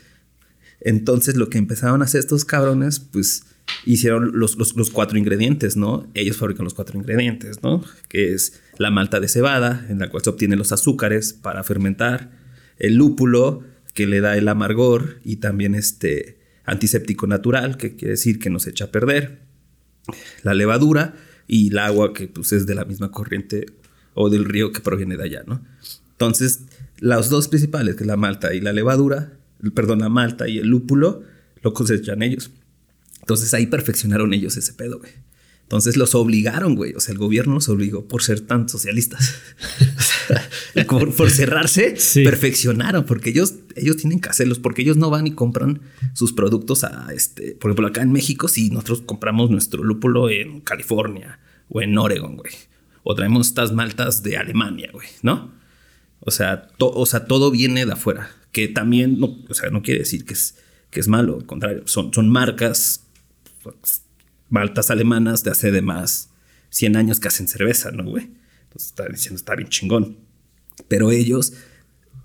Entonces 0.81 1.35
lo 1.38 1.49
que 1.49 1.57
empezaron 1.57 2.01
a 2.01 2.05
hacer 2.05 2.19
estos 2.19 2.43
cabrones, 2.45 2.99
pues 2.99 3.45
hicieron 3.85 4.31
los, 4.38 4.57
los- 4.57 4.76
los 4.76 4.89
cuatro 4.89 5.18
ingredientes, 5.18 5.77
¿no? 5.77 6.10
Ellos 6.14 6.35
fabrican 6.38 6.65
los 6.65 6.73
cuatro 6.73 6.97
ingredientes, 6.99 7.64
¿no? 7.64 7.84
Que 8.10 8.34
es 8.34 8.60
la 8.77 8.91
malta 8.91 9.19
de 9.22 9.30
cebada, 9.30 9.85
en 9.89 9.99
la 9.99 10.10
cual 10.10 10.23
se 10.23 10.30
obtienen 10.30 10.60
los 10.60 10.73
azúcares 10.73 11.31
para 11.34 11.64
fermentar, 11.64 12.31
el 12.77 12.95
lúpulo, 12.95 13.64
que 13.93 14.07
le 14.07 14.19
da 14.19 14.35
el 14.38 14.47
amargor, 14.49 15.19
y 15.23 15.38
también 15.38 15.76
este 15.76 16.39
antiséptico 16.65 17.27
natural, 17.27 17.77
que 17.77 17.95
quiere 17.95 18.11
decir 18.11 18.39
que 18.39 18.49
no 18.49 18.60
se 18.60 18.72
echa 18.72 18.85
a 18.85 18.91
perder, 18.91 19.43
la 20.43 20.53
levadura 20.53 21.15
y 21.47 21.69
el 21.69 21.77
agua, 21.77 22.13
que 22.13 22.27
pues 22.27 22.51
es 22.53 22.65
de 22.65 22.75
la 22.75 22.85
misma 22.85 23.11
corriente 23.11 23.65
o 24.13 24.30
del 24.30 24.45
río 24.45 24.71
que 24.71 24.81
proviene 24.81 25.17
de 25.17 25.23
allá, 25.23 25.43
¿no? 25.45 25.61
Entonces, 26.11 26.61
los 26.99 27.30
dos 27.30 27.47
principales, 27.47 27.95
que 27.95 28.03
es 28.03 28.07
la 28.07 28.17
malta 28.17 28.53
y 28.53 28.61
la 28.61 28.73
levadura, 28.73 29.34
perdón, 29.73 29.99
la 29.99 30.09
malta 30.09 30.47
y 30.47 30.59
el 30.59 30.67
lúpulo, 30.67 31.23
lo 31.61 31.73
cosechan 31.73 32.21
ellos. 32.21 32.51
Entonces 33.21 33.53
ahí 33.53 33.67
perfeccionaron 33.67 34.34
ellos 34.34 34.57
ese 34.57 34.73
pedo, 34.73 34.99
güey. 34.99 35.11
Entonces 35.73 35.97
los 35.97 36.13
obligaron, 36.13 36.75
güey. 36.75 36.93
O 36.93 36.99
sea, 36.99 37.13
el 37.13 37.17
gobierno 37.17 37.55
los 37.55 37.67
obligó 37.67 38.07
por 38.07 38.21
ser 38.21 38.41
tan 38.41 38.69
socialistas. 38.69 39.33
por, 41.17 41.31
cerrarse, 41.31 41.95
perfeccionaron, 42.23 43.05
porque 43.05 43.31
ellos, 43.31 43.55
ellos 43.75 43.97
tienen 43.97 44.19
que 44.19 44.29
hacerlos, 44.29 44.59
porque 44.59 44.83
ellos 44.83 44.97
no 44.97 45.09
van 45.09 45.25
y 45.25 45.31
compran 45.31 45.81
sus 46.13 46.31
productos 46.31 46.83
a 46.83 47.07
este. 47.11 47.55
Por 47.55 47.71
ejemplo, 47.71 47.87
acá 47.87 48.03
en 48.03 48.11
México, 48.11 48.47
si 48.47 48.69
nosotros 48.69 49.01
compramos 49.01 49.49
nuestro 49.49 49.83
lúpulo 49.83 50.29
en 50.29 50.61
California 50.61 51.39
o 51.69 51.81
en 51.81 51.97
Oregon, 51.97 52.37
güey. 52.37 52.53
O 53.01 53.15
traemos 53.15 53.47
estas 53.47 53.71
maltas 53.71 54.21
de 54.21 54.37
Alemania, 54.37 54.91
güey, 54.93 55.07
¿no? 55.23 55.55
O 56.19 56.29
sea, 56.29 56.67
o 56.77 57.05
sea, 57.07 57.25
todo 57.25 57.49
viene 57.49 57.87
de 57.87 57.93
afuera. 57.93 58.29
Que 58.51 58.67
también, 58.67 59.19
no, 59.19 59.39
o 59.49 59.53
sea, 59.55 59.71
no 59.71 59.81
quiere 59.81 60.01
decir 60.01 60.23
que 60.23 60.33
es, 60.33 60.55
que 60.91 60.99
es 60.99 61.07
malo, 61.07 61.37
al 61.37 61.47
contrario, 61.47 61.81
son, 61.87 62.13
son 62.13 62.29
marcas 62.29 63.07
maltas 64.53 64.91
alemanas 64.91 65.43
de 65.43 65.49
hace 65.49 65.71
de 65.71 65.81
más 65.81 66.30
100 66.69 66.95
años 66.95 67.19
que 67.19 67.27
hacen 67.27 67.47
cerveza, 67.47 67.89
¿no, 67.89 68.03
güey? 68.03 68.30
Entonces 68.63 68.89
está 68.89 69.07
diciendo, 69.07 69.38
está 69.38 69.55
bien 69.55 69.67
chingón. 69.67 70.17
Pero 70.88 71.11
ellos 71.11 71.53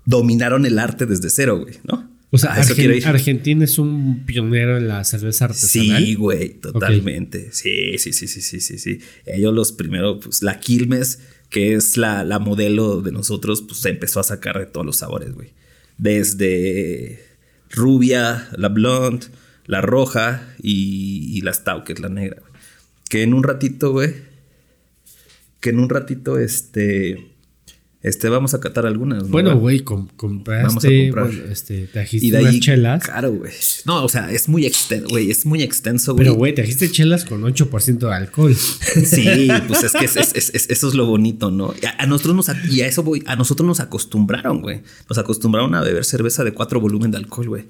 dominaron 0.05 0.65
el 0.67 0.77
arte 0.77 1.07
desde 1.07 1.31
cero, 1.31 1.59
güey, 1.59 1.79
¿no? 1.83 2.07
O 2.31 2.37
sea, 2.37 2.53
Argentina 2.53 3.63
es 3.63 3.79
un 3.79 4.25
pionero 4.27 4.77
en 4.77 4.87
la 4.87 5.03
cerveza 5.03 5.45
artesanal. 5.45 6.05
Sí, 6.05 6.13
güey, 6.13 6.49
totalmente. 6.49 7.49
Sí, 7.51 7.97
sí, 7.97 8.13
sí, 8.13 8.27
sí, 8.27 8.41
sí, 8.41 8.59
sí, 8.59 8.77
sí. 8.77 8.99
Ellos 9.25 9.51
los 9.51 9.71
primeros, 9.71 10.23
pues 10.23 10.43
la 10.43 10.59
Quilmes, 10.59 11.21
que 11.49 11.73
es 11.73 11.97
la, 11.97 12.23
la 12.23 12.37
modelo 12.37 13.01
de 13.01 13.11
nosotros, 13.11 13.63
pues 13.63 13.79
se 13.79 13.89
empezó 13.89 14.19
a 14.19 14.23
sacar 14.23 14.59
de 14.59 14.67
todos 14.67 14.85
los 14.85 14.97
sabores, 14.97 15.33
güey. 15.33 15.49
Desde 15.97 17.25
rubia, 17.71 18.47
la 18.55 18.69
blonde, 18.69 19.25
la 19.69 19.81
roja 19.81 20.41
y, 20.63 21.39
la 21.41 21.53
stout, 21.53 21.83
que 21.83 21.93
es 21.93 21.99
la 21.99 22.09
negra, 22.09 22.37
güey. 22.41 22.51
Que 23.07 23.21
en 23.21 23.35
un 23.35 23.43
ratito, 23.43 23.91
güey. 23.91 24.15
Que 25.59 25.69
en 25.69 25.79
un 25.79 25.89
ratito, 25.89 26.39
este. 26.39 27.35
Este, 28.01 28.29
vamos 28.29 28.55
a 28.55 28.61
catar 28.61 28.87
algunas. 28.87 29.25
¿no? 29.25 29.29
Bueno, 29.29 29.55
güey, 29.59 29.81
compraste. 29.81 30.63
Vamos 30.63 30.85
a 30.85 30.87
comprar. 30.87 31.51
este, 31.51 31.85
trajiste 31.85 32.25
y 32.25 32.31
de 32.31 32.37
ahí, 32.39 32.59
chelas. 32.59 33.03
Claro, 33.03 33.31
güey. 33.31 33.51
No, 33.85 34.03
o 34.03 34.09
sea, 34.09 34.31
es 34.31 34.49
muy 34.49 34.65
extenso, 34.65 35.07
güey. 35.07 35.29
Es 35.29 35.45
muy 35.45 35.61
extenso, 35.61 36.13
güey. 36.13 36.25
Pero, 36.25 36.33
güey, 36.35 36.55
trajiste 36.55 36.89
chelas 36.89 37.25
con 37.25 37.43
8% 37.43 37.99
de 37.99 38.13
alcohol. 38.13 38.55
Sí, 39.05 39.49
pues 39.67 39.83
es 39.83 39.91
que 39.93 40.05
eso 40.05 40.87
es 40.87 40.93
lo 40.95 41.05
bonito, 41.05 41.51
¿no? 41.51 41.75
A, 41.99 42.07
nosotros 42.07 42.35
nos. 42.35 42.49
Y 42.71 42.81
a 42.81 42.87
eso, 42.87 43.03
voy. 43.03 43.21
A 43.27 43.35
nosotros 43.35 43.67
nos 43.67 43.79
acostumbraron, 43.81 44.63
güey. 44.63 44.81
Nos 45.07 45.19
acostumbraron 45.19 45.75
a 45.75 45.81
beber 45.81 46.05
cerveza 46.05 46.43
de 46.43 46.53
cuatro 46.53 46.79
volumen 46.79 47.11
de 47.11 47.17
alcohol, 47.17 47.49
güey. 47.49 47.65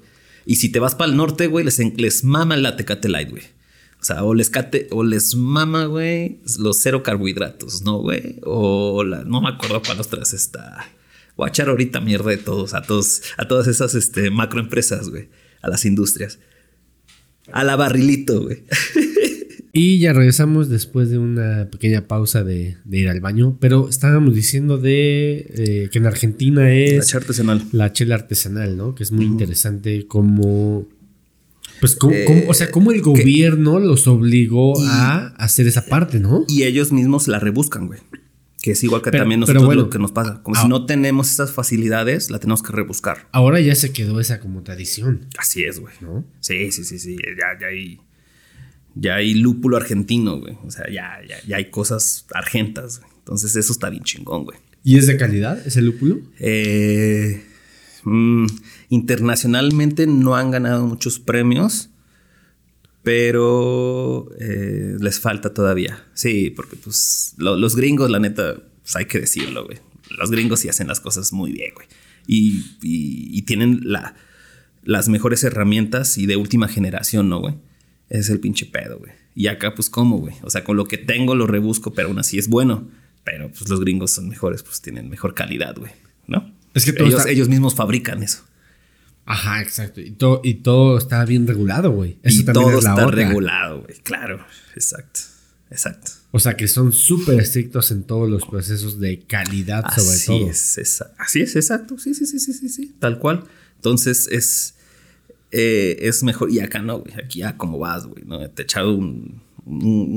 Y 0.46 0.56
si 0.56 0.70
te 0.70 0.80
vas 0.80 0.94
para 0.94 1.10
el 1.10 1.16
norte, 1.16 1.46
güey, 1.46 1.64
les, 1.64 1.78
les 1.78 2.24
mama 2.24 2.56
la 2.56 2.76
Tecate 2.76 3.08
Light, 3.08 3.30
güey. 3.30 3.42
O 4.00 4.04
sea, 4.04 4.24
o 4.24 4.32
les, 4.32 4.48
cate, 4.48 4.88
o 4.92 5.04
les 5.04 5.34
mama, 5.34 5.84
güey, 5.84 6.40
los 6.58 6.78
cero 6.78 7.02
carbohidratos, 7.02 7.82
¿no, 7.82 7.98
güey? 7.98 8.40
O 8.44 9.04
la, 9.04 9.24
no 9.24 9.42
me 9.42 9.50
acuerdo 9.50 9.82
cuál 9.82 10.00
otras 10.00 10.32
está. 10.32 10.90
Voy 11.36 11.46
a 11.46 11.50
echar 11.50 11.68
ahorita 11.68 12.00
mierda 12.00 12.30
de 12.30 12.38
todos, 12.38 12.72
a 12.72 12.80
todos, 12.80 13.22
a 13.36 13.46
todas 13.46 13.66
esas 13.66 13.94
este, 13.94 14.30
macroempresas, 14.30 15.10
güey, 15.10 15.28
a 15.60 15.68
las 15.68 15.84
industrias. 15.84 16.38
A 17.52 17.62
la 17.62 17.76
barrilito, 17.76 18.42
güey. 18.42 18.64
Y 19.72 19.98
ya 19.98 20.12
regresamos 20.12 20.68
después 20.68 21.10
de 21.10 21.18
una 21.18 21.68
pequeña 21.70 22.08
pausa 22.08 22.42
de, 22.42 22.76
ir 22.90 23.08
al 23.08 23.20
baño. 23.20 23.56
Pero 23.60 23.88
estábamos 23.88 24.34
diciendo 24.34 24.78
de 24.78 25.46
eh, 25.48 25.88
que 25.92 25.98
en 25.98 26.06
Argentina 26.06 26.72
es. 26.72 26.96
La 26.96 27.04
chela 27.04 27.20
artesanal. 27.20 27.62
La 27.72 27.92
chela 27.92 28.14
artesanal, 28.16 28.76
¿no? 28.76 28.94
Que 28.94 29.04
es 29.04 29.12
muy 29.12 29.24
interesante 29.24 30.06
como. 30.06 30.88
Pues, 31.80 31.96
eh, 32.10 32.46
o 32.46 32.52
sea, 32.52 32.70
cómo 32.70 32.90
el 32.92 33.00
gobierno 33.00 33.78
los 33.78 34.06
obligó 34.06 34.74
a 34.84 35.28
hacer 35.38 35.66
esa 35.66 35.86
parte, 35.86 36.20
¿no? 36.20 36.44
Y 36.46 36.64
ellos 36.64 36.92
mismos 36.92 37.26
la 37.26 37.38
rebuscan, 37.38 37.86
güey. 37.86 38.00
Que 38.60 38.72
es 38.72 38.84
igual 38.84 39.00
que 39.00 39.10
también 39.10 39.40
nosotros 39.40 39.74
lo 39.74 39.88
que 39.88 39.98
nos 39.98 40.12
pasa. 40.12 40.42
Como 40.42 40.56
si 40.56 40.66
ah. 40.66 40.68
no 40.68 40.84
tenemos 40.84 41.30
esas 41.30 41.52
facilidades, 41.52 42.30
la 42.30 42.38
tenemos 42.38 42.62
que 42.62 42.72
rebuscar. 42.72 43.28
Ahora 43.32 43.60
ya 43.60 43.74
se 43.74 43.92
quedó 43.92 44.20
esa 44.20 44.40
como 44.40 44.62
tradición. 44.62 45.28
Así 45.38 45.64
es, 45.64 45.80
güey. 45.80 45.94
¿No? 46.02 46.26
Sí, 46.40 46.70
sí, 46.70 46.84
sí, 46.84 46.98
sí. 46.98 47.16
Ya, 47.16 47.58
ya 47.58 47.68
hay 47.68 47.98
ya 48.94 49.16
hay 49.16 49.34
lúpulo 49.34 49.76
argentino, 49.76 50.38
güey. 50.38 50.56
O 50.64 50.70
sea, 50.70 50.84
ya, 50.90 51.18
ya, 51.46 51.56
hay 51.56 51.70
cosas 51.70 52.26
argentas, 52.34 53.00
güey. 53.00 53.10
Entonces 53.18 53.54
eso 53.56 53.72
está 53.72 53.90
bien 53.90 54.02
chingón, 54.02 54.44
güey. 54.44 54.58
¿Y 54.82 54.96
es 54.96 55.06
de 55.06 55.16
calidad 55.16 55.64
ese 55.66 55.82
lúpulo? 55.82 56.20
Eh, 56.38 57.44
mm, 58.04 58.46
internacionalmente 58.88 60.06
no 60.06 60.34
han 60.36 60.50
ganado 60.50 60.86
muchos 60.86 61.18
premios, 61.18 61.90
pero 63.02 64.28
eh, 64.40 64.96
les 64.98 65.20
falta 65.20 65.52
todavía. 65.54 66.04
Sí, 66.14 66.50
porque 66.50 66.76
pues 66.76 67.34
los 67.38 67.76
gringos, 67.76 68.10
la 68.10 68.18
neta, 68.18 68.56
pues, 68.82 68.96
hay 68.96 69.06
que 69.06 69.20
decirlo, 69.20 69.64
güey. 69.64 69.78
Los 70.18 70.30
gringos 70.30 70.60
sí 70.60 70.68
hacen 70.68 70.88
las 70.88 71.00
cosas 71.00 71.32
muy 71.32 71.52
bien, 71.52 71.72
güey. 71.74 71.86
Y, 72.26 73.42
tienen 73.42 73.80
la, 73.82 74.14
las 74.84 75.08
mejores 75.08 75.42
herramientas 75.42 76.18
y 76.18 76.26
de 76.26 76.36
última 76.36 76.68
generación, 76.68 77.28
¿no, 77.28 77.40
güey? 77.40 77.54
Es 78.10 78.28
el 78.28 78.40
pinche 78.40 78.66
pedo, 78.66 78.98
güey. 78.98 79.12
Y 79.34 79.46
acá, 79.46 79.74
pues, 79.74 79.88
¿cómo, 79.88 80.18
güey? 80.18 80.34
O 80.42 80.50
sea, 80.50 80.64
con 80.64 80.76
lo 80.76 80.84
que 80.86 80.98
tengo 80.98 81.34
lo 81.34 81.46
rebusco, 81.46 81.94
pero 81.94 82.08
aún 82.08 82.18
así 82.18 82.38
es 82.38 82.48
bueno. 82.48 82.88
Pero, 83.24 83.48
pues, 83.48 83.68
los 83.68 83.80
gringos 83.80 84.10
son 84.10 84.28
mejores, 84.28 84.62
pues, 84.62 84.82
tienen 84.82 85.08
mejor 85.08 85.34
calidad, 85.34 85.76
güey. 85.76 85.92
¿No? 86.26 86.52
Es 86.74 86.84
que 86.84 87.02
ellos, 87.02 87.24
ellos 87.26 87.48
mismos 87.48 87.74
fabrican 87.74 88.22
eso. 88.22 88.44
Ajá, 89.24 89.62
exacto. 89.62 90.00
Y 90.00 90.10
todo, 90.10 90.40
y 90.42 90.54
todo 90.54 90.98
está 90.98 91.24
bien 91.24 91.46
regulado, 91.46 91.92
güey. 91.92 92.18
y 92.24 92.44
todo 92.44 92.78
está 92.78 93.06
regulado, 93.06 93.82
güey. 93.82 93.98
Claro, 94.02 94.44
exacto. 94.74 95.20
Exacto. 95.70 96.10
O 96.32 96.40
sea 96.40 96.56
que 96.56 96.66
son 96.66 96.92
súper 96.92 97.38
estrictos 97.38 97.92
en 97.92 98.02
todos 98.02 98.28
los 98.28 98.44
procesos 98.44 98.98
de 98.98 99.20
calidad, 99.20 99.84
sobre 99.96 100.18
todo. 100.18 100.50
Es, 100.50 101.04
así 101.16 101.42
es, 101.42 101.54
exacto. 101.54 101.96
Sí, 101.96 102.12
sí, 102.14 102.26
sí, 102.26 102.40
sí, 102.40 102.52
sí, 102.52 102.68
sí. 102.68 102.96
Tal 102.98 103.20
cual. 103.20 103.44
Entonces 103.76 104.28
es 104.30 104.74
eh, 105.50 105.96
es 106.00 106.22
mejor. 106.22 106.50
Y 106.50 106.60
acá 106.60 106.80
no, 106.80 107.00
güey. 107.00 107.14
Aquí 107.22 107.40
ya 107.40 107.56
como 107.56 107.78
vas, 107.78 108.06
güey. 108.06 108.24
Te 108.54 108.62
he 108.62 108.64
echado 108.64 108.94
un, 108.94 109.42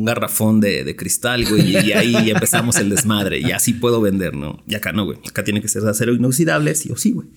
garrafón 0.05 0.59
de, 0.59 0.95
cristal, 0.95 1.45
güey, 1.45 1.71
y 1.85 1.91
ahí 1.91 2.15
empezamos 2.31 2.77
el 2.77 2.89
desmadre. 2.89 3.39
Y 3.39 3.51
así 3.51 3.73
puedo 3.73 4.01
vender, 4.01 4.35
¿no? 4.35 4.63
Y 4.67 4.75
acá 4.75 4.91
no, 4.91 5.05
güey. 5.05 5.19
Acá 5.27 5.43
tiene 5.43 5.61
que 5.61 5.67
ser 5.67 5.85
acero 5.87 6.13
inoxidable, 6.13 6.73
sí 6.75 6.91
o 6.91 6.97
sí, 6.97 7.11
güey. 7.11 7.27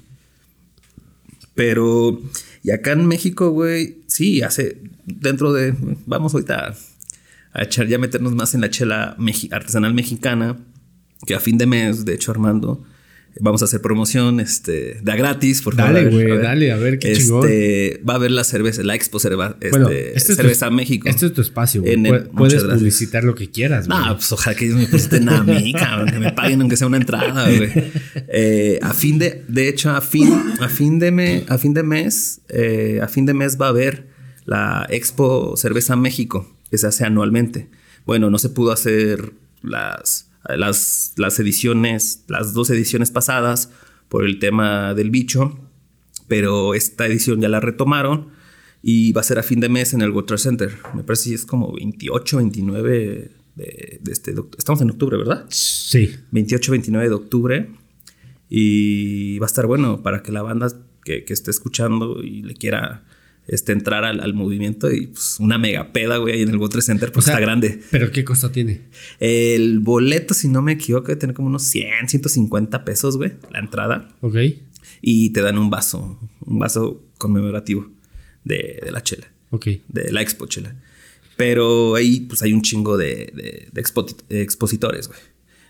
Pero, 1.55 2.21
y 2.63 2.71
acá 2.71 2.93
en 2.93 3.07
México, 3.07 3.51
güey, 3.51 4.03
sí, 4.07 4.43
hace, 4.43 4.83
dentro 5.07 5.55
de, 5.55 5.75
vamos 6.05 6.35
ahorita 6.35 6.75
a, 7.53 7.63
echar, 7.63 7.87
ya 7.87 7.97
meternos 7.97 8.35
más 8.35 8.55
en 8.55 8.61
la 8.61 8.69
chela 8.69 9.17
artesanal 9.51 9.95
mexicana, 9.95 10.59
que 11.27 11.35
a 11.35 11.41
fin 11.41 11.57
de 11.57 11.67
mes, 11.67 12.05
de 12.05 12.13
hecho, 12.13 12.31
Armando, 12.31 12.85
Vamos 13.39 13.61
a 13.63 13.67
hacer 13.67 13.83
promoción, 13.83 14.41
este, 14.41 14.99
da 15.03 15.15
gratis, 15.15 15.61
por 15.61 15.75
favor. 15.75 15.93
Dale, 15.93 16.11
güey, 16.11 16.39
dale, 16.39 16.73
a 16.73 16.77
ver 16.77 16.99
qué 16.99 17.13
este, 17.13 17.25
chingón. 17.25 17.49
Va 18.09 18.15
a 18.15 18.17
haber 18.17 18.31
la 18.31 18.45
cerveza, 18.45 18.83
la 18.83 18.95
Expo 18.95 19.19
Cerveza, 19.19 19.57
este, 19.61 20.17
este 20.17 20.35
cerveza 20.35 20.71
México. 20.71 21.09
Este 21.09 21.27
es 21.27 21.33
tu 21.35 21.43
espacio, 21.43 21.83
güey. 21.83 21.97
Puedes 22.35 22.65
publicitar 22.65 23.25
lo 23.25 23.35
que 23.35 23.51
quieras, 23.51 23.89
güey. 23.89 23.99
No, 23.99 24.15
pues 24.15 24.33
ojalá 24.33 24.57
que 24.57 24.65
ellos 24.65 24.79
me 24.79 24.87
publiciten 24.87 25.29
a 25.29 25.43
mí, 25.43 25.73
cabrón, 25.79 26.11
que 26.11 26.19
me 26.19 26.33
paguen 26.33 26.61
aunque 26.61 26.77
sea 26.77 26.87
una 26.87 26.97
entrada, 26.97 27.49
güey. 27.51 27.71
Eh, 28.29 28.79
a 28.83 28.95
fin 28.95 29.19
de, 29.19 29.45
de 29.49 29.69
hecho, 29.69 29.91
a 29.91 30.01
fin, 30.01 30.33
a 30.61 30.69
fin 30.69 30.99
de, 30.99 31.11
me, 31.11 31.45
a 31.49 31.59
fin 31.59 31.75
de 31.75 31.83
mes, 31.83 32.41
eh, 32.49 33.01
a 33.03 33.09
fin 33.09 33.27
de 33.27 33.35
mes 33.35 33.61
va 33.61 33.67
a 33.67 33.71
haber 33.71 34.07
la 34.47 34.87
Expo 34.89 35.57
Cerveza 35.57 35.97
México, 35.97 36.51
que 36.71 36.79
se 36.79 36.87
hace 36.87 37.05
anualmente. 37.05 37.69
Bueno, 38.07 38.31
no 38.31 38.39
se 38.39 38.49
pudo 38.49 38.73
hacer 38.73 39.33
las 39.63 40.26
las, 40.57 41.13
las 41.17 41.39
ediciones, 41.41 42.25
las 42.29 42.55
dos 42.55 42.71
ediciones 42.71 43.11
pasadas 43.11 43.71
por 44.09 44.25
el 44.25 44.39
tema 44.39 44.95
del 44.95 45.11
bicho, 45.11 45.59
pero 46.29 46.75
esta 46.75 47.07
edición 47.07 47.41
ya 47.41 47.49
la 47.49 47.61
retomaron 47.61 48.29
y 48.83 49.13
va 49.13 49.21
a 49.21 49.25
ser 49.25 49.39
a 49.39 49.43
fin 49.43 49.61
de 49.61 49.69
mes 49.69 49.95
en 49.95 50.01
el 50.01 50.11
Water 50.11 50.39
Center. 50.39 50.77
Me 50.95 51.03
parece 51.03 51.31
que 51.31 51.37
es 51.37 51.47
como 51.47 51.73
28, 51.75 52.37
29 52.37 53.31
de, 53.57 54.01
este... 54.11 54.35
Estamos 54.57 54.81
en 54.81 54.91
octubre, 54.91 55.17
¿verdad? 55.17 55.47
Sí. 55.49 56.15
28, 56.31 56.73
29 56.73 57.09
de 57.09 57.15
octubre. 57.15 57.71
Y 58.49 59.39
va 59.41 59.47
a 59.47 59.49
estar 59.49 59.67
bueno 59.67 60.03
para 60.03 60.23
que 60.23 60.31
la 60.31 60.43
banda 60.43 60.69
que, 61.05 61.25
que 61.25 61.33
esté 61.33 61.51
escuchando 61.51 62.23
y 62.23 62.43
le 62.43 62.55
quiera 62.55 63.05
este, 63.49 63.73
entrar 63.73 64.05
al, 64.05 64.35
movimiento 64.35 64.91
y 64.93 65.09
pues, 65.09 65.37
una 65.39 65.59
mega 65.59 65.93
peda, 65.93 66.17
güey, 66.19 66.35
ahí 66.35 66.43
en 66.43 66.49
el 66.49 66.57
World 66.57 66.81
Center, 66.81 67.13
pues 67.13 67.29
está 67.29 67.41
grande. 67.41 67.81
¿Pero 67.91 68.11
qué 68.11 68.25
costo 68.25 68.51
tiene? 68.51 68.83
El 69.21 69.81
boleto, 69.81 70.35
si 70.35 70.49
no 70.49 70.63
me 70.63 70.73
equivoco, 70.73 71.09
debe 71.09 71.21
tener 71.21 71.35
como 71.35 71.49
unos 71.49 71.63
100, 71.65 72.09
150 72.09 72.85
pesos, 72.85 73.17
güey, 73.17 73.35
la 73.53 73.61
entrada. 73.61 74.09
Ok. 74.21 74.37
Y 75.01 75.31
te 75.31 75.43
dan 75.43 75.59
un 75.59 75.71
vaso, 75.71 76.19
un 76.45 76.59
vaso 76.59 77.05
conmemorativo 77.19 77.89
de, 78.45 78.89
la 78.91 79.03
chela. 79.03 79.29
Ok. 79.51 79.69
De 79.89 80.11
la 80.13 80.23
expo 80.23 80.47
chela. 80.47 80.75
Pero 81.37 81.95
ahí, 81.95 82.21
pues 82.21 82.43
hay 82.43 82.53
un 82.53 82.63
chingo 82.63 82.97
de, 82.97 83.69
de, 83.71 84.41
expositores, 84.41 85.09
güey. 85.09 85.21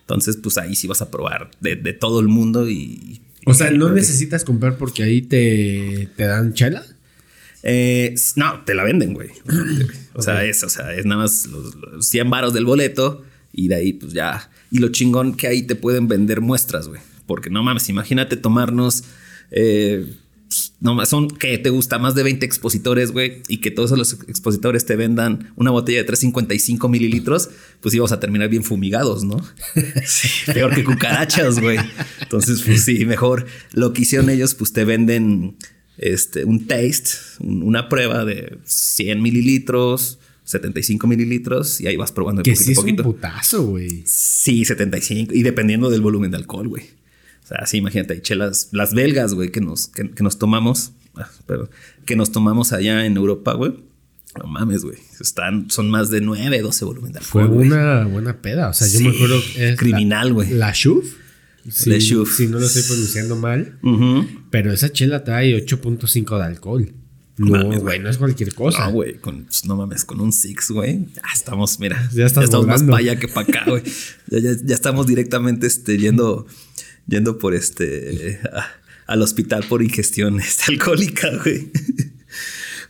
Entonces, 0.00 0.36
pues 0.36 0.56
ahí 0.56 0.76
sí 0.76 0.86
vas 0.86 1.02
a 1.02 1.10
probar 1.10 1.50
de, 1.60 1.76
de 1.76 1.92
todo 1.92 2.20
el 2.20 2.28
mundo 2.28 2.70
y... 2.70 3.20
O 3.44 3.54
sea, 3.54 3.70
¿no 3.70 3.90
necesitas 3.90 4.44
comprar 4.44 4.76
porque 4.76 5.02
ahí 5.02 5.22
te, 5.22 6.08
te 6.16 6.24
dan 6.24 6.54
chela? 6.54 6.84
Eh, 7.68 8.14
no, 8.36 8.62
te 8.64 8.74
la 8.74 8.84
venden, 8.84 9.12
güey. 9.12 9.30
O 10.14 10.22
sea, 10.22 10.44
es, 10.44 10.62
o 10.62 10.68
sea, 10.68 10.94
es 10.94 11.04
nada 11.04 11.22
más 11.22 11.46
los, 11.46 11.74
los 11.74 12.06
100 12.06 12.30
varos 12.30 12.54
del 12.54 12.64
boleto 12.64 13.24
y 13.52 13.66
de 13.66 13.74
ahí, 13.74 13.92
pues 13.92 14.12
ya. 14.12 14.50
Y 14.70 14.78
lo 14.78 14.90
chingón 14.90 15.34
que 15.34 15.48
ahí 15.48 15.62
te 15.62 15.74
pueden 15.74 16.06
vender 16.06 16.40
muestras, 16.40 16.86
güey. 16.86 17.00
Porque 17.26 17.50
no 17.50 17.64
mames, 17.64 17.88
imagínate 17.88 18.36
tomarnos. 18.36 19.02
Eh, 19.50 20.06
no 20.80 21.04
son 21.06 21.28
que 21.28 21.58
te 21.58 21.70
gusta 21.70 21.98
más 21.98 22.14
de 22.14 22.22
20 22.22 22.46
expositores, 22.46 23.10
güey, 23.10 23.42
y 23.48 23.58
que 23.58 23.72
todos 23.72 23.90
los 23.98 24.12
expositores 24.28 24.86
te 24.86 24.94
vendan 24.94 25.52
una 25.56 25.72
botella 25.72 25.98
de 25.98 26.04
355 26.04 26.88
mililitros, 26.88 27.50
pues 27.80 27.94
íbamos 27.96 28.12
a 28.12 28.20
terminar 28.20 28.48
bien 28.48 28.62
fumigados, 28.62 29.24
¿no? 29.24 29.44
peor 30.54 30.72
que 30.72 30.84
cucarachas, 30.84 31.58
güey. 31.58 31.78
Entonces, 32.20 32.62
pues 32.62 32.84
sí, 32.84 33.04
mejor 33.06 33.46
lo 33.72 33.92
que 33.92 34.02
hicieron 34.02 34.30
ellos, 34.30 34.54
pues 34.54 34.72
te 34.72 34.84
venden 34.84 35.56
este, 35.98 36.44
un 36.44 36.66
taste, 36.66 37.10
una 37.40 37.88
prueba 37.88 38.24
de 38.24 38.58
100 38.64 39.22
mililitros, 39.22 40.18
75 40.44 41.06
mililitros 41.06 41.80
y 41.80 41.88
ahí 41.88 41.96
vas 41.96 42.12
probando 42.12 42.42
que 42.42 42.52
poquito 42.52 42.64
sí 42.64 42.72
es 42.72 42.78
poquito. 42.78 43.02
un 43.02 43.14
putazo, 43.14 43.66
güey. 43.66 44.02
Sí, 44.06 44.64
75 44.64 45.34
y 45.34 45.42
dependiendo 45.42 45.90
del 45.90 46.00
volumen 46.00 46.30
de 46.30 46.36
alcohol, 46.36 46.68
güey. 46.68 46.84
O 47.44 47.46
sea, 47.48 47.66
sí, 47.66 47.78
imagínate, 47.78 48.14
hay 48.14 48.20
chelas, 48.20 48.68
las 48.72 48.92
belgas, 48.92 49.34
güey, 49.34 49.50
que 49.50 49.60
nos, 49.60 49.88
que, 49.88 50.10
nos 50.20 50.38
tomamos, 50.38 50.92
ah, 51.14 51.30
pero, 51.46 51.70
que 52.04 52.16
nos 52.16 52.32
tomamos 52.32 52.72
allá 52.72 53.06
en 53.06 53.16
Europa, 53.16 53.54
güey. 53.54 53.74
No 54.36 54.48
mames, 54.48 54.82
güey. 54.82 54.98
Están, 55.20 55.70
son 55.70 55.88
más 55.88 56.10
de 56.10 56.20
9, 56.20 56.60
12 56.60 56.84
volumen 56.84 57.12
de 57.12 57.20
alcohol. 57.20 57.48
Fue 57.48 57.56
una 57.56 58.04
buena 58.04 58.42
peda. 58.42 58.68
O 58.68 58.74
sea, 58.74 58.86
yo 58.88 59.00
me 59.00 59.14
acuerdo. 59.14 59.40
Es 59.56 59.78
criminal, 59.78 60.32
güey. 60.34 60.50
La, 60.50 60.66
la 60.66 60.72
Shuf. 60.74 61.06
Sí, 61.70 62.00
Si 62.00 62.46
no 62.46 62.58
lo 62.58 62.66
estoy 62.66 62.82
pronunciando 62.82 63.36
mal. 63.36 63.78
Pero 64.50 64.72
esa 64.72 64.90
chela 64.92 65.24
trae 65.24 65.56
8.5 65.56 66.38
de 66.38 66.44
alcohol. 66.44 66.92
No, 67.38 67.80
güey, 67.80 67.98
no 67.98 68.08
es 68.08 68.16
cualquier 68.16 68.54
cosa. 68.54 68.86
No, 68.86 68.92
güey, 68.92 69.18
pues, 69.18 69.66
no 69.66 69.76
mames, 69.76 70.04
con 70.06 70.20
un 70.20 70.32
six, 70.32 70.70
güey. 70.70 71.06
Ya 71.14 71.22
estamos, 71.34 71.78
mira. 71.78 72.08
Ya, 72.14 72.26
estamos 72.26 72.66
más 72.66 72.82
para 72.82 72.96
allá 72.96 73.18
que 73.18 73.28
para 73.28 73.46
acá, 73.46 73.64
güey. 73.66 73.82
ya, 74.28 74.74
estamos 74.74 75.06
directamente 75.06 75.66
este, 75.66 75.98
yendo, 75.98 76.46
yendo 77.06 77.38
por 77.38 77.54
este 77.54 78.40
al 79.06 79.22
hospital 79.22 79.64
por 79.68 79.82
ingestión 79.82 80.40
este, 80.40 80.72
alcohólica, 80.72 81.30
güey. 81.42 81.70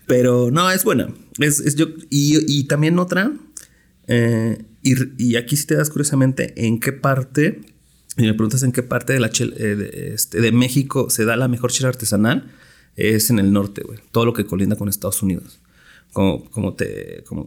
Pero 0.06 0.50
no, 0.52 0.70
es 0.70 0.84
buena. 0.84 1.08
Es, 1.38 1.58
es 1.58 1.74
yo, 1.74 1.88
y, 2.08 2.38
y, 2.46 2.64
también 2.64 2.98
otra. 3.00 3.32
Eh, 4.06 4.64
y, 4.82 4.94
y, 5.18 5.36
aquí 5.36 5.56
sí 5.56 5.66
te 5.66 5.74
das 5.74 5.90
curiosamente 5.90 6.54
en 6.64 6.78
qué 6.78 6.92
parte 6.92 7.60
y 8.16 8.22
me 8.22 8.34
preguntas 8.34 8.62
en 8.62 8.72
qué 8.72 8.82
parte 8.82 9.16
eh, 9.16 10.12
este, 10.14 10.40
de 10.40 10.52
México 10.52 11.10
se 11.10 11.24
da 11.24 11.36
la 11.36 11.48
mejor 11.48 11.70
chela 11.70 11.90
artesanal, 11.90 12.50
es 12.96 13.28
en 13.28 13.38
el 13.38 13.52
norte, 13.52 13.82
güey. 13.82 13.98
Todo 14.10 14.24
lo 14.24 14.32
que 14.32 14.46
colinda 14.46 14.76
con 14.76 14.88
Estados 14.88 15.22
Unidos. 15.22 15.60
Como, 16.12 16.48
como, 16.50 16.72
te, 16.72 17.24
como, 17.24 17.46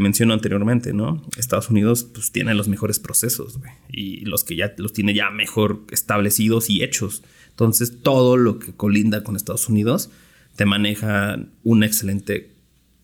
menciono 0.00 0.32
anteriormente, 0.32 0.94
¿no? 0.94 1.22
Estados 1.36 1.68
Unidos 1.68 2.04
pues 2.04 2.32
tiene 2.32 2.54
los 2.54 2.66
mejores 2.66 2.98
procesos, 2.98 3.58
güey. 3.58 3.72
Y 3.90 4.24
los 4.24 4.42
que 4.42 4.56
ya 4.56 4.72
los 4.78 4.94
tiene 4.94 5.12
ya 5.12 5.30
mejor 5.30 5.82
establecidos 5.90 6.70
y 6.70 6.82
hechos. 6.82 7.22
Entonces 7.50 8.00
todo 8.02 8.38
lo 8.38 8.58
que 8.58 8.72
colinda 8.72 9.22
con 9.22 9.36
Estados 9.36 9.68
Unidos 9.68 10.08
te 10.56 10.64
maneja 10.64 11.38
una 11.62 11.84
excelente 11.84 12.55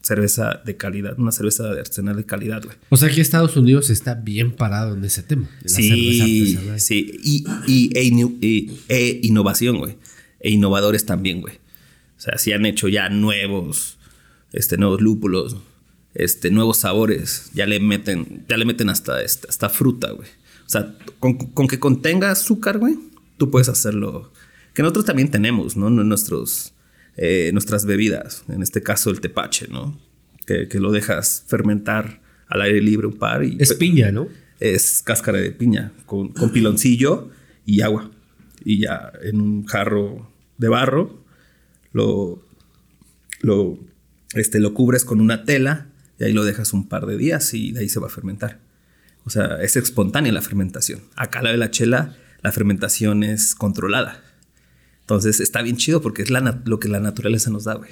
cerveza 0.03 0.61
de 0.65 0.77
calidad, 0.77 1.19
una 1.19 1.33
cerveza 1.33 1.73
de 1.73 1.81
arsenal 1.81 2.17
de 2.17 2.25
calidad, 2.25 2.63
güey. 2.63 2.77
O 2.91 2.97
sea 2.97 3.09
que 3.09 3.21
Estados 3.21 3.57
Unidos 3.57 3.89
está 3.89 4.15
bien 4.15 4.53
parado 4.53 4.95
en 4.95 5.05
ese 5.05 5.23
tema. 5.23 5.49
sí, 5.65 6.59
sí. 6.77 7.21
Y, 7.23 7.45
y, 7.67 7.91
e, 7.97 8.69
e, 8.89 9.21
innovación, 9.23 9.79
güey. 9.79 9.97
E 10.41 10.51
innovadores 10.51 11.07
también, 11.07 11.41
güey. 11.41 11.55
O 12.19 12.21
sea, 12.21 12.37
sí 12.39 12.53
han 12.53 12.67
hecho 12.67 12.89
ya 12.89 13.09
nuevos, 13.09 13.99
este, 14.53 14.77
nuevos 14.77 15.01
lúpulos, 15.01 15.57
este, 16.15 16.51
nuevos 16.51 16.79
sabores. 16.79 17.51
Ya 17.55 17.67
le 17.67 17.79
meten, 17.81 18.45
ya 18.49 18.57
le 18.57 18.65
meten 18.65 18.91
hasta, 18.91 19.19
hasta 19.19 19.69
fruta, 19.69 20.11
güey. 20.11 20.29
O 20.67 20.69
sea, 20.69 20.95
con, 21.21 21.35
con 21.35 21.69
que 21.69 21.79
contenga 21.79 22.31
azúcar, 22.31 22.79
güey, 22.79 22.99
tú 23.39 23.51
puedes 23.51 23.69
hacerlo. 23.69 24.33
Que 24.75 24.83
nosotros 24.83 25.05
también 25.05 25.31
tenemos, 25.31 25.77
¿no? 25.77 25.91
Nuestros 25.91 26.73
eh, 27.17 27.51
nuestras 27.53 27.85
bebidas, 27.85 28.45
en 28.49 28.63
este 28.63 28.83
caso 28.83 29.11
el 29.11 29.21
tepache, 29.21 29.69
¿no? 29.69 30.01
Que, 30.47 30.69
lo 30.81 30.93
dejas 30.93 31.45
fermentar 31.47 32.21
al 32.49 32.63
aire 32.63 32.83
libre 32.83 33.07
un 33.07 33.17
par 33.17 33.43
y... 33.45 33.57
Es 33.59 33.75
piña, 33.75 34.13
¿no? 34.13 34.29
Es 34.61 35.03
cáscara 35.03 35.39
de 35.39 35.51
piña 35.51 35.93
con, 36.05 36.29
con 36.29 36.51
piloncillo 36.51 37.31
y 37.65 37.81
agua. 37.81 38.11
Y 38.65 38.81
ya 38.81 39.13
en 39.23 39.41
un 39.41 39.65
jarro 39.65 40.31
de 40.59 40.69
barro 40.69 41.25
lo, 41.93 42.45
lo, 43.41 43.79
este, 44.35 44.61
lo 44.61 44.75
cubres 44.75 45.05
con 45.05 45.21
una 45.21 45.45
tela 45.45 45.89
y 46.19 46.25
ahí 46.25 46.33
lo 46.33 46.45
dejas 46.45 46.73
un 46.73 46.89
par 46.89 47.07
de 47.07 47.17
días 47.17 47.55
y 47.55 47.73
de 47.73 47.81
ahí 47.81 47.89
se 47.89 48.01
va 48.01 48.09
a 48.09 48.11
fermentar. 48.11 48.61
O 49.25 49.31
sea, 49.31 49.57
es 49.63 49.77
espontánea 49.77 50.33
la 50.33 50.43
fermentación. 50.43 51.01
Acá 51.17 51.43
la 51.43 51.51
de 51.51 51.57
la 51.57 51.71
chela, 51.71 52.17
la 52.43 52.53
fermentación 52.53 53.23
es 53.23 53.55
controlada. 53.55 54.23
Entonces 55.03 55.41
está 55.41 55.63
bien 55.63 55.77
chido 55.77 56.01
porque 56.01 56.23
es 56.23 56.31
lo 56.31 56.81
que 56.81 56.89
la 56.89 57.01
naturaleza 57.01 57.51
nos 57.51 57.65
da, 57.65 57.75
güey. 57.75 57.91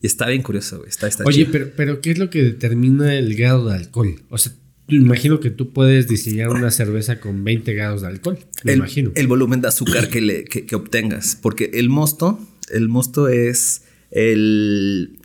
Y 0.00 0.06
está 0.06 0.28
bien 0.28 0.42
curioso, 0.42 0.78
güey. 0.78 0.88
Está, 0.88 1.08
Oye, 1.24 1.46
pero, 1.46 1.70
pero 1.76 2.00
¿qué 2.00 2.12
es 2.12 2.18
lo 2.18 2.30
que 2.30 2.42
determina 2.42 3.14
el 3.14 3.34
grado 3.34 3.68
de 3.68 3.76
alcohol? 3.76 4.22
O 4.30 4.38
sea, 4.38 4.52
imagino 4.88 5.40
que 5.40 5.50
tú 5.50 5.72
puedes 5.72 6.08
diseñar 6.08 6.50
una 6.50 6.70
cerveza 6.70 7.20
con 7.20 7.44
20 7.44 7.74
grados 7.74 8.02
de 8.02 8.08
alcohol. 8.08 8.38
Me 8.64 8.72
el, 8.72 8.78
imagino. 8.78 9.12
El 9.14 9.26
volumen 9.26 9.60
de 9.60 9.68
azúcar 9.68 10.08
que, 10.08 10.20
le, 10.20 10.44
que, 10.44 10.74
obtengas. 10.74 11.36
Porque 11.40 11.70
el 11.74 11.88
mosto, 11.88 12.38
el 12.70 12.88
mosto 12.88 13.28
es 13.28 13.82
el, 14.10 15.18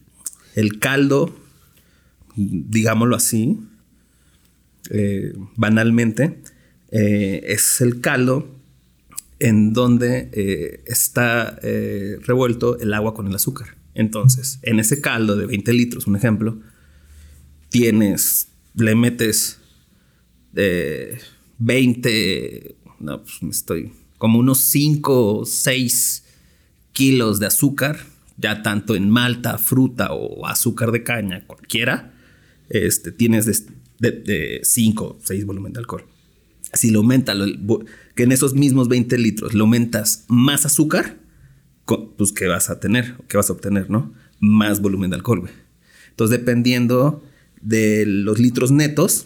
el 0.55 0.79
caldo, 0.79 1.35
digámoslo 2.35 3.15
así, 3.15 3.59
eh, 4.89 5.33
banalmente, 5.55 6.39
eh, 6.91 7.41
es 7.47 7.79
el 7.79 8.01
caldo 8.01 8.62
en 9.43 9.73
donde 9.73 10.29
eh, 10.31 10.83
está 10.87 11.59
eh, 11.63 12.15
revuelto 12.21 12.79
el 12.79 12.93
agua 12.93 13.13
con 13.13 13.27
el 13.27 13.35
azúcar. 13.35 13.75
Entonces, 13.93 14.59
en 14.61 14.79
ese 14.79 15.01
caldo 15.01 15.35
de 15.35 15.45
20 15.45 15.73
litros, 15.73 16.07
un 16.07 16.15
ejemplo, 16.15 16.61
tienes, 17.67 18.47
le 18.73 18.95
metes 18.95 19.59
20, 20.53 22.09
eh, 22.09 22.75
no, 23.01 23.21
pues 23.21 23.43
estoy, 23.43 23.91
como 24.17 24.39
unos 24.39 24.59
5 24.59 25.39
o 25.39 25.45
6 25.45 26.23
kilos 26.93 27.41
de 27.41 27.47
azúcar, 27.47 27.99
ya 28.37 28.63
tanto 28.63 28.95
en 28.95 29.09
malta, 29.09 29.57
fruta 29.57 30.13
o 30.13 30.47
azúcar 30.47 30.93
de 30.93 31.03
caña, 31.03 31.45
cualquiera, 31.45 32.13
este, 32.69 33.11
tienes 33.11 33.65
de 33.99 34.61
5 34.63 35.03
o 35.03 35.19
6 35.21 35.45
volumen 35.45 35.73
de 35.73 35.79
alcohol. 35.79 36.12
Si 36.73 36.89
lo 36.89 36.99
aumenta, 36.99 37.33
que 38.15 38.23
en 38.23 38.31
esos 38.31 38.53
mismos 38.55 38.87
20 38.87 39.17
litros 39.17 39.53
le 39.53 39.61
aumentas 39.61 40.25
más 40.27 40.65
azúcar, 40.65 41.17
pues 41.85 42.31
¿qué 42.31 42.47
vas 42.47 42.69
a 42.69 42.79
tener? 42.79 43.15
¿Qué 43.27 43.37
vas 43.37 43.49
a 43.49 43.53
obtener, 43.53 43.89
no? 43.89 44.13
Más 44.39 44.81
volumen 44.81 45.09
de 45.09 45.17
alcohol, 45.17 45.41
güey. 45.41 45.53
Entonces, 46.09 46.39
dependiendo 46.39 47.23
de 47.61 48.05
los 48.05 48.39
litros 48.39 48.71
netos, 48.71 49.25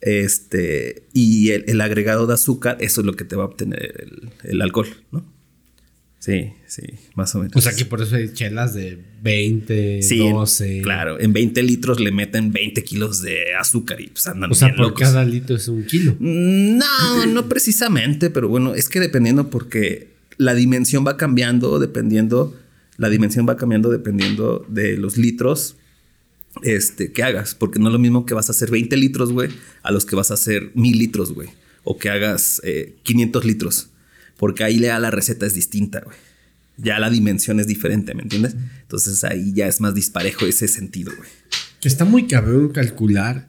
este, 0.00 1.08
y 1.12 1.50
el, 1.50 1.80
agregado 1.80 2.26
de 2.26 2.34
azúcar, 2.34 2.76
eso 2.80 3.00
es 3.00 3.06
lo 3.06 3.14
que 3.14 3.24
te 3.24 3.36
va 3.36 3.44
a 3.44 3.46
obtener 3.46 3.94
el, 3.98 4.30
el 4.44 4.62
alcohol, 4.62 4.88
¿no? 5.10 5.24
Sí, 6.18 6.52
sí, 6.66 6.82
más 7.14 7.34
o 7.36 7.38
menos. 7.38 7.54
O 7.54 7.60
sea 7.60 7.72
que 7.74 7.84
por 7.84 8.02
eso 8.02 8.16
hay 8.16 8.32
chelas 8.32 8.74
de 8.74 8.98
20, 9.22 10.00
12. 10.18 10.80
claro, 10.82 11.20
en 11.20 11.32
20 11.32 11.62
litros 11.62 12.00
le 12.00 12.10
meten 12.10 12.50
20 12.50 12.82
kilos 12.82 13.22
de 13.22 13.54
azúcar 13.54 14.00
y 14.00 14.08
pues 14.08 14.26
andan 14.26 14.50
O 14.50 14.54
sea, 14.54 14.74
por 14.74 14.94
cada 14.94 15.24
litro 15.24 15.56
es 15.56 15.68
un 15.68 15.84
kilo. 15.84 16.16
No, 16.18 17.26
no 17.26 17.48
precisamente, 17.48 18.30
pero 18.30 18.48
bueno, 18.48 18.74
es 18.74 18.88
que 18.88 18.98
dependiendo 18.98 19.48
porque 19.48 20.08
la 20.38 20.54
dimensión 20.54 21.06
va 21.06 21.16
cambiando 21.16 21.78
dependiendo, 21.78 22.56
la 22.96 23.08
dimensión 23.10 23.48
va 23.48 23.56
cambiando 23.56 23.88
dependiendo 23.88 24.66
de 24.68 24.96
los 24.96 25.18
litros 25.18 25.76
este, 26.62 27.12
que 27.12 27.22
hagas, 27.22 27.54
porque 27.54 27.78
no 27.78 27.86
es 27.88 27.92
lo 27.92 27.98
mismo 28.00 28.26
que 28.26 28.34
vas 28.34 28.48
a 28.48 28.52
hacer 28.52 28.70
20 28.72 28.96
litros, 28.96 29.32
güey, 29.32 29.50
a 29.82 29.92
los 29.92 30.04
que 30.04 30.16
vas 30.16 30.32
a 30.32 30.34
hacer 30.34 30.72
1000 30.74 30.98
litros, 30.98 31.32
güey, 31.32 31.48
o 31.84 31.96
que 31.96 32.10
hagas 32.10 32.60
500 33.04 33.44
eh, 33.44 33.46
litros. 33.46 33.90
Porque 34.38 34.64
ahí 34.64 34.78
le 34.78 34.88
la 34.88 35.10
receta 35.10 35.44
es 35.44 35.52
distinta, 35.52 36.00
güey. 36.00 36.16
Ya 36.78 36.98
la 37.00 37.10
dimensión 37.10 37.58
es 37.58 37.66
diferente, 37.66 38.14
¿me 38.14 38.22
entiendes? 38.22 38.54
Entonces 38.82 39.24
ahí 39.24 39.52
ya 39.52 39.66
es 39.66 39.80
más 39.80 39.94
disparejo 39.94 40.46
ese 40.46 40.68
sentido, 40.68 41.12
güey. 41.14 41.28
Que 41.80 41.88
está 41.88 42.04
muy 42.04 42.26
cabrón 42.26 42.70
calcular 42.70 43.48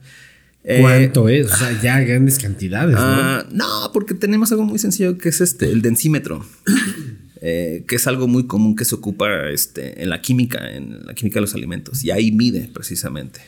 eh, 0.62 0.80
cuánto 0.80 1.28
es, 1.28 1.50
o 1.50 1.56
sea, 1.56 1.80
ya 1.80 2.00
grandes 2.00 2.38
cantidades, 2.38 2.94
¿no? 2.94 3.00
Ah, 3.00 3.46
no, 3.50 3.90
porque 3.94 4.14
tenemos 4.14 4.52
algo 4.52 4.64
muy 4.64 4.78
sencillo 4.78 5.16
que 5.16 5.30
es 5.30 5.40
este, 5.40 5.66
el 5.70 5.80
densímetro. 5.82 6.44
Eh, 7.42 7.84
que 7.88 7.96
es 7.96 8.06
algo 8.06 8.28
muy 8.28 8.46
común 8.46 8.76
que 8.76 8.84
se 8.84 8.94
ocupa 8.94 9.48
este, 9.48 10.02
en 10.02 10.10
la 10.10 10.20
química, 10.20 10.72
en 10.76 11.06
la 11.06 11.14
química 11.14 11.36
de 11.36 11.40
los 11.40 11.54
alimentos. 11.54 12.04
Y 12.04 12.10
ahí 12.10 12.32
mide 12.32 12.68
precisamente. 12.70 13.40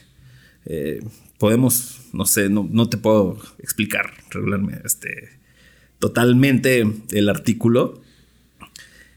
Eh, 0.64 1.04
podemos, 1.36 2.00
no 2.14 2.24
sé, 2.24 2.48
no, 2.48 2.66
no 2.72 2.88
te 2.88 2.96
puedo 2.96 3.38
explicar 3.58 4.14
regularmente, 4.30 4.80
este, 4.86 5.28
totalmente 6.02 6.84
el 7.12 7.28
artículo. 7.28 8.02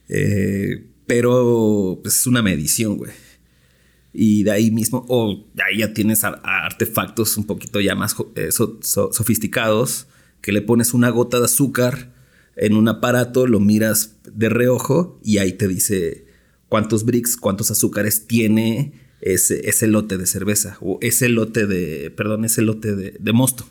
Eh, 0.08 0.86
pero 1.08 2.00
pues, 2.04 2.20
es 2.20 2.28
una 2.28 2.44
medición, 2.44 2.98
güey. 2.98 3.12
Y 4.14 4.44
de 4.44 4.52
ahí 4.52 4.70
mismo, 4.70 5.04
o 5.10 5.44
de 5.56 5.64
ahí 5.64 5.80
ya 5.80 5.96
tienes 5.96 6.24
artefactos 6.24 7.38
un 7.38 7.46
poquito 7.46 7.82
ya 7.82 7.96
más 7.96 8.16
eh, 8.36 8.50
sofisticados, 8.52 10.06
que 10.42 10.52
le 10.52 10.62
pones 10.62 10.94
una 10.94 11.10
gota 11.10 11.40
de 11.40 11.46
azúcar 11.46 12.14
en 12.56 12.76
un 12.76 12.88
aparato, 12.88 13.48
lo 13.48 13.60
miras 13.60 14.18
de 14.32 14.48
reojo 14.48 15.20
y 15.24 15.40
ahí 15.40 15.54
te 15.54 15.68
dice 15.68 16.28
cuántos 16.70 17.04
bricks, 17.04 17.36
cuántos 17.36 17.72
azúcares 17.72 18.28
tiene 18.28 18.94
ese, 19.22 19.68
ese 19.68 19.88
lote 19.88 20.18
de 20.18 20.28
cerveza 20.28 20.78
o 20.80 21.00
ese 21.02 21.28
lote 21.30 21.66
de, 21.66 22.12
perdón, 22.12 22.46
ese 22.46 22.62
lote 22.62 22.96
de, 22.96 23.34
mosto. 23.34 23.66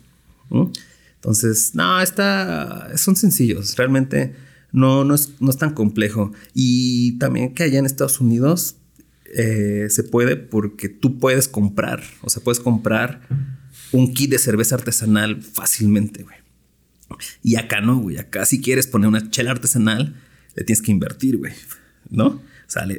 Entonces, 1.25 1.73
no, 1.73 1.99
está, 2.01 2.95
son 2.97 3.15
sencillos, 3.15 3.75
realmente 3.77 4.35
no, 4.71 5.03
no, 5.03 5.15
es, 5.15 5.31
no 5.39 5.49
es 5.49 5.57
tan 5.57 5.73
complejo. 5.73 6.31
Y 6.53 7.17
también 7.17 7.55
que 7.55 7.63
allá 7.63 7.79
en 7.79 7.87
Estados 7.87 8.21
Unidos 8.21 8.75
eh, 9.35 9.87
se 9.89 10.03
puede 10.03 10.35
porque 10.35 10.87
tú 10.87 11.17
puedes 11.17 11.47
comprar, 11.47 12.03
o 12.21 12.29
sea, 12.29 12.43
puedes 12.43 12.59
comprar 12.59 13.21
un 13.91 14.13
kit 14.13 14.29
de 14.29 14.37
cerveza 14.37 14.75
artesanal 14.75 15.41
fácilmente, 15.41 16.21
güey. 16.21 16.35
Y 17.41 17.55
acá 17.55 17.81
no, 17.81 17.97
güey. 17.97 18.19
Acá 18.19 18.45
si 18.45 18.61
quieres 18.61 18.85
poner 18.85 19.07
una 19.07 19.31
chela 19.31 19.49
artesanal, 19.49 20.21
le 20.53 20.63
tienes 20.63 20.83
que 20.83 20.91
invertir, 20.91 21.37
güey. 21.37 21.53
¿No? 22.11 22.39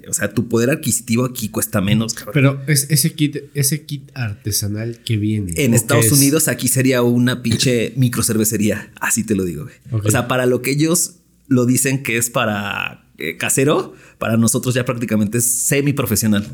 O 0.08 0.14
sea, 0.14 0.32
tu 0.32 0.48
poder 0.48 0.70
adquisitivo 0.70 1.24
aquí 1.24 1.48
cuesta 1.48 1.80
menos, 1.80 2.14
cabrón. 2.14 2.32
Pero 2.34 2.62
es, 2.66 2.86
ese 2.90 3.12
kit, 3.12 3.38
ese 3.54 3.84
kit 3.84 4.10
artesanal 4.14 5.00
que 5.04 5.16
viene. 5.16 5.52
En 5.56 5.74
Estados 5.74 6.10
Unidos 6.12 6.48
aquí 6.48 6.68
sería 6.68 7.02
una 7.02 7.42
pinche 7.42 7.92
microcervecería. 7.96 8.90
Así 9.00 9.24
te 9.24 9.34
lo 9.34 9.44
digo, 9.44 9.64
güey. 9.64 10.02
O 10.04 10.10
sea, 10.10 10.28
para 10.28 10.46
lo 10.46 10.62
que 10.62 10.70
ellos 10.70 11.16
lo 11.48 11.66
dicen 11.66 12.02
que 12.02 12.16
es 12.16 12.30
para 12.30 13.06
eh, 13.18 13.36
casero, 13.36 13.94
para 14.18 14.36
nosotros 14.36 14.74
ya 14.74 14.84
prácticamente 14.84 15.38
es 15.38 15.44
semi 15.44 15.92
profesional. 15.92 16.46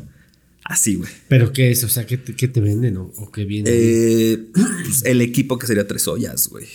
Así, 0.63 0.95
güey. 0.95 1.09
¿Pero 1.27 1.51
qué 1.51 1.71
es? 1.71 1.83
O 1.83 1.89
sea, 1.89 2.05
¿qué 2.05 2.17
te, 2.17 2.35
qué 2.35 2.47
te 2.47 2.61
venden 2.61 2.97
o, 2.97 3.31
qué 3.33 3.43
viene? 3.43 3.69
Eh, 3.71 4.37
pues, 4.85 5.03
el 5.03 5.21
equipo 5.21 5.57
que 5.57 5.67
sería 5.67 5.87
tres 5.87 6.07
ollas, 6.07 6.47
güey. 6.47 6.65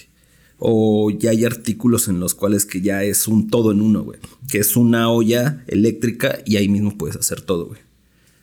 O 0.59 1.11
ya 1.11 1.31
hay 1.31 1.45
artículos 1.45 2.09
en 2.09 2.19
los 2.21 2.35
cuales 2.35 2.67
que 2.67 2.81
ya 2.81 3.05
es 3.05 3.29
un 3.29 3.49
todo 3.49 3.73
en 3.73 3.81
uno, 3.81 4.03
güey. 4.03 4.19
Que 4.49 4.59
es 4.59 4.77
una 4.77 5.11
olla 5.11 5.63
eléctrica 5.69 6.41
y 6.45 6.57
ahí 6.57 6.69
mismo 6.69 6.99
puedes 6.99 7.17
hacer 7.17 7.41
todo, 7.41 7.67
güey. 7.67 7.81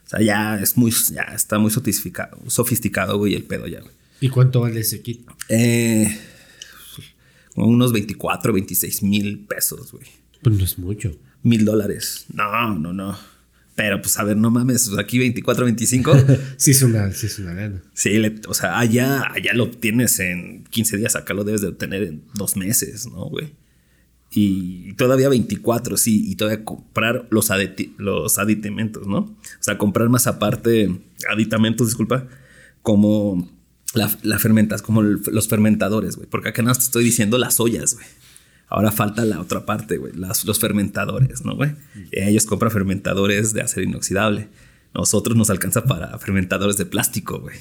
O 0.06 0.08
sea, 0.08 0.22
ya 0.22 0.60
es 0.60 0.76
muy, 0.76 0.92
ya 1.12 1.22
está 1.34 1.58
muy 1.58 1.70
sofisticado, 1.70 2.38
sofisticado, 2.46 3.18
güey, 3.18 3.34
el 3.34 3.42
pedo 3.42 3.66
ya, 3.66 3.80
güey. 3.80 3.92
¿Y 4.20 4.28
cuánto 4.28 4.60
vale 4.60 4.80
ese 4.80 5.02
kit? 5.02 5.26
Eh, 5.48 6.16
unos 7.56 7.92
24, 7.92 8.52
26 8.52 9.02
mil 9.02 9.40
pesos, 9.40 9.92
güey. 9.92 10.06
Pues 10.42 10.56
no 10.56 10.64
es 10.64 10.78
mucho. 10.78 11.12
Mil 11.42 11.64
dólares. 11.64 12.26
No, 12.32 12.74
no, 12.74 12.92
no. 12.92 13.18
Pero 13.76 14.00
pues 14.00 14.18
a 14.18 14.24
ver, 14.24 14.38
no 14.38 14.50
mames, 14.50 14.90
aquí 14.98 15.18
24, 15.18 15.66
25. 15.66 16.12
sí 16.56 16.70
es 16.70 16.82
una, 16.82 17.12
sí 17.12 17.26
es 17.26 17.38
una 17.38 17.52
gana. 17.52 17.82
Sí, 17.92 18.10
o 18.48 18.54
sea, 18.54 18.78
allá, 18.78 19.22
allá 19.30 19.52
lo 19.52 19.70
tienes 19.70 20.18
en 20.18 20.64
15 20.64 20.96
días, 20.96 21.14
acá 21.14 21.34
lo 21.34 21.44
debes 21.44 21.60
de 21.60 21.68
obtener 21.68 22.02
en 22.02 22.22
dos 22.34 22.56
meses, 22.56 23.06
¿no, 23.06 23.26
güey? 23.26 23.54
Y 24.30 24.94
todavía 24.94 25.28
24, 25.28 25.98
sí, 25.98 26.24
y 26.26 26.36
todavía 26.36 26.64
comprar 26.64 27.28
los, 27.30 27.50
los 27.98 28.38
aditamentos, 28.38 29.06
¿no? 29.06 29.18
O 29.18 29.36
sea, 29.60 29.76
comprar 29.76 30.08
más 30.08 30.26
aparte, 30.26 30.90
aditamentos, 31.30 31.88
disculpa, 31.88 32.26
como 32.80 33.46
la, 33.92 34.10
la 34.22 34.38
fermentas, 34.38 34.80
como 34.80 35.02
los 35.02 35.48
fermentadores, 35.48 36.16
güey. 36.16 36.28
Porque 36.28 36.48
acá 36.48 36.62
no 36.62 36.72
te 36.72 36.80
estoy 36.80 37.04
diciendo 37.04 37.36
las 37.36 37.60
ollas, 37.60 37.94
güey. 37.94 38.06
Ahora 38.68 38.90
falta 38.90 39.24
la 39.24 39.40
otra 39.40 39.64
parte, 39.64 39.96
güey, 39.96 40.12
los 40.14 40.58
fermentadores, 40.58 41.44
¿no, 41.44 41.54
güey? 41.54 41.70
Ellos 42.10 42.46
compran 42.46 42.72
fermentadores 42.72 43.52
de 43.52 43.62
acero 43.62 43.82
inoxidable. 43.82 44.48
Nosotros 44.92 45.36
nos 45.36 45.50
alcanza 45.50 45.84
para 45.84 46.18
fermentadores 46.18 46.76
de 46.78 46.86
plástico, 46.86 47.40
güey. 47.40 47.56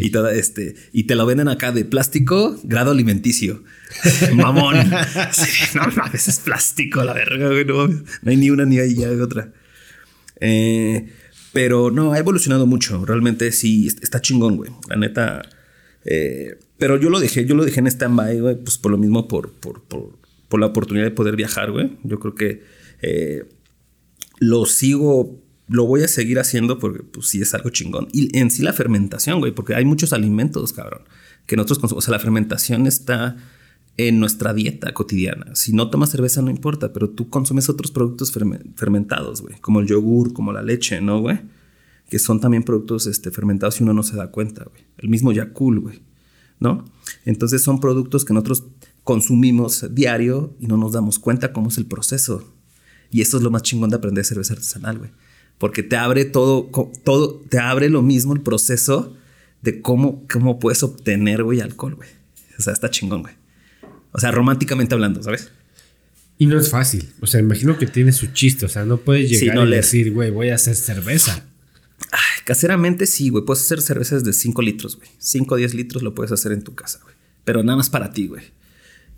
Y 0.00 0.10
toda 0.10 0.32
este, 0.32 0.74
y 0.92 1.04
te 1.04 1.14
lo 1.14 1.26
venden 1.26 1.48
acá 1.48 1.72
de 1.72 1.84
plástico, 1.84 2.58
grado 2.64 2.90
alimenticio. 2.90 3.62
Mamón. 4.34 4.76
no 5.74 5.86
mames, 5.94 6.28
es 6.28 6.38
plástico, 6.38 7.04
la 7.04 7.12
verga, 7.12 7.48
güey. 7.48 7.66
No, 7.66 7.86
hay 8.24 8.36
ni 8.36 8.50
una 8.50 8.64
ni 8.64 8.78
hay 8.78 8.94
ya 8.94 9.10
otra. 9.10 9.52
Eh, 10.40 11.12
pero 11.52 11.90
no, 11.90 12.12
ha 12.12 12.18
evolucionado 12.18 12.66
mucho. 12.66 13.04
Realmente 13.04 13.52
sí, 13.52 13.88
está 14.00 14.20
chingón, 14.22 14.56
güey. 14.56 14.70
La 14.88 14.96
neta. 14.96 15.42
Eh, 16.04 16.58
pero 16.78 16.98
yo 16.98 17.10
lo 17.10 17.20
dejé, 17.20 17.44
yo 17.44 17.54
lo 17.54 17.64
dejé 17.64 17.80
en 17.80 17.88
stand-by, 17.88 18.40
güey, 18.40 18.56
pues 18.56 18.78
por 18.78 18.90
lo 18.90 18.96
mismo, 18.96 19.28
por, 19.28 19.52
por, 19.52 19.82
por, 19.82 20.18
por 20.50 20.60
la 20.60 20.66
oportunidad 20.66 21.06
de 21.06 21.12
poder 21.12 21.36
viajar, 21.36 21.70
güey. 21.70 21.96
Yo 22.02 22.18
creo 22.18 22.34
que 22.34 22.62
eh, 23.00 23.48
lo 24.40 24.66
sigo, 24.66 25.40
lo 25.68 25.86
voy 25.86 26.02
a 26.02 26.08
seguir 26.08 26.40
haciendo 26.40 26.78
porque 26.78 27.04
pues 27.04 27.28
sí 27.28 27.40
es 27.40 27.54
algo 27.54 27.70
chingón. 27.70 28.08
Y 28.12 28.36
en 28.36 28.50
sí 28.50 28.62
la 28.62 28.72
fermentación, 28.74 29.38
güey, 29.38 29.52
porque 29.52 29.76
hay 29.76 29.84
muchos 29.84 30.12
alimentos, 30.12 30.72
cabrón, 30.72 31.02
que 31.46 31.56
nosotros 31.56 31.78
consumimos. 31.78 32.04
O 32.04 32.06
sea, 32.06 32.12
la 32.12 32.18
fermentación 32.18 32.86
está 32.86 33.36
en 33.96 34.18
nuestra 34.18 34.52
dieta 34.52 34.92
cotidiana. 34.92 35.54
Si 35.54 35.72
no 35.72 35.88
tomas 35.88 36.10
cerveza 36.10 36.42
no 36.42 36.50
importa, 36.50 36.92
pero 36.92 37.10
tú 37.10 37.30
consumes 37.30 37.68
otros 37.68 37.92
productos 37.92 38.32
fermentados, 38.74 39.42
güey, 39.42 39.60
como 39.60 39.78
el 39.78 39.86
yogur, 39.86 40.32
como 40.32 40.52
la 40.52 40.62
leche, 40.62 41.00
¿no, 41.00 41.20
güey? 41.20 41.40
Que 42.08 42.18
son 42.18 42.40
también 42.40 42.64
productos 42.64 43.06
este, 43.06 43.30
fermentados 43.30 43.80
y 43.80 43.84
uno 43.84 43.94
no 43.94 44.02
se 44.02 44.16
da 44.16 44.32
cuenta, 44.32 44.64
güey. 44.64 44.82
El 44.98 45.10
mismo 45.10 45.30
Yakul, 45.30 45.78
güey, 45.78 46.02
¿no? 46.58 46.84
Entonces 47.24 47.62
son 47.62 47.78
productos 47.78 48.24
que 48.24 48.34
nosotros 48.34 48.64
consumimos 49.04 49.86
diario 49.94 50.54
y 50.60 50.66
no 50.66 50.76
nos 50.76 50.92
damos 50.92 51.18
cuenta 51.18 51.52
cómo 51.52 51.68
es 51.68 51.78
el 51.78 51.86
proceso. 51.86 52.52
Y 53.10 53.20
esto 53.22 53.38
es 53.38 53.42
lo 53.42 53.50
más 53.50 53.62
chingón 53.62 53.90
de 53.90 53.96
aprender 53.96 54.24
cerveza 54.24 54.54
artesanal, 54.54 54.98
güey. 54.98 55.10
Porque 55.58 55.82
te 55.82 55.96
abre 55.96 56.24
todo, 56.24 56.70
todo, 57.04 57.34
te 57.48 57.58
abre 57.58 57.90
lo 57.90 58.02
mismo 58.02 58.32
el 58.32 58.40
proceso 58.40 59.16
de 59.62 59.82
cómo, 59.82 60.24
cómo 60.30 60.58
puedes 60.58 60.82
obtener, 60.82 61.42
güey, 61.42 61.60
alcohol, 61.60 61.96
güey. 61.96 62.08
O 62.58 62.62
sea, 62.62 62.72
está 62.72 62.90
chingón, 62.90 63.22
güey. 63.22 63.34
O 64.12 64.18
sea, 64.18 64.30
románticamente 64.30 64.94
hablando, 64.94 65.22
¿sabes? 65.22 65.50
Y 66.38 66.46
no 66.46 66.58
es 66.58 66.70
fácil. 66.70 67.12
O 67.20 67.26
sea, 67.26 67.40
imagino 67.40 67.76
que 67.76 67.86
tiene 67.86 68.12
su 68.12 68.28
chiste. 68.28 68.64
O 68.64 68.68
sea, 68.68 68.84
no 68.86 68.96
puedes 68.96 69.28
llegar 69.28 69.68
y 69.68 69.70
decir, 69.70 70.12
güey, 70.12 70.30
voy 70.30 70.48
a 70.48 70.54
hacer 70.54 70.74
cerveza. 70.74 71.44
Ay, 72.10 72.44
caseramente 72.44 73.06
sí, 73.06 73.28
güey. 73.28 73.44
Puedes 73.44 73.62
hacer 73.62 73.82
cervezas 73.82 74.24
de 74.24 74.32
5 74.32 74.62
litros, 74.62 74.96
güey. 74.96 75.08
5 75.18 75.54
o 75.54 75.58
10 75.58 75.74
litros 75.74 76.02
lo 76.02 76.14
puedes 76.14 76.32
hacer 76.32 76.52
en 76.52 76.62
tu 76.62 76.74
casa, 76.74 77.00
güey. 77.02 77.14
Pero 77.44 77.62
nada 77.62 77.76
más 77.76 77.90
para 77.90 78.12
ti, 78.12 78.26
güey. 78.26 78.44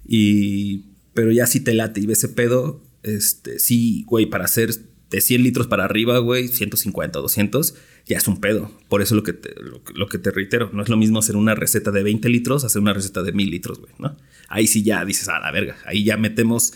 Y, 0.04 0.84
pero 1.14 1.30
ya 1.32 1.46
si 1.46 1.60
te 1.60 1.74
late 1.74 2.00
y 2.00 2.06
ves 2.06 2.18
ese 2.18 2.28
pedo, 2.28 2.82
este, 3.02 3.58
sí, 3.58 4.04
güey, 4.06 4.26
para 4.26 4.44
hacer 4.44 4.70
de 5.12 5.20
100 5.20 5.42
litros 5.42 5.66
para 5.66 5.84
arriba, 5.84 6.18
güey, 6.18 6.48
150 6.48 7.18
o 7.18 7.22
200, 7.22 7.74
ya 8.06 8.16
es 8.16 8.26
un 8.26 8.40
pedo. 8.40 8.72
Por 8.88 9.02
eso 9.02 9.14
lo 9.14 9.22
que, 9.22 9.34
te, 9.34 9.54
lo, 9.94 10.08
que 10.08 10.18
te 10.18 10.30
reitero, 10.30 10.70
no 10.72 10.82
es 10.82 10.88
lo 10.88 10.96
mismo 10.96 11.18
hacer 11.18 11.36
una 11.36 11.54
receta 11.54 11.90
de 11.90 12.02
20 12.02 12.28
litros, 12.30 12.64
hacer 12.64 12.80
una 12.80 12.94
receta 12.94 13.22
de 13.22 13.32
1000 13.32 13.50
litros, 13.50 13.78
güey, 13.78 13.92
¿no? 13.98 14.16
Ahí 14.48 14.66
sí 14.66 14.82
ya 14.82 15.04
dices, 15.04 15.28
a 15.28 15.38
la 15.38 15.50
verga, 15.50 15.76
ahí 15.84 16.02
ya 16.02 16.16
metemos 16.16 16.72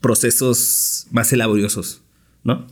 procesos 0.00 1.06
más 1.10 1.32
elaboriosos, 1.32 2.02
¿no? 2.44 2.68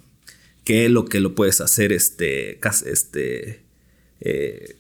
Que 0.65 0.89
lo 0.89 1.07
que 1.07 1.21
lo 1.21 1.35
puedes 1.35 1.61
hacer, 1.61 1.93
este, 1.93 2.61
este, 2.87 3.65
eh, 4.21 4.77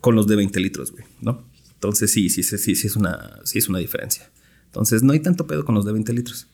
con 0.00 0.16
los 0.16 0.26
de 0.26 0.36
20 0.36 0.58
litros, 0.58 0.90
güey, 0.90 1.04
¿no? 1.20 1.47
Entonces 1.78 2.10
sí, 2.10 2.28
sí, 2.28 2.42
sí, 2.42 2.58
sí, 2.58 2.86
es 2.86 2.96
una, 2.96 3.38
sí 3.44 3.58
es 3.58 3.68
una 3.68 3.78
diferencia. 3.78 4.28
Entonces 4.64 5.04
no 5.04 5.12
hay 5.12 5.20
tanto 5.20 5.46
pedo 5.46 5.64
con 5.64 5.76
los 5.76 5.84
de 5.84 5.92
20 5.92 6.12
litros. 6.12 6.48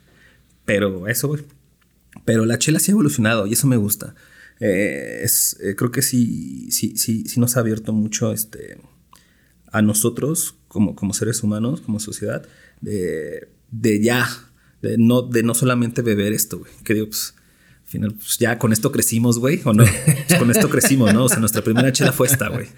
Pero 0.66 1.09
eso, 1.09 1.28
güey. 1.28 1.42
Pero 2.26 2.44
la 2.44 2.59
chela 2.59 2.78
sí 2.78 2.90
ha 2.90 2.92
evolucionado 2.92 3.46
y 3.46 3.55
eso 3.55 3.66
me 3.66 3.78
gusta. 3.78 4.14
Eh, 4.60 5.22
es, 5.22 5.56
eh, 5.62 5.74
creo 5.76 5.90
que 5.90 6.02
sí, 6.02 6.68
sí, 6.70 6.96
sí, 6.96 7.24
sí 7.26 7.40
nos 7.40 7.56
ha 7.56 7.60
abierto 7.60 7.94
mucho 7.94 8.32
este, 8.32 8.78
a 9.72 9.80
nosotros 9.80 10.56
como, 10.68 10.94
como 10.94 11.14
seres 11.14 11.42
humanos, 11.42 11.80
como 11.80 12.01
sociedad, 12.01 12.46
de, 12.82 13.48
de 13.70 14.02
ya, 14.02 14.28
de 14.82 14.98
no, 14.98 15.22
de 15.22 15.42
no 15.42 15.55
solamente 15.55 16.02
beber 16.02 16.34
esto, 16.34 16.59
güey. 16.59 16.70
Que 16.84 16.92
digo, 16.92 17.06
pues, 17.06 17.34
al 17.82 17.88
final, 17.88 18.14
pues 18.14 18.36
ya 18.36 18.59
con 18.59 18.74
esto 18.74 18.92
crecimos, 18.92 19.38
güey, 19.38 19.62
o 19.64 19.72
no. 19.72 19.84
Pues, 19.84 20.38
con 20.38 20.51
esto 20.51 20.68
crecimos, 20.68 21.14
¿no? 21.14 21.24
O 21.24 21.28
sea, 21.30 21.38
nuestra 21.38 21.64
primera 21.64 21.92
chela 21.92 22.12
fue 22.12 22.26
esta, 22.26 22.48
güey. 22.48 22.68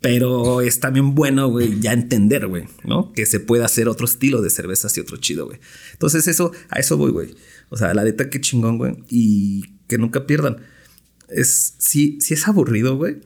Pero 0.00 0.60
es 0.60 0.78
también 0.80 1.14
bueno, 1.14 1.48
güey, 1.48 1.80
ya 1.80 1.92
entender, 1.92 2.46
güey, 2.46 2.64
¿no? 2.84 3.12
Que 3.12 3.26
se 3.26 3.40
puede 3.40 3.64
hacer 3.64 3.88
otro 3.88 4.04
estilo 4.04 4.42
de 4.42 4.50
cervezas 4.50 4.96
y 4.96 5.00
otro 5.00 5.16
chido, 5.16 5.46
güey. 5.46 5.58
Entonces, 5.92 6.28
eso, 6.28 6.52
a 6.68 6.78
eso 6.78 6.96
voy, 6.96 7.10
güey. 7.10 7.34
O 7.70 7.76
sea, 7.76 7.94
la 7.94 8.04
neta, 8.04 8.28
qué 8.28 8.40
chingón, 8.40 8.78
güey. 8.78 8.96
Y 9.08 9.64
que 9.88 9.98
nunca 9.98 10.26
pierdan. 10.26 10.58
Es, 11.28 11.74
sí, 11.78 12.18
sí 12.20 12.34
es 12.34 12.46
aburrido, 12.46 12.96
güey. 12.96 13.16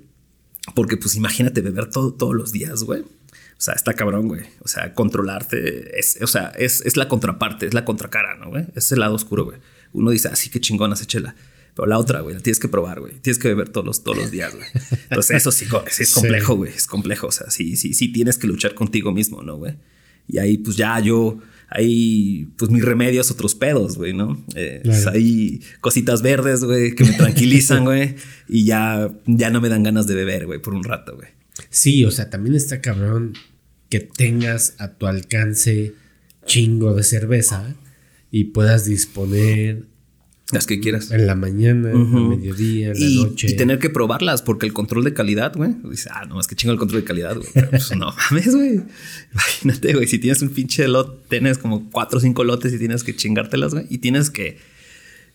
Porque, 0.74 0.96
pues, 0.96 1.16
imagínate 1.16 1.60
beber 1.60 1.90
todo, 1.90 2.14
todos 2.14 2.34
los 2.34 2.52
días, 2.52 2.84
güey. 2.84 3.02
O 3.02 3.62
sea, 3.62 3.74
está 3.74 3.92
cabrón, 3.92 4.28
güey. 4.28 4.42
O 4.60 4.68
sea, 4.68 4.94
controlarte 4.94 5.98
es, 5.98 6.18
o 6.22 6.26
sea, 6.26 6.50
es, 6.56 6.80
es 6.86 6.96
la 6.96 7.08
contraparte, 7.08 7.66
es 7.66 7.74
la 7.74 7.84
contracara, 7.84 8.36
¿no, 8.36 8.48
güey? 8.48 8.66
Es 8.74 8.90
el 8.92 9.00
lado 9.00 9.14
oscuro, 9.14 9.44
güey. 9.44 9.58
Uno 9.92 10.12
dice, 10.12 10.28
así 10.28 10.48
ah, 10.48 10.52
que 10.52 10.60
chingón, 10.60 10.92
hace 10.92 11.04
chela. 11.04 11.34
Pero 11.80 11.88
la 11.88 11.98
otra, 11.98 12.20
güey, 12.20 12.34
la 12.34 12.42
tienes 12.42 12.60
que 12.60 12.68
probar, 12.68 13.00
güey. 13.00 13.14
Tienes 13.22 13.38
que 13.38 13.48
beber 13.48 13.70
todos 13.70 13.86
los, 13.86 14.04
todos 14.04 14.18
los 14.18 14.30
días, 14.30 14.54
güey. 14.54 14.66
Entonces, 15.04 15.38
eso 15.38 15.50
sí, 15.50 15.64
sí 15.88 16.02
es 16.02 16.12
complejo, 16.14 16.54
güey. 16.54 16.74
Es 16.74 16.86
complejo. 16.86 17.28
O 17.28 17.32
sea, 17.32 17.48
sí, 17.50 17.74
sí, 17.74 17.94
sí 17.94 18.12
tienes 18.12 18.36
que 18.36 18.46
luchar 18.46 18.74
contigo 18.74 19.12
mismo, 19.12 19.40
¿no, 19.40 19.56
güey? 19.56 19.76
Y 20.28 20.36
ahí, 20.36 20.58
pues 20.58 20.76
ya 20.76 21.00
yo, 21.00 21.38
hay, 21.70 22.50
pues 22.58 22.70
mis 22.70 22.84
remedios, 22.84 23.30
otros 23.30 23.54
pedos, 23.54 23.96
güey, 23.96 24.12
¿no? 24.12 24.44
Eh, 24.56 24.82
pues, 24.84 25.06
hay 25.06 25.62
cositas 25.80 26.20
verdes, 26.20 26.64
güey, 26.64 26.94
que 26.94 27.04
me 27.04 27.14
tranquilizan, 27.14 27.82
güey. 27.86 28.14
y 28.46 28.66
ya, 28.66 29.10
ya 29.24 29.48
no 29.48 29.62
me 29.62 29.70
dan 29.70 29.82
ganas 29.82 30.06
de 30.06 30.16
beber, 30.16 30.44
güey, 30.44 30.60
por 30.60 30.74
un 30.74 30.84
rato, 30.84 31.16
güey. 31.16 31.28
Sí, 31.70 32.04
o 32.04 32.10
sea, 32.10 32.28
también 32.28 32.56
está 32.56 32.82
cabrón 32.82 33.32
que 33.88 34.00
tengas 34.00 34.74
a 34.76 34.98
tu 34.98 35.06
alcance 35.06 35.94
chingo 36.44 36.92
de 36.92 37.04
cerveza 37.04 37.74
y 38.30 38.44
puedas 38.44 38.84
disponer 38.84 39.86
las 40.52 40.66
que 40.66 40.80
quieras. 40.80 41.10
En 41.10 41.26
la 41.26 41.34
mañana, 41.34 41.90
en 41.90 41.96
el 41.96 42.28
mediodía, 42.28 42.92
en 42.92 43.00
la 43.00 43.22
noche. 43.28 43.48
Y 43.50 43.56
tener 43.56 43.78
que 43.78 43.90
probarlas, 43.90 44.42
porque 44.42 44.66
el 44.66 44.72
control 44.72 45.04
de 45.04 45.12
calidad, 45.12 45.54
güey. 45.54 45.74
Dice, 45.88 46.08
ah, 46.12 46.26
no, 46.26 46.40
es 46.40 46.46
que 46.46 46.54
chingo 46.56 46.72
el 46.72 46.78
control 46.78 47.02
de 47.02 47.06
calidad, 47.06 47.36
güey. 47.36 47.48
Pues 47.70 47.94
no 47.96 48.14
mames, 48.30 48.54
güey. 48.54 48.80
Imagínate, 49.32 49.94
güey, 49.94 50.06
si 50.06 50.18
tienes 50.18 50.42
un 50.42 50.50
pinche 50.50 50.86
lot, 50.88 51.28
tienes 51.28 51.58
como 51.58 51.90
cuatro 51.90 52.18
o 52.18 52.20
cinco 52.20 52.44
lotes 52.44 52.72
y 52.72 52.78
tienes 52.78 53.04
que 53.04 53.14
chingártelas, 53.14 53.74
güey. 53.74 53.86
Y 53.90 53.98
tienes 53.98 54.30
que, 54.30 54.58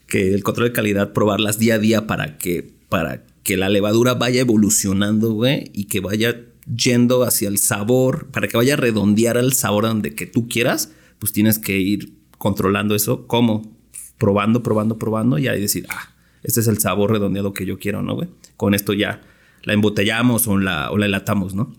que 0.08 0.34
el 0.34 0.44
control 0.44 0.70
de 0.70 0.74
calidad 0.74 1.14
probarlas 1.14 1.60
día 1.60 1.76
a 1.76 1.80
día 1.80 2.08
para 2.08 2.38
que, 2.38 2.72
para 2.90 3.24
que 3.44 3.58
la 3.58 3.70
levadura 3.70 4.16
vaya 4.16 4.42
evolucionando, 4.42 5.34
güey, 5.34 5.72
y 5.74 5.86
que 5.86 6.00
vaya 6.00 6.42
yendo 6.74 7.24
hacia 7.24 7.48
el 7.48 7.58
sabor, 7.58 8.28
para 8.32 8.48
que 8.48 8.58
vaya 8.58 8.74
a 8.74 8.78
redondear 8.78 9.38
el 9.38 9.54
sabor 9.54 9.84
donde 9.86 10.16
que 10.16 10.26
tú 10.26 10.48
quieras, 10.48 10.92
pues 11.20 11.32
tienes 11.32 11.60
que 11.60 11.78
ir 11.78 12.14
controlando 12.38 12.96
eso. 12.96 13.28
¿Cómo? 13.28 13.75
Probando, 14.18 14.64
probando, 14.64 14.98
probando 14.98 15.38
y 15.38 15.48
ahí 15.48 15.62
decir, 15.62 15.86
ah, 15.90 16.12
este 16.44 16.60
es 16.60 16.68
el 16.68 16.78
sabor 16.78 17.12
redondeado 17.12 17.54
que 17.54 17.66
yo 17.66 17.80
quiero, 17.80 18.02
¿no, 18.02 18.16
güey? 18.16 18.30
Con 18.58 18.74
esto 18.74 18.94
ya 18.94 19.22
la 19.64 19.74
embotellamos 19.74 20.48
o 20.48 20.58
la, 20.58 20.92
o 20.92 20.98
la 20.98 21.08
enlatamos, 21.08 21.56
¿no? 21.56 21.76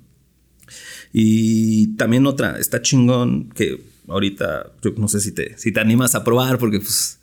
Y 1.13 1.97
también 1.97 2.27
otra, 2.27 2.59
está 2.59 2.83
chingón 2.83 3.51
que 3.51 3.81
ahorita, 4.09 4.73
yo 4.83 4.93
no 4.97 5.09
sé 5.09 5.21
si 5.21 5.33
te, 5.33 5.57
si 5.57 5.73
te 5.73 5.81
animas 5.81 6.15
a 6.15 6.25
probar, 6.25 6.59
porque 6.59 6.81
pues, 6.81 7.19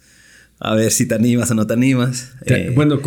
a 0.60 0.74
ver 0.76 0.92
si 0.92 1.06
te 1.06 1.16
animas 1.16 1.52
o 1.52 1.56
no 1.56 1.68
te 1.68 1.74
animas. 1.74 2.32
Eh, 2.46 2.72
bueno, 2.74 3.00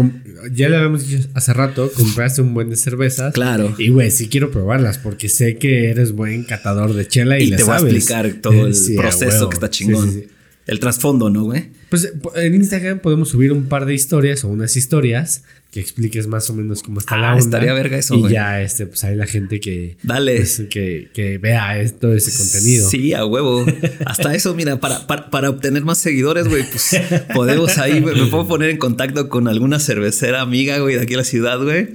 ya 0.53 0.69
le 0.69 0.77
habíamos 0.77 1.09
dicho 1.09 1.29
hace 1.35 1.55
rato, 1.55 1.91
compraste 1.97 2.43
un 2.43 2.53
buen 2.53 2.69
de 2.69 2.77
cervezas. 2.77 3.33
Claro. 3.33 3.75
Y 3.79 3.89
güey, 3.89 4.11
sí 4.11 4.29
quiero 4.29 4.51
probarlas, 4.51 4.99
porque 4.99 5.29
sé 5.29 5.57
que 5.57 5.91
eres 5.91 6.13
buen 6.13 6.45
catador 6.45 6.93
de 6.93 7.09
chela 7.09 7.39
y, 7.39 7.45
y 7.45 7.57
te 7.57 7.65
voy 7.65 7.73
a 7.73 7.79
explicar 7.79 8.35
todo 8.43 8.67
el 8.67 8.75
proceso 8.97 9.49
que 9.49 9.55
está 9.55 9.71
chingón. 9.71 10.36
El 10.67 10.81
trasfondo, 10.81 11.31
¿no, 11.31 11.45
güey? 11.45 11.71
Pues 11.89 12.13
en 12.35 12.55
Instagram 12.55 12.99
podemos 12.99 13.29
subir 13.29 13.53
un 13.53 13.67
par 13.67 13.87
de 13.87 13.95
historias 13.95 14.45
o 14.45 14.49
unas 14.49 14.77
historias 14.77 15.45
que 15.71 15.79
expliques 15.81 16.27
más 16.27 16.51
o 16.51 16.55
menos 16.55 16.83
cómo 16.83 16.99
está 16.99 17.17
la 17.17 17.31
ah, 17.31 17.35
onda. 17.35 17.45
Estaría 17.45 17.73
verga 17.73 17.99
eso, 17.99 18.17
Y 18.17 18.31
ya, 18.31 18.61
este, 18.61 18.87
pues 18.87 19.05
hay 19.05 19.15
la 19.15 19.27
gente 19.27 19.61
que. 19.61 19.97
Dale. 20.03 20.37
Pues, 20.37 20.65
que, 20.69 21.11
que, 21.13 21.39
vea 21.39 21.77
todo 22.01 22.15
ese 22.15 22.37
contenido. 22.37 22.89
Sí, 22.89 23.15
a 23.15 23.25
huevo. 23.25 23.65
Hasta 24.07 24.35
eso, 24.35 24.55
mira, 24.55 24.81
para, 24.81 25.07
para, 25.07 25.51
obtener 25.51 25.85
más 25.85 25.99
seguidores, 25.99 26.49
güey, 26.49 26.65
pues 26.69 26.97
podemos 27.35 27.79
ahí, 27.79 28.01
me 28.01 28.27
puedo 28.27 28.49
poner 28.49 28.71
en 28.71 28.79
contacto 28.79 29.29
con 29.29 29.47
alguna 29.47 29.79
cervecera 29.79 30.41
amiga, 30.41 30.79
güey, 30.79 30.97
de 30.97 31.03
aquí 31.03 31.15
a 31.15 31.19
la 31.19 31.25
ciudad, 31.25 31.63
güey 31.63 31.91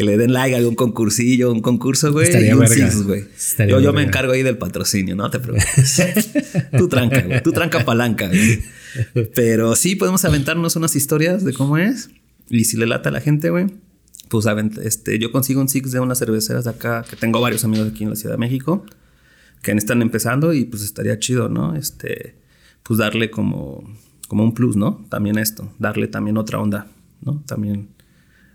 que 0.00 0.06
le 0.06 0.16
den 0.16 0.32
like 0.32 0.54
a 0.54 0.58
algún 0.58 0.76
concursillo, 0.76 1.52
un 1.52 1.60
concurso, 1.60 2.10
güey. 2.10 2.26
Estaría 2.26 2.52
y 2.52 3.02
güey. 3.02 3.26
Yo, 3.68 3.80
yo 3.80 3.92
me 3.92 4.02
encargo 4.02 4.32
ahí 4.32 4.42
del 4.42 4.56
patrocinio, 4.56 5.14
no 5.14 5.30
te 5.30 5.40
preocupes. 5.40 6.32
tú 6.78 6.88
tranca, 6.88 7.20
güey. 7.20 7.42
Tú 7.42 7.52
tranca 7.52 7.84
palanca, 7.84 8.28
güey. 8.28 8.62
Pero 9.34 9.76
sí 9.76 9.96
podemos 9.96 10.24
aventarnos 10.24 10.74
unas 10.74 10.96
historias 10.96 11.44
de 11.44 11.52
cómo 11.52 11.76
es. 11.76 12.08
Y 12.48 12.64
si 12.64 12.78
le 12.78 12.86
lata 12.86 13.10
a 13.10 13.12
la 13.12 13.20
gente, 13.20 13.50
güey, 13.50 13.66
pues 14.30 14.46
este, 14.82 15.18
yo 15.18 15.32
consigo 15.32 15.60
un 15.60 15.68
six 15.68 15.92
de 15.92 16.00
unas 16.00 16.18
cerveceras 16.18 16.64
de 16.64 16.70
acá, 16.70 17.04
que 17.06 17.16
tengo 17.16 17.38
varios 17.38 17.62
amigos 17.64 17.90
aquí 17.90 18.04
en 18.04 18.08
la 18.10 18.16
Ciudad 18.16 18.36
de 18.36 18.38
México, 18.38 18.86
que 19.60 19.72
están 19.72 20.00
empezando 20.00 20.54
y 20.54 20.64
pues 20.64 20.82
estaría 20.82 21.18
chido, 21.18 21.50
¿no? 21.50 21.76
Este, 21.76 22.36
pues 22.84 22.98
darle 22.98 23.30
como, 23.30 23.84
como 24.28 24.44
un 24.44 24.54
plus, 24.54 24.76
¿no? 24.76 25.04
También 25.10 25.36
esto, 25.36 25.70
darle 25.78 26.08
también 26.08 26.38
otra 26.38 26.58
onda, 26.58 26.86
¿no? 27.20 27.42
También 27.46 27.99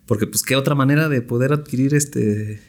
porque, 0.05 0.27
pues, 0.27 0.43
¿qué 0.43 0.55
otra 0.55 0.75
manera 0.75 1.09
de 1.09 1.21
poder 1.21 1.51
adquirir 1.51 1.95
este, 1.95 2.61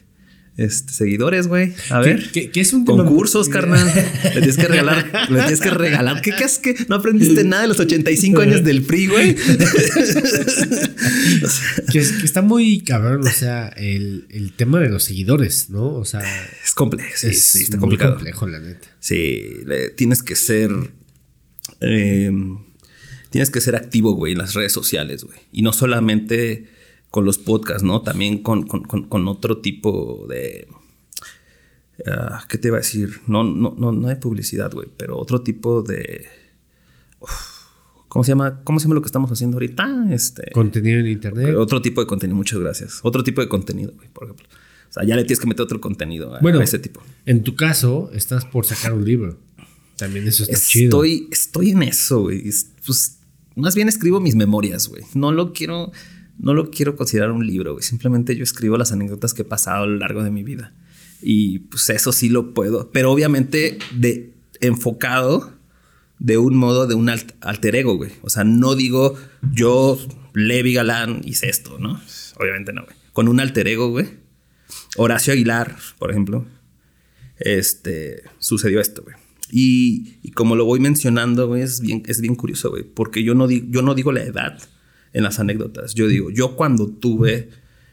este 0.57 0.91
seguidores, 0.91 1.47
güey? 1.47 1.73
A 1.91 1.99
ver. 1.99 2.31
¿Qué, 2.31 2.49
es 2.55 2.73
un 2.73 2.83
Concursos, 2.83 3.47
carnal. 3.47 3.85
le 4.23 4.31
tienes 4.31 4.57
que 4.57 4.67
regalar. 4.67 5.29
Le 5.29 5.39
tienes 5.41 5.61
que 5.61 5.69
regalar. 5.69 6.21
¿Qué, 6.21 6.33
qué 6.35 6.43
es 6.43 6.57
que 6.57 6.75
no 6.87 6.95
aprendiste 6.95 7.43
nada 7.43 7.61
de 7.61 7.67
los 7.67 7.79
85 7.79 8.41
años 8.41 8.63
del 8.63 8.81
PRI, 8.81 9.07
güey? 9.07 9.35
que, 11.91 11.99
está 11.99 12.41
muy 12.41 12.81
cabrón, 12.81 13.21
o 13.21 13.29
sea, 13.29 13.67
el, 13.67 14.25
el, 14.31 14.53
tema 14.53 14.79
de 14.79 14.89
los 14.89 15.03
seguidores, 15.03 15.69
¿no? 15.69 15.93
O 15.93 16.05
sea. 16.05 16.21
Es 16.63 16.73
complejo. 16.73 17.11
Sí, 17.15 17.35
sí, 17.35 17.63
está 17.63 17.77
complicado. 17.77 18.15
complejo, 18.15 18.47
la 18.47 18.59
neta. 18.59 18.87
Sí, 18.99 19.43
tienes 19.95 20.23
que 20.23 20.35
ser. 20.35 20.71
Eh, 21.81 22.31
tienes 23.29 23.51
que 23.51 23.61
ser 23.61 23.75
activo, 23.75 24.13
güey, 24.13 24.31
en 24.31 24.39
las 24.39 24.55
redes 24.55 24.71
sociales, 24.71 25.23
güey. 25.23 25.37
Y 25.51 25.61
no 25.61 25.71
solamente 25.71 26.76
con 27.17 27.25
los 27.25 27.39
podcasts, 27.39 27.81
¿no? 27.81 28.03
También 28.03 28.43
con, 28.43 28.67
otro 29.27 29.57
tipo 29.57 30.27
de... 30.29 30.67
Ah, 32.05 32.45
¿Qué 32.47 32.59
te 32.59 32.67
iba 32.67 32.77
a 32.77 32.81
decir? 32.81 33.21
No, 33.25 33.43
no, 33.43 33.73
no, 33.75 33.91
no 33.91 34.07
hay 34.07 34.17
publicidad, 34.17 34.71
güey, 34.71 34.87
pero 34.95 35.17
otro 35.17 35.41
tipo 35.41 35.81
de... 35.81 36.27
¿Cómo 38.07 38.23
se 38.23 38.33
llama? 38.33 38.61
¿Cómo 38.63 38.79
se 38.79 38.83
llama 38.83 38.93
lo 38.93 39.01
que 39.01 39.07
estamos 39.07 39.31
haciendo 39.31 39.55
ahorita? 39.55 40.09
Este, 40.11 40.51
contenido 40.51 40.99
en 40.99 41.07
internet. 41.07 41.55
Otro 41.55 41.81
tipo 41.81 42.01
de 42.01 42.05
contenido, 42.05 42.37
muchas 42.37 42.59
gracias. 42.59 42.99
Otro 43.01 43.23
tipo 43.23 43.41
de 43.41 43.49
contenido, 43.49 43.93
güey, 43.95 44.09
por 44.09 44.25
ejemplo. 44.25 44.47
O 44.87 44.93
sea, 44.93 45.03
ya 45.03 45.15
le 45.15 45.23
tienes 45.23 45.39
que 45.39 45.47
meter 45.47 45.63
otro 45.63 45.81
contenido 45.81 46.35
a, 46.35 46.39
bueno, 46.39 46.61
ese 46.61 46.77
tipo. 46.77 47.01
En 47.25 47.41
tu 47.41 47.55
caso, 47.55 48.11
estás 48.13 48.45
por 48.45 48.67
sacar 48.67 48.93
un 48.93 49.03
libro. 49.03 49.39
También 49.95 50.27
eso 50.27 50.43
está 50.43 50.55
estoy, 50.55 51.17
chido. 51.17 51.31
Estoy 51.31 51.71
en 51.71 51.81
eso, 51.81 52.21
güey. 52.21 52.43
Pues 52.85 53.17
más 53.55 53.73
bien 53.73 53.87
escribo 53.87 54.19
mis 54.19 54.35
memorias, 54.35 54.87
güey. 54.87 55.01
No 55.15 55.31
lo 55.31 55.51
quiero 55.51 55.91
no 56.39 56.53
lo 56.53 56.69
quiero 56.69 56.95
considerar 56.95 57.31
un 57.31 57.45
libro, 57.45 57.73
güey. 57.73 57.83
Simplemente 57.83 58.35
yo 58.35 58.43
escribo 58.43 58.77
las 58.77 58.91
anécdotas 58.91 59.33
que 59.33 59.41
he 59.41 59.45
pasado 59.45 59.83
a 59.83 59.87
lo 59.87 59.97
largo 59.97 60.23
de 60.23 60.31
mi 60.31 60.43
vida. 60.43 60.73
Y 61.21 61.59
pues 61.59 61.89
eso 61.89 62.11
sí 62.11 62.29
lo 62.29 62.53
puedo. 62.53 62.91
Pero 62.91 63.11
obviamente 63.11 63.79
de 63.95 64.33
enfocado 64.61 65.53
de 66.19 66.37
un 66.37 66.55
modo 66.55 66.87
de 66.87 66.95
un 66.95 67.09
alter 67.09 67.75
ego, 67.75 67.95
güey. 67.95 68.11
O 68.21 68.29
sea, 68.29 68.43
no 68.43 68.75
digo 68.75 69.15
yo, 69.53 69.99
Levi 70.33 70.73
Galán, 70.73 71.21
hice 71.23 71.49
esto, 71.49 71.77
¿no? 71.79 72.01
Obviamente 72.39 72.73
no, 72.73 72.83
güey. 72.83 72.95
Con 73.13 73.27
un 73.27 73.39
alter 73.39 73.67
ego, 73.67 73.89
güey. 73.89 74.07
Horacio 74.95 75.33
Aguilar, 75.33 75.75
por 75.97 76.11
ejemplo. 76.11 76.45
Este, 77.37 78.23
sucedió 78.39 78.79
esto, 78.79 79.03
güey. 79.03 79.15
Y, 79.49 80.31
como 80.31 80.55
lo 80.55 80.65
voy 80.65 80.79
mencionando, 80.79 81.47
güey, 81.47 81.61
es 81.61 81.79
bien, 81.79 82.03
es 82.05 82.19
bien 82.19 82.35
curioso, 82.35 82.69
güey. 82.69 82.83
Porque 82.83 83.23
yo 83.23 83.33
no, 83.33 83.49
yo 83.49 83.81
no 83.81 83.95
digo 83.95 84.11
la 84.11 84.23
edad 84.23 84.59
en 85.13 85.23
las 85.23 85.39
anécdotas. 85.39 85.93
Yo 85.93 86.07
digo, 86.07 86.29
yo 86.31 86.55
cuando 86.55 86.87
tuve 86.87 87.49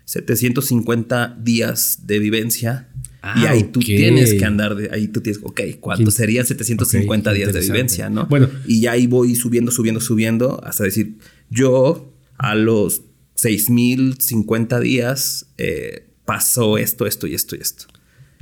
750 0.06 1.38
días 1.40 2.00
de 2.06 2.18
vivencia, 2.18 2.88
y 3.36 3.46
ah, 3.46 3.50
ahí 3.50 3.64
tú 3.64 3.80
tienes 3.80 4.34
que 4.34 4.44
andar 4.44 4.74
de 4.74 4.90
ahí 4.92 5.08
tú 5.08 5.22
tienes, 5.22 5.40
ok, 5.42 5.60
¿cuánto 5.80 6.10
serían 6.10 6.44
750 6.44 7.32
días 7.32 7.52
de 7.54 7.60
vivencia, 7.60 8.10
no? 8.10 8.26
Bueno, 8.26 8.50
y 8.66 8.86
ahí 8.86 9.06
voy 9.06 9.34
subiendo, 9.34 9.70
subiendo, 9.70 10.00
subiendo 10.00 10.62
hasta 10.62 10.84
decir, 10.84 11.16
yo 11.48 12.12
a 12.36 12.54
los 12.54 13.02
6050 13.36 14.80
días 14.80 15.46
eh, 15.56 16.06
pasó 16.24 16.76
esto, 16.78 17.06
esto 17.06 17.26
y 17.26 17.34
esto 17.34 17.56
y 17.56 17.60
esto. 17.60 17.86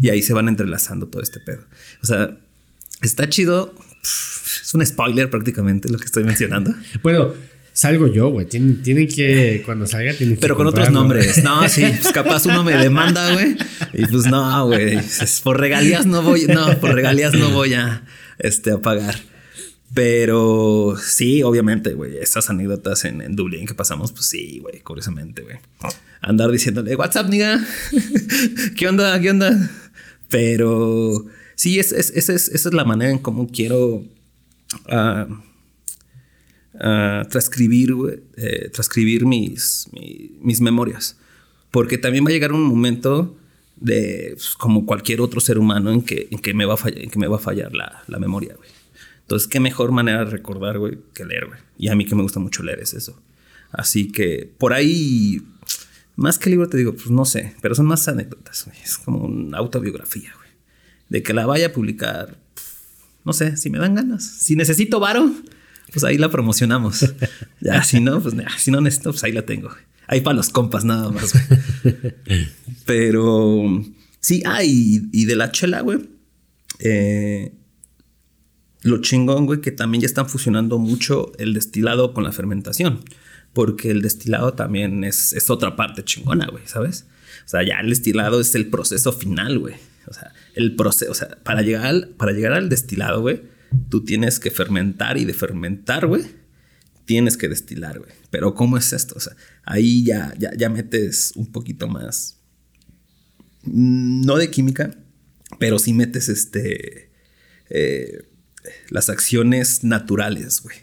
Y 0.00 0.10
ahí 0.10 0.22
se 0.22 0.32
van 0.32 0.48
entrelazando 0.48 1.06
todo 1.06 1.22
este 1.22 1.38
pedo. 1.38 1.64
O 2.02 2.06
sea, 2.06 2.36
está 3.02 3.28
chido. 3.28 3.74
Es 4.02 4.74
un 4.74 4.84
spoiler 4.84 5.30
prácticamente 5.30 5.88
lo 5.88 5.98
que 5.98 6.06
estoy 6.06 6.24
mencionando. 6.24 6.74
bueno, 7.02 7.34
Salgo 7.72 8.06
yo, 8.06 8.28
güey. 8.28 8.46
Tienen, 8.46 8.82
que, 9.08 9.62
cuando 9.64 9.86
salga, 9.86 10.12
tienen 10.12 10.36
que. 10.36 10.40
Pero 10.42 10.56
con 10.56 10.66
otros 10.66 10.90
nombres. 10.90 11.42
No, 11.42 11.66
sí, 11.68 11.82
pues 11.82 12.12
capaz 12.12 12.44
uno 12.46 12.62
me 12.62 12.76
demanda, 12.76 13.32
güey. 13.32 13.56
Y 13.94 14.04
pues 14.06 14.26
no, 14.26 14.66
güey. 14.66 14.98
Por 15.42 15.58
regalías 15.58 16.04
no 16.04 16.22
voy, 16.22 16.44
no, 16.46 16.78
por 16.80 16.94
regalías 16.94 17.32
no 17.32 17.50
voy 17.50 17.74
a, 17.74 18.04
este, 18.38 18.72
a 18.72 18.78
pagar. 18.78 19.16
Pero 19.94 20.96
sí, 21.02 21.42
obviamente, 21.42 21.94
güey, 21.94 22.16
esas 22.18 22.48
anécdotas 22.48 23.04
en, 23.04 23.20
en, 23.20 23.36
Dublín 23.36 23.66
que 23.66 23.74
pasamos, 23.74 24.12
pues 24.12 24.26
sí, 24.26 24.58
güey, 24.60 24.80
curiosamente, 24.80 25.42
güey. 25.42 25.56
Andar 26.20 26.50
diciéndole, 26.50 26.94
WhatsApp, 26.94 27.28
niga. 27.28 27.62
¿Qué 28.76 28.88
onda? 28.88 29.18
¿Qué 29.20 29.30
onda? 29.30 29.70
Pero 30.28 31.26
sí, 31.56 31.78
es, 31.78 31.92
es, 31.92 32.10
esa 32.10 32.34
es 32.34 32.72
la 32.72 32.84
manera 32.84 33.10
en 33.10 33.18
cómo 33.18 33.48
quiero. 33.48 34.04
Uh, 34.88 35.51
transcribir, 37.28 37.94
eh, 38.36 38.68
transcribir 38.72 39.24
mis, 39.24 39.88
mis, 40.40 40.60
memorias. 40.60 41.16
Porque 41.70 41.96
también 41.96 42.24
va 42.24 42.30
a 42.30 42.32
llegar 42.32 42.52
un 42.52 42.62
momento 42.62 43.36
de, 43.76 44.32
pues, 44.34 44.54
como 44.54 44.84
cualquier 44.84 45.20
otro 45.20 45.40
ser 45.40 45.58
humano, 45.58 45.92
en 45.92 46.02
que, 46.02 46.28
en 46.30 46.38
que, 46.38 46.54
me, 46.54 46.64
va 46.64 46.74
a 46.74 46.76
fallar, 46.76 46.98
en 46.98 47.10
que 47.10 47.18
me 47.18 47.28
va 47.28 47.36
a 47.36 47.40
fallar 47.40 47.74
la, 47.74 48.02
la 48.08 48.18
memoria, 48.18 48.54
güey. 48.56 48.68
Entonces, 49.20 49.48
qué 49.48 49.60
mejor 49.60 49.92
manera 49.92 50.24
de 50.24 50.30
recordar, 50.30 50.78
güey, 50.78 50.98
que 51.14 51.24
leer, 51.24 51.46
güey. 51.46 51.58
Y 51.78 51.88
a 51.88 51.94
mí 51.94 52.04
que 52.04 52.14
me 52.14 52.22
gusta 52.22 52.40
mucho 52.40 52.62
leer 52.62 52.80
es 52.80 52.94
eso. 52.94 53.18
Así 53.70 54.12
que 54.12 54.52
por 54.58 54.74
ahí, 54.74 55.40
más 56.16 56.38
que 56.38 56.50
libro 56.50 56.68
te 56.68 56.76
digo, 56.76 56.92
pues 56.92 57.10
no 57.10 57.24
sé, 57.24 57.54
pero 57.62 57.74
son 57.74 57.86
más 57.86 58.06
anécdotas. 58.08 58.66
Es 58.84 58.98
como 58.98 59.24
una 59.24 59.58
autobiografía, 59.58 60.32
güey. 60.36 60.50
De 61.08 61.22
que 61.22 61.32
la 61.32 61.46
vaya 61.46 61.68
a 61.68 61.72
publicar, 61.72 62.38
no 63.24 63.32
sé, 63.32 63.56
si 63.56 63.70
me 63.70 63.78
dan 63.78 63.94
ganas. 63.94 64.24
Si 64.24 64.56
necesito 64.56 65.00
varo, 65.00 65.30
pues 65.92 66.04
ahí 66.04 66.18
la 66.18 66.30
promocionamos. 66.30 67.14
ya, 67.60 67.82
si 67.84 68.00
no, 68.00 68.20
pues 68.20 68.34
si 68.58 68.70
no 68.70 68.80
necesito, 68.80 69.10
pues 69.10 69.22
ahí 69.24 69.32
la 69.32 69.42
tengo. 69.42 69.70
Ahí 70.06 70.20
para 70.20 70.36
los 70.36 70.48
compas 70.50 70.84
nada 70.84 71.10
más, 71.10 71.32
güey. 71.32 72.14
Pero 72.86 73.82
sí, 74.20 74.42
ah, 74.46 74.62
y, 74.64 75.24
de 75.24 75.36
la 75.36 75.52
chela, 75.52 75.80
güey. 75.80 76.00
Eh, 76.80 77.52
lo 78.82 79.00
chingón, 79.00 79.46
güey, 79.46 79.60
que 79.60 79.70
también 79.70 80.02
ya 80.02 80.06
están 80.06 80.28
fusionando 80.28 80.78
mucho 80.78 81.32
el 81.38 81.54
destilado 81.54 82.14
con 82.14 82.24
la 82.24 82.32
fermentación. 82.32 83.00
Porque 83.52 83.90
el 83.90 84.02
destilado 84.02 84.54
también 84.54 85.04
es, 85.04 85.32
es 85.34 85.50
otra 85.50 85.76
parte 85.76 86.04
chingona, 86.04 86.46
güey, 86.46 86.64
¿sabes? 86.66 87.06
O 87.44 87.48
sea, 87.48 87.62
ya 87.62 87.80
el 87.80 87.90
destilado 87.90 88.40
es 88.40 88.54
el 88.54 88.68
proceso 88.68 89.12
final, 89.12 89.58
güey. 89.58 89.74
O 90.06 90.14
sea, 90.14 90.32
el 90.54 90.74
proceso, 90.74 91.10
o 91.10 91.14
sea, 91.14 91.38
para 91.42 91.62
llegar 91.62 91.86
al, 91.86 92.08
para 92.08 92.32
llegar 92.32 92.54
al 92.54 92.68
destilado, 92.68 93.20
güey, 93.20 93.42
tú 93.88 94.04
tienes 94.04 94.38
que 94.38 94.50
fermentar 94.50 95.18
y 95.18 95.24
de 95.24 95.34
fermentar, 95.34 96.06
güey, 96.06 96.24
tienes 97.04 97.36
que 97.36 97.48
destilar, 97.48 97.98
güey. 97.98 98.12
Pero 98.30 98.54
¿cómo 98.54 98.76
es 98.76 98.92
esto? 98.92 99.14
O 99.16 99.20
sea, 99.20 99.36
ahí 99.64 100.04
ya, 100.04 100.34
ya, 100.38 100.52
ya 100.56 100.68
metes 100.68 101.32
un 101.36 101.50
poquito 101.52 101.88
más, 101.88 102.38
mm, 103.64 104.22
no 104.24 104.36
de 104.36 104.50
química, 104.50 104.96
pero 105.58 105.78
sí 105.78 105.92
metes 105.92 106.28
este, 106.28 107.10
eh, 107.70 108.24
las 108.90 109.10
acciones 109.10 109.84
naturales, 109.84 110.60
güey. 110.62 110.76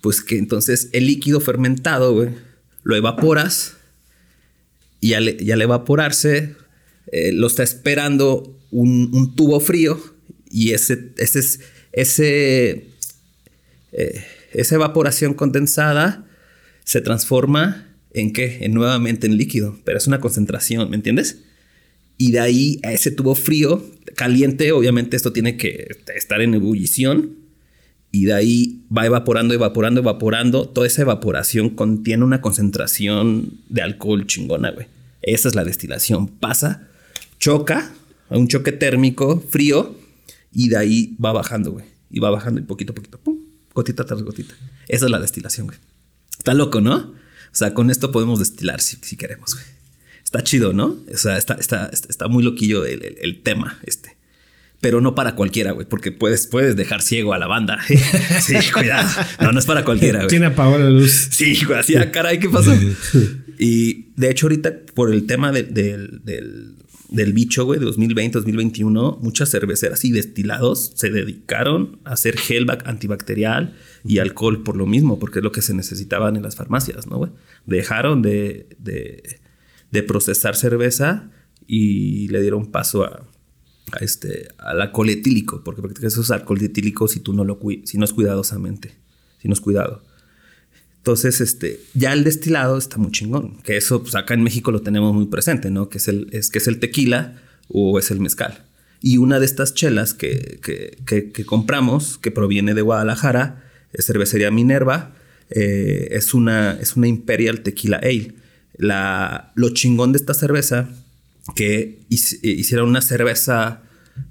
Pues 0.00 0.20
que 0.20 0.38
entonces 0.38 0.90
el 0.92 1.06
líquido 1.06 1.40
fermentado, 1.40 2.14
güey, 2.14 2.30
lo 2.82 2.94
evaporas 2.96 3.76
y 5.00 5.14
al, 5.14 5.28
evaporarse 5.28 6.56
eh, 7.12 7.32
lo 7.32 7.46
está 7.46 7.62
esperando 7.62 8.58
un, 8.70 9.34
tubo 9.34 9.60
frío 9.60 10.00
y 10.50 10.72
ese, 10.72 11.12
ese 11.18 11.38
es 11.38 11.60
ese, 11.94 12.88
eh, 13.92 14.24
esa 14.52 14.74
evaporación 14.74 15.34
condensada 15.34 16.26
se 16.84 17.00
transforma 17.00 17.88
en 18.12 18.32
qué? 18.32 18.58
En 18.62 18.74
nuevamente 18.74 19.26
en 19.26 19.36
líquido, 19.36 19.78
pero 19.84 19.98
es 19.98 20.06
una 20.06 20.20
concentración, 20.20 20.90
¿me 20.90 20.96
entiendes? 20.96 21.42
Y 22.16 22.32
de 22.32 22.40
ahí 22.40 22.80
a 22.84 22.92
ese 22.92 23.10
tubo 23.10 23.34
frío, 23.34 23.84
caliente, 24.14 24.72
obviamente 24.72 25.16
esto 25.16 25.32
tiene 25.32 25.56
que 25.56 25.88
estar 26.14 26.40
en 26.40 26.54
ebullición. 26.54 27.44
Y 28.12 28.26
de 28.26 28.34
ahí 28.34 28.84
va 28.96 29.06
evaporando, 29.06 29.54
evaporando, 29.54 30.00
evaporando. 30.00 30.68
Toda 30.68 30.86
esa 30.86 31.02
evaporación 31.02 31.70
contiene 31.70 32.22
una 32.22 32.40
concentración 32.40 33.54
de 33.68 33.82
alcohol 33.82 34.28
chingona, 34.28 34.70
güey. 34.70 34.86
Esa 35.22 35.48
es 35.48 35.56
la 35.56 35.64
destilación. 35.64 36.28
Pasa, 36.28 36.88
choca, 37.40 37.92
a 38.30 38.38
un 38.38 38.46
choque 38.46 38.70
térmico 38.70 39.42
frío 39.48 39.96
y 40.54 40.68
de 40.68 40.76
ahí 40.76 41.16
va 41.22 41.32
bajando, 41.32 41.72
güey. 41.72 41.84
Y 42.10 42.20
va 42.20 42.30
bajando 42.30 42.60
y 42.60 42.64
poquito 42.64 42.92
a 42.92 42.94
poquito, 42.94 43.18
pum, 43.18 43.38
gotita 43.74 44.04
tras 44.04 44.22
gotita. 44.22 44.54
Esa 44.88 45.06
es 45.06 45.10
la 45.10 45.18
destilación, 45.18 45.66
güey. 45.66 45.78
Está 46.38 46.54
loco, 46.54 46.80
¿no? 46.80 46.96
O 46.96 47.56
sea, 47.56 47.74
con 47.74 47.90
esto 47.90 48.12
podemos 48.12 48.38
destilar 48.38 48.80
si, 48.80 48.96
si 49.02 49.16
queremos, 49.16 49.54
güey. 49.54 49.66
Está 50.24 50.42
chido, 50.42 50.72
¿no? 50.72 50.96
O 51.12 51.16
sea, 51.16 51.36
está, 51.36 51.54
está, 51.54 51.90
está 51.92 52.28
muy 52.28 52.42
loquillo 52.42 52.84
el, 52.84 53.42
tema 53.42 53.78
este 53.84 54.16
pero 54.80 55.00
no 55.00 55.14
para 55.14 55.34
cualquiera, 55.34 55.72
güey, 55.72 55.88
porque 55.88 56.12
puedes, 56.12 56.46
puedes 56.46 56.76
dejar 56.76 57.00
ciego 57.00 57.32
a 57.32 57.38
la 57.38 57.46
banda. 57.46 57.78
sí, 58.42 58.54
cuidado. 58.70 59.08
No, 59.40 59.50
no 59.50 59.58
es 59.58 59.64
para 59.64 59.82
cualquiera, 59.82 60.18
güey. 60.18 60.28
Tiene 60.28 60.44
apagó 60.44 60.76
la 60.76 60.90
luz. 60.90 61.28
Sí, 61.30 61.58
güey, 61.64 61.78
así, 61.78 61.96
ah, 61.96 62.12
caray, 62.12 62.38
¿qué 62.38 62.50
pasó? 62.50 62.70
y 63.58 64.12
de 64.16 64.30
hecho, 64.30 64.44
ahorita, 64.44 64.74
por 64.92 65.10
el 65.10 65.24
tema 65.24 65.52
del, 65.52 65.72
del 65.72 66.74
bicho, 67.10 67.64
güey, 67.64 67.78
de 67.78 67.86
2020, 67.86 68.38
2021, 68.38 69.18
muchas 69.20 69.50
cerveceras 69.50 70.04
y 70.04 70.12
destilados 70.12 70.92
se 70.94 71.10
dedicaron 71.10 72.00
a 72.04 72.12
hacer 72.12 72.36
gelback 72.36 72.86
antibacterial 72.86 73.76
y 74.04 74.18
alcohol 74.18 74.62
por 74.62 74.76
lo 74.76 74.86
mismo, 74.86 75.18
porque 75.18 75.40
es 75.40 75.44
lo 75.44 75.52
que 75.52 75.62
se 75.62 75.74
necesitaban 75.74 76.36
en 76.36 76.42
las 76.42 76.56
farmacias, 76.56 77.06
¿no, 77.06 77.18
güey? 77.18 77.32
Dejaron 77.66 78.22
de, 78.22 78.68
de, 78.78 80.02
procesar 80.02 80.56
cerveza 80.56 81.30
y 81.66 82.28
le 82.28 82.42
dieron 82.42 82.72
paso 82.72 83.04
a, 83.04 83.26
este, 84.00 84.48
al 84.58 84.80
alcohol 84.80 85.10
etílico, 85.10 85.62
porque 85.64 86.06
eso 86.06 86.20
es 86.20 86.30
alcohol 86.30 86.60
etílico 86.62 87.06
si 87.06 87.20
tú 87.20 87.32
no 87.32 87.44
lo 87.44 87.60
si 87.84 87.96
no 87.96 88.04
es 88.04 88.12
cuidadosamente, 88.12 88.94
si 89.40 89.48
no 89.48 89.54
es 89.54 89.60
cuidado. 89.60 90.02
Entonces, 91.04 91.42
este, 91.42 91.80
ya 91.92 92.14
el 92.14 92.24
destilado 92.24 92.78
está 92.78 92.96
muy 92.96 93.10
chingón, 93.10 93.58
que 93.62 93.76
eso 93.76 94.02
pues 94.02 94.14
acá 94.14 94.32
en 94.32 94.42
México 94.42 94.72
lo 94.72 94.80
tenemos 94.80 95.12
muy 95.12 95.26
presente, 95.26 95.70
¿no? 95.70 95.90
Que 95.90 95.98
es 95.98 96.08
el, 96.08 96.28
es, 96.32 96.48
que 96.48 96.56
es 96.56 96.66
el 96.66 96.78
tequila 96.80 97.42
o 97.68 97.98
es 97.98 98.10
el 98.10 98.20
mezcal. 98.20 98.64
Y 99.02 99.18
una 99.18 99.38
de 99.38 99.44
estas 99.44 99.74
chelas 99.74 100.14
que, 100.14 100.60
que, 100.62 101.44
compramos, 101.44 102.16
que 102.16 102.30
proviene 102.30 102.72
de 102.72 102.80
Guadalajara, 102.80 103.62
es 103.92 104.06
cervecería 104.06 104.50
Minerva, 104.50 105.14
eh, 105.50 106.08
es, 106.12 106.32
una, 106.32 106.78
es 106.80 106.96
una 106.96 107.06
Imperial 107.06 107.60
Tequila 107.60 107.98
Ale. 107.98 108.32
La, 108.78 109.52
lo 109.56 109.74
chingón 109.74 110.12
de 110.12 110.16
esta 110.16 110.32
cerveza, 110.32 110.88
que 111.54 112.00
hicieron 112.08 112.88
una 112.88 113.02
cerveza 113.02 113.82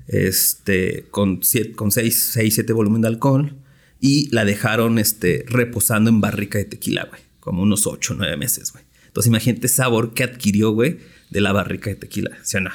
este, 0.07 1.05
con 1.11 1.43
6, 1.43 1.75
con 1.75 1.91
7 1.91 2.73
volumen 2.73 3.03
de 3.03 3.09
alcohol, 3.09 3.57
y 4.03 4.27
la 4.35 4.43
dejaron 4.43 4.99
este, 4.99 5.45
reposando 5.47 6.09
en 6.09 6.19
barrica 6.19 6.57
de 6.57 6.65
tequila, 6.65 7.05
güey. 7.05 7.21
Como 7.39 7.63
unos 7.63 7.87
8 7.87 8.13
o 8.13 8.17
9 8.17 8.35
meses, 8.35 8.73
güey. 8.73 8.83
Entonces 9.07 9.29
imagínate 9.29 9.67
el 9.67 9.71
sabor 9.71 10.13
que 10.13 10.25
adquirió, 10.25 10.71
güey, 10.71 10.97
de 11.29 11.39
la 11.39 11.53
barrica 11.53 11.89
de 11.89 11.95
tequila. 11.95 12.37
¿Sí 12.43 12.57
o 12.57 12.59
no? 12.59 12.71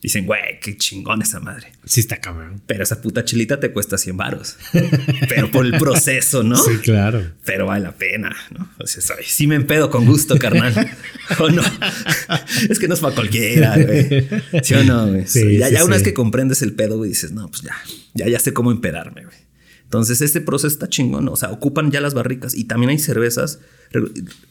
Dicen, 0.00 0.26
güey, 0.26 0.60
qué 0.62 0.76
chingón 0.76 1.22
esa 1.22 1.40
madre. 1.40 1.72
Sí 1.84 1.98
está 1.98 2.20
cabrón. 2.20 2.62
Pero 2.68 2.84
esa 2.84 3.02
puta 3.02 3.24
chilita 3.24 3.58
te 3.58 3.72
cuesta 3.72 3.98
100 3.98 4.16
varos. 4.16 4.56
Pero 5.28 5.50
por 5.50 5.66
el 5.66 5.72
proceso, 5.72 6.44
¿no? 6.44 6.56
Sí, 6.56 6.76
claro. 6.84 7.32
Pero 7.44 7.66
vale 7.66 7.82
la 7.82 7.96
pena, 7.96 8.32
¿no? 8.56 8.70
O 8.78 8.86
sea, 8.86 9.16
sí 9.24 9.48
me 9.48 9.56
empedo 9.56 9.90
con 9.90 10.06
gusto, 10.06 10.38
carnal. 10.38 10.72
¿O 11.40 11.50
no? 11.50 11.62
es 12.70 12.78
que 12.78 12.86
no 12.86 12.94
es 12.94 13.00
para 13.00 13.16
cualquiera, 13.16 13.76
güey. 13.76 14.28
¿Sí 14.62 14.74
o 14.74 14.84
no, 14.84 15.08
güey? 15.08 15.26
Sí, 15.26 15.58
ya, 15.58 15.68
ya 15.68 15.84
una 15.84 15.96
vez 15.96 16.04
que 16.04 16.14
comprendes 16.14 16.62
el 16.62 16.74
pedo, 16.74 16.96
güey, 16.96 17.10
dices, 17.10 17.32
no, 17.32 17.50
pues 17.50 17.62
ya, 17.62 17.74
ya, 18.14 18.28
ya 18.28 18.38
sé 18.38 18.52
cómo 18.52 18.70
empedarme, 18.70 19.24
güey. 19.24 19.47
Entonces, 19.88 20.20
este 20.20 20.42
proceso 20.42 20.66
está 20.66 20.86
chingón. 20.86 21.28
O 21.28 21.36
sea, 21.36 21.50
ocupan 21.50 21.90
ya 21.90 22.02
las 22.02 22.12
barricas 22.12 22.54
y 22.54 22.64
también 22.64 22.90
hay 22.90 22.98
cervezas. 22.98 23.60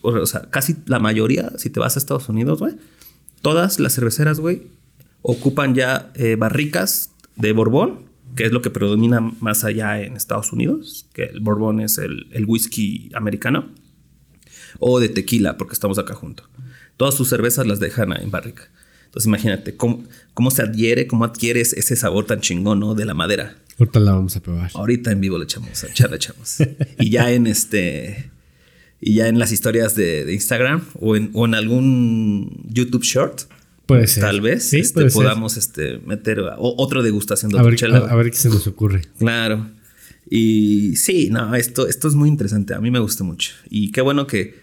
O 0.02 0.26
sea, 0.26 0.50
casi 0.50 0.78
la 0.88 0.98
mayoría, 0.98 1.52
si 1.58 1.70
te 1.70 1.80
vas 1.80 1.96
a 1.96 2.00
Estados 2.00 2.28
Unidos, 2.28 2.58
güey, 2.58 2.74
todas 3.44 3.80
las 3.80 3.94
cerveceras, 3.94 4.40
güey, 4.40 4.64
ocupan 5.22 5.76
ya 5.76 6.12
eh, 6.16 6.38
barricas 6.38 7.12
de 7.36 7.52
Borbón, 7.52 8.08
que 8.36 8.46
es 8.46 8.52
lo 8.52 8.64
que 8.64 8.72
predomina 8.72 9.22
más 9.22 9.64
allá 9.64 10.02
en 10.02 10.16
Estados 10.16 10.52
Unidos, 10.52 11.06
que 11.14 11.26
el 11.26 11.40
Borbón 11.40 11.82
es 11.82 12.00
el, 12.00 12.28
el 12.32 12.46
whisky 12.46 13.12
americano, 13.14 13.70
o 14.80 15.00
de 15.00 15.10
tequila, 15.10 15.56
porque 15.56 15.74
estamos 15.74 16.00
acá 16.00 16.16
juntos. 16.16 16.50
Todas 16.98 17.14
sus 17.14 17.30
cervezas 17.30 17.68
las 17.68 17.80
dejan 17.80 18.12
en 18.20 18.32
barrica. 18.32 18.72
Entonces 19.06 19.28
imagínate 19.28 19.78
cómo, 19.78 20.04
cómo 20.34 20.50
se 20.50 20.64
adhiere, 20.64 21.06
cómo 21.06 21.26
adquieres 21.26 21.74
ese 21.74 21.96
sabor 21.96 22.26
tan 22.26 22.42
chingón 22.42 22.80
¿no? 22.80 22.96
de 22.96 23.06
la 23.06 23.14
madera. 23.14 23.56
Ahorita 23.80 24.00
la 24.00 24.14
vamos 24.14 24.36
a 24.36 24.42
probar. 24.42 24.72
Ahorita 24.74 25.12
en 25.12 25.22
vivo 25.22 25.38
le 25.38 25.44
echamos, 25.44 25.86
ya 25.94 26.08
le 26.08 26.16
echamos. 26.16 26.58
y 27.00 27.10
ya 27.10 27.32
en 27.32 27.48
este. 27.48 28.32
Y 29.00 29.14
ya 29.14 29.28
en 29.28 29.38
las 29.38 29.52
historias 29.52 29.96
de, 29.96 30.34
Instagram 30.34 30.84
o 31.00 31.16
en, 31.16 31.30
o 31.34 31.46
en, 31.46 31.54
algún 31.54 32.66
YouTube 32.68 33.04
short. 33.04 33.42
Puede 33.86 34.08
ser. 34.08 34.24
Tal 34.24 34.42
vez 34.42 34.68
¿Sí? 34.68 34.80
este, 34.80 35.06
podamos 35.12 35.56
este, 35.56 36.00
meter 36.00 36.44
otra 36.58 37.04
degustación 37.04 37.52
de 37.52 37.60
a 37.60 37.62
ver, 37.62 37.86
a, 37.86 38.16
ver 38.16 38.32
qué 38.32 38.38
se 38.38 38.50
nos 38.50 38.66
ocurre. 38.66 39.04
Claro. 39.20 39.70
Y 40.30 40.96
sí, 40.98 41.30
no, 41.30 41.56
esto, 41.56 41.88
esto 41.88 42.08
es 42.08 42.16
muy 42.16 42.28
interesante. 42.28 42.74
A 42.74 42.82
mí 42.82 42.92
me 42.92 43.00
gusta 43.00 43.24
mucho. 43.24 43.54
Y 43.70 43.92
qué 43.92 44.02
bueno 44.02 44.28
que, 44.28 44.56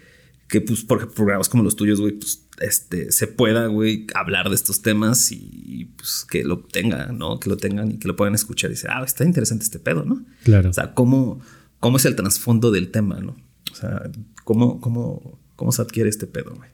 que 0.47 0.61
pues, 0.61 0.83
porque 0.83 1.07
programas 1.07 1.49
como 1.49 1.63
los 1.63 1.75
tuyos, 1.75 1.99
güey, 2.01 2.13
pues 2.13 2.44
este, 2.59 3.11
se 3.11 3.27
pueda, 3.27 3.67
güey, 3.67 4.07
hablar 4.13 4.49
de 4.49 4.55
estos 4.55 4.81
temas 4.81 5.31
y, 5.31 5.89
pues 5.97 6.25
que 6.29 6.43
lo 6.43 6.59
tengan, 6.59 7.17
¿no? 7.17 7.39
Que 7.39 7.49
lo 7.49 7.57
tengan 7.57 7.91
y 7.91 7.97
que 7.97 8.07
lo 8.07 8.15
puedan 8.15 8.35
escuchar 8.35 8.71
y 8.71 8.73
decir, 8.73 8.89
ah, 8.91 9.03
está 9.03 9.25
interesante 9.25 9.63
este 9.63 9.79
pedo, 9.79 10.05
¿no? 10.05 10.25
Claro. 10.43 10.69
O 10.69 10.73
sea, 10.73 10.93
cómo, 10.93 11.41
cómo 11.79 11.97
es 11.97 12.05
el 12.05 12.15
trasfondo 12.15 12.71
del 12.71 12.91
tema, 12.91 13.19
¿no? 13.19 13.35
O 13.71 13.75
sea, 13.75 14.09
cómo, 14.43 14.79
cómo, 14.79 15.39
cómo 15.55 15.71
se 15.71 15.81
adquiere 15.81 16.09
este 16.09 16.27
pedo, 16.27 16.55
güey. 16.55 16.69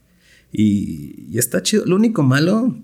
Y, 0.52 1.28
y, 1.30 1.38
está 1.38 1.64
chido. 1.64 1.86
Lo 1.86 1.95
único 1.95 2.24
malo, 2.24 2.76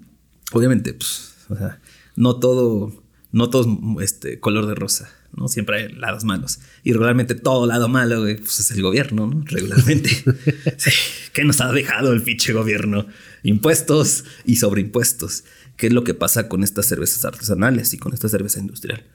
obviamente, 0.53 0.94
pues, 0.94 1.36
o 1.49 1.56
sea, 1.56 1.80
no 2.15 2.40
todo, 2.40 3.03
no 3.32 3.49
todo 3.49 4.02
es 4.02 4.11
este, 4.14 4.40
color 4.40 4.65
de 4.65 4.76
rosa. 4.76 5.10
¿No? 5.38 5.47
Siempre 5.47 5.77
hay 5.77 5.93
lados 5.93 6.23
malos. 6.23 6.59
Y 6.84 6.91
regularmente 6.91 7.35
todo 7.35 7.65
lado 7.65 7.88
malo, 7.88 8.23
pues 8.23 8.59
es 8.59 8.72
el 8.72 8.81
gobierno, 8.81 9.27
¿no? 9.27 9.43
Regularmente. 9.45 10.09
sí, 10.77 10.91
¿Qué 11.34 11.43
nos 11.43 11.61
ha 11.61 11.72
dejado 11.72 12.11
el 12.11 12.23
pinche 12.23 12.53
gobierno? 12.53 13.07
Impuestos 13.43 14.26
y 14.45 14.57
sobreimpuestos. 14.57 15.43
¿Qué 15.77 15.88
es 15.88 15.93
lo 15.93 16.03
que 16.03 16.15
pasa 16.15 16.49
con 16.49 16.64
estas 16.64 16.88
cervezas 16.88 17.23
artesanales 17.23 17.93
y 17.93 17.97
con 17.99 18.14
esta 18.14 18.27
cerveza 18.27 18.59
industrial? 18.59 19.05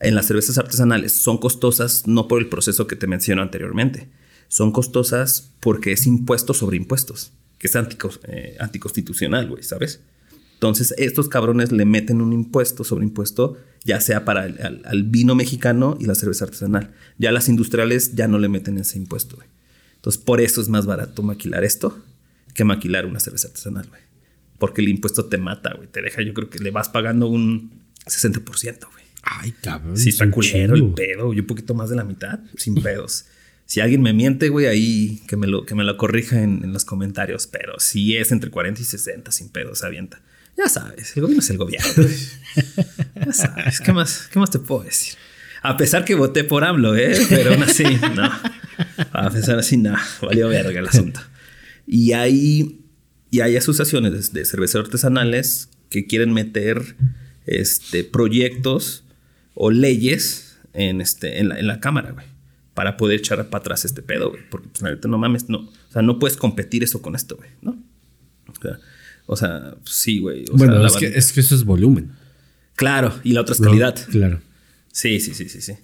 En 0.00 0.14
las 0.14 0.26
cervezas 0.26 0.58
artesanales 0.58 1.12
son 1.12 1.38
costosas 1.38 2.06
no 2.06 2.26
por 2.26 2.40
el 2.40 2.48
proceso 2.48 2.86
que 2.86 2.96
te 2.96 3.06
menciono 3.06 3.42
anteriormente, 3.42 4.08
son 4.48 4.72
costosas 4.72 5.52
porque 5.60 5.92
es 5.92 6.06
impuesto 6.06 6.54
sobre 6.54 6.78
impuestos, 6.78 7.32
que 7.58 7.68
es 7.68 7.76
eh, 7.76 8.56
anticonstitucional, 8.58 9.48
güey, 9.48 9.62
¿sabes? 9.62 10.00
Entonces, 10.60 10.94
estos 10.98 11.30
cabrones 11.30 11.72
le 11.72 11.86
meten 11.86 12.20
un 12.20 12.34
impuesto 12.34 12.84
sobre 12.84 13.04
impuesto, 13.06 13.56
ya 13.82 13.98
sea 14.02 14.26
para 14.26 14.44
el 14.44 14.60
al- 14.60 14.82
al 14.84 15.04
vino 15.04 15.34
mexicano 15.34 15.96
y 15.98 16.04
la 16.04 16.14
cerveza 16.14 16.44
artesanal. 16.44 16.90
Ya 17.16 17.32
las 17.32 17.48
industriales 17.48 18.14
ya 18.14 18.28
no 18.28 18.38
le 18.38 18.50
meten 18.50 18.76
ese 18.76 18.98
impuesto, 18.98 19.36
güey. 19.36 19.48
Entonces, 19.96 20.20
por 20.22 20.40
eso 20.42 20.60
es 20.60 20.68
más 20.68 20.84
barato 20.84 21.22
maquilar 21.22 21.64
esto 21.64 21.98
que 22.52 22.64
maquilar 22.64 23.06
una 23.06 23.20
cerveza 23.20 23.48
artesanal, 23.48 23.86
güey. 23.88 24.02
Porque 24.58 24.82
el 24.82 24.90
impuesto 24.90 25.24
te 25.24 25.38
mata, 25.38 25.72
güey. 25.74 25.88
Te 25.88 26.02
deja, 26.02 26.20
yo 26.20 26.34
creo 26.34 26.50
que 26.50 26.58
le 26.58 26.70
vas 26.70 26.90
pagando 26.90 27.26
un 27.28 27.70
60%, 28.06 28.86
güey. 28.92 29.04
Ay, 29.22 29.52
cabrón. 29.62 29.96
Sí, 29.96 30.10
es 30.10 30.14
está 30.16 30.30
culero 30.30 30.74
el 30.74 30.92
pedo. 30.94 31.32
Yo 31.32 31.40
un 31.40 31.46
poquito 31.46 31.72
más 31.74 31.88
de 31.88 31.96
la 31.96 32.04
mitad, 32.04 32.40
sin 32.58 32.74
pedos. 32.82 33.24
Si 33.64 33.80
alguien 33.80 34.02
me 34.02 34.12
miente, 34.12 34.50
güey, 34.50 34.66
ahí 34.66 35.22
que 35.26 35.36
me 35.38 35.46
lo, 35.46 35.64
que 35.64 35.74
me 35.74 35.84
lo 35.84 35.96
corrija 35.96 36.42
en, 36.42 36.64
en 36.64 36.74
los 36.74 36.84
comentarios. 36.84 37.46
Pero 37.46 37.78
si 37.78 38.16
es 38.18 38.30
entre 38.30 38.50
40 38.50 38.82
y 38.82 38.84
60, 38.84 39.32
sin 39.32 39.48
pedos, 39.48 39.82
avienta. 39.84 40.20
Ya 40.60 40.68
sabes, 40.68 41.16
el 41.16 41.22
gobierno 41.22 41.40
es 41.42 41.50
el 41.50 41.56
gobierno. 41.56 41.88
ya 43.26 43.32
sabes, 43.32 43.80
¿qué 43.80 43.92
más, 43.94 44.28
¿qué 44.30 44.38
más 44.38 44.50
te 44.50 44.58
puedo 44.58 44.82
decir? 44.82 45.14
A 45.62 45.78
pesar 45.78 46.04
que 46.04 46.14
voté 46.14 46.44
por 46.44 46.64
AMLO, 46.64 46.96
¿eh? 46.96 47.18
Pero 47.30 47.52
aún 47.52 47.62
así, 47.62 47.84
no. 48.14 48.30
A 49.12 49.30
pesar 49.30 49.58
así, 49.58 49.78
no. 49.78 49.96
Valió 50.20 50.48
verga 50.48 50.78
el 50.78 50.86
asunto. 50.86 51.20
Y 51.86 52.12
hay, 52.12 52.80
y 53.30 53.40
hay 53.40 53.56
asociaciones 53.56 54.32
de, 54.32 54.44
cerveceros 54.44 54.86
artesanales 54.86 55.70
que 55.88 56.06
quieren 56.06 56.34
meter 56.34 56.96
este, 57.46 58.04
proyectos 58.04 59.04
o 59.54 59.70
leyes 59.70 60.58
en, 60.74 61.00
este, 61.00 61.40
en, 61.40 61.48
la, 61.48 61.58
en 61.58 61.66
la 61.66 61.80
Cámara, 61.80 62.12
güey. 62.12 62.26
Para 62.74 62.98
poder 62.98 63.20
echar 63.20 63.48
para 63.48 63.60
atrás 63.60 63.86
este 63.86 64.02
pedo, 64.02 64.30
güey. 64.30 64.42
Porque, 64.50 64.68
pues, 64.78 65.06
no 65.06 65.16
mames, 65.16 65.48
no. 65.48 65.58
O 65.58 65.92
sea, 65.92 66.02
no 66.02 66.18
puedes 66.18 66.36
competir 66.36 66.84
eso 66.84 67.00
con 67.00 67.14
esto, 67.14 67.36
güey, 67.36 67.50
¿no? 67.62 67.82
O 68.46 68.60
sea, 68.60 68.78
o 69.32 69.36
sea, 69.36 69.74
sí, 69.84 70.18
güey. 70.18 70.44
o 70.50 70.56
Bueno, 70.56 70.72
sea, 70.74 70.80
la 70.82 70.88
es, 70.88 70.96
que, 70.96 71.04
banda- 71.06 71.18
es 71.18 71.32
que 71.32 71.40
eso 71.40 71.54
es 71.54 71.62
volumen. 71.64 72.10
Claro, 72.74 73.14
y 73.22 73.32
la 73.32 73.42
otra 73.42 73.54
es 73.54 73.60
¿no? 73.60 73.68
calidad. 73.68 73.96
Claro. 74.10 74.40
Sí, 74.92 75.20
sí, 75.20 75.34
sí, 75.34 75.48
sí, 75.48 75.60
sí. 75.60 75.74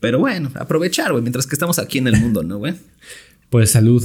Pero 0.00 0.18
bueno, 0.18 0.50
aprovechar, 0.54 1.12
güey, 1.12 1.22
mientras 1.22 1.46
que 1.46 1.54
estamos 1.54 1.78
aquí 1.78 1.98
en 1.98 2.06
el 2.06 2.16
mundo, 2.18 2.42
¿no, 2.42 2.58
güey? 2.58 2.74
Pues 3.50 3.72
salud. 3.72 4.02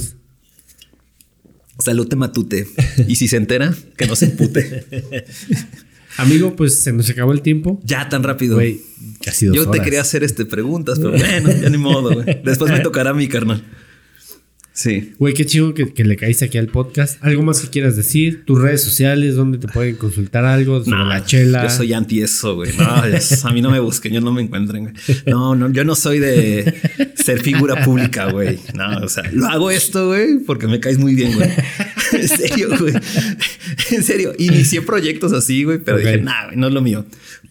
Salud 1.78 2.08
te 2.08 2.16
matute. 2.16 2.66
Y 3.06 3.14
si 3.16 3.28
se 3.28 3.36
entera, 3.36 3.74
que 3.96 4.06
no 4.06 4.16
se 4.16 4.26
empute. 4.26 4.84
Amigo, 6.16 6.56
pues 6.56 6.80
se 6.82 6.92
nos 6.92 7.08
acabó 7.10 7.32
el 7.32 7.42
tiempo. 7.42 7.80
Ya 7.84 8.08
tan 8.08 8.22
rápido. 8.22 8.56
Güey, 8.56 8.80
casi 9.22 9.46
dos 9.46 9.56
Yo 9.56 9.70
te 9.70 9.80
quería 9.80 10.00
hacer 10.00 10.24
este 10.24 10.46
preguntas, 10.46 10.98
pero 10.98 11.12
bueno, 11.12 11.50
ya 11.52 11.68
ni 11.70 11.76
modo, 11.78 12.12
güey. 12.14 12.40
Después 12.42 12.72
me 12.72 12.80
tocará 12.80 13.10
a 13.10 13.14
mi 13.14 13.28
carnal. 13.28 13.62
Sí. 14.76 15.14
Güey, 15.18 15.32
qué 15.32 15.46
chido 15.46 15.72
que, 15.72 15.90
que 15.94 16.04
le 16.04 16.16
caíste 16.16 16.44
aquí 16.44 16.58
al 16.58 16.66
podcast. 16.66 17.16
¿Algo 17.24 17.42
más 17.42 17.60
que 17.60 17.68
quieras 17.70 17.96
decir? 17.96 18.44
¿Tus 18.44 18.60
redes 18.60 18.82
sociales? 18.82 19.34
¿Dónde 19.34 19.56
te 19.56 19.68
pueden 19.68 19.96
consultar 19.96 20.44
algo? 20.44 20.84
¿Sobre 20.84 20.98
No, 20.98 21.06
la 21.06 21.24
chela? 21.24 21.62
Yo 21.62 21.70
soy 21.70 21.94
anti 21.94 22.20
eso, 22.20 22.56
güey. 22.56 22.72
No, 22.76 23.04
es- 23.06 23.42
a 23.46 23.52
mí 23.52 23.62
no 23.62 23.70
me 23.70 23.80
busquen, 23.80 24.12
yo 24.12 24.20
no 24.20 24.32
me 24.32 24.42
encuentren, 24.42 24.82
güey. 24.82 24.94
No, 25.24 25.54
no, 25.54 25.70
yo 25.72 25.82
no 25.84 25.94
soy 25.94 26.18
de 26.18 26.74
ser 27.14 27.40
figura 27.40 27.82
pública, 27.86 28.30
güey. 28.30 28.58
No, 28.74 28.98
o 28.98 29.08
sea, 29.08 29.24
lo 29.32 29.46
hago 29.46 29.70
esto, 29.70 30.08
güey, 30.08 30.40
porque 30.46 30.66
me 30.66 30.78
caes 30.78 30.98
muy 30.98 31.14
bien, 31.14 31.32
güey. 31.34 31.48
En 32.12 32.28
serio, 32.28 32.68
güey. 32.78 32.92
En 33.90 34.02
serio, 34.04 34.32
inicié 34.38 34.82
proyectos 34.82 35.32
así, 35.32 35.64
güey, 35.64 35.78
pero 35.78 35.96
dije, 35.98 36.18
nah, 36.18 36.44
güey, 36.46 36.56
no 36.58 36.68
es 36.68 36.72
lo 36.74 36.80
mío. 36.82 37.04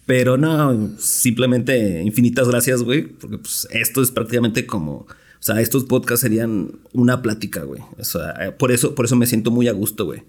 Pero 0.06 0.38
no, 0.38 0.92
simplemente 0.98 2.02
infinitas 2.02 2.48
gracias, 2.48 2.82
güey, 2.82 3.02
porque 3.02 3.38
pues 3.38 3.66
esto 3.72 4.00
es 4.00 4.10
prácticamente 4.12 4.64
como, 4.64 5.06
o 5.38 5.42
sea, 5.42 5.60
estos 5.60 5.84
podcasts 5.84 6.22
serían 6.22 6.72
una 6.92 7.22
plática, 7.22 7.62
güey. 7.62 7.82
O 7.98 8.04
sea, 8.04 8.56
por 8.58 8.72
eso, 8.72 8.94
por 8.94 9.04
eso 9.04 9.16
me 9.16 9.26
siento 9.26 9.50
muy 9.50 9.68
a 9.68 9.72
gusto, 9.72 10.04
güey. 10.04 10.22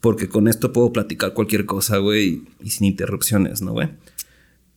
Porque 0.00 0.28
con 0.28 0.48
esto 0.48 0.72
puedo 0.72 0.92
platicar 0.92 1.32
cualquier 1.32 1.64
cosa, 1.64 1.98
güey, 1.98 2.42
y 2.62 2.70
sin 2.70 2.86
interrupciones, 2.86 3.62
¿no, 3.62 3.72
güey? 3.72 3.88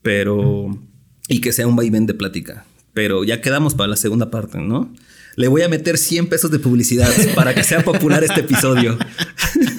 Pero. 0.02 0.80
Y 1.28 1.42
que 1.42 1.52
sea 1.52 1.68
un 1.68 1.76
vaivén 1.76 2.06
de 2.06 2.14
plática. 2.14 2.66
Pero 2.94 3.24
ya 3.24 3.42
quedamos 3.42 3.74
para 3.74 3.90
la 3.90 3.96
segunda 3.96 4.32
parte, 4.32 4.60
¿no? 4.60 4.94
Le 5.38 5.48
voy 5.50 5.62
a 5.64 5.70
meter 5.70 5.98
100 5.98 6.28
pesos 6.28 6.50
de 6.52 6.60
publicidad 6.60 7.10
para 7.36 7.54
que 7.54 7.64
sea 7.64 7.84
popular 7.84 8.24
este 8.24 8.40
episodio. 8.42 8.98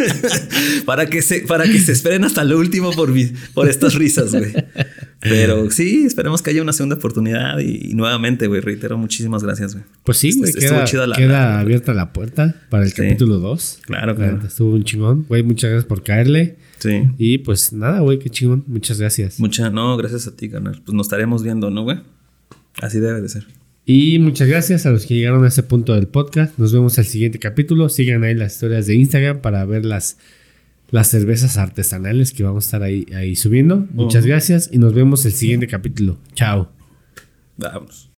para, 0.84 1.06
que 1.06 1.22
se, 1.22 1.40
para 1.40 1.64
que 1.64 1.78
se 1.78 1.92
esperen 1.92 2.24
hasta 2.24 2.44
lo 2.44 2.58
último 2.58 2.92
por, 2.92 3.10
mi- 3.10 3.32
por 3.54 3.68
estas 3.68 3.94
risas, 3.94 4.32
güey. 4.32 4.52
Pero 5.20 5.70
sí, 5.70 6.04
esperemos 6.04 6.42
que 6.42 6.50
haya 6.50 6.62
una 6.62 6.72
segunda 6.72 6.96
oportunidad. 6.96 7.58
Y, 7.58 7.90
y 7.90 7.94
nuevamente, 7.94 8.46
güey, 8.46 8.60
reitero, 8.60 8.98
muchísimas 8.98 9.42
gracias, 9.42 9.72
güey. 9.74 9.84
Pues 10.04 10.18
sí, 10.18 10.32
güey, 10.32 10.50
Est- 10.50 10.58
estuvo 10.58 10.76
queda, 10.78 10.84
chida 10.84 11.06
la- 11.06 11.16
queda 11.16 11.28
la- 11.32 11.60
abierta 11.60 11.94
la 11.94 12.12
puerta 12.12 12.54
para 12.70 12.84
el 12.84 12.90
Sí. 12.90 12.96
capítulo 12.96 13.38
2. 13.38 13.78
Claro, 13.86 14.14
claro. 14.14 14.40
Estuvo 14.46 14.74
un 14.74 14.84
chingón. 14.84 15.24
Güey, 15.28 15.42
muchas 15.42 15.70
gracias 15.70 15.86
por 15.88 16.02
caerle. 16.02 16.58
Sí. 16.78 17.08
Y 17.18 17.38
pues 17.38 17.72
nada, 17.72 18.00
güey, 18.00 18.18
qué 18.18 18.28
chingón. 18.30 18.64
Muchas 18.66 19.00
gracias. 19.00 19.40
Mucha, 19.40 19.70
no, 19.70 19.96
gracias 19.96 20.26
a 20.26 20.36
ti, 20.36 20.48
carnal. 20.50 20.82
Pues 20.84 20.94
nos 20.94 21.06
estaremos 21.06 21.42
viendo, 21.42 21.70
¿no, 21.70 21.82
güey? 21.82 21.98
Así 22.82 23.00
debe 23.00 23.22
de 23.22 23.28
ser. 23.30 23.46
Y 23.88 24.18
muchas 24.18 24.48
gracias 24.48 24.84
a 24.84 24.90
los 24.90 25.06
que 25.06 25.14
llegaron 25.14 25.44
a 25.44 25.48
ese 25.48 25.62
punto 25.62 25.94
del 25.94 26.08
podcast. 26.08 26.58
Nos 26.58 26.72
vemos 26.72 26.98
al 26.98 27.04
siguiente 27.04 27.38
capítulo. 27.38 27.88
Sigan 27.88 28.24
ahí 28.24 28.34
las 28.34 28.54
historias 28.54 28.88
de 28.88 28.96
Instagram 28.96 29.40
para 29.40 29.64
ver 29.64 29.84
las, 29.84 30.18
las 30.90 31.06
cervezas 31.06 31.56
artesanales 31.56 32.32
que 32.32 32.42
vamos 32.42 32.64
a 32.64 32.66
estar 32.66 32.82
ahí, 32.82 33.06
ahí 33.14 33.36
subiendo. 33.36 33.86
Muchas 33.92 34.26
gracias 34.26 34.68
y 34.72 34.78
nos 34.78 34.92
vemos 34.92 35.24
el 35.24 35.32
siguiente 35.32 35.68
capítulo. 35.68 36.18
Chao. 36.34 36.68
Vámonos. 37.56 38.10